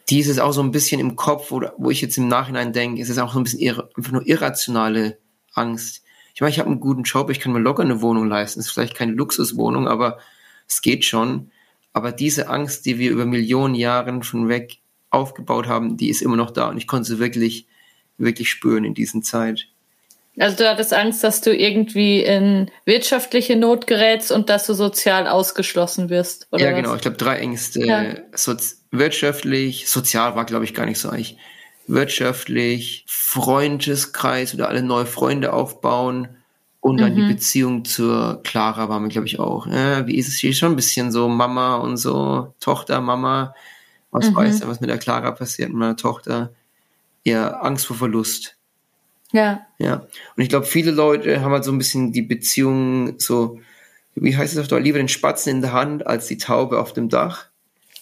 die 0.10 0.20
ist 0.20 0.40
auch 0.40 0.52
so 0.52 0.62
ein 0.62 0.72
bisschen 0.72 1.00
im 1.00 1.16
Kopf, 1.16 1.50
wo, 1.50 1.62
wo 1.78 1.90
ich 1.90 2.02
jetzt 2.02 2.18
im 2.18 2.28
Nachhinein 2.28 2.74
denke, 2.74 3.02
es 3.02 3.10
ist 3.10 3.18
auch 3.18 3.34
so 3.34 3.40
ein 3.40 3.44
bisschen 3.44 3.60
irre, 3.60 3.90
einfach 3.98 4.12
nur 4.12 4.28
irrationale 4.28 5.18
Angst. 5.54 6.04
Ich 6.36 6.42
meine, 6.42 6.52
ich 6.52 6.60
habe 6.60 6.70
einen 6.70 6.80
guten 6.80 7.04
Job, 7.04 7.30
ich 7.30 7.40
kann 7.40 7.54
mir 7.54 7.60
locker 7.60 7.82
eine 7.82 8.02
Wohnung 8.02 8.28
leisten. 8.28 8.60
Es 8.60 8.68
ist 8.68 8.74
vielleicht 8.74 8.96
keine 8.96 9.14
Luxuswohnung, 9.14 9.88
aber 9.88 10.20
es 10.68 10.82
geht 10.82 11.06
schon. 11.06 11.50
Aber 11.94 12.12
diese 12.12 12.50
Angst, 12.50 12.86
die 12.86 13.00
wir 13.00 13.10
über 13.10 13.26
Millionen 13.26 13.74
Jahren 13.74 14.22
von 14.22 14.50
weg 14.50 14.80
aufgebaut 15.10 15.68
haben, 15.68 15.98
die 15.98 16.10
ist 16.10 16.22
immer 16.22 16.36
noch 16.36 16.52
da 16.52 16.70
und 16.70 16.78
ich 16.78 16.88
konnte 16.88 17.08
sie 17.08 17.20
wirklich, 17.20 17.68
wirklich 18.18 18.50
spüren 18.50 18.84
in 18.84 18.94
diesen 18.94 19.24
Zeit. 19.24 19.70
Also 20.38 20.58
du 20.58 20.70
hattest 20.70 20.94
Angst, 20.94 21.24
dass 21.24 21.42
du 21.42 21.56
irgendwie 21.56 22.22
in 22.22 22.70
wirtschaftliche 22.86 23.56
Not 23.56 23.88
gerätst 23.88 24.32
und 24.32 24.50
dass 24.50 24.66
du 24.68 24.74
sozial 24.74 25.28
ausgeschlossen 25.28 26.10
wirst, 26.10 26.48
oder 26.52 26.64
ja, 26.66 26.72
was? 26.72 26.78
genau. 26.78 26.96
Ich 26.96 27.02
glaube, 27.02 27.18
drei 27.18 27.38
Ängste. 27.38 27.86
Ja. 27.86 28.04
Sozi 28.34 28.76
wirtschaftlich, 28.92 29.90
sozial 29.90 30.36
war, 30.36 30.46
glaube 30.46 30.66
ich, 30.66 30.74
gar 30.74 30.86
nicht 30.86 31.00
so 31.00 31.10
eigentlich. 31.10 31.38
Wirtschaftlich, 31.88 33.04
Freundeskreis 33.08 34.54
oder 34.54 34.70
alle 34.70 34.82
neue 34.84 35.06
Freunde 35.06 35.54
aufbauen 35.54 36.30
und 36.82 37.00
dann 37.00 37.14
Mhm. 37.14 37.16
die 37.28 37.34
Beziehung 37.34 37.86
zur 37.86 38.42
Clara 38.44 38.90
war 38.90 39.00
mir, 39.00 39.10
glaube 39.10 39.28
ich, 39.28 39.40
auch. 39.40 39.68
Ja, 39.68 40.06
wie 40.08 40.16
ist 40.18 40.28
es 40.28 40.36
hier? 40.38 40.54
Schon 40.54 40.74
ein 40.74 40.76
bisschen 40.76 41.12
so 41.12 41.28
Mama 41.30 41.76
und 41.78 41.98
so, 41.98 42.54
Tochter, 42.60 43.02
Mama. 43.02 43.56
Was 44.12 44.30
Mhm. 44.32 44.36
weiß 44.36 44.62
er, 44.62 44.68
was 44.68 44.80
mit 44.82 44.90
der 44.90 44.98
Clara 44.98 45.32
passiert, 45.32 45.70
mit 45.70 45.78
meiner 45.78 45.98
Tochter? 45.98 46.52
Ja, 47.24 47.50
Angst 47.62 47.88
vor 47.88 47.96
Verlust. 47.98 48.55
Ja, 49.36 49.66
Ja. 49.80 50.08
Und 50.36 50.44
ich 50.44 50.50
glaube, 50.50 50.66
viele 50.66 50.92
Leute 50.92 51.42
haben 51.42 51.52
halt 51.52 51.64
so 51.64 51.72
ein 51.72 51.78
bisschen 51.78 52.12
die 52.12 52.22
Beziehung 52.22 53.20
so, 53.20 53.60
wie 54.16 54.36
heißt 54.38 54.54
es 54.54 54.60
auf 54.60 54.68
Deutsch, 54.68 54.84
lieber 54.84 54.98
den 54.98 55.10
Spatzen 55.10 55.52
in 55.56 55.62
der 55.62 55.74
Hand 55.74 56.08
als 56.08 56.28
die 56.28 56.38
Taube 56.38 56.80
auf 56.80 56.94
dem 56.94 57.10
Dach. 57.10 57.48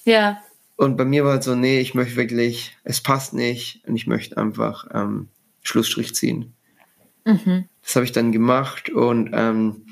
ja, 0.06 0.40
Und 0.76 0.96
bei 0.98 1.06
mir 1.06 1.24
war 1.26 1.32
halt 1.34 1.44
so, 1.44 1.56
nee, 1.56 1.80
ich 1.80 1.94
möchte 1.96 2.16
wirklich, 2.18 2.78
es 2.84 3.02
passt 3.02 3.34
nicht 3.34 3.82
und 3.88 3.96
ich 3.96 4.06
möchte 4.08 4.38
einfach 4.38 4.86
ähm, 4.94 5.30
Schlussstrich 5.64 6.14
ziehen. 6.16 6.54
Das 7.26 7.96
habe 7.96 8.06
ich 8.06 8.12
dann 8.12 8.32
gemacht 8.32 8.90
und 8.90 9.32
ähm, 9.34 9.86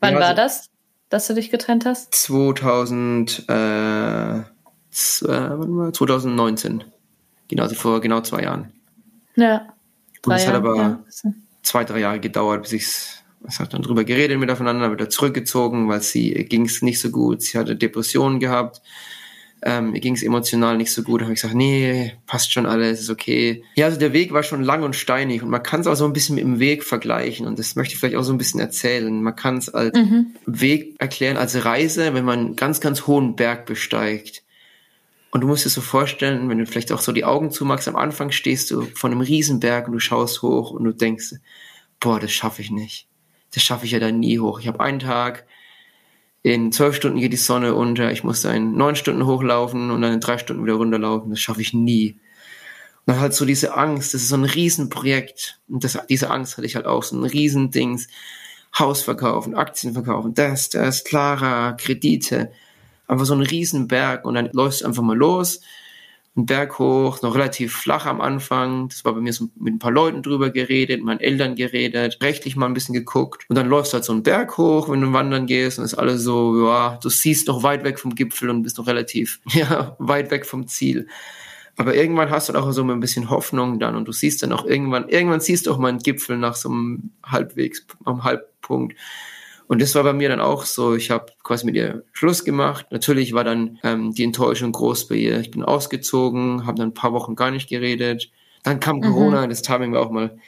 Wann 0.00 0.14
ja, 0.14 0.20
war 0.20 0.28
so 0.30 0.34
das, 0.34 0.66
dass 1.08 1.26
du 1.28 1.34
dich 1.34 1.50
getrennt 1.50 1.84
hast? 1.86 2.12
2000, 2.14 3.44
äh, 3.48 4.42
z- 4.90 5.28
äh, 5.28 5.28
warte 5.28 5.68
mal, 5.68 5.92
2019. 5.92 6.84
Genau, 7.48 7.62
also 7.62 7.74
vor 7.74 8.00
genau 8.00 8.20
zwei 8.22 8.42
Jahren. 8.42 8.72
Ja. 9.36 9.73
Und 10.26 10.32
es 10.32 10.46
hat 10.46 10.54
aber 10.54 10.76
ja. 10.76 11.04
zwei, 11.62 11.84
drei 11.84 12.00
Jahre 12.00 12.20
gedauert, 12.20 12.62
bis 12.62 12.72
ich's, 12.72 13.24
es 13.46 13.60
hat 13.60 13.74
dann 13.74 13.82
drüber 13.82 14.04
geredet 14.04 14.38
miteinander, 14.38 14.92
wieder 14.92 15.10
zurückgezogen, 15.10 15.88
weil 15.88 16.02
sie 16.02 16.32
ging 16.32 16.64
es 16.64 16.82
nicht 16.82 17.00
so 17.00 17.10
gut, 17.10 17.42
sie 17.42 17.58
hatte 17.58 17.76
Depressionen 17.76 18.40
gehabt, 18.40 18.80
ähm, 19.66 19.94
ihr 19.94 20.00
ging 20.00 20.14
es 20.14 20.22
emotional 20.22 20.76
nicht 20.76 20.92
so 20.92 21.02
gut, 21.02 21.20
da 21.20 21.24
habe 21.24 21.32
ich 21.32 21.40
gesagt, 21.40 21.54
nee, 21.54 22.12
passt 22.26 22.52
schon 22.52 22.66
alles, 22.66 23.00
ist 23.00 23.10
okay. 23.10 23.64
Ja, 23.76 23.86
also 23.86 23.98
der 23.98 24.12
Weg 24.12 24.32
war 24.32 24.42
schon 24.42 24.62
lang 24.62 24.82
und 24.82 24.94
steinig 24.94 25.42
und 25.42 25.48
man 25.48 25.62
kann 25.62 25.80
es 25.80 25.86
auch 25.86 25.94
so 25.94 26.04
ein 26.04 26.12
bisschen 26.12 26.34
mit 26.34 26.44
dem 26.44 26.58
Weg 26.58 26.84
vergleichen 26.84 27.46
und 27.46 27.58
das 27.58 27.74
möchte 27.74 27.94
ich 27.94 28.00
vielleicht 28.00 28.16
auch 28.16 28.24
so 28.24 28.32
ein 28.32 28.38
bisschen 28.38 28.60
erzählen. 28.60 29.22
Man 29.22 29.34
kann 29.34 29.56
es 29.56 29.70
als 29.70 29.98
Weg 30.44 30.96
erklären, 30.98 31.38
als 31.38 31.64
Reise, 31.64 32.12
wenn 32.12 32.26
man 32.26 32.38
einen 32.38 32.56
ganz, 32.56 32.80
ganz 32.80 33.06
hohen 33.06 33.36
Berg 33.36 33.64
besteigt. 33.64 34.43
Und 35.34 35.40
du 35.40 35.48
musst 35.48 35.64
dir 35.64 35.70
so 35.70 35.80
vorstellen, 35.80 36.48
wenn 36.48 36.58
du 36.58 36.64
vielleicht 36.64 36.92
auch 36.92 37.00
so 37.00 37.10
die 37.10 37.24
Augen 37.24 37.50
zumachst, 37.50 37.88
am 37.88 37.96
Anfang 37.96 38.30
stehst 38.30 38.70
du 38.70 38.82
vor 38.82 39.10
einem 39.10 39.20
Riesenberg 39.20 39.88
und 39.88 39.94
du 39.94 39.98
schaust 39.98 40.42
hoch 40.42 40.70
und 40.70 40.84
du 40.84 40.92
denkst, 40.92 41.34
boah, 41.98 42.20
das 42.20 42.30
schaffe 42.30 42.62
ich 42.62 42.70
nicht. 42.70 43.08
Das 43.52 43.64
schaffe 43.64 43.84
ich 43.84 43.90
ja 43.90 43.98
dann 43.98 44.20
nie 44.20 44.38
hoch. 44.38 44.60
Ich 44.60 44.68
habe 44.68 44.78
einen 44.78 45.00
Tag, 45.00 45.44
in 46.42 46.70
zwölf 46.70 46.94
Stunden 46.94 47.18
geht 47.18 47.32
die 47.32 47.36
Sonne 47.36 47.74
unter, 47.74 48.12
ich 48.12 48.22
muss 48.22 48.42
dann 48.42 48.54
in 48.54 48.76
neun 48.76 48.94
Stunden 48.94 49.26
hochlaufen 49.26 49.90
und 49.90 50.02
dann 50.02 50.12
in 50.12 50.20
drei 50.20 50.38
Stunden 50.38 50.62
wieder 50.62 50.74
runterlaufen. 50.74 51.30
Das 51.30 51.40
schaffe 51.40 51.62
ich 51.62 51.74
nie. 51.74 52.12
Und 53.04 53.14
dann 53.14 53.18
halt 53.18 53.34
so 53.34 53.44
diese 53.44 53.76
Angst, 53.76 54.14
das 54.14 54.22
ist 54.22 54.28
so 54.28 54.36
ein 54.36 54.44
Riesenprojekt. 54.44 55.58
Und 55.68 55.82
das, 55.82 55.98
diese 56.08 56.30
Angst 56.30 56.56
hatte 56.56 56.66
ich 56.68 56.76
halt 56.76 56.86
auch, 56.86 57.02
so 57.02 57.16
ein 57.16 57.24
Riesendings. 57.24 58.06
Haus 58.78 59.02
verkaufen, 59.02 59.56
Aktien 59.56 59.94
verkaufen, 59.94 60.34
das, 60.34 60.68
das, 60.68 61.02
Clara, 61.02 61.72
Kredite. 61.72 62.52
Einfach 63.06 63.26
so 63.26 63.34
ein 63.34 63.42
Riesenberg 63.42 64.24
und 64.24 64.34
dann 64.34 64.50
läufst 64.52 64.82
du 64.82 64.86
einfach 64.86 65.02
mal 65.02 65.16
los, 65.16 65.60
einen 66.36 66.46
Berg 66.46 66.78
hoch, 66.78 67.22
noch 67.22 67.34
relativ 67.34 67.74
flach 67.74 68.06
am 68.06 68.20
Anfang. 68.20 68.88
Das 68.88 69.04
war 69.04 69.14
bei 69.14 69.20
mir 69.20 69.32
so 69.32 69.48
mit 69.56 69.74
ein 69.74 69.78
paar 69.78 69.92
Leuten 69.92 70.22
drüber 70.22 70.50
geredet, 70.50 70.98
mit 70.98 71.06
meinen 71.06 71.20
Eltern 71.20 71.54
geredet, 71.54 72.18
rechtlich 72.22 72.56
mal 72.56 72.66
ein 72.66 72.74
bisschen 72.74 72.94
geguckt. 72.94 73.44
Und 73.48 73.56
dann 73.56 73.68
läufst 73.68 73.92
du 73.92 73.96
halt 73.96 74.04
so 74.04 74.12
einen 74.12 74.24
Berg 74.24 74.58
hoch, 74.58 74.88
wenn 74.88 75.00
du 75.00 75.12
wandern 75.12 75.46
gehst 75.46 75.78
und 75.78 75.84
ist 75.84 75.94
alles 75.94 76.22
so, 76.22 76.66
ja, 76.66 76.98
du 77.00 77.08
siehst 77.08 77.46
noch 77.46 77.62
weit 77.62 77.84
weg 77.84 78.00
vom 78.00 78.14
Gipfel 78.14 78.50
und 78.50 78.62
bist 78.62 78.78
noch 78.78 78.86
relativ, 78.86 79.40
ja, 79.48 79.94
weit 79.98 80.30
weg 80.30 80.44
vom 80.44 80.66
Ziel. 80.66 81.06
Aber 81.76 81.94
irgendwann 81.94 82.30
hast 82.30 82.48
du 82.48 82.54
auch 82.54 82.70
so 82.72 82.82
ein 82.82 83.00
bisschen 83.00 83.30
Hoffnung 83.30 83.78
dann 83.78 83.96
und 83.96 84.06
du 84.06 84.12
siehst 84.12 84.42
dann 84.42 84.52
auch 84.52 84.64
irgendwann, 84.64 85.08
irgendwann 85.08 85.40
siehst 85.40 85.66
du 85.66 85.72
auch 85.72 85.78
mal 85.78 85.88
einen 85.88 85.98
Gipfel 85.98 86.36
nach 86.36 86.54
so 86.54 86.68
einem 86.68 87.10
Halbwegs, 87.24 87.86
am 88.04 88.24
Halbpunkt. 88.24 88.96
Und 89.66 89.80
das 89.80 89.94
war 89.94 90.02
bei 90.02 90.12
mir 90.12 90.28
dann 90.28 90.40
auch 90.40 90.64
so. 90.64 90.94
Ich 90.94 91.10
habe 91.10 91.26
quasi 91.42 91.64
mit 91.64 91.74
ihr 91.74 92.04
Schluss 92.12 92.44
gemacht. 92.44 92.86
Natürlich 92.90 93.32
war 93.32 93.44
dann 93.44 93.78
ähm, 93.82 94.12
die 94.12 94.24
Enttäuschung 94.24 94.72
groß 94.72 95.08
bei 95.08 95.16
ihr. 95.16 95.40
Ich 95.40 95.50
bin 95.50 95.62
ausgezogen, 95.62 96.66
habe 96.66 96.78
dann 96.78 96.88
ein 96.88 96.94
paar 96.94 97.12
Wochen 97.12 97.34
gar 97.34 97.50
nicht 97.50 97.68
geredet. 97.68 98.30
Dann 98.62 98.80
kam 98.80 98.96
mhm. 98.96 99.02
Corona, 99.02 99.46
das 99.46 99.62
Timing 99.62 99.92
war 99.92 100.02
auch 100.02 100.10
mal 100.10 100.38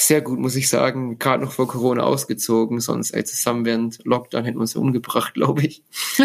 sehr 0.00 0.20
gut, 0.20 0.38
muss 0.38 0.54
ich 0.54 0.68
sagen. 0.68 1.18
Gerade 1.18 1.44
noch 1.44 1.52
vor 1.52 1.66
Corona 1.66 2.04
ausgezogen, 2.04 2.80
sonst 2.80 3.10
ey, 3.10 3.24
zusammen 3.24 3.64
während 3.64 4.04
Lockdown 4.04 4.44
hätten 4.44 4.58
wir 4.58 4.62
uns 4.62 4.76
umgebracht, 4.76 5.34
glaube 5.34 5.62
ich. 5.62 5.82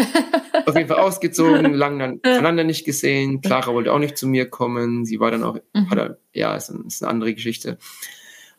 Auf 0.66 0.76
jeden 0.76 0.88
Fall 0.88 1.00
ausgezogen, 1.00 1.74
lang 1.74 1.98
dann 1.98 2.20
voneinander 2.22 2.64
nicht 2.64 2.84
gesehen. 2.84 3.40
Clara 3.42 3.74
wollte 3.74 3.92
auch 3.92 3.98
nicht 3.98 4.16
zu 4.16 4.26
mir 4.26 4.48
kommen. 4.48 5.04
Sie 5.04 5.20
war 5.20 5.30
dann 5.30 5.42
auch, 5.42 5.58
mhm. 5.74 5.90
hat, 5.90 6.18
ja, 6.32 6.54
ist, 6.54 6.70
ist 6.70 7.02
eine 7.02 7.10
andere 7.10 7.34
Geschichte. 7.34 7.78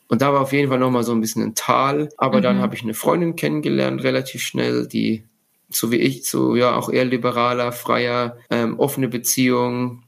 Und 0.08 0.22
da 0.22 0.32
war 0.32 0.40
auf 0.40 0.52
jeden 0.52 0.68
Fall 0.68 0.78
nochmal 0.78 1.02
so 1.02 1.12
ein 1.12 1.20
bisschen 1.20 1.42
ein 1.42 1.54
Tal. 1.54 2.08
Aber 2.16 2.38
mhm. 2.38 2.42
dann 2.42 2.58
habe 2.60 2.74
ich 2.74 2.82
eine 2.82 2.94
Freundin 2.94 3.36
kennengelernt, 3.36 4.02
relativ 4.02 4.42
schnell, 4.42 4.86
die 4.86 5.24
so 5.68 5.90
wie 5.90 5.96
ich, 5.96 6.24
so 6.24 6.54
ja 6.54 6.76
auch 6.76 6.88
eher 6.90 7.04
liberaler, 7.04 7.72
freier, 7.72 8.38
ähm, 8.50 8.78
offene 8.78 9.08
Beziehung, 9.08 10.04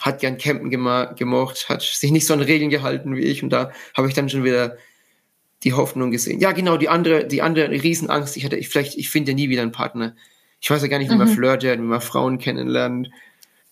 hat 0.00 0.20
gern 0.20 0.38
Campen 0.38 0.70
gemocht, 0.70 1.68
hat 1.68 1.82
sich 1.82 2.10
nicht 2.10 2.26
so 2.26 2.34
an 2.34 2.40
Regeln 2.40 2.70
gehalten 2.70 3.16
wie 3.16 3.22
ich 3.22 3.42
und 3.42 3.50
da 3.50 3.72
habe 3.94 4.08
ich 4.08 4.14
dann 4.14 4.28
schon 4.28 4.44
wieder 4.44 4.76
die 5.64 5.72
Hoffnung 5.72 6.10
gesehen. 6.10 6.40
Ja, 6.40 6.52
genau, 6.52 6.76
die 6.76 6.88
andere, 6.88 7.26
die 7.26 7.42
andere 7.42 7.70
Riesenangst, 7.70 8.36
ich 8.36 8.44
hatte, 8.44 8.56
ich 8.56 8.68
vielleicht, 8.68 8.96
ich 8.96 9.10
finde 9.10 9.32
ja 9.32 9.34
nie 9.34 9.48
wieder 9.48 9.62
einen 9.62 9.72
Partner. 9.72 10.14
Ich 10.60 10.70
weiß 10.70 10.82
ja 10.82 10.88
gar 10.88 10.98
nicht, 10.98 11.10
wie 11.10 11.14
mhm. 11.14 11.20
man 11.20 11.28
flirtet, 11.28 11.78
wie 11.78 11.82
man 11.82 12.00
Frauen 12.00 12.38
kennenlernt. 12.38 13.10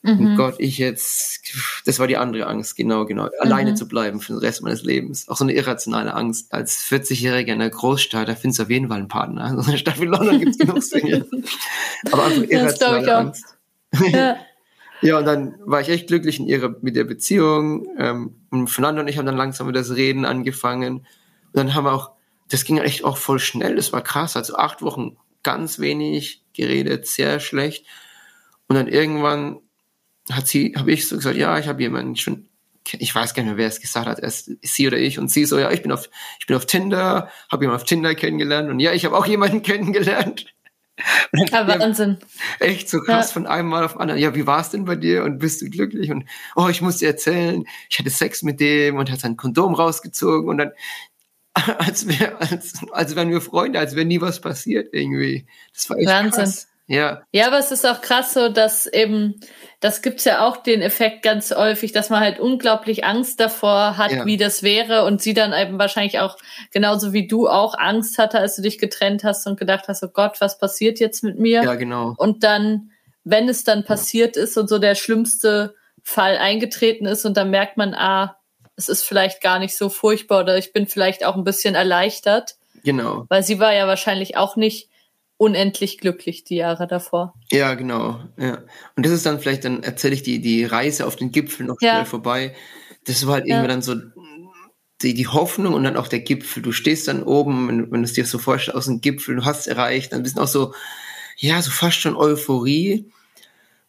Mhm. 0.06 0.20
Und 0.20 0.36
Gott, 0.36 0.54
ich 0.58 0.78
jetzt, 0.78 1.40
das 1.84 1.98
war 1.98 2.06
die 2.06 2.16
andere 2.16 2.46
Angst, 2.46 2.76
genau, 2.76 3.06
genau. 3.06 3.28
Alleine 3.40 3.72
mhm. 3.72 3.76
zu 3.76 3.88
bleiben 3.88 4.20
für 4.20 4.34
den 4.34 4.38
Rest 4.38 4.62
meines 4.62 4.84
Lebens. 4.84 5.28
Auch 5.28 5.36
so 5.36 5.44
eine 5.44 5.52
irrationale 5.52 6.14
Angst. 6.14 6.52
Als 6.52 6.84
40-Jähriger 6.84 7.52
in 7.52 7.60
einer 7.60 7.70
Großstadt, 7.70 8.28
da 8.28 8.36
findest 8.36 8.60
du 8.60 8.62
auf 8.64 8.70
jeden 8.70 8.88
Fall 8.88 8.98
einen 8.98 9.08
Partner. 9.08 9.56
So 9.66 9.70
eine 9.70 9.78
Stadt 9.78 10.00
wie 10.00 10.04
London 10.04 10.38
gibt's 10.38 10.58
genug 10.58 10.82
Single. 10.82 11.28
Aber 12.12 12.26
einfach 12.26 12.42
irrationale 12.42 13.16
Angst. 13.16 13.44
Ja. 14.10 14.36
Ja, 15.02 15.18
und 15.18 15.26
dann 15.26 15.54
war 15.64 15.80
ich 15.82 15.90
echt 15.90 16.06
glücklich 16.06 16.38
in 16.38 16.46
ihrer, 16.46 16.74
mit 16.80 16.96
der 16.96 17.04
Beziehung. 17.04 17.86
Ähm, 17.98 18.36
und 18.50 18.68
Fernando 18.68 19.02
und 19.02 19.08
ich 19.08 19.18
haben 19.18 19.26
dann 19.26 19.36
langsam 19.36 19.66
mit 19.66 19.76
das 19.76 19.94
Reden 19.94 20.24
angefangen. 20.24 20.98
Und 20.98 21.06
dann 21.52 21.74
haben 21.74 21.84
wir 21.84 21.92
auch, 21.92 22.12
das 22.48 22.64
ging 22.64 22.78
echt 22.78 23.04
auch 23.04 23.16
voll 23.16 23.38
schnell, 23.38 23.76
das 23.76 23.92
war 23.92 24.02
krass. 24.02 24.36
Also 24.36 24.56
acht 24.56 24.82
Wochen 24.82 25.16
ganz 25.42 25.78
wenig 25.78 26.42
geredet, 26.54 27.06
sehr 27.06 27.40
schlecht. 27.40 27.86
Und 28.68 28.76
dann 28.76 28.88
irgendwann 28.88 29.60
hat 30.30 30.48
sie, 30.48 30.74
habe 30.76 30.92
ich 30.92 31.08
so 31.08 31.16
gesagt, 31.16 31.36
ja, 31.36 31.58
ich 31.58 31.68
habe 31.68 31.82
jemanden 31.82 32.16
schon, 32.16 32.48
ich 32.92 33.14
weiß 33.14 33.34
gar 33.34 33.42
nicht 33.42 33.50
mehr, 33.50 33.58
wer 33.58 33.68
es 33.68 33.80
gesagt 33.80 34.06
hat, 34.06 34.18
erst 34.18 34.50
sie 34.62 34.86
oder 34.86 34.98
ich. 34.98 35.18
Und 35.18 35.30
sie 35.30 35.44
so, 35.44 35.58
ja, 35.58 35.70
ich 35.70 35.82
bin 35.82 35.92
auf, 35.92 36.08
ich 36.38 36.46
bin 36.46 36.56
auf 36.56 36.66
Tinder, 36.66 37.30
habe 37.50 37.64
jemanden 37.64 37.82
auf 37.82 37.88
Tinder 37.88 38.14
kennengelernt. 38.14 38.70
Und 38.70 38.80
ja, 38.80 38.92
ich 38.92 39.04
habe 39.04 39.16
auch 39.16 39.26
jemanden 39.26 39.62
kennengelernt. 39.62 40.46
Ja, 41.32 41.68
Wahnsinn. 41.68 42.18
Echt 42.58 42.88
so 42.88 43.00
krass 43.00 43.28
ja. 43.28 43.32
von 43.34 43.46
einem 43.46 43.68
Mal 43.68 43.84
auf 43.84 44.00
anderen. 44.00 44.18
Ja, 44.18 44.34
wie 44.34 44.46
war 44.46 44.60
es 44.60 44.70
denn 44.70 44.86
bei 44.86 44.96
dir 44.96 45.24
und 45.24 45.38
bist 45.38 45.60
du 45.60 45.68
glücklich? 45.68 46.10
Und 46.10 46.24
oh, 46.54 46.68
ich 46.68 46.80
muss 46.80 46.98
dir 46.98 47.08
erzählen, 47.08 47.64
ich 47.90 47.98
hatte 47.98 48.08
Sex 48.08 48.42
mit 48.42 48.60
dem 48.60 48.96
und 48.96 49.10
hat 49.10 49.20
sein 49.20 49.36
Kondom 49.36 49.74
rausgezogen 49.74 50.48
und 50.48 50.58
dann 50.58 50.72
als 51.78 52.06
wäre 52.06 52.40
als, 52.40 52.80
als 52.92 53.14
wären 53.14 53.30
wir 53.30 53.40
Freunde, 53.40 53.78
als 53.78 53.94
wäre 53.94 54.06
nie 54.06 54.20
was 54.20 54.40
passiert 54.40 54.88
irgendwie. 54.92 55.46
Das 55.74 55.90
war 55.90 55.98
echt 55.98 56.08
Wahnsinn. 56.08 56.44
krass. 56.44 56.68
Ja. 56.88 57.22
Ja, 57.32 57.48
aber 57.48 57.58
es 57.58 57.72
ist 57.72 57.84
auch 57.84 58.00
krass 58.00 58.32
so, 58.32 58.48
dass 58.48 58.86
eben, 58.86 59.40
das 59.80 60.02
gibt's 60.02 60.24
ja 60.24 60.46
auch 60.46 60.58
den 60.58 60.82
Effekt 60.82 61.22
ganz 61.22 61.54
häufig, 61.54 61.92
dass 61.92 62.10
man 62.10 62.20
halt 62.20 62.38
unglaublich 62.38 63.04
Angst 63.04 63.40
davor 63.40 63.96
hat, 63.96 64.12
ja. 64.12 64.24
wie 64.24 64.36
das 64.36 64.62
wäre 64.62 65.04
und 65.04 65.20
sie 65.20 65.34
dann 65.34 65.52
eben 65.52 65.78
wahrscheinlich 65.78 66.20
auch 66.20 66.36
genauso 66.70 67.12
wie 67.12 67.26
du 67.26 67.48
auch 67.48 67.76
Angst 67.76 68.18
hatte, 68.18 68.38
als 68.38 68.56
du 68.56 68.62
dich 68.62 68.78
getrennt 68.78 69.24
hast 69.24 69.46
und 69.46 69.58
gedacht 69.58 69.88
hast, 69.88 70.02
oh 70.04 70.08
Gott, 70.08 70.40
was 70.40 70.58
passiert 70.58 71.00
jetzt 71.00 71.24
mit 71.24 71.38
mir? 71.38 71.64
Ja, 71.64 71.74
genau. 71.74 72.14
Und 72.16 72.44
dann, 72.44 72.92
wenn 73.24 73.48
es 73.48 73.64
dann 73.64 73.84
passiert 73.84 74.36
ist 74.36 74.56
und 74.56 74.68
so 74.68 74.78
der 74.78 74.94
schlimmste 74.94 75.74
Fall 76.02 76.36
eingetreten 76.36 77.06
ist 77.06 77.24
und 77.24 77.36
dann 77.36 77.50
merkt 77.50 77.76
man, 77.76 77.94
ah, 77.94 78.36
es 78.76 78.88
ist 78.88 79.02
vielleicht 79.02 79.40
gar 79.40 79.58
nicht 79.58 79.76
so 79.76 79.88
furchtbar 79.88 80.42
oder 80.42 80.56
ich 80.56 80.72
bin 80.72 80.86
vielleicht 80.86 81.24
auch 81.24 81.34
ein 81.34 81.44
bisschen 81.44 81.74
erleichtert. 81.74 82.56
Genau. 82.84 83.24
Weil 83.28 83.42
sie 83.42 83.58
war 83.58 83.74
ja 83.74 83.88
wahrscheinlich 83.88 84.36
auch 84.36 84.54
nicht 84.54 84.88
unendlich 85.38 85.98
glücklich 85.98 86.44
die 86.44 86.56
Jahre 86.56 86.86
davor. 86.86 87.34
Ja, 87.50 87.74
genau. 87.74 88.20
Ja. 88.38 88.62
Und 88.96 89.04
das 89.04 89.12
ist 89.12 89.26
dann 89.26 89.40
vielleicht, 89.40 89.64
dann 89.64 89.82
erzähle 89.82 90.14
ich 90.14 90.22
die, 90.22 90.40
die 90.40 90.64
Reise 90.64 91.06
auf 91.06 91.16
den 91.16 91.32
Gipfel 91.32 91.66
noch 91.66 91.76
ja. 91.80 91.92
schnell 91.92 92.06
vorbei. 92.06 92.54
Das 93.04 93.26
war 93.26 93.34
halt 93.34 93.46
ja. 93.46 93.56
irgendwie 93.56 93.68
dann 93.68 93.82
so 93.82 93.94
die, 95.02 95.14
die 95.14 95.26
Hoffnung 95.26 95.74
und 95.74 95.84
dann 95.84 95.96
auch 95.96 96.08
der 96.08 96.20
Gipfel. 96.20 96.62
Du 96.62 96.72
stehst 96.72 97.08
dann 97.08 97.22
oben, 97.22 97.68
wenn, 97.68 97.92
wenn 97.92 98.02
du 98.02 98.04
es 98.04 98.14
dir 98.14 98.24
so 98.24 98.38
vorstellst, 98.38 98.76
aus 98.76 98.86
dem 98.86 99.00
Gipfel, 99.00 99.36
du 99.36 99.44
hast 99.44 99.60
es 99.60 99.66
erreicht, 99.66 100.12
dann 100.12 100.22
bist 100.22 100.38
du 100.38 100.42
auch 100.42 100.48
so, 100.48 100.72
ja, 101.36 101.60
so 101.60 101.70
fast 101.70 101.98
schon 101.98 102.16
Euphorie. 102.16 103.10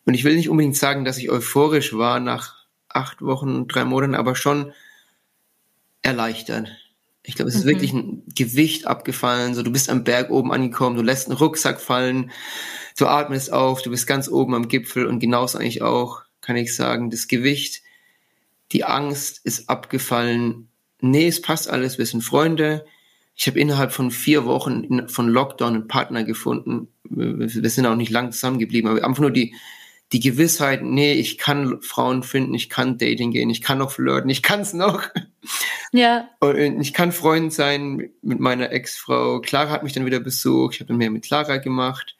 Und 0.05 0.13
ich 0.13 0.23
will 0.23 0.35
nicht 0.35 0.49
unbedingt 0.49 0.75
sagen, 0.75 1.05
dass 1.05 1.17
ich 1.17 1.29
euphorisch 1.29 1.93
war 1.93 2.19
nach 2.19 2.65
acht 2.89 3.21
Wochen, 3.21 3.67
drei 3.67 3.85
Monaten, 3.85 4.15
aber 4.15 4.35
schon 4.35 4.73
erleichtert. 6.01 6.69
Ich 7.27 7.35
glaube, 7.35 7.49
es 7.49 7.55
ist 7.55 7.65
mhm. 7.65 7.69
wirklich 7.69 7.93
ein 7.93 8.23
Gewicht 8.35 8.87
abgefallen. 8.87 9.53
So, 9.53 9.61
du 9.61 9.71
bist 9.71 9.89
am 9.89 10.05
Berg 10.05 10.29
oben 10.29 10.53
angekommen, 10.53 10.95
du 10.95 11.03
lässt 11.03 11.27
einen 11.27 11.37
Rucksack 11.37 11.81
fallen, 11.81 12.31
du 12.97 13.05
atmest 13.05 13.51
auf, 13.51 13.81
du 13.81 13.89
bist 13.89 14.07
ganz 14.07 14.29
oben 14.29 14.55
am 14.55 14.69
Gipfel 14.69 15.05
und 15.05 15.19
genauso 15.19 15.57
eigentlich 15.57 15.81
auch, 15.81 16.21
kann 16.39 16.55
ich 16.55 16.73
sagen, 16.73 17.09
das 17.09 17.27
Gewicht, 17.27 17.81
die 18.71 18.85
Angst 18.85 19.41
ist 19.43 19.69
abgefallen. 19.69 20.69
Nee, 21.01 21.27
es 21.27 21.41
passt 21.41 21.69
alles, 21.69 21.97
wir 21.97 22.05
sind 22.05 22.23
Freunde. 22.23 22.85
Ich 23.35 23.45
habe 23.47 23.59
innerhalb 23.59 23.91
von 23.91 24.09
vier 24.09 24.45
Wochen 24.45 25.09
von 25.09 25.27
Lockdown 25.27 25.73
einen 25.75 25.87
Partner 25.89 26.23
gefunden. 26.23 26.87
Wir 27.03 27.69
sind 27.69 27.85
auch 27.85 27.95
nicht 27.97 28.09
lang 28.09 28.31
zusammengeblieben, 28.31 28.89
aber 28.89 29.05
einfach 29.05 29.21
nur 29.21 29.31
die, 29.31 29.53
die 30.13 30.19
Gewissheit, 30.19 30.83
nee, 30.83 31.13
ich 31.13 31.37
kann 31.37 31.81
Frauen 31.81 32.23
finden, 32.23 32.53
ich 32.53 32.69
kann 32.69 32.97
Dating 32.97 33.31
gehen, 33.31 33.49
ich 33.49 33.61
kann 33.61 33.77
noch 33.77 33.91
flirten, 33.91 34.29
ich 34.29 34.41
kann 34.41 34.61
es 34.61 34.73
noch. 34.73 35.03
Ja. 35.91 36.29
Und 36.39 36.81
ich 36.81 36.93
kann 36.93 37.11
Freund 37.11 37.53
sein 37.53 38.09
mit 38.21 38.39
meiner 38.39 38.71
Ex-Frau. 38.71 39.39
Clara 39.39 39.69
hat 39.69 39.83
mich 39.83 39.93
dann 39.93 40.05
wieder 40.05 40.19
besucht, 40.19 40.75
ich 40.75 40.79
habe 40.81 40.89
dann 40.89 40.97
mehr 40.97 41.11
mit 41.11 41.23
Clara 41.23 41.57
gemacht. 41.57 42.15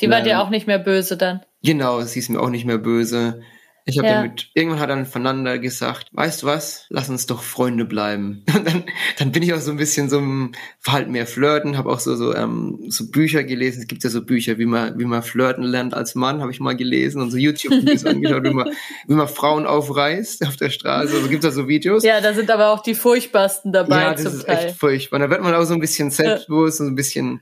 Die 0.00 0.08
war 0.08 0.22
dir 0.22 0.40
auch 0.40 0.50
nicht 0.50 0.66
mehr 0.66 0.78
böse 0.78 1.16
dann. 1.16 1.42
Genau, 1.62 2.00
sie 2.02 2.20
ist 2.20 2.28
mir 2.28 2.40
auch 2.40 2.50
nicht 2.50 2.64
mehr 2.64 2.78
böse. 2.78 3.42
Ich 3.88 3.96
habe 3.96 4.06
ja. 4.06 4.14
damit, 4.16 4.50
irgendwann 4.52 4.80
hat 4.80 4.90
dann 4.90 5.06
voneinander 5.06 5.58
gesagt, 5.58 6.08
weißt 6.12 6.42
du 6.42 6.46
was, 6.46 6.84
lass 6.90 7.08
uns 7.08 7.24
doch 7.24 7.42
Freunde 7.42 7.86
bleiben. 7.86 8.44
Und 8.54 8.66
dann, 8.66 8.84
dann 9.18 9.32
bin 9.32 9.42
ich 9.42 9.54
auch 9.54 9.60
so 9.60 9.70
ein 9.70 9.78
bisschen 9.78 10.10
so 10.10 10.18
ein 10.18 10.52
Verhalten 10.78 11.10
mehr 11.10 11.26
flirten, 11.26 11.78
habe 11.78 11.90
auch 11.90 11.98
so, 11.98 12.14
so, 12.14 12.34
ähm, 12.34 12.84
so 12.88 13.10
Bücher 13.10 13.44
gelesen. 13.44 13.80
Es 13.80 13.88
gibt 13.88 14.04
ja 14.04 14.10
so 14.10 14.22
Bücher, 14.22 14.58
wie 14.58 14.66
man, 14.66 14.98
wie 14.98 15.06
man 15.06 15.22
flirten 15.22 15.64
lernt 15.64 15.94
als 15.94 16.14
Mann, 16.14 16.42
habe 16.42 16.52
ich 16.52 16.60
mal 16.60 16.76
gelesen 16.76 17.22
und 17.22 17.30
so 17.30 17.38
YouTube-Videos 17.38 18.04
angeschaut, 18.04 18.44
wie 18.44 18.52
man, 18.52 18.68
wie 19.06 19.14
man 19.14 19.26
Frauen 19.26 19.66
aufreißt 19.66 20.46
auf 20.46 20.56
der 20.56 20.68
Straße. 20.68 21.14
Also 21.14 21.28
gibt 21.28 21.44
da 21.44 21.50
so 21.50 21.66
Videos. 21.66 22.04
Ja, 22.04 22.20
da 22.20 22.34
sind 22.34 22.50
aber 22.50 22.72
auch 22.72 22.82
die 22.82 22.94
furchtbarsten 22.94 23.72
dabei. 23.72 24.02
Ja, 24.02 24.12
das 24.12 24.24
zum 24.24 24.32
ist 24.34 24.46
Teil. 24.46 24.66
echt 24.66 24.76
furchtbar. 24.76 25.16
Und 25.16 25.22
da 25.22 25.30
wird 25.30 25.42
man 25.42 25.54
auch 25.54 25.64
so 25.64 25.72
ein 25.72 25.80
bisschen 25.80 26.10
selbstbewusst 26.10 26.80
und 26.80 26.86
so 26.88 26.92
ein 26.92 26.96
bisschen, 26.96 27.40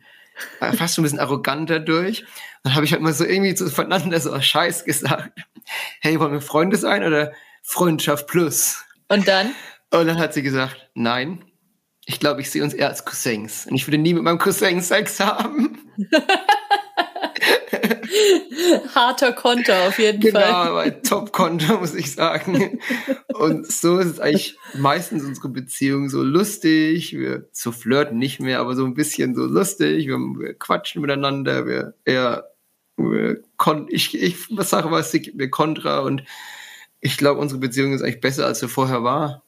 fast 0.60 0.94
so 0.94 1.02
ein 1.02 1.04
bisschen 1.04 1.18
arroganter 1.18 1.80
durch. 1.80 2.24
Dann 2.62 2.76
habe 2.76 2.84
ich 2.84 2.92
halt 2.92 3.02
mal 3.02 3.12
so 3.12 3.24
irgendwie 3.24 3.56
zu 3.56 3.68
voneinander 3.68 4.20
so 4.20 4.40
Scheiß 4.40 4.84
gesagt. 4.84 5.32
Hey, 6.00 6.18
wollen 6.20 6.32
wir 6.32 6.40
Freunde 6.40 6.76
sein 6.76 7.04
oder 7.04 7.32
Freundschaft 7.62 8.26
plus? 8.26 8.84
Und 9.08 9.28
dann? 9.28 9.54
Und 9.90 10.06
dann 10.06 10.18
hat 10.18 10.34
sie 10.34 10.42
gesagt, 10.42 10.90
nein, 10.94 11.44
ich 12.06 12.20
glaube, 12.20 12.40
ich 12.40 12.50
sehe 12.50 12.62
uns 12.62 12.74
eher 12.74 12.88
als 12.88 13.04
Cousins. 13.04 13.66
Und 13.66 13.74
ich 13.74 13.86
würde 13.86 13.98
nie 13.98 14.14
mit 14.14 14.22
meinem 14.22 14.38
Cousin 14.38 14.80
Sex 14.80 15.20
haben. 15.20 15.78
Harter 18.94 19.32
Konter 19.32 19.88
auf 19.88 19.98
jeden 19.98 20.20
genau, 20.20 20.40
Fall. 20.40 20.66
Genau, 20.66 20.76
ein 20.76 21.02
Top-Konter, 21.02 21.78
muss 21.78 21.94
ich 21.94 22.12
sagen. 22.12 22.78
Und 23.34 23.70
so 23.70 23.98
ist 23.98 24.06
es 24.06 24.20
eigentlich 24.20 24.56
meistens 24.74 25.24
unsere 25.24 25.48
Beziehung 25.48 26.08
so 26.08 26.22
lustig. 26.22 27.12
Wir 27.12 27.48
so 27.52 27.72
flirten 27.72 28.18
nicht 28.18 28.40
mehr, 28.40 28.60
aber 28.60 28.74
so 28.74 28.84
ein 28.84 28.94
bisschen 28.94 29.34
so 29.34 29.44
lustig. 29.44 30.06
Wir, 30.06 30.16
wir 30.16 30.54
quatschen 30.54 31.02
miteinander. 31.02 31.66
Wir 31.66 31.94
eher 32.04 32.48
ich, 33.88 34.20
ich 34.20 34.36
sage 34.58 34.90
was, 34.90 35.10
sie 35.10 35.20
gibt 35.20 35.36
mir 35.36 35.50
Kontra 35.50 36.00
und 36.00 36.22
ich 37.00 37.16
glaube, 37.16 37.40
unsere 37.40 37.60
Beziehung 37.60 37.92
ist 37.92 38.02
eigentlich 38.02 38.20
besser, 38.20 38.46
als 38.46 38.60
sie 38.60 38.68
vorher 38.68 39.04
war. 39.04 39.42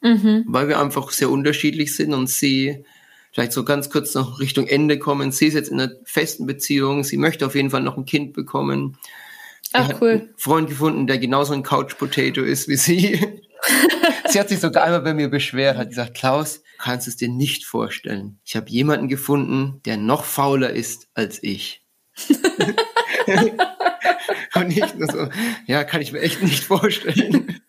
Mhm. 0.00 0.44
Weil 0.46 0.68
wir 0.68 0.78
einfach 0.78 1.10
sehr 1.10 1.30
unterschiedlich 1.30 1.94
sind 1.94 2.14
und 2.14 2.28
sie 2.28 2.84
vielleicht 3.32 3.52
so 3.52 3.64
ganz 3.64 3.90
kurz 3.90 4.14
noch 4.14 4.40
Richtung 4.40 4.66
Ende 4.66 4.98
kommen. 4.98 5.32
Sie 5.32 5.46
ist 5.46 5.54
jetzt 5.54 5.70
in 5.70 5.80
einer 5.80 5.92
festen 6.04 6.46
Beziehung, 6.46 7.04
sie 7.04 7.16
möchte 7.16 7.46
auf 7.46 7.54
jeden 7.54 7.70
Fall 7.70 7.82
noch 7.82 7.96
ein 7.96 8.04
Kind 8.04 8.32
bekommen. 8.32 8.96
Ach, 9.72 10.00
cool. 10.00 10.10
einen 10.10 10.34
Freund 10.36 10.68
gefunden, 10.68 11.06
der 11.06 11.18
genauso 11.18 11.52
ein 11.52 11.62
Couch 11.62 11.98
Potato 11.98 12.42
ist 12.42 12.68
wie 12.68 12.76
sie. 12.76 13.20
sie 14.28 14.40
hat 14.40 14.48
sich 14.48 14.60
sogar 14.60 14.84
einmal 14.84 15.02
bei 15.02 15.14
mir 15.14 15.28
beschwert, 15.28 15.76
hat 15.76 15.90
gesagt, 15.90 16.16
Klaus, 16.16 16.62
kannst 16.78 17.06
du 17.06 17.10
es 17.10 17.16
dir 17.16 17.28
nicht 17.28 17.64
vorstellen. 17.64 18.38
Ich 18.44 18.56
habe 18.56 18.70
jemanden 18.70 19.08
gefunden, 19.08 19.80
der 19.84 19.96
noch 19.98 20.24
fauler 20.24 20.70
ist 20.70 21.08
als 21.14 21.42
ich. 21.42 21.84
und 24.54 24.68
nicht 24.68 24.98
nur 24.98 25.10
so, 25.10 25.28
ja, 25.66 25.84
kann 25.84 26.00
ich 26.00 26.12
mir 26.12 26.20
echt 26.20 26.42
nicht 26.42 26.64
vorstellen. 26.64 27.60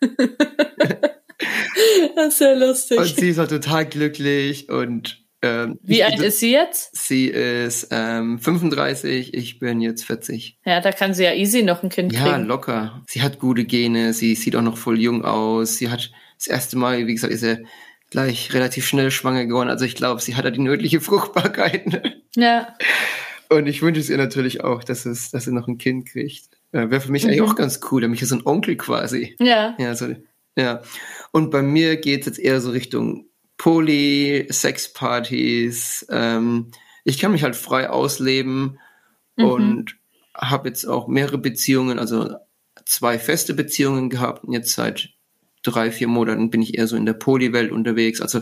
das 2.16 2.34
ist 2.34 2.40
ja 2.40 2.52
lustig. 2.54 2.98
Und 2.98 3.16
sie 3.16 3.28
ist 3.30 3.38
auch 3.38 3.48
total 3.48 3.86
glücklich 3.86 4.68
und 4.68 5.18
Ähm, 5.42 5.78
Wie 5.82 6.04
alt 6.04 6.20
ist 6.20 6.38
sie 6.40 6.52
jetzt? 6.52 6.94
Sie 6.94 7.26
ist 7.28 7.88
ähm, 7.92 8.38
35, 8.38 9.32
ich 9.32 9.58
bin 9.58 9.80
jetzt 9.80 10.04
40. 10.04 10.58
Ja, 10.66 10.82
da 10.82 10.92
kann 10.92 11.14
sie 11.14 11.24
ja 11.24 11.32
easy 11.32 11.62
noch 11.62 11.82
ein 11.82 11.88
Kind 11.88 12.12
Ja, 12.12 12.24
kriegen. 12.34 12.44
locker. 12.44 13.02
Sie 13.08 13.22
hat 13.22 13.38
gute 13.38 13.64
Gene, 13.64 14.12
sie 14.12 14.34
sieht 14.34 14.54
auch 14.54 14.60
noch 14.60 14.76
voll 14.76 15.00
jung 15.00 15.24
aus. 15.24 15.78
Sie 15.78 15.88
hat 15.88 16.10
das 16.36 16.46
erste 16.46 16.76
Mal, 16.76 17.06
wie 17.06 17.14
gesagt, 17.14 17.32
ist 17.32 17.42
er 17.42 17.60
gleich 18.10 18.52
relativ 18.52 18.86
schnell 18.86 19.10
schwanger 19.10 19.46
geworden. 19.46 19.70
Also 19.70 19.86
ich 19.86 19.94
glaube, 19.94 20.20
sie 20.20 20.36
hat 20.36 20.44
ja 20.44 20.50
die 20.50 20.60
nötige 20.60 21.00
Fruchtbarkeit. 21.00 21.86
Ne? 21.86 22.20
Ja. 22.36 22.74
Und 23.52 23.66
ich 23.66 23.82
wünsche 23.82 24.00
es 24.00 24.08
ihr 24.08 24.16
natürlich 24.16 24.62
auch, 24.62 24.84
dass, 24.84 25.06
es, 25.06 25.30
dass 25.30 25.44
sie 25.44 25.52
noch 25.52 25.66
ein 25.68 25.76
Kind 25.78 26.06
kriegt. 26.06 26.48
Äh, 26.72 26.88
Wäre 26.90 27.00
für 27.00 27.10
mich 27.10 27.24
eigentlich 27.26 27.40
Mhm. 27.40 27.46
auch 27.48 27.56
ganz 27.56 27.80
cool, 27.90 28.00
nämlich 28.02 28.26
so 28.26 28.34
ein 28.36 28.46
Onkel 28.46 28.76
quasi. 28.76 29.34
Ja. 29.40 29.74
Ja, 29.78 29.94
so, 29.96 30.14
ja. 30.56 30.82
Und 31.32 31.50
bei 31.50 31.60
mir 31.62 31.96
geht 31.96 32.20
es 32.20 32.26
jetzt 32.26 32.38
eher 32.38 32.60
so 32.60 32.70
Richtung 32.70 33.26
Poly, 33.58 34.46
Sexpartys. 34.50 36.06
Ähm, 36.10 36.66
ich 37.04 37.18
kann 37.18 37.32
mich 37.32 37.42
halt 37.42 37.56
frei 37.56 37.90
ausleben 37.90 38.78
Mhm. 39.36 39.44
und 39.44 39.96
habe 40.34 40.68
jetzt 40.68 40.84
auch 40.86 41.08
mehrere 41.08 41.38
Beziehungen, 41.38 41.98
also 41.98 42.34
zwei 42.84 43.18
feste 43.18 43.54
Beziehungen 43.54 44.10
gehabt 44.10 44.44
und 44.44 44.52
jetzt 44.52 44.72
seit 44.74 45.10
drei, 45.62 45.90
vier 45.90 46.08
Monaten 46.08 46.50
bin 46.50 46.62
ich 46.62 46.78
eher 46.78 46.86
so 46.86 46.96
in 46.96 47.04
der 47.04 47.12
Poly-Welt 47.14 47.70
unterwegs. 47.72 48.20
Also 48.20 48.40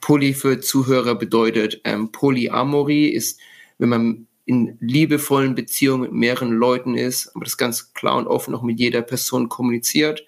Poly 0.00 0.34
für 0.34 0.60
Zuhörer 0.60 1.14
bedeutet 1.16 1.80
ähm, 1.84 2.12
Polyamorie 2.12 3.08
ist, 3.08 3.40
wenn 3.78 3.88
man 3.88 4.26
in 4.50 4.76
liebevollen 4.80 5.54
Beziehungen 5.54 6.02
mit 6.02 6.12
mehreren 6.12 6.50
Leuten 6.50 6.96
ist, 6.96 7.30
aber 7.36 7.44
das 7.44 7.56
ganz 7.56 7.94
klar 7.94 8.16
und 8.16 8.26
offen 8.26 8.52
auch 8.52 8.62
mit 8.62 8.80
jeder 8.80 9.00
Person 9.00 9.48
kommuniziert. 9.48 10.26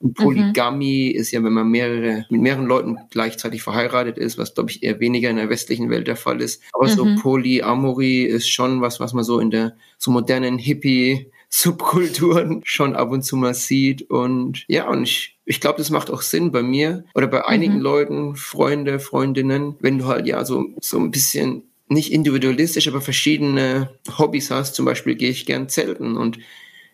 Und 0.00 0.14
Polygamie 0.14 1.10
ist 1.10 1.32
ja, 1.32 1.42
wenn 1.44 1.52
man 1.52 1.68
mehrere, 1.68 2.24
mit 2.30 2.40
mehreren 2.40 2.64
Leuten 2.66 2.96
gleichzeitig 3.10 3.62
verheiratet 3.62 4.16
ist, 4.16 4.38
was 4.38 4.54
glaube 4.54 4.70
ich 4.70 4.82
eher 4.82 5.00
weniger 5.00 5.28
in 5.28 5.36
der 5.36 5.50
westlichen 5.50 5.90
Welt 5.90 6.06
der 6.06 6.16
Fall 6.16 6.40
ist. 6.40 6.62
Aber 6.72 6.88
so 6.88 7.04
Mhm. 7.04 7.16
Polyamorie 7.16 8.22
ist 8.22 8.48
schon 8.48 8.80
was, 8.80 9.00
was 9.00 9.12
man 9.12 9.24
so 9.24 9.38
in 9.38 9.50
der 9.50 9.76
so 9.98 10.10
modernen 10.10 10.56
Hippie 10.56 11.30
Subkulturen 11.50 12.60
schon 12.64 12.94
ab 12.96 13.10
und 13.10 13.22
zu 13.22 13.36
mal 13.36 13.54
sieht. 13.54 14.08
Und 14.08 14.64
ja, 14.68 14.88
und 14.88 15.02
ich, 15.02 15.36
ich 15.44 15.60
glaube, 15.60 15.78
das 15.78 15.90
macht 15.90 16.10
auch 16.10 16.22
Sinn 16.22 16.52
bei 16.52 16.62
mir 16.62 17.04
oder 17.14 17.26
bei 17.26 17.44
einigen 17.44 17.76
Mhm. 17.76 17.82
Leuten, 17.82 18.36
Freunde, 18.36 19.00
Freundinnen, 19.00 19.76
wenn 19.80 19.98
du 19.98 20.06
halt 20.06 20.26
ja 20.26 20.44
so, 20.44 20.66
so 20.80 20.98
ein 20.98 21.10
bisschen 21.10 21.64
nicht 21.88 22.12
individualistisch, 22.12 22.88
aber 22.88 23.00
verschiedene 23.00 23.90
Hobbys 24.18 24.50
hast. 24.50 24.74
Zum 24.74 24.84
Beispiel 24.84 25.14
gehe 25.14 25.30
ich 25.30 25.46
gern 25.46 25.68
zelten 25.68 26.16
und 26.16 26.38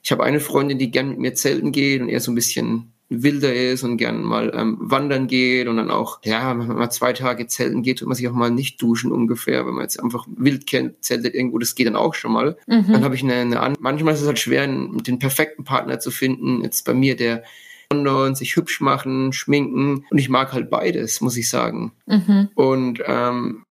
ich 0.02 0.12
habe 0.12 0.24
eine 0.24 0.40
Freundin, 0.40 0.78
die 0.78 0.90
gern 0.90 1.08
mit 1.08 1.18
mir 1.18 1.34
zelten 1.34 1.72
geht 1.72 2.02
und 2.02 2.08
eher 2.08 2.20
so 2.20 2.30
ein 2.30 2.34
bisschen 2.34 2.92
wilder 3.08 3.54
ist 3.54 3.82
und 3.82 3.96
gern 3.96 4.22
mal 4.22 4.52
ähm, 4.54 4.78
wandern 4.80 5.26
geht 5.26 5.68
und 5.68 5.76
dann 5.76 5.90
auch, 5.90 6.20
ja, 6.24 6.58
wenn 6.58 6.66
man 6.66 6.76
mal 6.76 6.90
zwei 6.90 7.12
Tage 7.12 7.46
zelten 7.46 7.82
geht, 7.82 7.98
tut 7.98 8.08
man 8.08 8.16
sich 8.16 8.28
auch 8.28 8.32
mal 8.32 8.50
nicht 8.50 8.80
duschen 8.80 9.12
ungefähr, 9.12 9.66
wenn 9.66 9.74
man 9.74 9.82
jetzt 9.82 10.02
einfach 10.02 10.26
wild 10.36 10.66
kennt, 10.66 11.04
zeltet 11.04 11.34
irgendwo, 11.34 11.58
das 11.58 11.74
geht 11.74 11.86
dann 11.86 11.96
auch 11.96 12.14
schon 12.14 12.32
mal. 12.32 12.56
Mhm. 12.66 12.92
Dann 12.92 13.04
habe 13.04 13.14
ich 13.14 13.22
eine, 13.22 13.34
eine 13.34 13.60
an 13.60 13.76
manchmal 13.78 14.14
ist 14.14 14.22
es 14.22 14.26
halt 14.26 14.38
schwer, 14.38 14.66
den 14.66 15.18
perfekten 15.18 15.64
Partner 15.64 16.00
zu 16.00 16.10
finden. 16.10 16.62
Jetzt 16.62 16.84
bei 16.84 16.94
mir 16.94 17.16
der 17.16 17.44
London, 17.92 18.34
sich 18.34 18.56
hübsch 18.56 18.80
machen, 18.80 19.32
schminken 19.32 20.04
und 20.10 20.18
ich 20.18 20.28
mag 20.28 20.52
halt 20.52 20.70
beides, 20.70 21.20
muss 21.20 21.36
ich 21.36 21.48
sagen. 21.48 21.92
Mhm. 22.06 22.48
Und 22.54 23.00
ähm, 23.06 23.63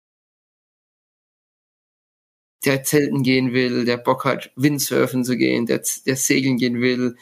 der 2.65 2.83
zelten 2.83 3.23
gehen 3.23 3.53
will, 3.53 3.85
der 3.85 3.97
Bock 3.97 4.25
hat, 4.25 4.51
Windsurfen 4.55 5.23
zu 5.23 5.37
gehen, 5.37 5.65
der, 5.65 5.81
der 6.05 6.15
segeln 6.15 6.57
gehen 6.57 6.81
will, 6.81 7.15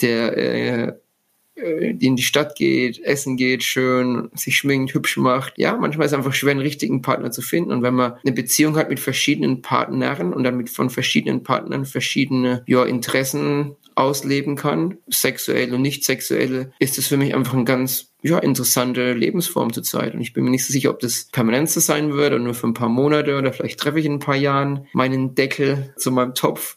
der 0.00 0.36
äh, 0.36 0.92
äh, 1.60 1.90
in 1.90 2.16
die 2.16 2.22
Stadt 2.22 2.56
geht, 2.56 3.00
essen 3.00 3.36
geht, 3.36 3.62
schön, 3.62 4.30
sich 4.34 4.56
schminkt, 4.56 4.94
hübsch 4.94 5.16
macht. 5.16 5.58
Ja, 5.58 5.76
manchmal 5.76 6.06
ist 6.06 6.12
es 6.12 6.18
einfach 6.18 6.32
schwer, 6.32 6.52
einen 6.52 6.60
richtigen 6.60 7.02
Partner 7.02 7.30
zu 7.30 7.42
finden. 7.42 7.72
Und 7.72 7.82
wenn 7.82 7.94
man 7.94 8.14
eine 8.24 8.32
Beziehung 8.32 8.76
hat 8.76 8.88
mit 8.88 9.00
verschiedenen 9.00 9.62
Partnern 9.62 10.32
und 10.32 10.44
dann 10.44 10.56
mit 10.56 10.70
von 10.70 10.90
verschiedenen 10.90 11.42
Partnern 11.42 11.84
verschiedene 11.84 12.62
ja, 12.66 12.84
Interessen 12.84 13.76
ausleben 13.94 14.56
kann, 14.56 14.98
sexuell 15.08 15.74
und 15.74 15.82
nicht 15.82 16.04
sexuelle, 16.04 16.72
ist 16.78 16.98
es 16.98 17.06
für 17.06 17.16
mich 17.16 17.34
einfach 17.34 17.54
ein 17.54 17.64
ganz 17.64 18.12
ja, 18.22 18.38
interessante 18.38 19.12
Lebensform 19.12 19.72
zurzeit. 19.72 20.14
Und 20.14 20.20
ich 20.20 20.32
bin 20.32 20.44
mir 20.44 20.50
nicht 20.50 20.66
so 20.66 20.72
sicher, 20.72 20.90
ob 20.90 21.00
das 21.00 21.28
permanent 21.32 21.70
so 21.70 21.80
sein 21.80 22.12
wird 22.12 22.32
oder 22.32 22.42
nur 22.42 22.54
für 22.54 22.66
ein 22.66 22.74
paar 22.74 22.88
Monate 22.88 23.38
oder 23.38 23.52
vielleicht 23.52 23.80
treffe 23.80 23.98
ich 24.00 24.06
in 24.06 24.14
ein 24.14 24.18
paar 24.18 24.36
Jahren 24.36 24.86
meinen 24.92 25.34
Deckel 25.34 25.94
zu 25.96 26.10
meinem 26.10 26.34
Topf. 26.34 26.76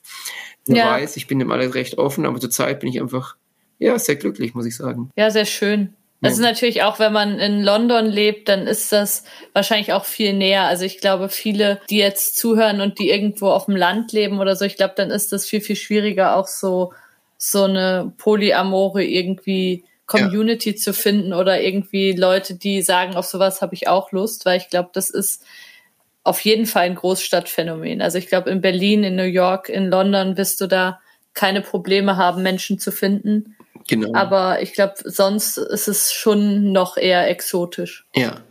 Wer 0.66 0.78
Ja. 0.78 0.92
weiß, 0.92 1.18
ich 1.18 1.28
bin 1.28 1.40
dem 1.40 1.52
alles 1.52 1.76
recht 1.76 1.98
offen, 1.98 2.26
aber 2.26 2.40
zurzeit 2.40 2.80
bin 2.80 2.90
ich 2.90 3.02
einfach 3.02 3.36
ja, 3.80 4.00
sehr 4.00 4.16
glücklich, 4.16 4.54
muss 4.54 4.66
ich 4.66 4.78
sagen. 4.78 5.10
Ja, 5.18 5.30
sehr 5.30 5.46
schön. 5.46 5.94
Das 6.24 6.32
Ja. 6.32 6.36
ist 6.38 6.40
natürlich 6.40 6.84
auch, 6.84 7.00
wenn 7.00 7.12
man 7.12 7.38
in 7.38 7.62
London 7.64 8.06
lebt, 8.06 8.48
dann 8.48 8.66
ist 8.66 8.94
das 8.94 9.26
wahrscheinlich 9.52 9.92
auch 9.92 10.06
viel 10.06 10.34
näher. 10.34 10.64
Also 10.64 10.86
ich 10.86 11.00
glaube, 11.00 11.28
viele, 11.28 11.82
die 11.90 11.98
jetzt 11.98 12.38
zuhören 12.38 12.80
und 12.80 12.98
die 12.98 13.10
irgendwo 13.10 13.50
auf 13.50 13.66
dem 13.66 13.76
Land 13.76 14.14
leben 14.14 14.40
oder 14.40 14.56
so, 14.56 14.64
ich 14.64 14.78
glaube, 14.78 14.94
dann 14.96 15.12
ist 15.12 15.34
das 15.34 15.46
viel, 15.46 15.60
viel 15.60 15.76
schwieriger, 15.76 16.38
auch 16.38 16.48
so, 16.48 16.94
so 17.38 17.66
eine 17.66 18.14
Polyamore 18.18 19.04
irgendwie 19.04 19.84
Community 20.06 20.76
zu 20.76 20.94
finden 20.94 21.34
oder 21.34 21.62
irgendwie 21.62 22.14
Leute, 22.14 22.56
die 22.56 22.82
sagen, 22.82 23.16
auf 23.16 23.26
sowas 23.26 23.62
habe 23.62 23.74
ich 23.74 23.88
auch 23.90 24.12
Lust, 24.14 24.46
weil 24.46 24.58
ich 24.58 24.70
glaube, 24.70 24.92
das 24.94 25.10
ist 25.10 25.44
auf 26.24 26.40
jeden 26.42 26.66
Fall 26.68 26.84
ein 26.84 26.96
Großstadtphänomen. 26.96 28.02
Also 28.02 28.18
ich 28.18 28.28
glaube, 28.28 28.50
in 28.50 28.62
Berlin, 28.62 29.04
in 29.04 29.16
New 29.16 29.24
York, 29.24 29.68
in 29.68 29.90
London 29.90 30.38
wirst 30.38 30.62
du 30.62 30.68
da 30.68 31.02
keine 31.34 31.62
Probleme 31.62 32.16
haben, 32.16 32.44
Menschen 32.44 32.80
zu 32.80 32.92
finden. 32.92 33.56
Genau. 33.88 34.14
Aber 34.14 34.62
ich 34.62 34.74
glaube, 34.74 34.94
sonst 35.04 35.58
ist 35.58 35.88
es 35.88 36.14
schon 36.14 36.72
noch 36.72 36.98
eher 36.98 37.30
exotisch. 37.30 38.06
Ja. 38.16 38.42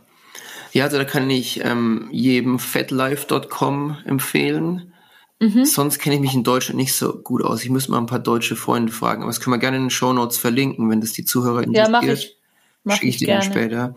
Ja, 0.73 0.85
also 0.85 0.97
da 0.97 1.05
kann 1.05 1.29
ich 1.29 1.63
ähm, 1.63 2.09
jedem 2.11 2.57
fatlife.com 2.57 3.97
empfehlen. 4.05 4.93
Mhm. 5.39 5.65
Sonst 5.65 5.99
kenne 5.99 6.15
ich 6.15 6.21
mich 6.21 6.33
in 6.33 6.43
Deutschland 6.43 6.77
nicht 6.77 6.93
so 6.93 7.13
gut 7.13 7.43
aus. 7.43 7.63
Ich 7.63 7.69
muss 7.69 7.89
mal 7.89 7.99
ein 7.99 8.05
paar 8.07 8.19
deutsche 8.19 8.55
Freunde 8.55 8.91
fragen. 8.91 9.21
Aber 9.21 9.29
das 9.29 9.39
können 9.39 9.53
wir 9.53 9.59
gerne 9.59 9.77
in 9.77 9.83
den 9.83 9.89
Shownotes 9.89 10.37
verlinken, 10.37 10.89
wenn 10.89 11.01
das 11.01 11.11
die 11.11 11.25
Zuhörer 11.25 11.61
Ja, 11.61 11.67
interessiert. 11.67 11.91
mache 11.91 12.11
ich. 12.11 12.37
Mach 12.83 12.95
Schicke 12.95 13.07
ich 13.07 13.15
ich 13.15 13.19
dir 13.19 13.27
dann 13.35 13.43
später. 13.43 13.95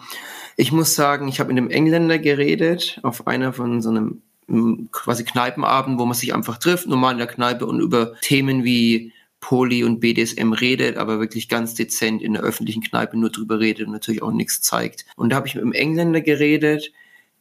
Ich 0.56 0.72
muss 0.72 0.94
sagen, 0.94 1.28
ich 1.28 1.40
habe 1.40 1.52
mit 1.52 1.58
einem 1.60 1.70
Engländer 1.70 2.18
geredet, 2.18 3.00
auf 3.02 3.26
einer 3.26 3.52
von 3.52 3.82
so 3.82 3.90
einem 3.90 4.22
mm, 4.46 4.86
quasi 4.92 5.24
Kneipenabend, 5.24 5.98
wo 5.98 6.04
man 6.06 6.14
sich 6.14 6.34
einfach 6.34 6.58
trifft, 6.58 6.86
normal 6.86 7.12
in 7.12 7.18
der 7.18 7.26
Kneipe 7.26 7.66
und 7.66 7.80
über 7.80 8.14
Themen 8.20 8.64
wie 8.64 9.12
Poly 9.46 9.84
und 9.84 10.00
BDSM 10.00 10.52
redet, 10.52 10.96
aber 10.96 11.20
wirklich 11.20 11.48
ganz 11.48 11.74
dezent 11.74 12.20
in 12.20 12.32
der 12.32 12.42
öffentlichen 12.42 12.82
Kneipe 12.82 13.16
nur 13.16 13.30
drüber 13.30 13.60
redet 13.60 13.86
und 13.86 13.92
natürlich 13.92 14.20
auch 14.20 14.32
nichts 14.32 14.60
zeigt. 14.60 15.06
Und 15.14 15.30
da 15.30 15.36
habe 15.36 15.46
ich 15.46 15.54
mit 15.54 15.62
einem 15.62 15.72
Engländer 15.72 16.20
geredet, 16.20 16.90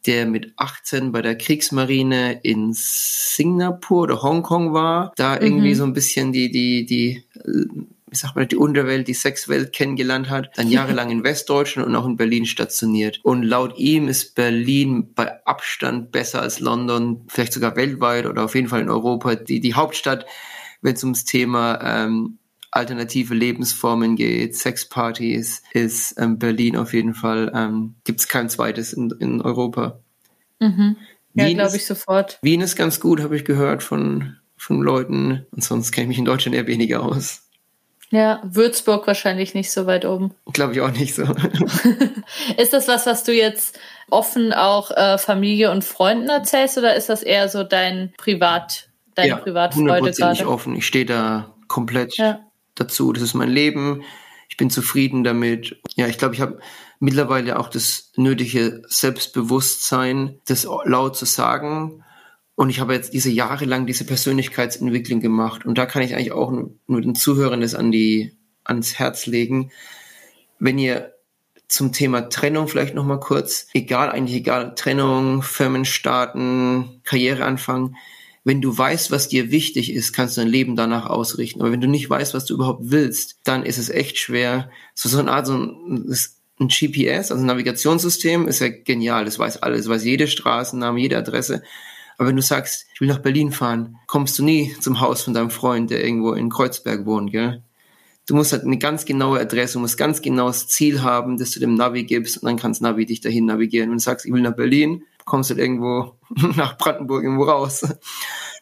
der 0.06 0.24
mit 0.26 0.52
18 0.54 1.10
bei 1.10 1.20
der 1.20 1.36
Kriegsmarine 1.36 2.38
in 2.44 2.70
Singapur 2.72 4.02
oder 4.02 4.22
Hongkong 4.22 4.72
war, 4.72 5.12
da 5.16 5.34
irgendwie 5.40 5.70
Mhm. 5.70 5.74
so 5.74 5.82
ein 5.82 5.94
bisschen 5.94 6.32
die, 6.32 6.48
die, 6.48 6.86
die, 6.86 7.24
äh, 7.44 7.64
wie 8.08 8.16
sagt 8.16 8.36
man, 8.36 8.46
die 8.46 8.54
Unterwelt, 8.54 9.08
die 9.08 9.12
Sexwelt 9.14 9.72
kennengelernt 9.72 10.30
hat, 10.30 10.56
dann 10.56 10.70
jahrelang 10.70 11.10
in 11.10 11.24
Westdeutschland 11.24 11.88
und 11.88 11.96
auch 11.96 12.06
in 12.06 12.16
Berlin 12.16 12.46
stationiert. 12.46 13.18
Und 13.24 13.42
laut 13.42 13.76
ihm 13.78 14.06
ist 14.06 14.36
Berlin 14.36 15.12
bei 15.12 15.44
Abstand 15.44 16.12
besser 16.12 16.40
als 16.40 16.60
London, 16.60 17.22
vielleicht 17.26 17.52
sogar 17.52 17.74
weltweit 17.74 18.26
oder 18.26 18.44
auf 18.44 18.54
jeden 18.54 18.68
Fall 18.68 18.82
in 18.82 18.90
Europa, 18.90 19.34
die, 19.34 19.58
die 19.58 19.74
Hauptstadt, 19.74 20.24
wenn 20.86 20.94
es 20.94 21.02
ums 21.02 21.24
Thema 21.24 21.80
ähm, 21.82 22.38
alternative 22.70 23.34
Lebensformen 23.34 24.14
geht, 24.14 24.56
Sexpartys, 24.56 25.62
ist 25.72 26.14
ähm, 26.18 26.38
Berlin 26.38 26.76
auf 26.76 26.94
jeden 26.94 27.12
Fall, 27.12 27.50
ähm, 27.54 27.96
gibt 28.04 28.20
es 28.20 28.28
kein 28.28 28.48
zweites 28.48 28.92
in, 28.92 29.10
in 29.18 29.42
Europa. 29.42 29.98
Mhm. 30.60 30.96
Ja, 31.34 31.46
Wien 31.46 31.58
glaube 31.58 31.76
ich 31.76 31.86
sofort. 31.86 32.38
Wien 32.40 32.60
ist 32.60 32.76
ganz 32.76 33.00
gut, 33.00 33.20
habe 33.20 33.34
ich 33.34 33.44
gehört 33.44 33.82
von, 33.82 34.36
von 34.56 34.80
Leuten. 34.80 35.44
Und 35.50 35.64
sonst 35.64 35.90
kenne 35.90 36.04
ich 36.04 36.08
mich 36.08 36.18
in 36.18 36.24
Deutschland 36.24 36.54
eher 36.54 36.68
weniger 36.68 37.02
aus. 37.02 37.42
Ja, 38.10 38.40
Würzburg 38.44 39.08
wahrscheinlich 39.08 39.54
nicht 39.54 39.72
so 39.72 39.86
weit 39.86 40.04
oben. 40.04 40.34
Glaube 40.52 40.74
ich 40.74 40.80
auch 40.80 40.92
nicht 40.92 41.16
so. 41.16 41.24
Ist 42.56 42.72
das 42.72 42.86
was, 42.86 43.06
was 43.06 43.24
du 43.24 43.32
jetzt 43.32 43.76
offen 44.08 44.52
auch 44.52 44.92
äh, 44.92 45.18
Familie 45.18 45.72
und 45.72 45.82
Freunden 45.82 46.28
erzählst 46.28 46.78
oder 46.78 46.94
ist 46.94 47.08
das 47.08 47.24
eher 47.24 47.48
so 47.48 47.64
dein 47.64 48.14
Privat, 48.16 48.88
deine 49.16 49.36
Privatfreude 49.38 49.80
hundertprozentig 49.92 50.38
gerade? 50.40 50.50
offen. 50.50 50.76
Ich 50.76 50.86
stehe 50.86 51.04
da 51.06 51.54
komplett 51.68 52.16
Ja. 52.16 52.40
dazu. 52.74 53.12
Das 53.12 53.22
ist 53.22 53.34
mein 53.34 53.50
Leben. 53.50 54.02
Ich 54.48 54.56
bin 54.56 54.70
zufrieden 54.70 55.24
damit. 55.24 55.80
Ja, 55.96 56.06
ich 56.06 56.18
glaube, 56.18 56.34
ich 56.34 56.40
habe 56.40 56.60
mittlerweile 57.00 57.58
auch 57.58 57.68
das 57.68 58.12
nötige 58.16 58.82
Selbstbewusstsein, 58.86 60.40
das 60.46 60.66
laut 60.84 61.16
zu 61.16 61.24
sagen. 61.24 62.04
Und 62.54 62.70
ich 62.70 62.80
habe 62.80 62.94
jetzt 62.94 63.12
diese 63.12 63.30
Jahre 63.30 63.64
lang 63.66 63.86
diese 63.86 64.04
Persönlichkeitsentwicklung 64.06 65.20
gemacht. 65.20 65.66
Und 65.66 65.76
da 65.76 65.84
kann 65.86 66.02
ich 66.02 66.14
eigentlich 66.14 66.32
auch 66.32 66.50
nur, 66.86 67.00
den 67.00 67.14
Zuhörern 67.14 67.60
das 67.60 67.74
an 67.74 67.90
die, 67.92 68.36
ans 68.64 68.98
Herz 68.98 69.26
legen. 69.26 69.70
Wenn 70.58 70.78
ihr 70.78 71.12
zum 71.68 71.92
Thema 71.92 72.28
Trennung 72.30 72.68
vielleicht 72.68 72.94
noch 72.94 73.04
mal 73.04 73.20
kurz, 73.20 73.66
egal 73.74 74.10
eigentlich 74.10 74.36
egal, 74.36 74.74
Trennung, 74.74 75.42
Firmen 75.42 75.84
starten, 75.84 77.00
Karriereanfang, 77.04 77.96
wenn 78.46 78.60
du 78.60 78.78
weißt, 78.78 79.10
was 79.10 79.26
dir 79.26 79.50
wichtig 79.50 79.92
ist, 79.92 80.12
kannst 80.12 80.36
du 80.36 80.40
dein 80.40 80.48
Leben 80.48 80.76
danach 80.76 81.06
ausrichten. 81.06 81.60
Aber 81.60 81.72
wenn 81.72 81.80
du 81.80 81.88
nicht 81.88 82.08
weißt, 82.08 82.32
was 82.32 82.44
du 82.44 82.54
überhaupt 82.54 82.92
willst, 82.92 83.40
dann 83.42 83.64
ist 83.64 83.76
es 83.76 83.88
echt 83.88 84.18
schwer. 84.18 84.70
So, 84.94 85.08
so 85.08 85.18
eine 85.18 85.32
Art, 85.32 85.48
so 85.48 85.54
ein, 85.54 86.16
ein 86.60 86.68
GPS, 86.68 87.32
also 87.32 87.42
ein 87.42 87.46
Navigationssystem, 87.46 88.46
ist 88.46 88.60
ja 88.60 88.68
genial. 88.68 89.24
Das 89.24 89.40
weiß 89.40 89.64
alles, 89.64 89.88
weiß 89.88 90.04
jede 90.04 90.28
Straßenname, 90.28 91.00
jede 91.00 91.18
Adresse. 91.18 91.64
Aber 92.18 92.28
wenn 92.28 92.36
du 92.36 92.42
sagst, 92.42 92.86
ich 92.94 93.00
will 93.00 93.08
nach 93.08 93.18
Berlin 93.18 93.50
fahren, 93.50 93.96
kommst 94.06 94.38
du 94.38 94.44
nie 94.44 94.76
zum 94.80 95.00
Haus 95.00 95.22
von 95.22 95.34
deinem 95.34 95.50
Freund, 95.50 95.90
der 95.90 96.04
irgendwo 96.04 96.32
in 96.32 96.48
Kreuzberg 96.48 97.04
wohnt, 97.04 97.32
gell? 97.32 97.64
Du 98.26 98.36
musst 98.36 98.52
halt 98.52 98.62
eine 98.62 98.78
ganz 98.78 99.04
genaue 99.04 99.40
Adresse, 99.40 99.72
du 99.72 99.80
musst 99.80 99.98
ganz 99.98 100.22
genaues 100.22 100.68
Ziel 100.68 101.02
haben, 101.02 101.36
das 101.36 101.50
du 101.50 101.58
dem 101.58 101.74
Navi 101.74 102.04
gibst 102.04 102.38
und 102.38 102.46
dann 102.46 102.58
kannst 102.58 102.80
Navi 102.80 103.06
dich 103.06 103.20
dahin 103.20 103.46
navigieren. 103.46 103.90
Wenn 103.90 103.98
du 103.98 104.04
sagst, 104.04 104.24
ich 104.24 104.32
will 104.32 104.42
nach 104.42 104.54
Berlin, 104.54 105.02
kommst 105.24 105.50
du 105.50 105.54
halt 105.54 105.62
irgendwo 105.62 106.15
nach 106.56 106.76
Brandenburg 106.76 107.22
irgendwo 107.24 107.44
raus. 107.44 107.86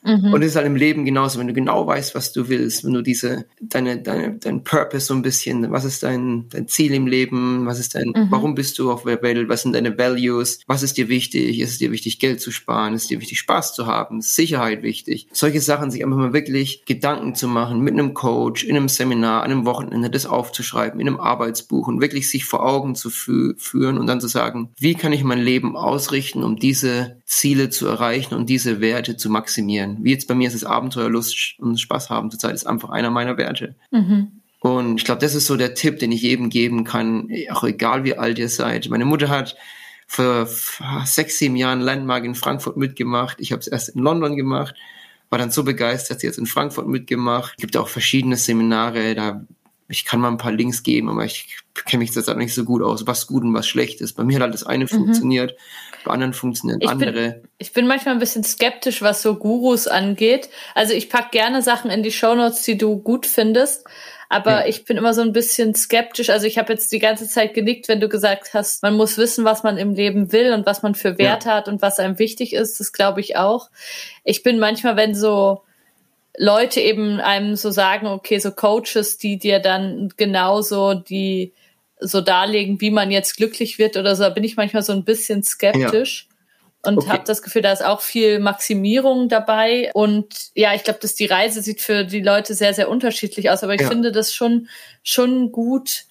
Mhm. 0.05 0.33
Und 0.33 0.43
es 0.43 0.49
ist 0.51 0.57
halt 0.57 0.67
im 0.67 0.77
Leben 0.77 1.05
genauso, 1.05 1.39
wenn 1.39 1.49
du 1.49 1.55
genau 1.55 1.87
weißt, 1.87 2.15
was 2.15 2.33
du 2.33 2.49
willst, 2.49 2.85
wenn 2.85 2.93
du 2.93 3.03
diese, 3.03 3.47
deine, 3.61 4.01
deine, 4.01 4.39
dein 4.39 4.63
Purpose 4.63 5.07
so 5.07 5.15
ein 5.15 5.23
bisschen, 5.23 5.71
was 5.71 5.85
ist 5.85 6.03
dein, 6.03 6.47
dein 6.51 6.69
Ziel 6.69 6.93
im 6.93 7.07
Leben, 7.07 7.67
was 7.67 7.81
ist 7.81 7.95
dein, 7.95 8.09
mhm. 8.09 8.27
warum 8.31 8.55
bist 8.55 8.79
du 8.79 8.93
auf 8.93 9.05
der 9.05 9.23
Welt, 9.23 9.49
was 9.49 9.63
sind 9.63 9.75
deine 9.75 9.97
Values, 9.97 10.61
was 10.67 10.83
ist 10.83 10.99
dir 10.99 11.09
wichtig, 11.09 11.59
ist 11.61 11.71
es 11.71 11.79
dir 11.79 11.91
wichtig, 11.91 12.19
Geld 12.19 12.41
zu 12.41 12.51
sparen, 12.51 12.95
ist 12.95 13.03
es 13.03 13.09
dir 13.09 13.21
wichtig, 13.21 13.39
Spaß 13.39 13.75
zu 13.75 13.87
haben, 13.87 14.19
ist 14.19 14.37
Sicherheit 14.37 14.83
wichtig. 14.83 15.29
Solche 15.33 15.61
Sachen, 15.61 15.91
sich 15.91 16.05
einfach 16.05 16.19
mal 16.19 16.33
wirklich 16.33 16.85
Gedanken 16.85 17.35
zu 17.35 17.49
machen, 17.49 17.81
mit 17.81 17.95
einem 17.95 18.13
Coach, 18.13 18.65
in 18.65 18.77
einem 18.77 18.89
Seminar, 18.89 19.43
an 19.43 19.51
einem 19.51 19.65
Wochenende 19.65 20.11
das 20.11 20.27
aufzuschreiben, 20.27 21.01
in 21.01 21.09
einem 21.09 21.21
Arbeitsbuch 21.21 21.89
und 21.89 22.01
wirklich 22.01 22.29
sich 22.29 22.45
vor 22.45 22.67
Augen 22.67 22.95
zu 22.95 23.11
fü 23.11 23.55
führen 23.57 23.99
und 23.99 24.07
dann 24.07 24.21
zu 24.21 24.29
sagen, 24.29 24.71
wie 24.79 24.95
kann 24.95 25.13
ich 25.13 25.25
mein 25.25 25.41
Leben 25.41 25.77
ausrichten, 25.77 26.43
um 26.43 26.57
diese 26.57 27.17
Ziele 27.25 27.71
zu 27.71 27.87
erreichen 27.87 28.35
und 28.35 28.49
diese 28.51 28.81
Werte 28.81 29.17
zu 29.17 29.31
maximieren. 29.31 29.94
Wie 30.01 30.13
jetzt 30.13 30.29
bei 30.29 30.35
mir 30.35 30.49
ist 30.49 30.55
es 30.55 30.65
Abenteuer, 30.65 31.09
Lust 31.09 31.55
und 31.59 31.81
Spaß 31.81 32.11
haben 32.11 32.31
zurzeit 32.31 32.55
ist 32.55 32.67
einfach 32.67 32.91
einer 32.91 33.11
meiner 33.11 33.37
Werte. 33.37 33.75
Mhm. 33.91 34.41
Und 34.61 34.97
ich 34.97 35.05
glaube, 35.05 35.21
das 35.21 35.35
ist 35.35 35.47
so 35.47 35.57
der 35.57 35.75
Tipp, 35.75 35.99
den 35.99 36.11
ich 36.11 36.23
jedem 36.23 36.49
geben 36.49 36.85
kann, 36.85 37.29
auch 37.51 37.65
egal 37.65 38.05
wie 38.05 38.17
alt 38.17 38.39
ihr 38.39 38.49
seid. 38.49 38.89
Meine 38.89 39.05
Mutter 39.05 39.29
hat 39.29 39.57
vor 40.07 40.49
sechs, 41.05 41.39
sieben 41.39 41.57
Jahren 41.57 41.81
Landmark 41.81 42.25
in 42.25 42.35
Frankfurt 42.35 42.77
mitgemacht. 42.77 43.39
Ich 43.41 43.53
habe 43.53 43.61
es 43.61 43.67
erst 43.67 43.91
in 43.91 44.03
London 44.03 44.37
gemacht, 44.37 44.75
war 45.29 45.39
dann 45.39 45.51
so 45.51 45.65
begeistert, 45.65 46.21
sie 46.21 46.27
jetzt 46.27 46.39
in 46.39 46.47
Frankfurt 46.47 46.89
mitgemacht. 46.89 47.55
Es 47.57 47.61
gibt 47.61 47.77
auch 47.77 47.89
verschiedene 47.89 48.37
Seminare, 48.37 49.15
da 49.15 49.45
ich 49.89 50.05
kann 50.05 50.21
mal 50.21 50.29
ein 50.31 50.39
paar 50.39 50.53
Links 50.53 50.83
geben, 50.83 51.09
aber 51.11 51.25
ich 51.25 51.59
kenne 51.85 52.03
mich 52.03 52.15
jetzt 52.15 52.31
auch 52.31 52.37
nicht 52.37 52.55
so 52.55 52.65
gut 52.65 52.83
aus, 52.83 53.07
was 53.07 53.27
gut 53.27 53.45
und 53.45 53.53
was 53.53 53.67
schlecht 53.67 54.01
ist. 54.01 54.15
Bei 54.15 54.25
mir 54.25 54.37
hat 54.37 54.43
halt 54.43 54.55
das 54.55 54.65
eine 54.65 54.85
mhm. 54.85 54.89
funktioniert, 54.89 55.57
bei 56.05 56.13
anderen 56.13 56.33
funktionieren 56.33 56.81
ich 56.81 56.89
andere. 56.89 57.13
Bin, 57.13 57.49
ich 57.59 57.73
bin 57.73 57.87
manchmal 57.87 58.15
ein 58.15 58.21
bisschen 58.21 58.45
skeptisch, 58.45 59.03
was 59.03 59.23
so 59.23 59.37
Gurus 59.37 59.89
angeht. 59.89 60.49
Also 60.75 60.95
ich 60.95 61.11
pack 61.11 61.33
gerne 61.33 61.63
Sachen 61.63 61.91
in 61.91 62.03
die 62.03 62.13
Shownotes, 62.13 62.63
die 62.63 62.79
du 62.79 62.99
gut 62.99 63.27
findest. 63.27 63.85
Aber 64.29 64.61
ja. 64.63 64.67
ich 64.67 64.85
bin 64.85 64.97
immer 64.97 65.15
so 65.15 65.23
ein 65.23 65.33
bisschen 65.33 65.75
skeptisch. 65.75 66.31
Also 66.31 66.47
ich 66.47 66.59
habe 66.59 66.73
jetzt 66.73 66.91
die 66.93 66.99
ganze 66.99 67.29
Zeit 67.29 67.55
genickt, 67.55 67.89
wenn 67.89 68.01
du 68.01 68.09
gesagt 68.09 68.55
hast, 68.55 68.83
man 68.83 68.97
muss 68.97 69.19
wissen, 69.19 69.45
was 69.45 69.63
man 69.63 69.77
im 69.77 69.95
Leben 69.95 70.33
will 70.33 70.53
und 70.53 70.67
was 70.67 70.83
man 70.83 70.95
für 70.95 71.19
Werte 71.19 71.49
ja. 71.49 71.57
hat 71.57 71.69
und 71.69 71.83
was 71.83 71.99
einem 71.99 72.19
wichtig 72.19 72.53
ist. 72.53 72.81
Das 72.81 72.93
glaube 72.93 73.21
ich 73.21 73.37
auch. 73.37 73.71
Ich 74.25 74.43
bin 74.43 74.59
manchmal, 74.59 74.97
wenn 74.97 75.15
so 75.15 75.63
Leute 76.37 76.81
eben 76.81 77.21
einem 77.21 77.57
so 77.57 77.71
sagen, 77.71 78.07
okay, 78.07 78.39
so 78.39 78.51
Coaches, 78.51 79.19
die 79.19 79.39
dir 79.39 79.61
dann 79.61 80.13
genauso 80.17 80.95
die 80.95 81.53
so 82.07 82.21
darlegen, 82.21 82.81
wie 82.81 82.91
man 82.91 83.11
jetzt 83.11 83.37
glücklich 83.37 83.79
wird 83.79 83.97
oder 83.97 84.17
so, 84.17 84.25
da 84.25 84.31
bin 84.31 84.45
ich 84.45 84.57
manchmal 84.57 84.83
so 84.83 84.93
ein 84.93 85.05
bisschen 85.05 85.43
skeptisch. 85.43 86.29
Ja. 86.29 86.35
Und 86.91 86.99
okay. 86.99 87.09
habe 87.09 87.25
das 87.25 87.41
Gefühl, 87.41 87.63
da 87.63 87.73
ist 87.73 87.85
auch 87.85 88.03
viel 88.03 88.39
Maximierung 88.41 89.31
dabei. 89.31 89.91
Und 89.95 90.51
ja, 90.55 90.75
ich 90.75 90.85
glaube, 90.85 90.99
dass 91.01 91.15
die 91.15 91.25
Reise 91.25 91.63
sieht 91.63 91.81
für 91.81 92.05
die 92.05 92.21
Leute 92.21 92.55
sehr, 92.55 92.75
sehr 92.75 92.91
unterschiedlich 92.91 93.49
aus. 93.49 93.63
Aber 93.63 93.75
ich 93.75 93.81
ja. 93.81 93.89
finde 93.89 94.13
das 94.13 94.35
schon, 94.35 94.69
schon 95.03 95.51
gut, 95.51 96.05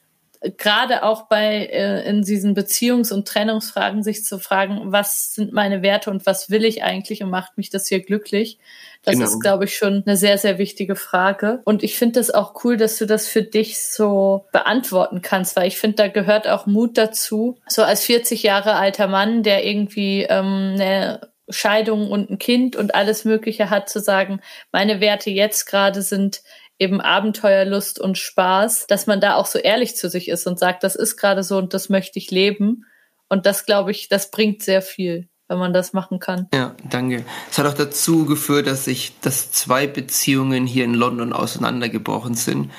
gerade 0.57 1.03
auch 1.03 1.28
bei 1.28 1.68
äh, 1.68 2.07
in 2.10 2.24
diesen 2.24 2.56
Beziehungs- 2.56 3.14
und 3.14 3.28
Trennungsfragen 3.28 4.03
sich 4.03 4.26
zu 4.26 4.40
fragen, 4.40 4.91
was 4.91 5.34
sind 5.34 5.53
meine 5.53 5.82
Werte 5.82 6.10
und 6.10 6.26
was 6.26 6.49
will 6.49 6.65
ich 6.65 6.84
eigentlich 6.84 7.24
und 7.24 7.30
macht 7.30 7.57
mich 7.57 7.70
das 7.70 7.88
hier 7.88 8.02
glücklich? 8.02 8.57
Das 9.03 9.15
genau. 9.15 9.25
ist, 9.25 9.41
glaube 9.41 9.65
ich, 9.65 9.75
schon 9.75 10.03
eine 10.05 10.15
sehr, 10.15 10.38
sehr 10.38 10.57
wichtige 10.57 10.95
Frage. 10.95 11.61
Und 11.65 11.84
ich 11.84 11.97
finde 11.97 12.19
das 12.19 12.31
auch 12.31 12.63
cool, 12.63 12.77
dass 12.77 12.97
du 12.97 13.05
das 13.05 13.27
für 13.27 13.43
dich 13.43 13.84
so 13.84 14.45
beantworten 14.53 15.21
kannst, 15.21 15.55
weil 15.55 15.67
ich 15.67 15.77
finde, 15.77 15.97
da 15.97 16.07
gehört 16.07 16.47
auch 16.47 16.65
Mut 16.65 16.97
dazu. 16.97 17.59
So 17.67 17.84
als 17.84 18.05
40 18.05 18.43
Jahre 18.43 18.75
alter 18.75 19.07
Mann, 19.07 19.43
der 19.43 19.65
irgendwie 19.65 20.23
ähm, 20.23 20.71
eine 20.75 21.34
Scheidung 21.49 22.09
und 22.09 22.30
ein 22.30 22.39
Kind 22.39 22.77
und 22.77 22.95
alles 22.95 23.25
Mögliche 23.25 23.69
hat, 23.69 23.89
zu 23.89 23.99
sagen, 23.99 24.39
meine 24.71 25.01
Werte 25.01 25.30
jetzt 25.30 25.65
gerade 25.65 26.01
sind 26.01 26.41
eben 26.80 27.01
Abenteuerlust 27.01 27.99
und 27.99 28.17
Spaß, 28.17 28.88
dass 28.88 29.05
man 29.05 29.19
da 29.19 29.35
auch 29.35 29.45
so 29.45 29.59
ehrlich 29.59 29.95
zu 29.95 30.09
sich 30.09 30.30
ist 30.30 30.47
und 30.47 30.59
sagt, 30.59 30.84
das 30.84 30.95
ist 30.95 31.17
gerade 31.17 31.43
so 31.43 31.57
und 31.57 31.73
das 31.73 31.89
möchte 31.89 32.19
ich 32.19 32.31
leben. 32.31 32.85
Und 33.30 33.45
das, 33.45 33.65
glaube 33.65 33.91
ich, 33.91 34.09
das 34.09 34.31
bringt 34.31 34.63
sehr 34.63 34.81
viel, 34.81 35.27
wenn 35.53 35.59
man 35.59 35.73
das 35.73 35.93
machen 35.93 36.19
kann. 36.19 36.47
Ja, 36.53 36.75
danke. 36.89 37.23
Es 37.49 37.57
hat 37.57 37.65
auch 37.65 37.73
dazu 37.73 38.25
geführt, 38.25 38.67
dass 38.67 38.88
ich, 38.88 39.13
dass 39.21 39.51
zwei 39.51 39.88
Beziehungen 39.88 40.65
hier 40.65 40.84
in 40.84 40.93
London 40.93 41.31
auseinandergebrochen 41.31 42.34
sind 42.35 42.71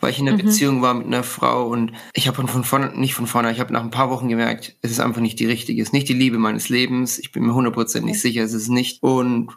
weil 0.00 0.10
ich 0.10 0.18
in 0.18 0.28
einer 0.28 0.36
mhm. 0.36 0.46
Beziehung 0.46 0.82
war 0.82 0.92
mit 0.92 1.06
einer 1.06 1.22
Frau 1.22 1.68
und 1.68 1.92
ich 2.12 2.28
habe 2.28 2.46
von 2.46 2.64
vorne, 2.64 2.92
nicht 2.94 3.14
von 3.14 3.26
vorne, 3.26 3.50
ich 3.50 3.60
habe 3.60 3.72
nach 3.72 3.82
ein 3.82 3.90
paar 3.90 4.10
Wochen 4.10 4.28
gemerkt, 4.28 4.76
es 4.82 4.90
ist 4.90 5.00
einfach 5.00 5.22
nicht 5.22 5.40
die 5.40 5.46
richtige, 5.46 5.80
es 5.80 5.88
ist 5.88 5.92
nicht 5.94 6.08
die 6.08 6.12
Liebe 6.12 6.38
meines 6.38 6.68
Lebens, 6.68 7.18
ich 7.18 7.32
bin 7.32 7.44
mir 7.44 7.54
hundertprozentig 7.54 8.20
sicher, 8.20 8.42
es 8.42 8.52
ist 8.52 8.68
nicht. 8.68 9.02
Und 9.02 9.56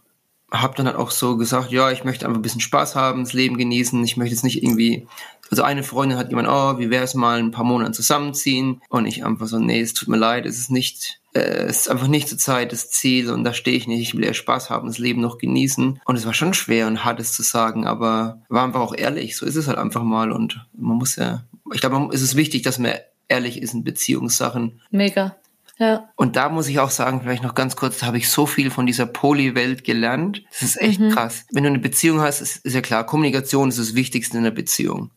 habe 0.51 0.75
dann 0.75 0.87
halt 0.87 0.95
auch 0.95 1.11
so 1.11 1.37
gesagt, 1.37 1.71
ja, 1.71 1.91
ich 1.91 2.03
möchte 2.03 2.25
einfach 2.25 2.39
ein 2.39 2.41
bisschen 2.41 2.61
Spaß 2.61 2.95
haben, 2.95 3.23
das 3.23 3.33
Leben 3.33 3.57
genießen. 3.57 4.03
Ich 4.03 4.17
möchte 4.17 4.33
jetzt 4.33 4.43
nicht 4.43 4.63
irgendwie, 4.63 5.07
also 5.51 5.63
eine 5.63 5.83
Freundin 5.83 6.17
hat 6.17 6.29
jemand, 6.29 6.47
oh, 6.47 6.79
wie 6.79 6.89
wäre 6.89 7.03
es 7.03 7.13
mal 7.13 7.39
ein 7.39 7.51
paar 7.51 7.65
Monate 7.65 7.91
zusammenziehen? 7.91 8.81
Und 8.89 9.05
ich 9.05 9.23
einfach 9.23 9.47
so, 9.47 9.59
nee, 9.59 9.81
es 9.81 9.93
tut 9.93 10.07
mir 10.07 10.17
leid, 10.17 10.45
es 10.45 10.57
ist 10.57 10.71
nicht, 10.71 11.18
es 11.34 11.81
ist 11.81 11.89
einfach 11.89 12.07
nicht 12.07 12.27
zur 12.27 12.38
Zeit 12.38 12.72
das 12.72 12.89
Ziel 12.89 13.31
und 13.31 13.43
da 13.43 13.53
stehe 13.53 13.77
ich 13.77 13.88
nicht. 13.88 14.01
Ich 14.01 14.15
will 14.15 14.23
eher 14.23 14.34
Spaß 14.34 14.69
haben, 14.69 14.88
das 14.88 14.97
Leben 14.97 15.22
noch 15.22 15.38
genießen. 15.38 16.01
Und 16.03 16.15
es 16.15 16.26
war 16.26 16.34
schon 16.34 16.53
schwer 16.53 16.88
und 16.88 17.06
hart 17.06 17.19
es 17.19 17.34
zu 17.34 17.43
sagen, 17.43 17.85
aber 17.85 18.41
war 18.49 18.64
einfach 18.64 18.81
auch 18.81 18.95
ehrlich. 18.95 19.38
So 19.38 19.45
ist 19.45 19.56
es 19.56 19.68
halt 19.68 19.77
einfach 19.77 20.03
mal 20.03 20.31
und 20.31 20.65
man 20.73 20.97
muss 20.97 21.15
ja, 21.15 21.43
ich 21.73 21.81
glaube, 21.81 22.14
es 22.14 22.22
ist 22.22 22.35
wichtig, 22.35 22.64
dass 22.64 22.80
man 22.80 22.93
ehrlich 23.27 23.61
ist 23.61 23.73
in 23.73 23.84
Beziehungssachen. 23.84 24.81
Mega. 24.89 25.35
Ja. 25.77 26.10
Und 26.15 26.35
da 26.35 26.49
muss 26.49 26.68
ich 26.68 26.80
auch 26.80 26.89
sagen, 26.89 27.22
vielleicht 27.22 27.43
noch 27.43 27.56
ganz 27.56 27.77
kurz, 27.77 27.99
da 27.99 28.07
habe 28.07 28.18
ich 28.18 28.30
so 28.30 28.45
viel 28.45 28.69
von 28.69 28.85
dieser 28.85 29.06
Poly-Welt 29.06 29.85
gelernt. 29.85 30.43
Das 30.49 30.64
ist 30.64 30.81
echt 30.81 30.99
mhm. 30.99 31.11
krass. 31.11 31.45
Wenn 31.53 31.64
du 31.64 31.69
eine 31.69 31.80
Beziehung 31.80 32.19
hast, 32.19 32.41
ist, 32.41 32.57
ist 32.65 32.73
ja 32.73 32.81
klar, 32.81 33.06
Kommunikation 33.06 33.69
ist 33.69 33.80
das 33.80 33.95
Wichtigste 33.95 34.38
in 34.38 34.43
der 34.43 34.51
Beziehung. 34.51 35.11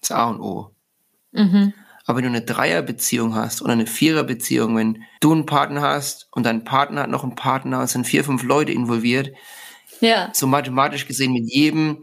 Das 0.00 0.12
A 0.12 0.26
und 0.26 0.40
O. 0.40 0.70
Mhm. 1.32 1.72
Aber 2.04 2.18
wenn 2.18 2.24
du 2.24 2.30
eine 2.30 2.42
Dreierbeziehung 2.42 3.34
hast 3.34 3.62
oder 3.62 3.72
eine 3.72 3.86
Viererbeziehung, 3.86 4.76
wenn 4.76 5.04
du 5.20 5.32
einen 5.32 5.46
Partner 5.46 5.82
hast 5.82 6.28
und 6.32 6.44
dein 6.44 6.64
Partner 6.64 7.02
hat 7.02 7.10
noch 7.10 7.22
einen 7.22 7.34
Partner, 7.34 7.82
es 7.82 7.92
sind 7.92 8.06
vier, 8.06 8.24
fünf 8.24 8.42
Leute 8.42 8.72
involviert, 8.72 9.32
ja. 10.00 10.30
so 10.32 10.46
mathematisch 10.46 11.06
gesehen 11.06 11.32
mit 11.32 11.50
jedem 11.50 12.02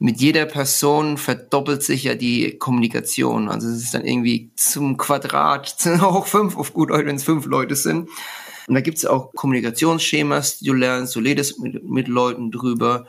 mit 0.00 0.20
jeder 0.20 0.46
Person 0.46 1.18
verdoppelt 1.18 1.82
sich 1.82 2.04
ja 2.04 2.14
die 2.14 2.56
Kommunikation. 2.58 3.48
Also 3.48 3.68
es 3.68 3.82
ist 3.82 3.94
dann 3.94 4.04
irgendwie 4.04 4.52
zum 4.54 4.96
Quadrat, 4.96 5.76
hoch 6.00 6.26
fünf 6.26 6.56
auf 6.56 6.72
gut 6.72 6.90
Deutsch, 6.90 7.06
wenn 7.06 7.16
es 7.16 7.24
fünf 7.24 7.46
Leute 7.46 7.74
sind. 7.74 8.08
Und 8.68 8.74
da 8.74 8.80
gibt 8.80 8.98
es 8.98 9.06
auch 9.06 9.32
Kommunikationsschemas, 9.34 10.58
die 10.58 10.66
du 10.66 10.74
lernst, 10.74 11.16
du 11.16 11.20
redest 11.20 11.58
mit, 11.58 11.82
mit 11.82 12.06
Leuten 12.06 12.50
drüber. 12.50 13.06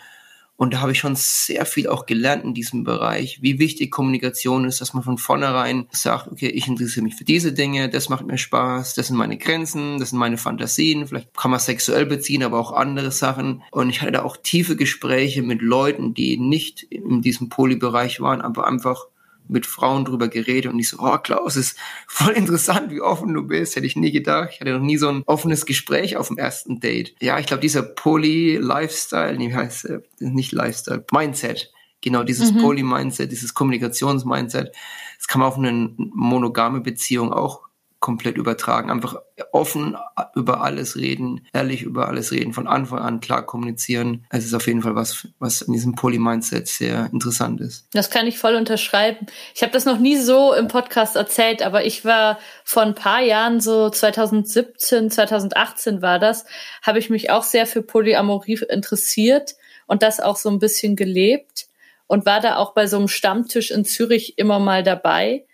Und 0.60 0.74
da 0.74 0.82
habe 0.82 0.92
ich 0.92 1.00
schon 1.00 1.16
sehr 1.16 1.66
viel 1.66 1.88
auch 1.88 2.06
gelernt 2.06 2.44
in 2.44 2.54
diesem 2.54 2.84
Bereich, 2.84 3.42
wie 3.42 3.60
wichtig 3.60 3.92
Kommunikation 3.92 4.66
ist, 4.66 4.82
dass 4.82 4.94
man 4.94 5.04
von 5.04 5.18
vornherein 5.18 5.88
sagt, 5.92 6.28
okay, 6.28 6.50
ich 6.50 6.68
interessiere 6.68 7.06
mich 7.06 7.16
für 7.16 7.24
diese 7.24 7.54
Dinge, 7.54 7.88
das 7.88 8.10
macht 8.10 8.28
mir 8.28 8.38
Spaß, 8.38 8.94
das 8.94 9.08
sind 9.08 9.16
meine 9.16 9.38
Grenzen, 9.38 10.00
das 10.00 10.10
sind 10.10 10.20
meine 10.20 10.38
Fantasien, 10.38 11.08
vielleicht 11.08 11.34
kann 11.38 11.52
man 11.52 11.62
sexuell 11.62 12.06
beziehen, 12.06 12.44
aber 12.44 12.60
auch 12.60 12.74
andere 12.74 13.12
Sachen. 13.12 13.64
Und 13.72 13.90
ich 13.90 14.02
hatte 14.02 14.12
da 14.12 14.24
auch 14.24 14.36
tiefe 14.36 14.76
Gespräche 14.76 15.44
mit 15.44 15.62
Leuten, 15.62 16.14
die 16.14 16.36
nicht 16.36 16.84
in 16.84 17.22
diesem 17.22 17.48
Polybereich 17.48 18.20
waren, 18.20 18.42
aber 18.42 18.68
einfach 18.68 19.06
mit 19.50 19.66
Frauen 19.66 20.06
drüber 20.06 20.28
geredet 20.28 20.72
und 20.72 20.80
ich 20.80 20.90
so, 20.90 20.98
oh 21.00 21.18
Klaus, 21.18 21.56
ist 21.56 21.78
voll 22.08 22.34
interessant, 22.34 22.92
wie 22.92 23.02
offen 23.02 23.34
du 23.34 23.44
bist. 23.44 23.76
Hätte 23.76 23.88
ich 23.88 23.96
nie 23.96 24.12
gedacht. 24.12 24.52
Ich 24.54 24.62
hatte 24.62 24.72
noch 24.72 24.82
nie 24.82 24.98
so 24.98 25.10
ein 25.10 25.24
offenes 25.26 25.66
Gespräch 25.66 26.18
auf 26.18 26.28
dem 26.28 26.38
ersten 26.38 26.80
Date. 26.80 27.16
Ja, 27.20 27.40
ich 27.40 27.48
glaube, 27.48 27.62
dieser 27.62 27.82
Poly-Lifestyle, 27.82 29.38
nee, 29.38 29.50
wie 29.50 29.56
heißt 29.56 29.86
äh, 29.86 30.00
nicht 30.20 30.52
Lifestyle, 30.52 31.04
Mindset. 31.12 31.72
Genau, 32.02 32.24
dieses 32.24 32.54
mhm. 32.54 32.60
Poly-Mindset, 32.60 33.32
dieses 33.32 33.54
Kommunikations-Mindset. 33.54 34.74
Das 35.18 35.28
kann 35.28 35.40
man 35.42 35.50
auf 35.50 35.58
eine 35.58 35.94
monogame 35.98 36.80
Beziehung 36.80 37.34
auch 37.34 37.69
komplett 38.00 38.38
übertragen. 38.38 38.90
Einfach 38.90 39.18
offen 39.52 39.98
über 40.36 40.62
alles 40.62 40.96
reden, 40.96 41.48
ehrlich 41.54 41.82
über 41.82 42.08
alles 42.08 42.32
reden, 42.32 42.54
von 42.54 42.68
Anfang 42.68 43.00
an 43.00 43.20
klar 43.20 43.46
kommunizieren. 43.46 44.26
Es 44.30 44.46
ist 44.46 44.54
auf 44.54 44.68
jeden 44.68 44.82
Fall 44.82 44.96
was, 44.96 45.28
was 45.40 45.62
in 45.62 45.74
diesem 45.74 45.96
Poly-Mindset 45.96 46.68
sehr 46.68 47.10
interessant 47.12 47.60
ist. 47.62 47.88
Das 47.94 48.10
kann 48.10 48.28
ich 48.28 48.38
voll 48.38 48.56
unterschreiben. 48.56 49.28
Ich 49.54 49.62
habe 49.62 49.74
das 49.74 49.86
noch 49.86 50.00
nie 50.00 50.18
so 50.18 50.54
im 50.54 50.68
Podcast 50.68 51.16
erzählt, 51.16 51.62
aber 51.62 51.86
ich 51.86 52.06
war 52.06 52.40
vor 52.64 52.84
ein 52.84 52.96
paar 52.96 53.22
Jahren, 53.22 53.60
so 53.60 53.90
2017, 53.90 55.12
2018 55.12 56.02
war 56.02 56.20
das, 56.20 56.46
habe 56.82 57.00
ich 57.00 57.10
mich 57.10 57.30
auch 57.32 57.44
sehr 57.44 57.66
für 57.66 57.82
Polyamorie 57.82 58.60
interessiert 58.70 59.56
und 59.88 60.04
das 60.04 60.20
auch 60.20 60.38
so 60.38 60.50
ein 60.50 60.60
bisschen 60.60 60.96
gelebt 60.96 61.68
und 62.08 62.26
war 62.26 62.40
da 62.40 62.58
auch 62.58 62.74
bei 62.74 62.88
so 62.88 62.98
einem 62.98 63.08
Stammtisch 63.08 63.72
in 63.72 63.86
Zürich 63.86 64.38
immer 64.38 64.60
mal 64.60 64.84
dabei. 64.84 65.46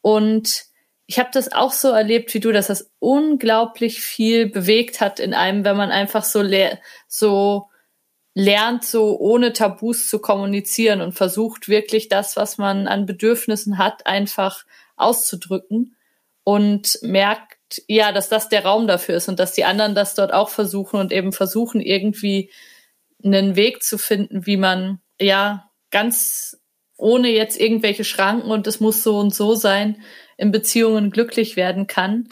Und 0.00 0.71
ich 1.06 1.18
habe 1.18 1.30
das 1.32 1.52
auch 1.52 1.72
so 1.72 1.88
erlebt 1.88 2.32
wie 2.34 2.40
du, 2.40 2.52
dass 2.52 2.68
das 2.68 2.90
unglaublich 2.98 4.00
viel 4.00 4.46
bewegt 4.48 5.00
hat 5.00 5.20
in 5.20 5.34
einem, 5.34 5.64
wenn 5.64 5.76
man 5.76 5.90
einfach 5.90 6.24
so 6.24 6.42
le 6.42 6.78
so 7.08 7.68
lernt, 8.34 8.84
so 8.84 9.18
ohne 9.18 9.52
Tabus 9.52 10.08
zu 10.08 10.18
kommunizieren 10.18 11.00
und 11.00 11.12
versucht 11.12 11.68
wirklich 11.68 12.08
das, 12.08 12.36
was 12.36 12.56
man 12.56 12.86
an 12.88 13.04
Bedürfnissen 13.04 13.76
hat, 13.78 14.06
einfach 14.06 14.64
auszudrücken 14.96 15.96
und 16.44 16.98
merkt, 17.02 17.82
ja, 17.88 18.12
dass 18.12 18.28
das 18.28 18.48
der 18.48 18.64
Raum 18.64 18.86
dafür 18.86 19.16
ist 19.16 19.28
und 19.28 19.38
dass 19.38 19.52
die 19.52 19.64
anderen 19.64 19.94
das 19.94 20.14
dort 20.14 20.32
auch 20.32 20.48
versuchen 20.48 20.98
und 20.98 21.12
eben 21.12 21.32
versuchen, 21.32 21.80
irgendwie 21.80 22.50
einen 23.22 23.56
Weg 23.56 23.82
zu 23.82 23.98
finden, 23.98 24.46
wie 24.46 24.56
man, 24.56 25.00
ja, 25.20 25.70
ganz 25.90 26.58
ohne 26.96 27.28
jetzt 27.28 27.60
irgendwelche 27.60 28.04
Schranken 28.04 28.50
und 28.50 28.66
es 28.66 28.80
muss 28.80 29.02
so 29.02 29.18
und 29.18 29.34
so 29.34 29.54
sein, 29.54 30.02
in 30.42 30.50
Beziehungen 30.50 31.10
glücklich 31.10 31.56
werden 31.56 31.86
kann. 31.86 32.28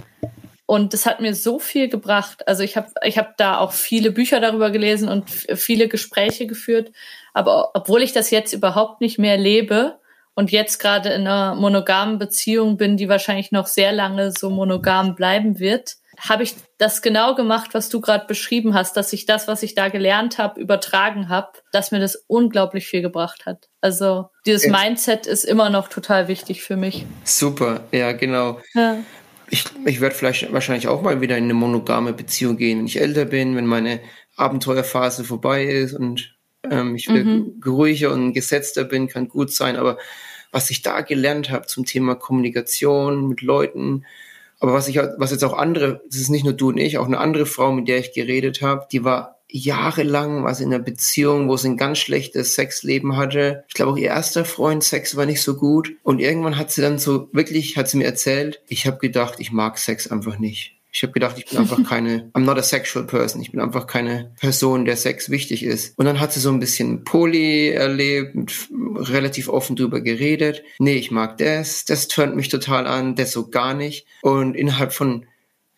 Und 0.67 0.95
das 0.95 1.07
hat 1.07 1.21
mir 1.21 1.35
so 1.35 1.59
viel 1.59 1.89
gebracht. 1.89 2.47
Also 2.47 2.63
ich 2.63 2.77
habe 2.77 2.89
ich 3.05 3.19
hab 3.19 3.37
da 3.37 3.59
auch 3.59 3.73
viele 3.73 4.11
Bücher 4.11 4.41
darüber 4.41 4.71
gelesen 4.71 5.09
und 5.09 5.31
viele 5.31 5.89
Gespräche 5.89 6.47
geführt. 6.47 6.93
Aber 7.33 7.71
obwohl 7.75 8.03
ich 8.03 8.13
das 8.13 8.31
jetzt 8.31 8.53
überhaupt 8.53 9.01
nicht 9.01 9.19
mehr 9.19 9.37
lebe 9.37 9.99
und 10.35 10.51
jetzt 10.51 10.79
gerade 10.79 11.11
in 11.11 11.23
einer 11.23 11.55
monogamen 11.55 12.19
Beziehung 12.19 12.77
bin, 12.77 12.97
die 12.97 13.09
wahrscheinlich 13.09 13.53
noch 13.53 13.67
sehr 13.67 13.93
lange 13.93 14.33
so 14.33 14.51
monogam 14.51 15.15
bleiben 15.15 15.61
wird, 15.61 15.97
habe 16.21 16.43
ich 16.43 16.55
das 16.79 17.03
genau 17.03 17.35
gemacht, 17.35 17.71
was 17.73 17.89
du 17.89 18.01
gerade 18.01 18.27
beschrieben 18.27 18.75
hast, 18.75 18.97
dass 18.97 19.13
ich 19.13 19.27
das, 19.27 19.49
was 19.49 19.63
ich 19.63 19.75
da 19.75 19.89
gelernt 19.89 20.39
habe, 20.39 20.61
übertragen 20.61 21.29
habe, 21.29 21.49
dass 21.73 21.91
mir 21.91 22.01
das 22.01 22.25
unglaublich 22.27 22.87
viel 22.87 23.03
gebracht 23.03 23.47
hat. 23.47 23.69
Also 23.81 24.29
dieses. 24.47 24.71
Mindset 24.71 25.27
ist 25.27 25.45
immer 25.45 25.71
noch 25.71 25.89
total 25.89 26.29
wichtig 26.29 26.63
für 26.63 26.77
mich. 26.77 27.07
Super, 27.25 27.81
ja, 27.93 28.13
genau. 28.13 28.61
Ja 28.75 28.99
ich, 29.51 29.65
ich 29.85 30.01
werde 30.01 30.15
vielleicht 30.15 30.53
wahrscheinlich 30.53 30.89
auch 30.89 31.03
mal 31.03 31.21
wieder 31.21 31.37
in 31.37 31.45
eine 31.45 31.55
monogame 31.55 32.13
Beziehung 32.13 32.57
gehen, 32.57 32.79
wenn 32.79 32.87
ich 32.87 33.01
älter 33.01 33.25
bin, 33.25 33.57
wenn 33.57 33.67
meine 33.67 34.01
Abenteuerphase 34.37 35.25
vorbei 35.25 35.65
ist 35.65 35.93
und 35.93 36.37
ähm, 36.71 36.95
ich 36.95 37.09
mhm. 37.09 37.61
ruhiger 37.67 38.13
und 38.13 38.33
gesetzter 38.33 38.85
bin, 38.85 39.09
kann 39.09 39.29
gut 39.29 39.53
sein. 39.53 39.77
Aber 39.77 39.99
was 40.53 40.71
ich 40.71 40.83
da 40.83 41.01
gelernt 41.01 41.51
habe 41.51 41.67
zum 41.67 41.85
Thema 41.85 42.15
Kommunikation 42.15 43.29
mit 43.29 43.43
Leuten, 43.43 44.05
aber 44.61 44.75
was 44.75 44.89
ich, 44.89 44.97
was 44.97 45.31
jetzt 45.31 45.45
auch 45.45 45.55
andere, 45.55 46.03
das 46.07 46.21
ist 46.21 46.29
nicht 46.29 46.45
nur 46.45 46.53
du 46.53 46.69
und 46.69 46.79
ich, 46.79 46.99
auch 46.99 47.07
eine 47.07 47.19
andere 47.19 47.47
Frau, 47.47 47.73
mit 47.73 47.89
der 47.89 47.99
ich 47.99 48.13
geredet 48.13 48.63
habe, 48.63 48.87
die 48.93 49.05
war 49.05 49.41
jahrelang 49.53 50.45
war 50.45 50.55
sie 50.55 50.65
in 50.65 50.73
einer 50.73 50.83
Beziehung, 50.83 51.49
wo 51.49 51.57
sie 51.57 51.69
ein 51.71 51.77
ganz 51.77 51.99
schlechtes 51.99 52.55
Sexleben 52.55 53.17
hatte. 53.17 53.65
Ich 53.69 53.75
glaube 53.75 53.93
auch 53.93 53.97
ihr 53.97 54.09
erster 54.09 54.45
Freund 54.45 54.85
Sex 54.85 55.17
war 55.17 55.27
nicht 55.27 55.43
so 55.43 55.57
gut. 55.57 55.93
Und 56.03 56.21
irgendwann 56.21 56.57
hat 56.57 56.71
sie 56.71 56.83
dann 56.83 56.99
so 56.99 57.29
wirklich, 57.33 57.77
hat 57.77 57.89
sie 57.89 57.97
mir 57.97 58.05
erzählt, 58.05 58.63
ich 58.69 58.87
habe 58.87 58.99
gedacht, 58.99 59.35
ich 59.39 59.51
mag 59.51 59.79
Sex 59.79 60.11
einfach 60.11 60.39
nicht. 60.39 60.80
Ich 60.93 61.03
habe 61.03 61.13
gedacht, 61.13 61.37
ich 61.39 61.47
bin 61.47 61.59
einfach 61.59 61.83
keine, 61.89 62.31
I'm 62.35 62.41
not 62.41 62.59
a 62.59 62.63
sexual 62.63 63.07
person. 63.07 63.41
Ich 63.41 63.53
bin 63.53 63.61
einfach 63.61 63.87
keine 63.87 64.33
Person, 64.41 64.85
der 64.85 64.97
Sex 64.97 65.31
wichtig 65.31 65.63
ist. 65.63 65.99
Und 65.99 66.07
dann 66.07 66.21
hat 66.21 66.33
sie 66.33 66.41
so 66.41 66.51
ein 66.51 66.61
bisschen 66.61 67.05
Poly 67.05 67.71
erlebt, 67.71 68.69
relativ 68.97 69.49
offen 69.49 69.77
drüber 69.77 70.01
geredet. 70.01 70.63
Nee, 70.79 70.97
ich 70.97 71.11
mag 71.11 71.39
das, 71.39 71.85
das 71.85 72.09
turnt 72.09 72.37
mich 72.37 72.49
total 72.49 72.87
an, 72.87 73.15
das 73.15 73.33
so 73.33 73.49
gar 73.49 73.75
nicht. 73.75 74.07
Und 74.23 74.55
innerhalb 74.55 74.93
von 74.93 75.27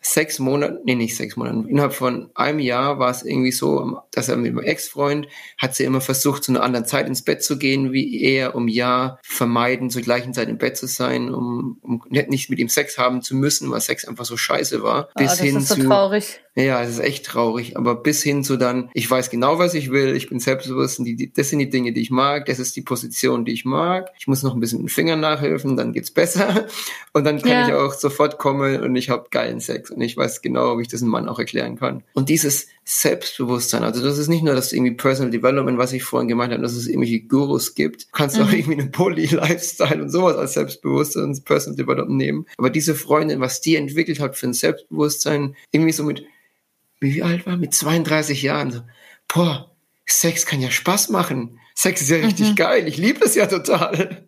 sechs 0.03 0.39
Monate, 0.39 0.81
nee, 0.85 0.95
nicht 0.95 1.15
sechs 1.15 1.35
Monate, 1.35 1.67
innerhalb 1.67 1.93
von 1.93 2.29
einem 2.35 2.59
Jahr 2.59 2.99
war 2.99 3.09
es 3.09 3.23
irgendwie 3.23 3.51
so, 3.51 3.99
dass 4.11 4.29
er 4.29 4.37
mit 4.37 4.53
meinem 4.53 4.65
Ex-Freund 4.65 5.27
hat 5.57 5.75
sie 5.75 5.83
immer 5.83 6.01
versucht, 6.01 6.43
zu 6.43 6.51
einer 6.51 6.63
anderen 6.63 6.85
Zeit 6.85 7.07
ins 7.07 7.23
Bett 7.23 7.43
zu 7.43 7.57
gehen, 7.57 7.91
wie 7.93 8.21
er, 8.21 8.55
um 8.55 8.67
ja 8.67 9.17
vermeiden, 9.23 9.89
zur 9.89 10.01
gleichen 10.01 10.33
Zeit 10.33 10.49
im 10.49 10.57
Bett 10.57 10.77
zu 10.77 10.87
sein, 10.87 11.33
um, 11.33 11.77
um 11.81 12.03
nicht 12.09 12.49
mit 12.49 12.59
ihm 12.59 12.69
Sex 12.69 12.97
haben 12.97 13.21
zu 13.21 13.35
müssen, 13.35 13.71
weil 13.71 13.81
Sex 13.81 14.05
einfach 14.05 14.25
so 14.25 14.37
scheiße 14.37 14.83
war. 14.83 15.09
Bis 15.15 15.27
oh, 15.27 15.29
das 15.31 15.39
hin 15.39 15.57
ist 15.57 15.67
so 15.69 15.75
zu, 15.75 15.87
traurig. 15.87 16.39
Ja, 16.55 16.83
es 16.83 16.89
ist 16.89 16.99
echt 16.99 17.25
traurig, 17.25 17.77
aber 17.77 17.95
bis 17.95 18.21
hin 18.21 18.43
zu 18.43 18.57
dann, 18.57 18.91
ich 18.93 19.09
weiß 19.09 19.31
genau, 19.31 19.57
was 19.57 19.73
ich 19.73 19.89
will, 19.89 20.15
ich 20.15 20.29
bin 20.29 20.39
selbstbewusst, 20.39 20.99
und 20.99 21.05
die, 21.05 21.33
das 21.33 21.49
sind 21.49 21.59
die 21.59 21.69
Dinge, 21.69 21.93
die 21.93 22.01
ich 22.01 22.11
mag, 22.11 22.45
das 22.45 22.59
ist 22.59 22.75
die 22.75 22.83
Position, 22.83 23.43
die 23.43 23.53
ich 23.53 23.65
mag. 23.65 24.11
Ich 24.19 24.27
muss 24.27 24.43
noch 24.43 24.53
ein 24.53 24.59
bisschen 24.59 24.79
mit 24.79 24.89
den 24.89 24.93
Fingern 24.93 25.19
nachhelfen, 25.19 25.75
dann 25.77 25.93
geht's 25.93 26.11
besser 26.11 26.67
und 27.13 27.23
dann 27.23 27.41
kann 27.41 27.49
ja. 27.49 27.67
ich 27.67 27.73
auch 27.73 27.93
sofort 27.93 28.37
kommen 28.37 28.81
und 28.83 28.95
ich 28.95 29.09
habe 29.09 29.29
geilen 29.31 29.59
Sex 29.59 29.89
und 29.95 30.01
ich 30.01 30.17
weiß 30.17 30.41
genau, 30.41 30.77
wie 30.77 30.83
ich 30.83 30.87
das 30.87 31.01
einem 31.01 31.11
Mann 31.11 31.29
auch 31.29 31.39
erklären 31.39 31.77
kann. 31.77 32.03
Und 32.13 32.29
dieses 32.29 32.67
Selbstbewusstsein, 32.83 33.83
also 33.83 34.03
das 34.03 34.17
ist 34.17 34.27
nicht 34.27 34.43
nur 34.43 34.55
das 34.55 34.73
irgendwie 34.73 34.93
Personal 34.93 35.31
Development, 35.31 35.77
was 35.77 35.93
ich 35.93 36.03
vorhin 36.03 36.27
gemeint 36.27 36.51
habe, 36.51 36.61
dass 36.61 36.73
es 36.73 36.87
irgendwelche 36.87 37.21
Gurus 37.21 37.75
gibt, 37.75 38.03
du 38.03 38.07
kannst 38.11 38.37
mhm. 38.37 38.43
auch 38.43 38.51
irgendwie 38.51 38.79
einen 38.79 38.91
Poly-Lifestyle 38.91 40.01
und 40.01 40.09
sowas 40.09 40.35
als 40.35 40.53
Selbstbewusstsein 40.53 41.23
und 41.23 41.45
Personal 41.45 41.77
Development 41.77 42.17
nehmen, 42.17 42.45
aber 42.57 42.69
diese 42.69 42.95
Freundin, 42.95 43.39
was 43.39 43.61
die 43.61 43.75
entwickelt 43.75 44.19
hat 44.19 44.35
für 44.35 44.47
ein 44.47 44.53
Selbstbewusstsein, 44.53 45.55
irgendwie 45.71 45.93
so 45.93 46.03
mit 46.03 46.23
wie 46.99 47.21
alt 47.21 47.45
war, 47.45 47.57
mit 47.57 47.73
32 47.73 48.43
Jahren, 48.43 48.71
so, 48.71 48.81
boah, 49.27 49.69
Sex 50.05 50.45
kann 50.45 50.61
ja 50.61 50.71
Spaß 50.71 51.09
machen. 51.09 51.59
Sex 51.75 52.01
ist 52.01 52.09
ja 52.09 52.17
richtig 52.17 52.51
mhm. 52.51 52.55
geil. 52.55 52.87
Ich 52.87 52.97
liebe 52.97 53.23
es 53.25 53.35
ja 53.35 53.45
total. 53.47 54.27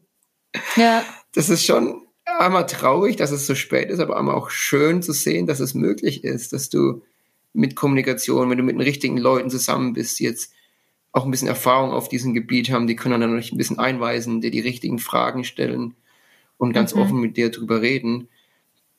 Ja. 0.76 1.04
Das 1.34 1.50
ist 1.50 1.66
schon 1.66 2.05
einmal 2.40 2.66
traurig, 2.66 3.16
dass 3.16 3.32
es 3.32 3.48
so 3.48 3.56
spät 3.56 3.90
ist, 3.90 4.00
aber 4.00 4.18
einmal 4.18 4.36
auch 4.36 4.50
schön 4.50 5.02
zu 5.02 5.12
sehen, 5.14 5.48
dass 5.48 5.60
es 5.60 5.74
möglich 5.74 6.24
ist, 6.24 6.54
dass 6.54 6.70
du 6.70 7.02
mit 7.54 7.76
Kommunikation, 7.76 8.50
wenn 8.50 8.58
du 8.58 8.64
mit 8.64 8.76
den 8.76 8.82
richtigen 8.82 9.18
Leuten 9.18 9.50
zusammen 9.50 9.94
bist, 9.94 10.20
jetzt 10.20 10.52
auch 11.12 11.26
ein 11.26 11.32
bisschen 11.32 11.48
Erfahrung 11.48 11.92
auf 11.92 12.10
diesem 12.10 12.34
Gebiet 12.34 12.70
haben, 12.70 12.88
die 12.88 12.98
können 12.98 13.22
dann 13.22 13.36
noch 13.36 13.52
ein 13.52 13.58
bisschen 13.58 13.80
einweisen, 13.80 14.42
dir 14.42 14.52
die 14.52 14.60
richtigen 14.60 15.00
Fragen 15.00 15.46
stellen 15.46 15.96
und 16.58 16.74
ganz 16.74 16.94
mhm. 16.94 17.02
offen 17.02 17.20
mit 17.22 17.38
dir 17.38 17.52
drüber 17.52 17.82
reden, 17.82 18.28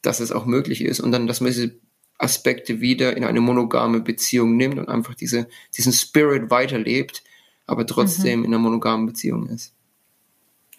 dass 0.01 0.21
es 0.21 0.33
auch 0.33 0.47
möglich 0.47 0.83
ist 0.83 1.01
und 1.01 1.13
dann, 1.13 1.27
dass 1.27 1.41
man 1.41 1.53
diese 1.53 1.79
Aspekte 2.19 2.81
wieder 2.81 3.17
in 3.17 3.25
eine 3.25 3.43
monogame 3.43 4.01
Beziehung 4.01 4.57
nimmt 4.57 4.79
und 4.79 4.89
einfach 4.89 5.15
diese, 5.15 5.49
diesen 5.77 5.93
Spirit 5.93 6.51
weiterlebt, 6.51 7.23
aber 7.67 7.87
trotzdem 7.87 8.41
mhm. 8.41 8.45
in 8.47 8.55
einer 8.55 8.63
monogamen 8.63 9.07
Beziehung 9.07 9.49
ist. 9.49 9.76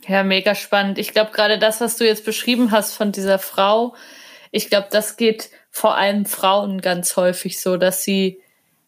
Ja, 0.06 0.24
mega 0.24 0.56
spannend. 0.56 0.98
Ich 0.98 1.12
glaube, 1.12 1.32
gerade 1.32 1.58
das, 1.58 1.82
was 1.82 1.98
du 1.98 2.06
jetzt 2.06 2.26
beschrieben 2.26 2.72
hast 2.72 2.94
von 2.94 3.12
dieser 3.12 3.40
Frau, 3.40 3.96
ich 4.52 4.70
glaube, 4.70 4.88
das 4.92 5.18
geht 5.18 5.50
vor 5.70 5.96
allem 5.96 6.26
Frauen 6.26 6.82
ganz 6.82 7.16
häufig 7.18 7.60
so, 7.60 7.78
dass 7.78 8.04
sie, 8.04 8.42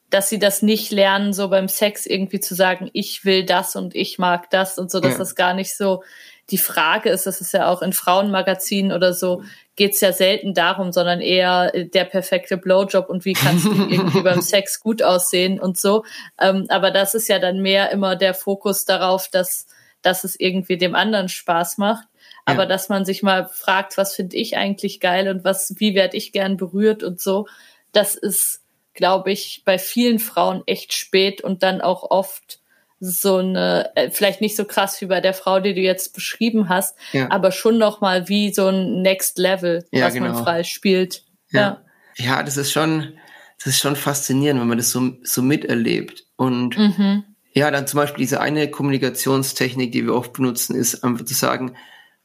dass 0.09 0.29
sie 0.29 0.39
das 0.39 0.61
nicht 0.61 0.91
lernen, 0.91 1.33
so 1.33 1.49
beim 1.49 1.67
Sex 1.67 2.05
irgendwie 2.05 2.39
zu 2.39 2.55
sagen, 2.55 2.89
ich 2.93 3.25
will 3.25 3.45
das 3.45 3.75
und 3.75 3.95
ich 3.95 4.17
mag 4.17 4.49
das 4.49 4.77
und 4.77 4.89
so, 4.89 4.99
dass 4.99 5.13
ja. 5.13 5.17
das 5.19 5.35
gar 5.35 5.53
nicht 5.53 5.75
so 5.75 6.03
die 6.49 6.57
Frage 6.57 7.09
ist, 7.09 7.25
das 7.25 7.41
ist 7.41 7.53
ja 7.53 7.67
auch 7.67 7.81
in 7.81 7.93
Frauenmagazinen 7.93 8.91
oder 8.91 9.13
so, 9.13 9.43
geht's 9.75 10.01
ja 10.01 10.11
selten 10.11 10.53
darum, 10.53 10.91
sondern 10.91 11.21
eher 11.21 11.71
äh, 11.73 11.85
der 11.85 12.05
perfekte 12.05 12.57
Blowjob 12.57 13.09
und 13.09 13.25
wie 13.25 13.33
kannst 13.33 13.65
du 13.65 13.71
irgendwie 13.89 14.21
beim 14.21 14.41
Sex 14.41 14.79
gut 14.79 15.03
aussehen 15.03 15.59
und 15.59 15.77
so. 15.77 16.03
Ähm, 16.39 16.65
aber 16.69 16.91
das 16.91 17.13
ist 17.13 17.27
ja 17.29 17.39
dann 17.39 17.59
mehr 17.59 17.91
immer 17.91 18.15
der 18.15 18.33
Fokus 18.33 18.85
darauf, 18.85 19.29
dass, 19.29 19.67
dass 20.01 20.23
es 20.23 20.39
irgendwie 20.39 20.77
dem 20.77 20.95
anderen 20.95 21.29
Spaß 21.29 21.77
macht. 21.77 22.07
Aber 22.45 22.63
ja. 22.63 22.69
dass 22.69 22.89
man 22.89 23.05
sich 23.05 23.21
mal 23.21 23.47
fragt, 23.47 23.97
was 23.97 24.15
finde 24.15 24.37
ich 24.37 24.57
eigentlich 24.57 24.99
geil 24.99 25.27
und 25.29 25.43
was, 25.43 25.75
wie 25.77 25.93
werde 25.93 26.17
ich 26.17 26.31
gern 26.31 26.57
berührt 26.57 27.03
und 27.03 27.21
so, 27.21 27.47
das 27.91 28.15
ist, 28.15 28.61
glaube 28.93 29.31
ich, 29.31 29.63
bei 29.65 29.77
vielen 29.77 30.19
Frauen 30.19 30.63
echt 30.65 30.93
spät 30.93 31.41
und 31.41 31.63
dann 31.63 31.81
auch 31.81 32.09
oft 32.09 32.59
so 32.99 33.37
eine, 33.37 33.91
äh, 33.95 34.09
vielleicht 34.09 34.41
nicht 34.41 34.55
so 34.55 34.65
krass 34.65 34.99
wie 35.01 35.05
bei 35.05 35.21
der 35.21 35.33
Frau, 35.33 35.59
die 35.59 35.73
du 35.73 35.79
jetzt 35.79 36.13
beschrieben 36.13 36.69
hast, 36.69 36.97
ja. 37.13 37.31
aber 37.31 37.51
schon 37.51 37.77
noch 37.77 38.01
mal 38.01 38.27
wie 38.27 38.53
so 38.53 38.67
ein 38.67 39.01
Next 39.01 39.37
Level, 39.37 39.85
ja, 39.91 40.05
was 40.05 40.13
genau. 40.13 40.33
man 40.33 40.43
frei 40.43 40.63
spielt. 40.63 41.23
Ja. 41.51 41.81
ja. 42.17 42.25
ja, 42.25 42.43
das 42.43 42.57
ist 42.57 42.71
schon, 42.71 43.13
das 43.57 43.67
ist 43.67 43.79
schon 43.79 43.95
faszinierend, 43.95 44.59
wenn 44.59 44.67
man 44.67 44.77
das 44.77 44.91
so, 44.91 45.13
so 45.23 45.41
miterlebt. 45.41 46.25
Und 46.35 46.77
mhm. 46.77 47.23
Ja, 47.53 47.71
dann 47.71 47.87
zum 47.87 47.97
Beispiel 47.97 48.21
diese 48.21 48.41
eine 48.41 48.69
Kommunikationstechnik, 48.69 49.91
die 49.91 50.05
wir 50.05 50.13
oft 50.13 50.33
benutzen, 50.33 50.75
ist 50.75 51.03
einfach 51.03 51.25
zu 51.25 51.33
sagen, 51.33 51.75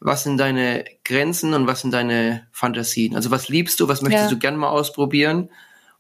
was 0.01 0.25
sind 0.25 0.39
deine 0.39 0.85
Grenzen 1.05 1.55
und 1.55 1.67
was 1.67 1.81
sind 1.81 1.93
deine 1.93 2.47
Fantasien? 2.53 3.17
Also 3.17 3.31
was 3.31 3.49
liebst 3.49 3.81
du, 3.81 3.89
was 3.89 4.03
möchtest 4.03 4.31
du 4.31 4.39
gern 4.39 4.57
mal 4.57 4.69
ausprobieren? 4.69 5.49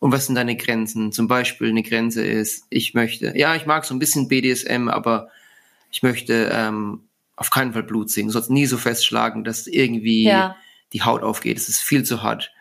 und 0.04 0.12
was 0.12 0.26
sind 0.26 0.34
deine 0.34 0.54
Grenzen? 0.54 1.12
Zum 1.12 1.28
Beispiel 1.28 1.70
eine 1.70 1.82
Grenze 1.82 2.22
ist, 2.22 2.66
ich 2.68 2.92
möchte, 2.92 3.32
ja, 3.38 3.54
ich 3.54 3.64
mag 3.64 3.86
so 3.86 3.94
ein 3.94 3.98
bisschen 3.98 4.28
BDSM, 4.28 4.88
aber 4.88 5.28
ich 5.90 6.02
möchte 6.02 6.50
ähm, 6.52 7.08
auf 7.36 7.48
keinen 7.48 7.72
Fall 7.72 7.84
Blut 7.84 8.10
sehen, 8.10 8.28
sonst 8.28 8.50
nie 8.50 8.66
so 8.66 8.76
festschlagen, 8.76 9.44
dass 9.44 9.66
irgendwie 9.66 10.24
ja. 10.24 10.56
die 10.92 11.02
Haut 11.02 11.22
aufgeht. 11.22 11.56
Es 11.56 11.70
ist 11.70 11.80
viel 11.80 12.02
zu 12.02 12.22
hart. 12.22 12.52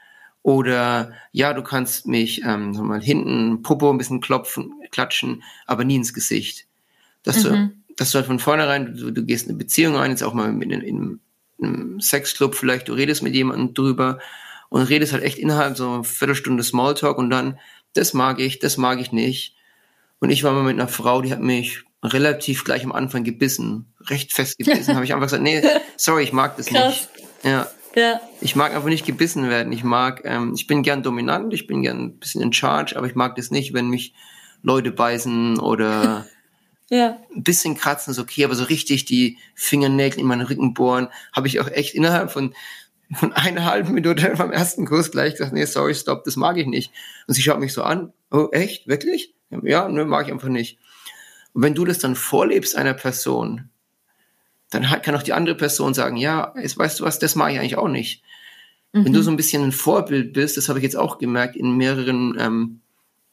Oder 0.44 1.14
ja, 1.32 1.54
du 1.54 1.64
kannst 1.64 2.06
mich 2.06 2.44
ähm, 2.44 2.72
mal 2.72 3.02
hinten 3.02 3.64
Popo 3.64 3.90
ein 3.90 3.98
bisschen 3.98 4.20
klopfen, 4.20 4.74
klatschen, 4.92 5.42
aber 5.66 5.86
nie 5.86 5.96
ins 5.96 6.14
Gesicht. 6.14 6.68
Dass 7.24 7.44
mhm. 7.44 7.50
du, 7.50 7.96
dass 7.96 8.12
du 8.12 8.18
halt 8.18 8.28
von 8.28 8.40
vornherein, 8.40 8.96
du, 8.96 9.12
du 9.12 9.24
gehst 9.24 9.46
in 9.46 9.52
eine 9.52 9.58
Beziehung 9.58 9.96
ein, 9.96 10.12
jetzt 10.12 10.22
auch 10.22 10.34
mal 10.34 10.50
in, 10.50 10.62
in, 10.62 10.82
in 10.82 11.20
einem 11.62 12.02
Sexclub 12.02 12.56
vielleicht, 12.56 12.90
du 12.90 12.94
redest 12.94 13.24
mit 13.24 13.34
jemandem 13.34 13.74
drüber 13.74 14.20
und 14.68 14.82
redest 14.82 15.14
halt 15.14 15.24
echt 15.24 15.38
innerhalb 15.38 15.78
so 15.78 15.90
eine 15.90 16.04
Viertelstunde 16.04 16.64
Smalltalk 16.64 17.18
und 17.18 17.30
dann, 17.30 17.58
das 17.94 18.14
mag 18.14 18.40
ich, 18.42 18.60
das 18.60 18.76
mag 18.76 19.00
ich 19.00 19.14
nicht. 19.14 19.56
Und 20.20 20.30
ich 20.30 20.44
war 20.44 20.52
mal 20.52 20.64
mit 20.64 20.74
einer 20.74 20.90
Frau, 20.90 21.22
die 21.22 21.32
hat 21.32 21.42
mich 21.42 21.84
relativ 22.04 22.66
gleich 22.66 22.84
am 22.84 22.92
Anfang 22.92 23.24
gebissen, 23.24 23.94
recht 24.02 24.34
fest 24.34 24.58
gebissen, 24.58 24.94
habe 24.96 25.06
ich 25.06 25.14
einfach 25.14 25.28
gesagt, 25.28 25.44
nee, 25.44 25.62
sorry, 25.96 26.24
ich 26.24 26.34
mag 26.34 26.58
das 26.58 26.66
Krass. 26.66 27.10
nicht. 27.16 27.28
Ja. 27.44 27.68
Ja. 27.96 28.22
Ich 28.42 28.56
mag 28.56 28.74
einfach 28.74 28.90
nicht 28.90 29.06
gebissen 29.06 29.50
werden. 29.50 29.72
Ich 29.72 29.84
mag, 29.84 30.22
ähm, 30.26 30.54
ich 30.56 30.68
bin 30.68 30.84
gern 30.84 31.04
dominant, 31.04 31.54
ich 31.54 31.68
bin 31.68 31.84
gern 31.84 32.00
ein 32.00 32.20
bisschen 32.20 32.42
in 32.42 32.54
charge, 32.54 32.96
aber 32.96 33.08
ich 33.08 33.16
mag 33.16 33.36
das 33.36 33.52
nicht, 33.52 33.74
wenn 33.74 33.90
mich 33.90 34.14
Leute 34.64 34.92
beißen 34.92 35.60
oder 35.60 36.26
ja. 36.90 37.18
ein 37.36 37.44
bisschen 37.44 37.76
kratzen 37.76 38.12
ist 38.12 38.20
okay, 38.20 38.46
aber 38.46 38.56
so 38.56 38.64
richtig 38.64 39.06
die 39.06 39.38
Fingernägel 39.56 40.20
in 40.20 40.26
meinen 40.26 40.48
Rücken 40.48 40.74
bohren, 40.74 41.10
habe 41.34 41.48
ich 41.48 41.60
auch 41.60 41.68
echt 41.68 41.94
innerhalb 41.94 42.32
von 42.32 42.54
von 43.16 43.34
einer 43.34 43.66
halben 43.66 43.94
Minute 43.94 44.34
beim 44.38 44.52
ersten 44.54 44.86
Kurs 44.86 45.12
gleich 45.12 45.34
gesagt, 45.34 45.54
nee, 45.54 45.66
sorry, 45.66 45.96
stop, 45.96 46.24
das 46.24 46.36
mag 46.36 46.58
ich 46.58 46.66
nicht. 46.66 46.92
Und 47.28 47.34
sie 47.34 47.42
schaut 47.42 47.60
mich 47.60 47.74
so 47.74 47.84
an, 47.84 48.14
oh, 48.32 48.48
echt, 48.52 48.88
wirklich? 48.88 49.34
Ja, 49.62 49.88
ne, 49.88 50.06
mag 50.06 50.26
ich 50.26 50.32
einfach 50.32 50.48
nicht. 50.48 50.80
Und 51.54 51.62
wenn 51.62 51.76
du 51.76 51.86
das 51.86 52.00
dann 52.00 52.16
vorlebst 52.16 52.76
einer 52.76 52.94
Person, 52.94 53.70
dann 54.74 54.84
kann 55.02 55.16
auch 55.16 55.24
die 55.24 55.34
andere 55.34 55.56
Person 55.56 55.94
sagen, 55.94 56.18
ja, 56.18 56.54
jetzt 56.60 56.78
weißt 56.78 57.00
du 57.00 57.04
was, 57.04 57.20
das 57.20 57.36
mag 57.36 57.52
ich 57.52 57.60
eigentlich 57.60 57.78
auch 57.78 57.88
nicht. 57.88 58.24
Mhm. 58.92 59.06
Wenn 59.06 59.14
du 59.14 59.22
so 59.22 59.32
ein 59.32 59.38
bisschen 59.38 59.64
ein 59.64 59.72
Vorbild 59.72 60.34
bist, 60.34 60.58
das 60.58 60.70
habe 60.70 60.80
ich 60.80 60.84
jetzt 60.84 60.98
auch 60.98 61.18
gemerkt 61.18 61.56
in 61.56 61.78
mehreren 61.78 62.38
ähm, 62.40 62.80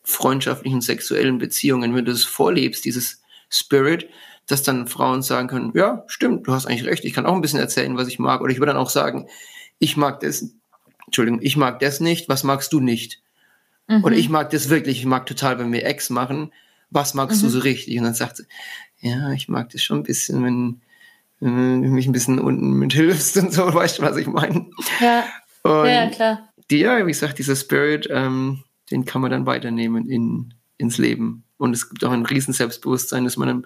freundschaftlichen, 0.02 0.80
sexuellen 0.80 1.38
Beziehungen, 1.38 1.94
wenn 1.94 2.04
du 2.04 2.12
das 2.12 2.24
vorlebst, 2.24 2.84
dieses 2.84 3.22
Spirit, 3.48 4.08
dass 4.46 4.62
dann 4.62 4.86
Frauen 4.86 5.22
sagen 5.22 5.48
können, 5.48 5.72
ja, 5.74 6.04
stimmt, 6.06 6.46
du 6.46 6.52
hast 6.52 6.66
eigentlich 6.66 6.84
recht, 6.84 7.04
ich 7.04 7.12
kann 7.12 7.26
auch 7.26 7.34
ein 7.34 7.40
bisschen 7.40 7.60
erzählen, 7.60 7.96
was 7.96 8.08
ich 8.08 8.18
mag. 8.18 8.40
Oder 8.40 8.52
ich 8.52 8.58
würde 8.58 8.72
dann 8.72 8.82
auch 8.82 8.90
sagen, 8.90 9.28
ich 9.78 9.96
mag 9.96 10.20
das, 10.20 10.52
Entschuldigung, 11.06 11.40
ich 11.42 11.56
mag 11.56 11.78
das 11.80 12.00
nicht, 12.00 12.28
was 12.28 12.42
magst 12.42 12.72
du 12.72 12.80
nicht? 12.80 13.22
Mhm. 13.86 14.04
Oder 14.04 14.16
ich 14.16 14.28
mag 14.28 14.50
das 14.50 14.68
wirklich, 14.68 14.98
ich 14.98 15.06
mag 15.06 15.26
total, 15.26 15.58
wenn 15.58 15.72
wir 15.72 15.84
Ex 15.84 16.10
machen, 16.10 16.52
was 16.90 17.14
magst 17.14 17.42
mhm. 17.42 17.46
du 17.46 17.50
so 17.50 17.58
richtig? 17.60 17.96
Und 17.98 18.04
dann 18.04 18.14
sagt 18.14 18.38
sie, 18.38 18.44
ja, 19.00 19.30
ich 19.32 19.48
mag 19.48 19.70
das 19.70 19.82
schon 19.82 19.98
ein 19.98 20.04
bisschen, 20.04 20.42
wenn, 20.44 20.80
du 21.40 21.48
mich 21.48 22.06
ein 22.06 22.12
bisschen 22.12 22.38
unten 22.38 22.72
mit 22.72 22.92
hilfst 22.92 23.36
und 23.38 23.52
so, 23.52 23.62
weißt 23.74 23.98
du, 23.98 24.02
was 24.02 24.16
ich 24.16 24.26
meine? 24.26 24.66
Ja. 25.00 25.24
Und 25.62 25.86
ja, 25.86 26.08
klar. 26.08 26.48
Die, 26.70 26.78
ja, 26.78 27.04
wie 27.04 27.10
gesagt, 27.10 27.38
dieser 27.38 27.56
Spirit, 27.56 28.08
ähm, 28.10 28.62
den 28.90 29.04
kann 29.04 29.22
man 29.22 29.30
dann 29.30 29.46
weiternehmen 29.46 30.08
in, 30.08 30.54
ins 30.78 30.98
Leben. 30.98 31.44
Und 31.58 31.74
es 31.74 31.88
gibt 31.88 32.04
auch 32.04 32.12
ein 32.12 32.24
riesen 32.24 32.54
Selbstbewusstsein, 32.54 33.24
das 33.24 33.36
man 33.36 33.48
im, 33.48 33.64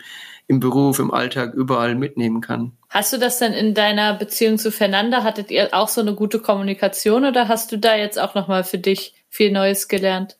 im 0.49 0.59
Beruf, 0.59 0.99
im 0.99 1.13
Alltag 1.13 1.55
überall 1.55 1.95
mitnehmen 1.95 2.41
kann. 2.41 2.73
Hast 2.91 3.13
du 3.13 3.19
das 3.19 3.39
denn 3.39 3.53
in 3.53 3.75
deiner 3.75 4.15
Beziehung 4.15 4.59
zu 4.59 4.73
Fernanda? 4.73 5.23
Hattet 5.23 5.51
ihr 5.51 5.69
auch 5.73 5.89
so 5.89 6.01
eine 6.01 6.15
gute 6.15 6.41
Kommunikation 6.41 7.25
oder 7.25 7.47
hast 7.47 7.71
du 7.71 7.79
da 7.79 7.95
jetzt 7.97 8.19
auch 8.19 8.35
nochmal 8.35 8.65
für 8.65 8.79
dich 8.79 9.15
viel 9.29 9.53
Neues 9.53 9.87
gelernt? 9.87 10.39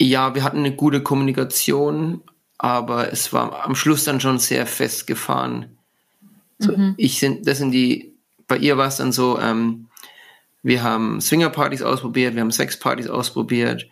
Ja, 0.00 0.34
wir 0.34 0.42
hatten 0.42 0.58
eine 0.58 0.74
gute 0.74 1.02
Kommunikation, 1.02 2.22
aber 2.58 3.12
es 3.12 3.32
war 3.32 3.64
am 3.64 3.74
Schluss 3.74 4.04
dann 4.04 4.20
schon 4.20 4.38
sehr 4.38 4.66
festgefahren. 4.66 5.77
So, 6.58 6.76
mhm. 6.76 6.94
Ich 6.96 7.18
sind, 7.18 7.46
das 7.46 7.58
sind 7.58 7.70
die, 7.70 8.14
bei 8.46 8.56
ihr 8.56 8.76
war 8.76 8.88
es 8.88 8.96
dann 8.96 9.12
so, 9.12 9.38
ähm, 9.38 9.88
wir 10.62 10.82
haben 10.82 11.20
Swingerpartys 11.20 11.82
ausprobiert, 11.82 12.34
wir 12.34 12.42
haben 12.42 12.50
Sexpartys 12.50 13.08
ausprobiert. 13.08 13.86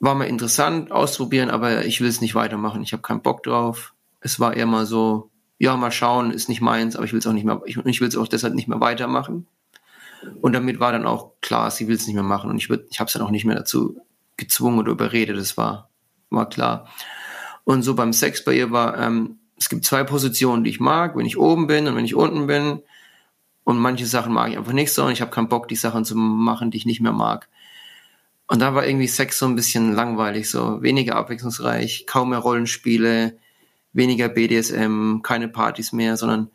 War 0.00 0.14
mal 0.14 0.24
interessant 0.24 0.90
ausprobieren, 0.90 1.50
aber 1.50 1.84
ich 1.84 2.00
will 2.00 2.08
es 2.08 2.20
nicht 2.20 2.34
weitermachen. 2.34 2.82
Ich 2.82 2.92
habe 2.92 3.02
keinen 3.02 3.22
Bock 3.22 3.42
drauf. 3.42 3.94
Es 4.20 4.40
war 4.40 4.56
eher 4.56 4.66
mal 4.66 4.86
so, 4.86 5.30
ja, 5.58 5.76
mal 5.76 5.92
schauen, 5.92 6.32
ist 6.32 6.48
nicht 6.48 6.60
meins, 6.60 6.96
aber 6.96 7.04
ich 7.04 7.12
will 7.12 7.20
es 7.20 7.26
auch 7.26 7.32
nicht 7.32 7.44
mehr, 7.44 7.60
ich, 7.66 7.76
ich 7.76 8.00
will 8.00 8.08
es 8.08 8.16
auch 8.16 8.26
deshalb 8.26 8.54
nicht 8.54 8.66
mehr 8.66 8.80
weitermachen. 8.80 9.46
Und 10.40 10.54
damit 10.54 10.80
war 10.80 10.92
dann 10.92 11.06
auch 11.06 11.32
klar, 11.40 11.70
sie 11.70 11.88
will 11.88 11.96
es 11.96 12.06
nicht 12.06 12.14
mehr 12.14 12.24
machen. 12.24 12.50
Und 12.50 12.56
ich, 12.56 12.68
würd, 12.68 12.86
ich 12.90 13.00
habe 13.00 13.08
es 13.08 13.12
dann 13.12 13.22
auch 13.22 13.30
nicht 13.30 13.44
mehr 13.44 13.56
dazu 13.56 13.96
gezwungen 14.36 14.78
oder 14.78 14.92
überredet, 14.92 15.36
das 15.36 15.56
war, 15.56 15.88
war 16.30 16.48
klar. 16.48 16.88
Und 17.64 17.82
so 17.82 17.94
beim 17.94 18.12
Sex 18.12 18.44
bei 18.44 18.54
ihr 18.54 18.70
war, 18.70 18.98
ähm, 18.98 19.38
es 19.62 19.68
gibt 19.68 19.84
zwei 19.84 20.02
Positionen, 20.02 20.64
die 20.64 20.70
ich 20.70 20.80
mag, 20.80 21.16
wenn 21.16 21.24
ich 21.24 21.38
oben 21.38 21.68
bin 21.68 21.86
und 21.86 21.94
wenn 21.94 22.04
ich 22.04 22.16
unten 22.16 22.48
bin. 22.48 22.82
Und 23.62 23.78
manche 23.78 24.06
Sachen 24.06 24.32
mag 24.32 24.50
ich 24.50 24.58
einfach 24.58 24.72
nicht 24.72 24.92
so 24.92 25.04
und 25.04 25.12
ich 25.12 25.20
habe 25.20 25.30
keinen 25.30 25.48
Bock, 25.48 25.68
die 25.68 25.76
Sachen 25.76 26.04
zu 26.04 26.16
machen, 26.16 26.72
die 26.72 26.78
ich 26.78 26.84
nicht 26.84 27.00
mehr 27.00 27.12
mag. 27.12 27.48
Und 28.48 28.58
da 28.58 28.74
war 28.74 28.84
irgendwie 28.84 29.06
Sex 29.06 29.38
so 29.38 29.46
ein 29.46 29.54
bisschen 29.54 29.92
langweilig, 29.92 30.50
so 30.50 30.82
weniger 30.82 31.14
abwechslungsreich, 31.14 32.06
kaum 32.08 32.30
mehr 32.30 32.40
Rollenspiele, 32.40 33.38
weniger 33.92 34.28
BDSM, 34.28 35.20
keine 35.22 35.46
Partys 35.46 35.92
mehr, 35.92 36.16
sondern 36.16 36.50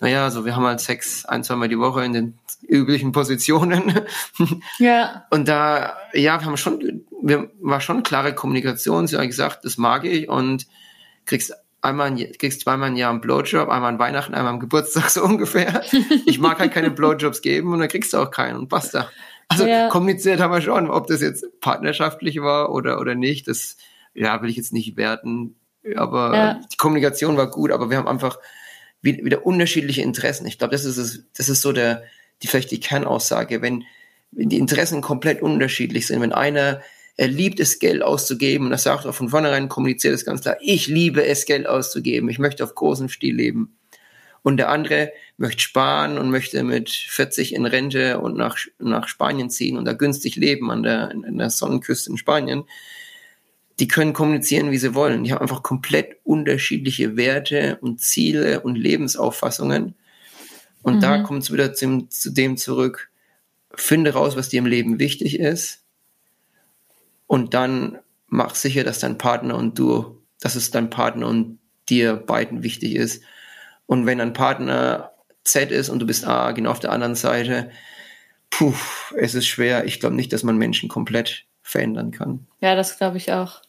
naja, 0.00 0.30
so 0.30 0.46
wir 0.46 0.56
haben 0.56 0.64
halt 0.64 0.80
Sex 0.80 1.26
ein, 1.26 1.44
zweimal 1.44 1.68
die 1.68 1.78
Woche 1.78 2.02
in 2.02 2.14
den 2.14 2.38
üblichen 2.66 3.12
Positionen. 3.12 3.92
Ja. 4.78 5.26
Und 5.28 5.48
da, 5.48 5.98
ja, 6.14 6.40
wir 6.40 6.46
haben 6.46 6.56
schon, 6.56 7.04
wir 7.20 7.50
war 7.60 7.82
schon 7.82 8.04
klare 8.04 8.34
Kommunikation. 8.34 9.06
Sie 9.06 9.18
hat 9.18 9.26
gesagt, 9.26 9.66
das 9.66 9.76
mag 9.76 10.06
ich 10.06 10.30
und 10.30 10.66
kriegst 11.26 11.52
einmal, 11.80 12.14
kriegst 12.38 12.60
zweimal 12.62 12.90
im 12.90 12.96
Jahr 12.96 13.10
einen 13.10 13.20
Blowjob, 13.20 13.68
einmal 13.68 13.92
an 13.92 13.98
Weihnachten, 13.98 14.34
einmal 14.34 14.54
am 14.54 14.60
Geburtstag 14.60 15.10
so 15.10 15.22
ungefähr. 15.22 15.82
Ich 16.26 16.38
mag 16.38 16.58
halt 16.58 16.72
keine 16.72 16.90
Blowjobs 16.90 17.42
geben 17.42 17.72
und 17.72 17.80
dann 17.80 17.88
kriegst 17.88 18.12
du 18.12 18.18
auch 18.18 18.30
keinen 18.30 18.56
und 18.56 18.68
basta. 18.68 19.10
Also 19.48 19.66
ja. 19.66 19.88
kommuniziert 19.88 20.40
haben 20.40 20.52
wir 20.52 20.60
schon, 20.60 20.90
ob 20.90 21.06
das 21.06 21.22
jetzt 21.22 21.46
partnerschaftlich 21.60 22.40
war 22.42 22.70
oder, 22.70 23.00
oder 23.00 23.14
nicht, 23.14 23.48
das, 23.48 23.76
ja, 24.12 24.42
will 24.42 24.50
ich 24.50 24.56
jetzt 24.56 24.72
nicht 24.72 24.96
werten. 24.96 25.56
Aber 25.96 26.34
ja. 26.34 26.60
die 26.70 26.76
Kommunikation 26.76 27.36
war 27.36 27.50
gut, 27.50 27.72
aber 27.72 27.88
wir 27.88 27.96
haben 27.96 28.08
einfach 28.08 28.38
wieder 29.00 29.46
unterschiedliche 29.46 30.02
Interessen. 30.02 30.46
Ich 30.46 30.58
glaube, 30.58 30.72
das 30.72 30.84
ist 30.84 30.98
es, 30.98 31.24
das 31.36 31.48
ist 31.48 31.62
so 31.62 31.72
der, 31.72 32.02
die 32.42 32.48
vielleicht 32.48 32.70
die 32.72 32.80
Kernaussage, 32.80 33.62
wenn, 33.62 33.84
wenn 34.32 34.48
die 34.48 34.58
Interessen 34.58 35.00
komplett 35.00 35.40
unterschiedlich 35.40 36.06
sind, 36.06 36.20
wenn 36.20 36.32
einer 36.32 36.82
er 37.18 37.28
liebt 37.28 37.60
es, 37.60 37.78
Geld 37.78 38.02
auszugeben. 38.02 38.66
Und 38.66 38.70
das 38.70 38.84
sagt 38.84 39.04
auch 39.04 39.14
von 39.14 39.28
vornherein, 39.28 39.68
kommuniziert 39.68 40.14
es 40.14 40.24
ganz 40.24 40.40
klar. 40.40 40.56
Ich 40.62 40.86
liebe 40.86 41.26
es, 41.26 41.44
Geld 41.44 41.66
auszugeben. 41.66 42.30
Ich 42.30 42.38
möchte 42.38 42.64
auf 42.64 42.74
großem 42.74 43.10
Stil 43.10 43.36
leben. 43.36 43.76
Und 44.42 44.56
der 44.56 44.70
andere 44.70 45.12
möchte 45.36 45.60
sparen 45.60 46.16
und 46.16 46.30
möchte 46.30 46.62
mit 46.62 46.88
40 46.88 47.54
in 47.54 47.66
Rente 47.66 48.20
und 48.20 48.38
nach, 48.38 48.56
nach 48.78 49.06
Spanien 49.06 49.50
ziehen 49.50 49.76
und 49.76 49.84
da 49.84 49.92
günstig 49.92 50.36
leben 50.36 50.70
an 50.70 50.82
der, 50.82 51.10
an 51.10 51.36
der 51.36 51.50
Sonnenküste 51.50 52.10
in 52.10 52.16
Spanien 52.16 52.64
die 53.78 53.88
können 53.88 54.12
kommunizieren, 54.12 54.70
wie 54.70 54.78
sie 54.78 54.94
wollen. 54.94 55.24
Die 55.24 55.32
haben 55.32 55.40
einfach 55.42 55.62
komplett 55.62 56.16
unterschiedliche 56.24 57.16
Werte 57.16 57.78
und 57.80 58.00
Ziele 58.00 58.60
und 58.60 58.76
Lebensauffassungen. 58.76 59.94
Und 60.82 60.96
mhm. 60.96 61.00
da 61.00 61.18
kommt 61.22 61.44
es 61.44 61.52
wieder 61.52 61.74
zu, 61.74 62.06
zu 62.08 62.30
dem 62.30 62.56
zurück, 62.56 63.10
finde 63.74 64.14
raus, 64.14 64.36
was 64.36 64.48
dir 64.48 64.58
im 64.58 64.66
Leben 64.66 64.98
wichtig 64.98 65.38
ist. 65.38 65.84
Und 67.28 67.54
dann 67.54 67.98
mach 68.26 68.56
sicher, 68.56 68.82
dass 68.82 68.98
dein 68.98 69.18
Partner 69.18 69.54
und 69.54 69.78
du, 69.78 70.20
dass 70.40 70.56
es 70.56 70.72
dein 70.72 70.90
Partner 70.90 71.28
und 71.28 71.60
dir 71.88 72.16
beiden 72.16 72.64
wichtig 72.64 72.96
ist. 72.96 73.22
Und 73.86 74.06
wenn 74.06 74.18
dein 74.18 74.32
Partner 74.32 75.12
Z 75.44 75.70
ist 75.70 75.88
und 75.88 76.00
du 76.00 76.06
bist 76.06 76.26
A, 76.26 76.50
genau 76.50 76.72
auf 76.72 76.80
der 76.80 76.92
anderen 76.92 77.14
Seite, 77.14 77.70
puh, 78.50 78.74
es 79.16 79.34
ist 79.34 79.46
schwer. 79.46 79.84
Ich 79.84 80.00
glaube 80.00 80.16
nicht, 80.16 80.32
dass 80.32 80.42
man 80.42 80.58
Menschen 80.58 80.88
komplett 80.88 81.44
verändern 81.62 82.10
kann. 82.10 82.46
Ja, 82.60 82.74
das 82.74 82.98
glaube 82.98 83.18
ich 83.18 83.32
auch. 83.32 83.62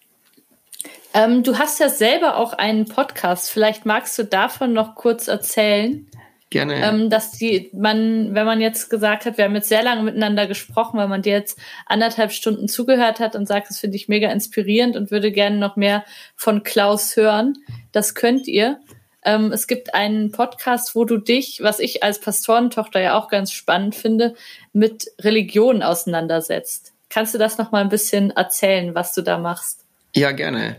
Ähm, 1.13 1.43
du 1.43 1.57
hast 1.57 1.79
ja 1.79 1.89
selber 1.89 2.37
auch 2.37 2.53
einen 2.53 2.85
Podcast. 2.85 3.49
Vielleicht 3.49 3.85
magst 3.85 4.17
du 4.17 4.23
davon 4.23 4.73
noch 4.73 4.95
kurz 4.95 5.27
erzählen. 5.27 6.08
Gerne. 6.51 6.83
Ähm, 6.83 7.11
dass 7.11 7.31
die, 7.31 7.69
man, 7.73 8.33
wenn 8.33 8.45
man 8.45 8.59
jetzt 8.59 8.89
gesagt 8.89 9.25
hat, 9.25 9.37
wir 9.37 9.45
haben 9.45 9.53
jetzt 9.53 9.69
sehr 9.69 9.83
lange 9.83 10.01
miteinander 10.01 10.47
gesprochen, 10.47 10.97
weil 10.97 11.07
man 11.07 11.21
dir 11.21 11.33
jetzt 11.33 11.59
anderthalb 11.85 12.31
Stunden 12.31 12.67
zugehört 12.67 13.19
hat 13.19 13.35
und 13.35 13.47
sagt, 13.47 13.69
das 13.69 13.79
finde 13.79 13.97
ich 13.97 14.07
mega 14.07 14.31
inspirierend 14.31 14.95
und 14.95 15.11
würde 15.11 15.31
gerne 15.31 15.57
noch 15.57 15.75
mehr 15.75 16.03
von 16.35 16.63
Klaus 16.63 17.15
hören. 17.15 17.57
Das 17.91 18.15
könnt 18.15 18.47
ihr. 18.47 18.79
Ähm, 19.23 19.51
es 19.51 19.67
gibt 19.67 19.93
einen 19.93 20.31
Podcast, 20.31 20.95
wo 20.95 21.05
du 21.05 21.17
dich, 21.17 21.59
was 21.61 21.79
ich 21.79 22.01
als 22.01 22.19
Pastorentochter 22.19 22.99
ja 22.99 23.15
auch 23.15 23.27
ganz 23.27 23.51
spannend 23.51 23.93
finde, 23.93 24.33
mit 24.73 25.07
Religion 25.19 25.83
auseinandersetzt. 25.83 26.93
Kannst 27.09 27.35
du 27.35 27.37
das 27.37 27.59
noch 27.59 27.71
mal 27.71 27.81
ein 27.81 27.89
bisschen 27.89 28.31
erzählen, 28.31 28.95
was 28.95 29.13
du 29.13 29.21
da 29.21 29.37
machst? 29.37 29.85
Ja, 30.15 30.31
gerne. 30.31 30.77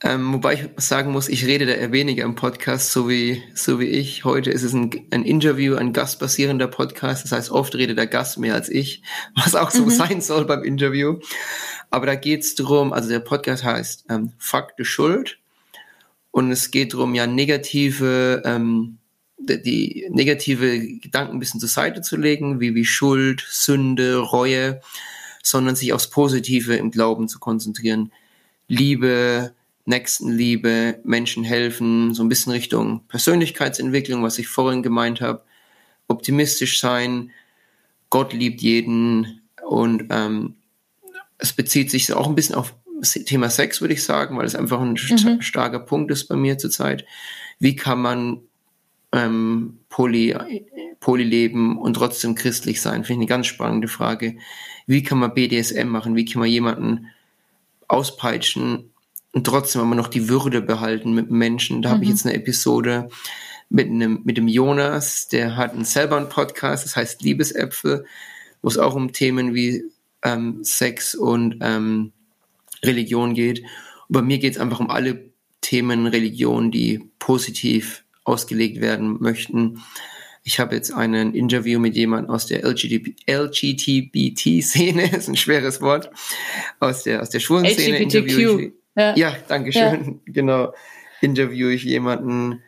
Ähm, 0.00 0.32
wobei 0.32 0.54
ich 0.54 0.60
sagen 0.76 1.10
muss, 1.10 1.28
ich 1.28 1.44
rede 1.44 1.66
da 1.66 1.72
eher 1.72 1.90
weniger 1.90 2.22
im 2.24 2.36
Podcast, 2.36 2.92
so 2.92 3.08
wie, 3.08 3.42
so 3.54 3.80
wie 3.80 3.86
ich. 3.86 4.24
Heute 4.24 4.50
ist 4.50 4.62
es 4.62 4.72
ein, 4.72 4.90
ein 5.10 5.24
Interview, 5.24 5.74
ein 5.74 5.92
gastbasierender 5.92 6.68
Podcast. 6.68 7.24
Das 7.24 7.32
heißt, 7.32 7.50
oft 7.50 7.74
redet 7.74 7.98
der 7.98 8.06
Gast 8.06 8.38
mehr 8.38 8.54
als 8.54 8.68
ich, 8.68 9.02
was 9.34 9.56
auch 9.56 9.70
so 9.70 9.84
mhm. 9.84 9.90
sein 9.90 10.20
soll 10.20 10.44
beim 10.44 10.62
Interview. 10.62 11.18
Aber 11.90 12.06
da 12.06 12.14
geht's 12.14 12.54
drum, 12.54 12.92
also 12.92 13.08
der 13.08 13.18
Podcast 13.18 13.64
heißt 13.64 14.04
ähm, 14.08 14.32
Fakte 14.38 14.84
Schuld. 14.84 15.38
Und 16.30 16.52
es 16.52 16.70
geht 16.70 16.92
drum, 16.92 17.16
ja, 17.16 17.26
negative, 17.26 18.42
ähm, 18.44 18.98
die, 19.36 19.62
die 19.62 20.08
negative 20.10 20.78
Gedanken 20.98 21.36
ein 21.36 21.38
bisschen 21.40 21.58
zur 21.58 21.68
Seite 21.68 22.02
zu 22.02 22.16
legen, 22.16 22.60
wie, 22.60 22.76
wie 22.76 22.84
Schuld, 22.84 23.44
Sünde, 23.50 24.18
Reue, 24.18 24.80
sondern 25.42 25.74
sich 25.74 25.92
aufs 25.92 26.10
Positive 26.10 26.76
im 26.76 26.92
Glauben 26.92 27.26
zu 27.26 27.40
konzentrieren 27.40 28.12
Liebe, 28.68 29.54
Nächstenliebe, 29.88 31.00
Menschen 31.02 31.44
helfen, 31.44 32.12
so 32.12 32.22
ein 32.22 32.28
bisschen 32.28 32.52
Richtung 32.52 33.00
Persönlichkeitsentwicklung, 33.08 34.22
was 34.22 34.38
ich 34.38 34.46
vorhin 34.46 34.82
gemeint 34.82 35.22
habe, 35.22 35.42
optimistisch 36.08 36.78
sein, 36.78 37.30
Gott 38.10 38.34
liebt 38.34 38.60
jeden 38.60 39.40
und 39.66 40.04
ähm, 40.10 40.56
es 41.38 41.54
bezieht 41.54 41.90
sich 41.90 42.12
auch 42.12 42.26
ein 42.26 42.34
bisschen 42.34 42.54
auf 42.54 42.74
das 43.00 43.12
Thema 43.12 43.48
Sex, 43.48 43.80
würde 43.80 43.94
ich 43.94 44.04
sagen, 44.04 44.36
weil 44.36 44.44
es 44.44 44.54
einfach 44.54 44.80
ein 44.80 44.92
mhm. 44.94 45.40
starker 45.40 45.78
Punkt 45.78 46.10
ist 46.10 46.26
bei 46.26 46.36
mir 46.36 46.58
zurzeit. 46.58 47.06
Wie 47.58 47.76
kann 47.76 48.00
man 48.02 48.40
ähm, 49.12 49.78
poly, 49.88 50.36
Poly 51.00 51.24
leben 51.24 51.78
und 51.78 51.94
trotzdem 51.94 52.34
christlich 52.34 52.82
sein? 52.82 53.04
Finde 53.04 53.24
ich 53.24 53.30
eine 53.30 53.38
ganz 53.38 53.46
spannende 53.46 53.88
Frage. 53.88 54.36
Wie 54.86 55.02
kann 55.02 55.18
man 55.18 55.32
BDSM 55.32 55.86
machen? 55.86 56.16
Wie 56.16 56.24
kann 56.24 56.40
man 56.40 56.50
jemanden 56.50 57.06
auspeitschen 57.86 58.90
und 59.32 59.44
trotzdem 59.44 59.82
immer 59.82 59.94
noch 59.94 60.08
die 60.08 60.28
Würde 60.28 60.62
behalten 60.62 61.12
mit 61.12 61.30
Menschen? 61.30 61.82
Da 61.82 61.90
mhm. 61.90 61.92
habe 61.92 62.04
ich 62.04 62.08
mhm. 62.08 62.14
jetzt 62.14 62.26
eine 62.26 62.34
Episode 62.34 63.08
mit 63.68 63.88
einem, 63.88 64.22
mit 64.24 64.36
dem 64.36 64.48
Jonas, 64.48 65.28
der 65.28 65.56
hat 65.56 65.72
einen, 65.72 65.84
selber 65.84 66.16
einen 66.16 66.28
Podcast, 66.28 66.84
das 66.84 66.96
heißt 66.96 67.22
Liebesäpfel, 67.22 68.06
wo 68.62 68.68
es 68.68 68.78
auch 68.78 68.94
um 68.94 69.12
Themen 69.12 69.54
wie 69.54 69.84
ähm, 70.22 70.60
Sex 70.62 71.14
und 71.14 71.58
ähm, 71.60 72.12
Religion 72.82 73.34
geht. 73.34 73.60
Und 73.60 74.14
bei 74.14 74.22
mir 74.22 74.38
geht 74.38 74.54
es 74.54 74.60
einfach 74.60 74.80
um 74.80 74.90
alle 74.90 75.30
Themen 75.60 76.06
Religion, 76.06 76.70
die 76.70 77.10
positiv 77.18 78.04
ausgelegt 78.24 78.80
werden 78.80 79.18
möchten. 79.20 79.82
Ich 80.44 80.60
habe 80.60 80.74
jetzt 80.74 80.92
ein 80.92 81.12
Interview 81.34 81.78
mit 81.78 81.94
jemandem 81.94 82.30
aus 82.30 82.46
der 82.46 82.64
LGTBT-Szene, 82.64 83.16
ist 85.16 85.28
ein 85.28 85.36
schweres 85.36 85.82
Wort, 85.82 86.10
aus 86.80 87.02
der, 87.02 87.20
aus 87.20 87.28
der 87.28 87.40
schwulen 87.40 87.66
Szene. 87.66 87.98
LGBTQ. 88.04 88.72
Ja. 88.98 89.14
ja, 89.16 89.36
danke 89.46 89.72
schön. 89.72 90.04
Ja. 90.04 90.14
Genau. 90.32 90.74
Interview 91.20 91.68
ich 91.68 91.84
jemanden, 91.84 92.62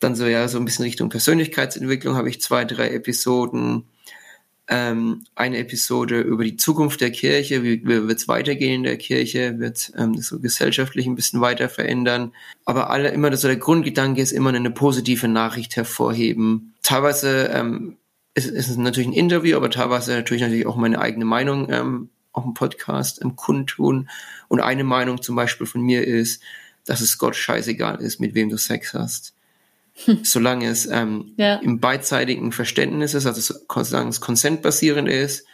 dann 0.00 0.14
so, 0.14 0.26
ja, 0.26 0.46
so 0.48 0.58
ein 0.58 0.64
bisschen 0.64 0.84
Richtung 0.84 1.08
Persönlichkeitsentwicklung 1.08 2.16
habe 2.16 2.28
ich 2.28 2.40
zwei, 2.40 2.64
drei 2.64 2.90
Episoden 2.90 3.84
ähm, 4.68 5.24
eine 5.34 5.58
Episode 5.58 6.20
über 6.20 6.44
die 6.44 6.56
Zukunft 6.56 7.00
der 7.00 7.10
Kirche, 7.10 7.62
wie, 7.62 7.82
wie 7.82 8.06
wird 8.06 8.18
es 8.18 8.28
weitergehen 8.28 8.76
in 8.76 8.82
der 8.84 8.96
Kirche, 8.96 9.58
wird 9.58 9.92
ähm, 9.96 10.14
so 10.18 10.40
gesellschaftlich 10.40 11.06
ein 11.06 11.14
bisschen 11.14 11.40
weiter 11.40 11.68
verändern. 11.68 12.32
Aber 12.64 12.90
alle 12.90 13.10
immer 13.10 13.34
so 13.36 13.48
der 13.48 13.56
Grundgedanke 13.56 14.20
ist 14.22 14.32
immer 14.32 14.50
eine 14.50 14.70
positive 14.70 15.28
Nachricht 15.28 15.76
hervorheben. 15.76 16.74
Teilweise 16.82 17.50
ähm, 17.52 17.96
ist, 18.34 18.46
ist 18.46 18.68
es 18.68 18.76
natürlich 18.76 19.08
ein 19.08 19.14
Interview, 19.14 19.56
aber 19.56 19.70
teilweise 19.70 20.12
natürlich 20.12 20.42
natürlich 20.42 20.66
auch 20.66 20.76
meine 20.76 21.00
eigene 21.00 21.24
Meinung 21.24 21.68
ähm, 21.70 22.08
auch 22.32 22.44
im 22.44 22.54
Podcast 22.54 23.20
im 23.20 23.36
Kundtun. 23.36 24.08
Und 24.48 24.60
eine 24.60 24.84
Meinung 24.84 25.22
zum 25.22 25.36
Beispiel 25.36 25.66
von 25.66 25.82
mir 25.82 26.06
ist, 26.06 26.42
dass 26.84 27.00
es 27.00 27.18
Gott 27.18 27.36
scheißegal 27.36 28.00
ist, 28.00 28.20
mit 28.20 28.34
wem 28.34 28.48
du 28.48 28.56
Sex 28.56 28.94
hast. 28.94 29.34
solange 30.22 30.68
es 30.68 30.86
ähm, 30.86 31.32
ja. 31.36 31.56
im 31.56 31.80
beidseitigen 31.80 32.52
Verständnis 32.52 33.14
ist, 33.14 33.26
also 33.26 33.54
solange 33.68 34.10
es 34.10 34.20
konsentbasierend 34.20 35.08
ist 35.08 35.46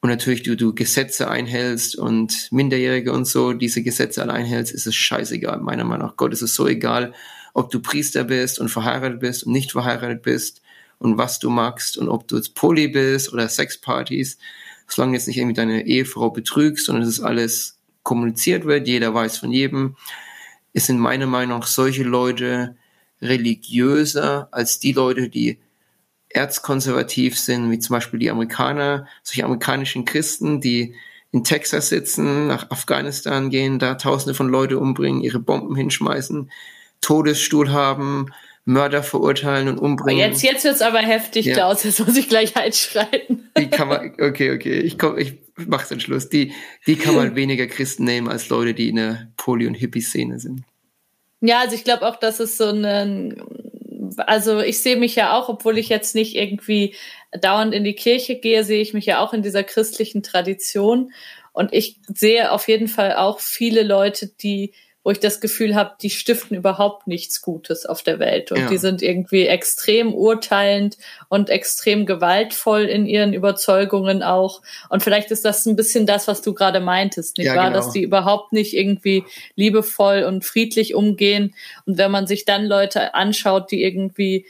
und 0.00 0.10
natürlich 0.10 0.42
du, 0.42 0.56
du 0.56 0.74
Gesetze 0.74 1.28
einhältst 1.28 1.96
und 1.96 2.48
Minderjährige 2.50 3.12
und 3.12 3.26
so 3.26 3.52
diese 3.52 3.82
Gesetze 3.82 4.22
alle 4.22 4.32
einhältst, 4.32 4.72
ist 4.72 4.86
es 4.86 4.94
scheißegal. 4.94 5.60
Meiner 5.60 5.84
Meinung 5.84 6.08
nach 6.08 6.16
Gott 6.16 6.32
ist 6.32 6.42
es 6.42 6.54
so 6.54 6.66
egal, 6.66 7.12
ob 7.54 7.70
du 7.70 7.80
Priester 7.80 8.24
bist 8.24 8.58
und 8.58 8.68
verheiratet 8.68 9.20
bist 9.20 9.44
und 9.44 9.52
nicht 9.52 9.72
verheiratet 9.72 10.22
bist 10.22 10.62
und 10.98 11.18
was 11.18 11.38
du 11.38 11.50
magst 11.50 11.98
und 11.98 12.08
ob 12.08 12.28
du 12.28 12.36
jetzt 12.36 12.54
Poly 12.54 12.88
bist 12.88 13.32
oder 13.32 13.48
Sexpartys, 13.48 14.38
solange 14.88 15.14
jetzt 15.14 15.26
nicht 15.26 15.38
irgendwie 15.38 15.54
deine 15.54 15.86
Ehefrau 15.86 16.30
betrügst, 16.30 16.86
sondern 16.86 17.04
es 17.04 17.10
ist 17.10 17.20
alles 17.20 17.78
kommuniziert 18.02 18.64
wird, 18.64 18.86
jeder 18.86 19.14
weiß 19.14 19.38
von 19.38 19.52
jedem, 19.52 19.96
es 20.72 20.86
sind 20.86 20.98
meiner 20.98 21.26
Meinung 21.26 21.60
nach 21.60 21.66
solche 21.66 22.02
Leute, 22.04 22.76
religiöser 23.22 24.48
als 24.52 24.78
die 24.78 24.92
Leute, 24.92 25.28
die 25.28 25.58
erzkonservativ 26.28 27.38
sind, 27.38 27.70
wie 27.70 27.78
zum 27.78 27.94
Beispiel 27.94 28.18
die 28.18 28.30
Amerikaner, 28.30 29.06
solche 29.22 29.44
amerikanischen 29.44 30.04
Christen, 30.04 30.60
die 30.60 30.94
in 31.32 31.44
Texas 31.44 31.88
sitzen, 31.88 32.46
nach 32.46 32.70
Afghanistan 32.70 33.50
gehen, 33.50 33.78
da 33.78 33.94
tausende 33.94 34.34
von 34.34 34.48
Leute 34.48 34.78
umbringen, 34.78 35.22
ihre 35.22 35.40
Bomben 35.40 35.76
hinschmeißen, 35.76 36.50
Todesstuhl 37.00 37.70
haben, 37.70 38.32
Mörder 38.68 39.04
verurteilen 39.04 39.68
und 39.68 39.78
umbringen. 39.78 40.18
Jetzt, 40.18 40.42
jetzt 40.42 40.64
wird's 40.64 40.82
aber 40.82 40.98
heftig, 40.98 41.46
ja. 41.46 41.54
Klaus. 41.54 41.84
Jetzt 41.84 42.04
muss 42.04 42.16
ich 42.16 42.28
gleich 42.28 42.56
einschreiten. 42.56 43.48
Die 43.56 43.70
kann 43.70 43.86
man, 43.86 44.12
okay, 44.20 44.50
okay, 44.50 44.80
ich 44.80 44.98
komm, 44.98 45.16
ich 45.16 45.34
mach's 45.54 45.88
den 45.88 46.00
Schluss. 46.00 46.28
Die, 46.28 46.52
die 46.84 46.96
kann 46.96 47.14
man 47.14 47.36
weniger 47.36 47.68
Christen 47.68 48.04
nehmen 48.04 48.28
als 48.28 48.48
Leute, 48.48 48.74
die 48.74 48.88
in 48.88 48.96
der 48.96 49.28
Poly- 49.36 49.68
und 49.68 49.74
Hippie-Szene 49.74 50.40
sind. 50.40 50.64
Ja, 51.40 51.60
also 51.60 51.76
ich 51.76 51.84
glaube 51.84 52.08
auch, 52.08 52.16
dass 52.16 52.40
es 52.40 52.56
so 52.56 52.64
ein, 52.64 53.40
also 54.16 54.58
ich 54.58 54.82
sehe 54.82 54.96
mich 54.96 55.14
ja 55.14 55.38
auch, 55.38 55.48
obwohl 55.48 55.78
ich 55.78 55.88
jetzt 55.88 56.16
nicht 56.16 56.34
irgendwie 56.34 56.96
dauernd 57.40 57.72
in 57.72 57.84
die 57.84 57.94
Kirche 57.94 58.34
gehe, 58.34 58.64
sehe 58.64 58.82
ich 58.82 58.94
mich 58.94 59.06
ja 59.06 59.20
auch 59.20 59.32
in 59.32 59.42
dieser 59.42 59.62
christlichen 59.62 60.24
Tradition. 60.24 61.12
Und 61.52 61.72
ich 61.72 62.00
sehe 62.12 62.50
auf 62.50 62.66
jeden 62.66 62.88
Fall 62.88 63.14
auch 63.14 63.38
viele 63.38 63.84
Leute, 63.84 64.26
die 64.26 64.72
wo 65.06 65.12
ich 65.12 65.20
das 65.20 65.40
Gefühl 65.40 65.76
habe, 65.76 65.92
die 66.02 66.10
stiften 66.10 66.56
überhaupt 66.56 67.06
nichts 67.06 67.40
Gutes 67.40 67.86
auf 67.86 68.02
der 68.02 68.18
Welt. 68.18 68.50
Und 68.50 68.58
ja. 68.58 68.68
die 68.68 68.76
sind 68.76 69.02
irgendwie 69.02 69.46
extrem 69.46 70.12
urteilend 70.12 70.98
und 71.28 71.48
extrem 71.48 72.06
gewaltvoll 72.06 72.86
in 72.86 73.06
ihren 73.06 73.32
Überzeugungen 73.32 74.24
auch. 74.24 74.62
Und 74.88 75.04
vielleicht 75.04 75.30
ist 75.30 75.44
das 75.44 75.64
ein 75.64 75.76
bisschen 75.76 76.06
das, 76.06 76.26
was 76.26 76.42
du 76.42 76.54
gerade 76.54 76.80
meintest, 76.80 77.38
nicht 77.38 77.46
ja, 77.46 77.54
wahr? 77.54 77.68
Genau. 77.68 77.76
Dass 77.76 77.92
die 77.92 78.02
überhaupt 78.02 78.52
nicht 78.52 78.74
irgendwie 78.74 79.22
liebevoll 79.54 80.24
und 80.24 80.44
friedlich 80.44 80.96
umgehen. 80.96 81.54
Und 81.84 81.98
wenn 81.98 82.10
man 82.10 82.26
sich 82.26 82.44
dann 82.44 82.64
Leute 82.64 83.14
anschaut, 83.14 83.70
die 83.70 83.84
irgendwie 83.84 84.44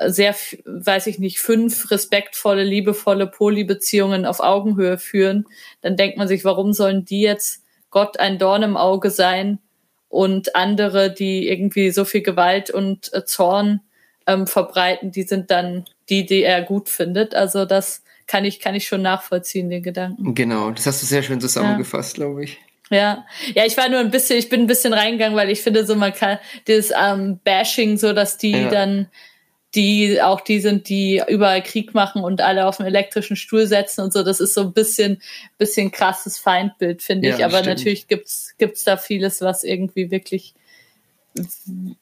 sehr, 0.00 0.36
weiß 0.66 1.08
ich 1.08 1.18
nicht, 1.18 1.40
fünf 1.40 1.90
respektvolle, 1.90 2.62
liebevolle 2.62 3.26
Polybeziehungen 3.26 4.24
auf 4.24 4.38
Augenhöhe 4.38 4.98
führen, 4.98 5.46
dann 5.80 5.96
denkt 5.96 6.16
man 6.16 6.28
sich, 6.28 6.44
warum 6.44 6.72
sollen 6.72 7.04
die 7.04 7.22
jetzt 7.22 7.64
Gott 7.90 8.20
ein 8.20 8.38
Dorn 8.38 8.62
im 8.62 8.76
Auge 8.76 9.10
sein, 9.10 9.58
und 10.16 10.56
andere, 10.56 11.12
die 11.12 11.46
irgendwie 11.46 11.90
so 11.90 12.06
viel 12.06 12.22
Gewalt 12.22 12.70
und 12.70 13.12
äh, 13.12 13.26
Zorn 13.26 13.80
ähm, 14.26 14.46
verbreiten, 14.46 15.12
die 15.12 15.24
sind 15.24 15.50
dann 15.50 15.84
die, 16.08 16.24
die 16.24 16.42
er 16.42 16.62
gut 16.62 16.88
findet. 16.88 17.34
Also 17.34 17.66
das 17.66 18.02
kann 18.26 18.46
ich, 18.46 18.58
kann 18.58 18.74
ich 18.74 18.88
schon 18.88 19.02
nachvollziehen, 19.02 19.68
den 19.68 19.82
Gedanken. 19.82 20.34
Genau, 20.34 20.70
das 20.70 20.86
hast 20.86 21.02
du 21.02 21.06
sehr 21.06 21.22
schön 21.22 21.38
zusammengefasst, 21.38 22.16
ja. 22.16 22.24
glaube 22.24 22.44
ich. 22.44 22.58
Ja, 22.90 23.26
ja, 23.54 23.66
ich 23.66 23.76
war 23.76 23.90
nur 23.90 24.00
ein 24.00 24.10
bisschen, 24.10 24.38
ich 24.38 24.48
bin 24.48 24.62
ein 24.62 24.66
bisschen 24.66 24.94
reingegangen, 24.94 25.36
weil 25.36 25.50
ich 25.50 25.60
finde, 25.60 25.84
so 25.84 25.94
man 25.96 26.14
kann 26.14 26.38
dieses 26.66 26.92
ähm, 26.98 27.38
Bashing, 27.44 27.98
so 27.98 28.14
dass 28.14 28.38
die 28.38 28.52
ja. 28.52 28.70
dann 28.70 29.08
die 29.74 30.22
auch 30.22 30.40
die 30.40 30.60
sind, 30.60 30.88
die 30.88 31.22
überall 31.28 31.62
Krieg 31.62 31.92
machen 31.92 32.22
und 32.22 32.40
alle 32.40 32.66
auf 32.66 32.78
dem 32.78 32.86
elektrischen 32.86 33.36
Stuhl 33.36 33.66
setzen 33.66 34.02
und 34.02 34.12
so. 34.12 34.22
Das 34.22 34.40
ist 34.40 34.54
so 34.54 34.62
ein 34.62 34.72
bisschen, 34.72 35.20
bisschen 35.58 35.90
krasses 35.90 36.38
Feindbild, 36.38 37.02
finde 37.02 37.28
ja, 37.28 37.36
ich. 37.36 37.44
Aber 37.44 37.58
stimmt. 37.58 37.76
natürlich 37.76 38.08
gibt's 38.08 38.54
gibt's 38.58 38.84
da 38.84 38.96
vieles, 38.96 39.40
was 39.40 39.64
irgendwie 39.64 40.10
wirklich 40.10 40.54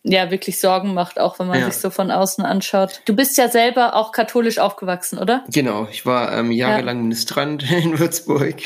ja 0.03 0.31
wirklich 0.31 0.61
Sorgen 0.61 0.95
macht, 0.95 1.19
auch 1.19 1.39
wenn 1.39 1.47
man 1.47 1.61
ja. 1.61 1.67
sich 1.67 1.81
so 1.81 1.91
von 1.91 2.11
außen 2.11 2.45
anschaut. 2.45 3.03
Du 3.07 3.15
bist 3.17 3.37
ja 3.37 3.49
selber 3.49 3.97
auch 3.97 4.13
katholisch 4.13 4.59
aufgewachsen, 4.59 5.19
oder? 5.19 5.45
Genau, 5.53 5.89
ich 5.91 6.07
war 6.07 6.37
ähm, 6.37 6.51
jahrelang 6.51 6.99
ja. 6.99 7.03
Ministrant 7.03 7.71
in 7.85 7.99
Würzburg, 7.99 8.57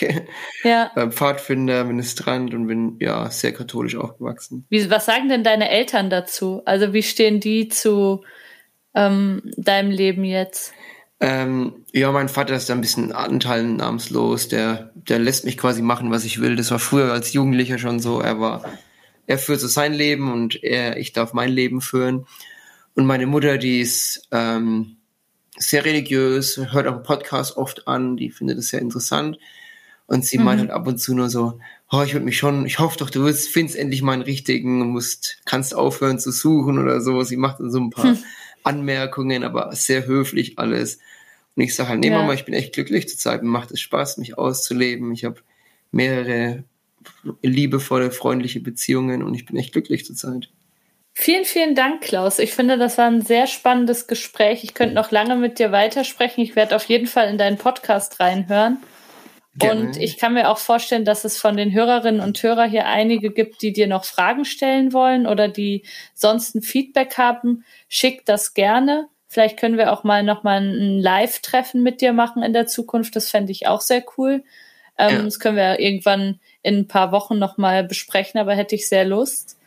ja. 0.65 0.91
äh, 0.95 1.11
Pfadfinder, 1.11 1.85
Ministrant 1.85 2.55
und 2.55 2.67
bin 2.67 2.97
ja 3.01 3.31
sehr 3.31 3.53
katholisch 3.53 3.97
aufgewachsen. 3.97 4.67
Wie, 4.69 4.91
was 4.91 5.07
sagen 5.07 5.29
denn 5.29 5.45
deine 5.45 5.71
Eltern 5.71 6.11
dazu? 6.11 6.63
Also 6.65 6.93
wie 6.93 7.03
stehen 7.03 7.41
die 7.41 7.69
zu 7.69 8.25
ähm, 8.99 9.43
deinem 9.57 9.91
Leben 9.91 10.25
jetzt? 10.25 10.73
Ähm, 11.21 11.85
ja, 11.93 12.13
mein 12.13 12.29
Vater 12.29 12.55
ist 12.55 12.69
da 12.69 12.75
ein 12.75 12.81
bisschen 12.81 13.13
anteilnahmslos. 13.13 14.49
Der, 14.49 14.91
der 14.95 15.19
lässt 15.19 15.45
mich 15.45 15.57
quasi 15.57 15.83
machen, 15.83 16.11
was 16.11 16.25
ich 16.25 16.41
will. 16.41 16.57
Das 16.57 16.71
war 16.71 16.79
früher 16.79 17.13
als 17.13 17.33
Jugendlicher 17.33 17.79
schon 17.79 18.01
so. 18.01 18.21
Er 18.21 18.41
war, 18.41 18.65
er 19.27 19.39
führt 19.39 19.61
so 19.61 19.69
sein 19.69 19.95
Leben 19.95 20.33
und 20.33 20.63
er, 20.63 20.97
ich 20.97 21.13
darf 21.13 21.33
mein 21.33 21.51
Leben 21.51 21.81
führen. 21.81 22.27
Und 22.95 23.07
meine 23.07 23.27
Mutter, 23.27 23.59
die 23.59 23.81
ist 23.81 24.29
ähm, 24.33 24.97
sehr 25.57 25.85
religiös, 25.85 26.61
hört 26.73 26.87
auch 26.87 27.03
Podcast 27.03 27.57
oft 27.57 27.87
an, 27.89 28.17
die 28.17 28.31
findet 28.31 28.59
es 28.59 28.69
sehr 28.69 28.81
interessant. 28.81 29.39
Und 30.07 30.25
sie 30.25 30.39
mhm. 30.39 30.45
meint 30.45 30.61
halt 30.61 30.71
ab 30.71 30.87
und 30.87 30.99
zu 30.99 31.15
nur 31.15 31.29
so, 31.29 31.61
oh, 31.91 32.03
ich 32.03 32.15
würde 32.15 32.25
mich 32.25 32.39
schon, 32.39 32.65
ich 32.65 32.79
hoffe 32.79 32.97
doch, 32.99 33.11
du 33.11 33.25
wirst, 33.25 33.49
findest 33.49 33.79
endlich 33.79 34.03
mal 34.03 34.13
einen 34.13 34.23
richtigen 34.23 34.81
und 34.81 34.89
musst, 34.89 35.41
kannst 35.45 35.75
aufhören 35.75 36.19
zu 36.19 36.31
suchen 36.31 36.79
oder 36.79 37.01
so. 37.01 37.23
Sie 37.23 37.37
macht 37.37 37.61
dann 37.61 37.71
so 37.71 37.79
ein 37.79 37.91
paar 37.91 38.17
Anmerkungen, 38.69 39.43
aber 39.43 39.75
sehr 39.75 40.07
höflich 40.07 40.59
alles. 40.59 40.99
Und 41.57 41.63
ich 41.63 41.75
sage 41.75 41.89
halt, 41.89 42.01
nee, 42.01 42.11
ja. 42.11 42.19
Mama, 42.19 42.35
ich 42.35 42.45
bin 42.45 42.55
echt 42.55 42.75
glücklich 42.75 43.09
zur 43.09 43.19
Zeit. 43.19 43.43
Mir 43.43 43.49
macht 43.49 43.73
es 43.73 43.81
Spaß, 43.81 44.19
mich 44.19 44.39
auszuleben. 44.39 45.13
Ich 45.13 45.25
habe 45.25 45.41
mehrere 45.91 46.65
liebevolle, 47.43 48.11
freundliche 48.11 48.61
Beziehungen 48.61 49.23
und 49.23 49.35
ich 49.35 49.47
bin 49.47 49.57
echt 49.57 49.73
glücklich 49.73 50.05
zur 50.05 50.17
Zeit. 50.17 50.51
Vielen, 51.15 51.45
vielen 51.45 51.75
Dank, 51.75 52.03
Klaus. 52.03 52.39
Ich 52.39 52.53
finde, 52.55 52.79
das 52.79 52.97
war 52.97 53.07
ein 53.07 53.23
sehr 53.23 53.49
spannendes 53.49 54.07
Gespräch. 54.07 54.63
Ich 54.63 54.75
könnte 54.75 54.95
noch 54.95 55.11
lange 55.11 55.35
mit 55.35 55.59
dir 55.59 55.73
weitersprechen. 55.73 56.45
Ich 56.45 56.55
werde 56.55 56.77
auf 56.77 56.85
jeden 56.85 57.09
Fall 57.09 57.29
in 57.29 57.39
deinen 57.39 57.59
Podcast 57.59 58.21
reinhören. 58.21 58.79
Gerne. 59.59 59.81
Und 59.81 59.97
ich 59.97 60.19
kann 60.19 60.35
mir 60.35 60.51
auch 60.51 60.59
vorstellen, 60.59 61.05
dass 61.05 61.25
es 61.25 61.39
von 61.39 61.57
den 61.57 61.73
Hörerinnen 61.73 62.21
und 62.21 62.43
Hörern 62.43 62.71
hier 62.71 62.87
einige 62.87 63.31
gibt, 63.31 63.63
die 63.63 63.73
dir 63.73 63.87
noch 63.87 64.05
Fragen 64.05 64.45
stellen 64.45 64.93
wollen 64.93 65.27
oder 65.27 65.49
die 65.49 65.85
sonst 66.15 66.55
ein 66.55 66.63
Feedback 66.63 67.19
haben. 67.19 67.65
Schick 67.89 68.25
das 68.25 68.55
gerne. 68.55 69.09
Vielleicht 69.27 69.59
können 69.59 69.77
wir 69.77 69.93
auch 69.93 70.05
mal 70.05 70.23
noch 70.23 70.43
mal 70.43 70.61
ein 70.61 70.99
Live-Treffen 71.01 71.83
mit 71.83 72.01
dir 72.01 72.13
machen 72.13 72.43
in 72.43 72.53
der 72.53 72.67
Zukunft. 72.67 73.17
Das 73.17 73.31
fände 73.31 73.53
ich 73.53 73.67
auch 73.67 73.81
sehr 73.81 74.05
cool. 74.17 74.45
Ähm, 74.97 75.17
ja. 75.17 75.23
Das 75.23 75.41
können 75.41 75.57
wir 75.57 75.81
irgendwann 75.81 76.41
in 76.63 76.79
ein 76.79 76.89
paar 76.89 77.13
Wochen 77.13 77.39
noch 77.39 77.59
mal 77.59 77.85
besprechen, 77.85 78.41
aber 78.41 78.55
hätte 78.55 78.75
ich 78.75 78.89
sehr 78.89 79.05
Lust. 79.05 79.59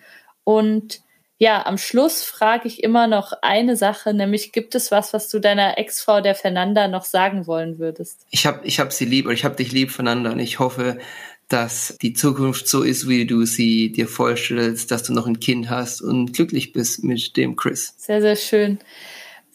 Und 0.43 1.01
Ja, 1.41 1.65
am 1.65 1.79
Schluss 1.79 2.21
frage 2.21 2.67
ich 2.67 2.83
immer 2.83 3.07
noch 3.07 3.33
eine 3.41 3.75
Sache, 3.75 4.13
nämlich 4.13 4.51
gibt 4.51 4.75
es 4.75 4.91
was, 4.91 5.11
was 5.11 5.27
du 5.27 5.39
deiner 5.39 5.79
Ex-Frau, 5.79 6.21
der 6.21 6.35
Fernanda, 6.35 6.87
noch 6.87 7.03
sagen 7.03 7.47
wollen 7.47 7.79
würdest? 7.79 8.27
Ich 8.29 8.45
habe 8.45 8.59
ich 8.63 8.79
hab 8.79 8.93
sie 8.93 9.05
lieb 9.05 9.25
oder 9.25 9.33
ich 9.33 9.43
habe 9.43 9.55
dich 9.55 9.71
lieb, 9.71 9.89
Fernanda, 9.89 10.33
und 10.33 10.39
ich 10.39 10.59
hoffe, 10.59 10.99
dass 11.47 11.97
die 11.99 12.13
Zukunft 12.13 12.67
so 12.67 12.83
ist, 12.83 13.09
wie 13.09 13.25
du 13.25 13.45
sie 13.45 13.91
dir 13.91 14.07
vorstellst, 14.07 14.91
dass 14.91 15.01
du 15.01 15.13
noch 15.13 15.25
ein 15.25 15.39
Kind 15.39 15.71
hast 15.71 16.01
und 16.01 16.31
glücklich 16.33 16.73
bist 16.73 17.03
mit 17.03 17.35
dem 17.35 17.55
Chris. 17.55 17.95
Sehr, 17.97 18.21
sehr 18.21 18.35
schön. 18.35 18.77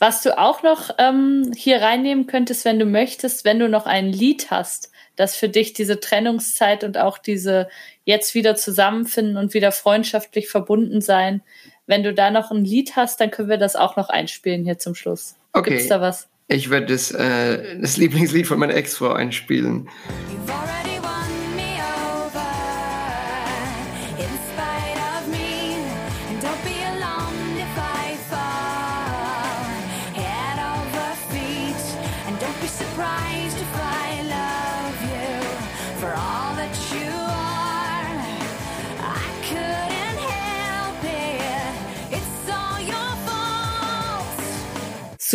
Was 0.00 0.24
du 0.24 0.36
auch 0.36 0.64
noch 0.64 0.90
ähm, 0.98 1.52
hier 1.56 1.82
reinnehmen 1.82 2.26
könntest, 2.26 2.64
wenn 2.64 2.80
du 2.80 2.84
möchtest, 2.84 3.44
wenn 3.44 3.60
du 3.60 3.68
noch 3.68 3.86
ein 3.86 4.08
Lied 4.08 4.50
hast, 4.50 4.90
das 5.14 5.36
für 5.36 5.48
dich 5.48 5.72
diese 5.72 6.00
Trennungszeit 6.00 6.82
und 6.82 6.98
auch 6.98 7.16
diese 7.16 7.68
jetzt 8.04 8.34
wieder 8.34 8.56
zusammenfinden 8.56 9.36
und 9.36 9.54
wieder 9.54 9.70
freundschaftlich 9.70 10.48
verbunden 10.48 11.00
sein 11.00 11.42
wenn 11.86 12.02
du 12.02 12.12
da 12.12 12.30
noch 12.30 12.50
ein 12.50 12.64
Lied 12.64 12.96
hast, 12.96 13.20
dann 13.20 13.30
können 13.30 13.48
wir 13.48 13.58
das 13.58 13.76
auch 13.76 13.96
noch 13.96 14.08
einspielen 14.08 14.64
hier 14.64 14.78
zum 14.78 14.94
Schluss. 14.94 15.36
Okay. 15.52 15.70
Gibt's 15.70 15.88
da 15.88 16.00
was? 16.00 16.28
Ich 16.48 16.70
werde 16.70 16.86
das, 16.86 17.10
äh, 17.10 17.80
das 17.80 17.96
Lieblingslied 17.96 18.46
von 18.46 18.58
meiner 18.58 18.74
Ex-Frau 18.74 19.12
einspielen. 19.12 19.88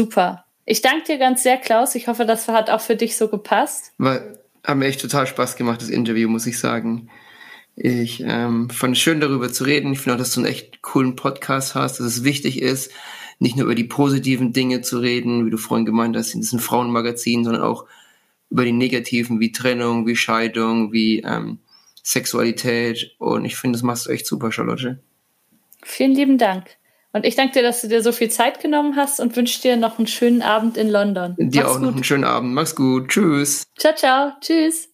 Super. 0.01 0.45
Ich 0.65 0.81
danke 0.81 1.03
dir 1.05 1.17
ganz 1.19 1.43
sehr, 1.43 1.57
Klaus. 1.57 1.93
Ich 1.93 2.07
hoffe, 2.07 2.25
das 2.25 2.47
hat 2.47 2.71
auch 2.71 2.81
für 2.81 2.95
dich 2.95 3.17
so 3.17 3.27
gepasst. 3.27 3.93
War, 3.99 4.19
hat 4.63 4.77
mir 4.77 4.87
echt 4.87 4.99
total 4.99 5.27
Spaß 5.27 5.57
gemacht, 5.57 5.79
das 5.79 5.89
Interview, 5.89 6.27
muss 6.27 6.47
ich 6.47 6.57
sagen. 6.57 7.11
Ich 7.75 8.23
ähm, 8.25 8.71
fand 8.71 8.97
es 8.97 8.99
schön, 8.99 9.19
darüber 9.19 9.53
zu 9.53 9.63
reden. 9.63 9.93
Ich 9.93 9.99
finde 9.99 10.15
auch, 10.15 10.17
dass 10.17 10.33
du 10.33 10.39
einen 10.39 10.49
echt 10.49 10.81
coolen 10.81 11.15
Podcast 11.15 11.75
hast, 11.75 11.99
dass 11.99 12.07
es 12.07 12.23
wichtig 12.23 12.63
ist, 12.63 12.91
nicht 13.37 13.55
nur 13.55 13.65
über 13.65 13.75
die 13.75 13.83
positiven 13.83 14.53
Dinge 14.53 14.81
zu 14.81 14.97
reden, 14.97 15.45
wie 15.45 15.51
du 15.51 15.57
vorhin 15.57 15.85
gemeint 15.85 16.17
hast, 16.17 16.33
in 16.33 16.41
diesem 16.41 16.57
Frauenmagazin, 16.57 17.43
sondern 17.43 17.61
auch 17.61 17.85
über 18.49 18.65
die 18.65 18.71
negativen, 18.71 19.39
wie 19.39 19.51
Trennung, 19.51 20.07
wie 20.07 20.15
Scheidung, 20.15 20.91
wie 20.91 21.19
ähm, 21.19 21.59
Sexualität. 22.01 23.15
Und 23.19 23.45
ich 23.45 23.55
finde, 23.55 23.77
das 23.77 23.83
machst 23.83 24.07
du 24.07 24.09
echt 24.09 24.25
super, 24.25 24.51
Charlotte. 24.51 24.97
Vielen 25.83 26.15
lieben 26.15 26.39
Dank. 26.39 26.77
Und 27.13 27.25
ich 27.25 27.35
danke 27.35 27.53
dir, 27.53 27.63
dass 27.63 27.81
du 27.81 27.87
dir 27.87 28.01
so 28.01 28.11
viel 28.11 28.29
Zeit 28.29 28.61
genommen 28.61 28.95
hast 28.95 29.19
und 29.19 29.35
wünsche 29.35 29.61
dir 29.61 29.75
noch 29.75 29.97
einen 29.97 30.07
schönen 30.07 30.41
Abend 30.41 30.77
in 30.77 30.89
London. 30.89 31.35
Dir 31.37 31.63
Mach's 31.63 31.71
auch 31.71 31.79
gut. 31.79 31.87
noch 31.87 31.95
einen 31.95 32.03
schönen 32.03 32.23
Abend. 32.23 32.53
Mach's 32.53 32.75
gut. 32.75 33.09
Tschüss. 33.09 33.65
Ciao, 33.77 33.93
ciao. 33.95 34.31
Tschüss. 34.39 34.89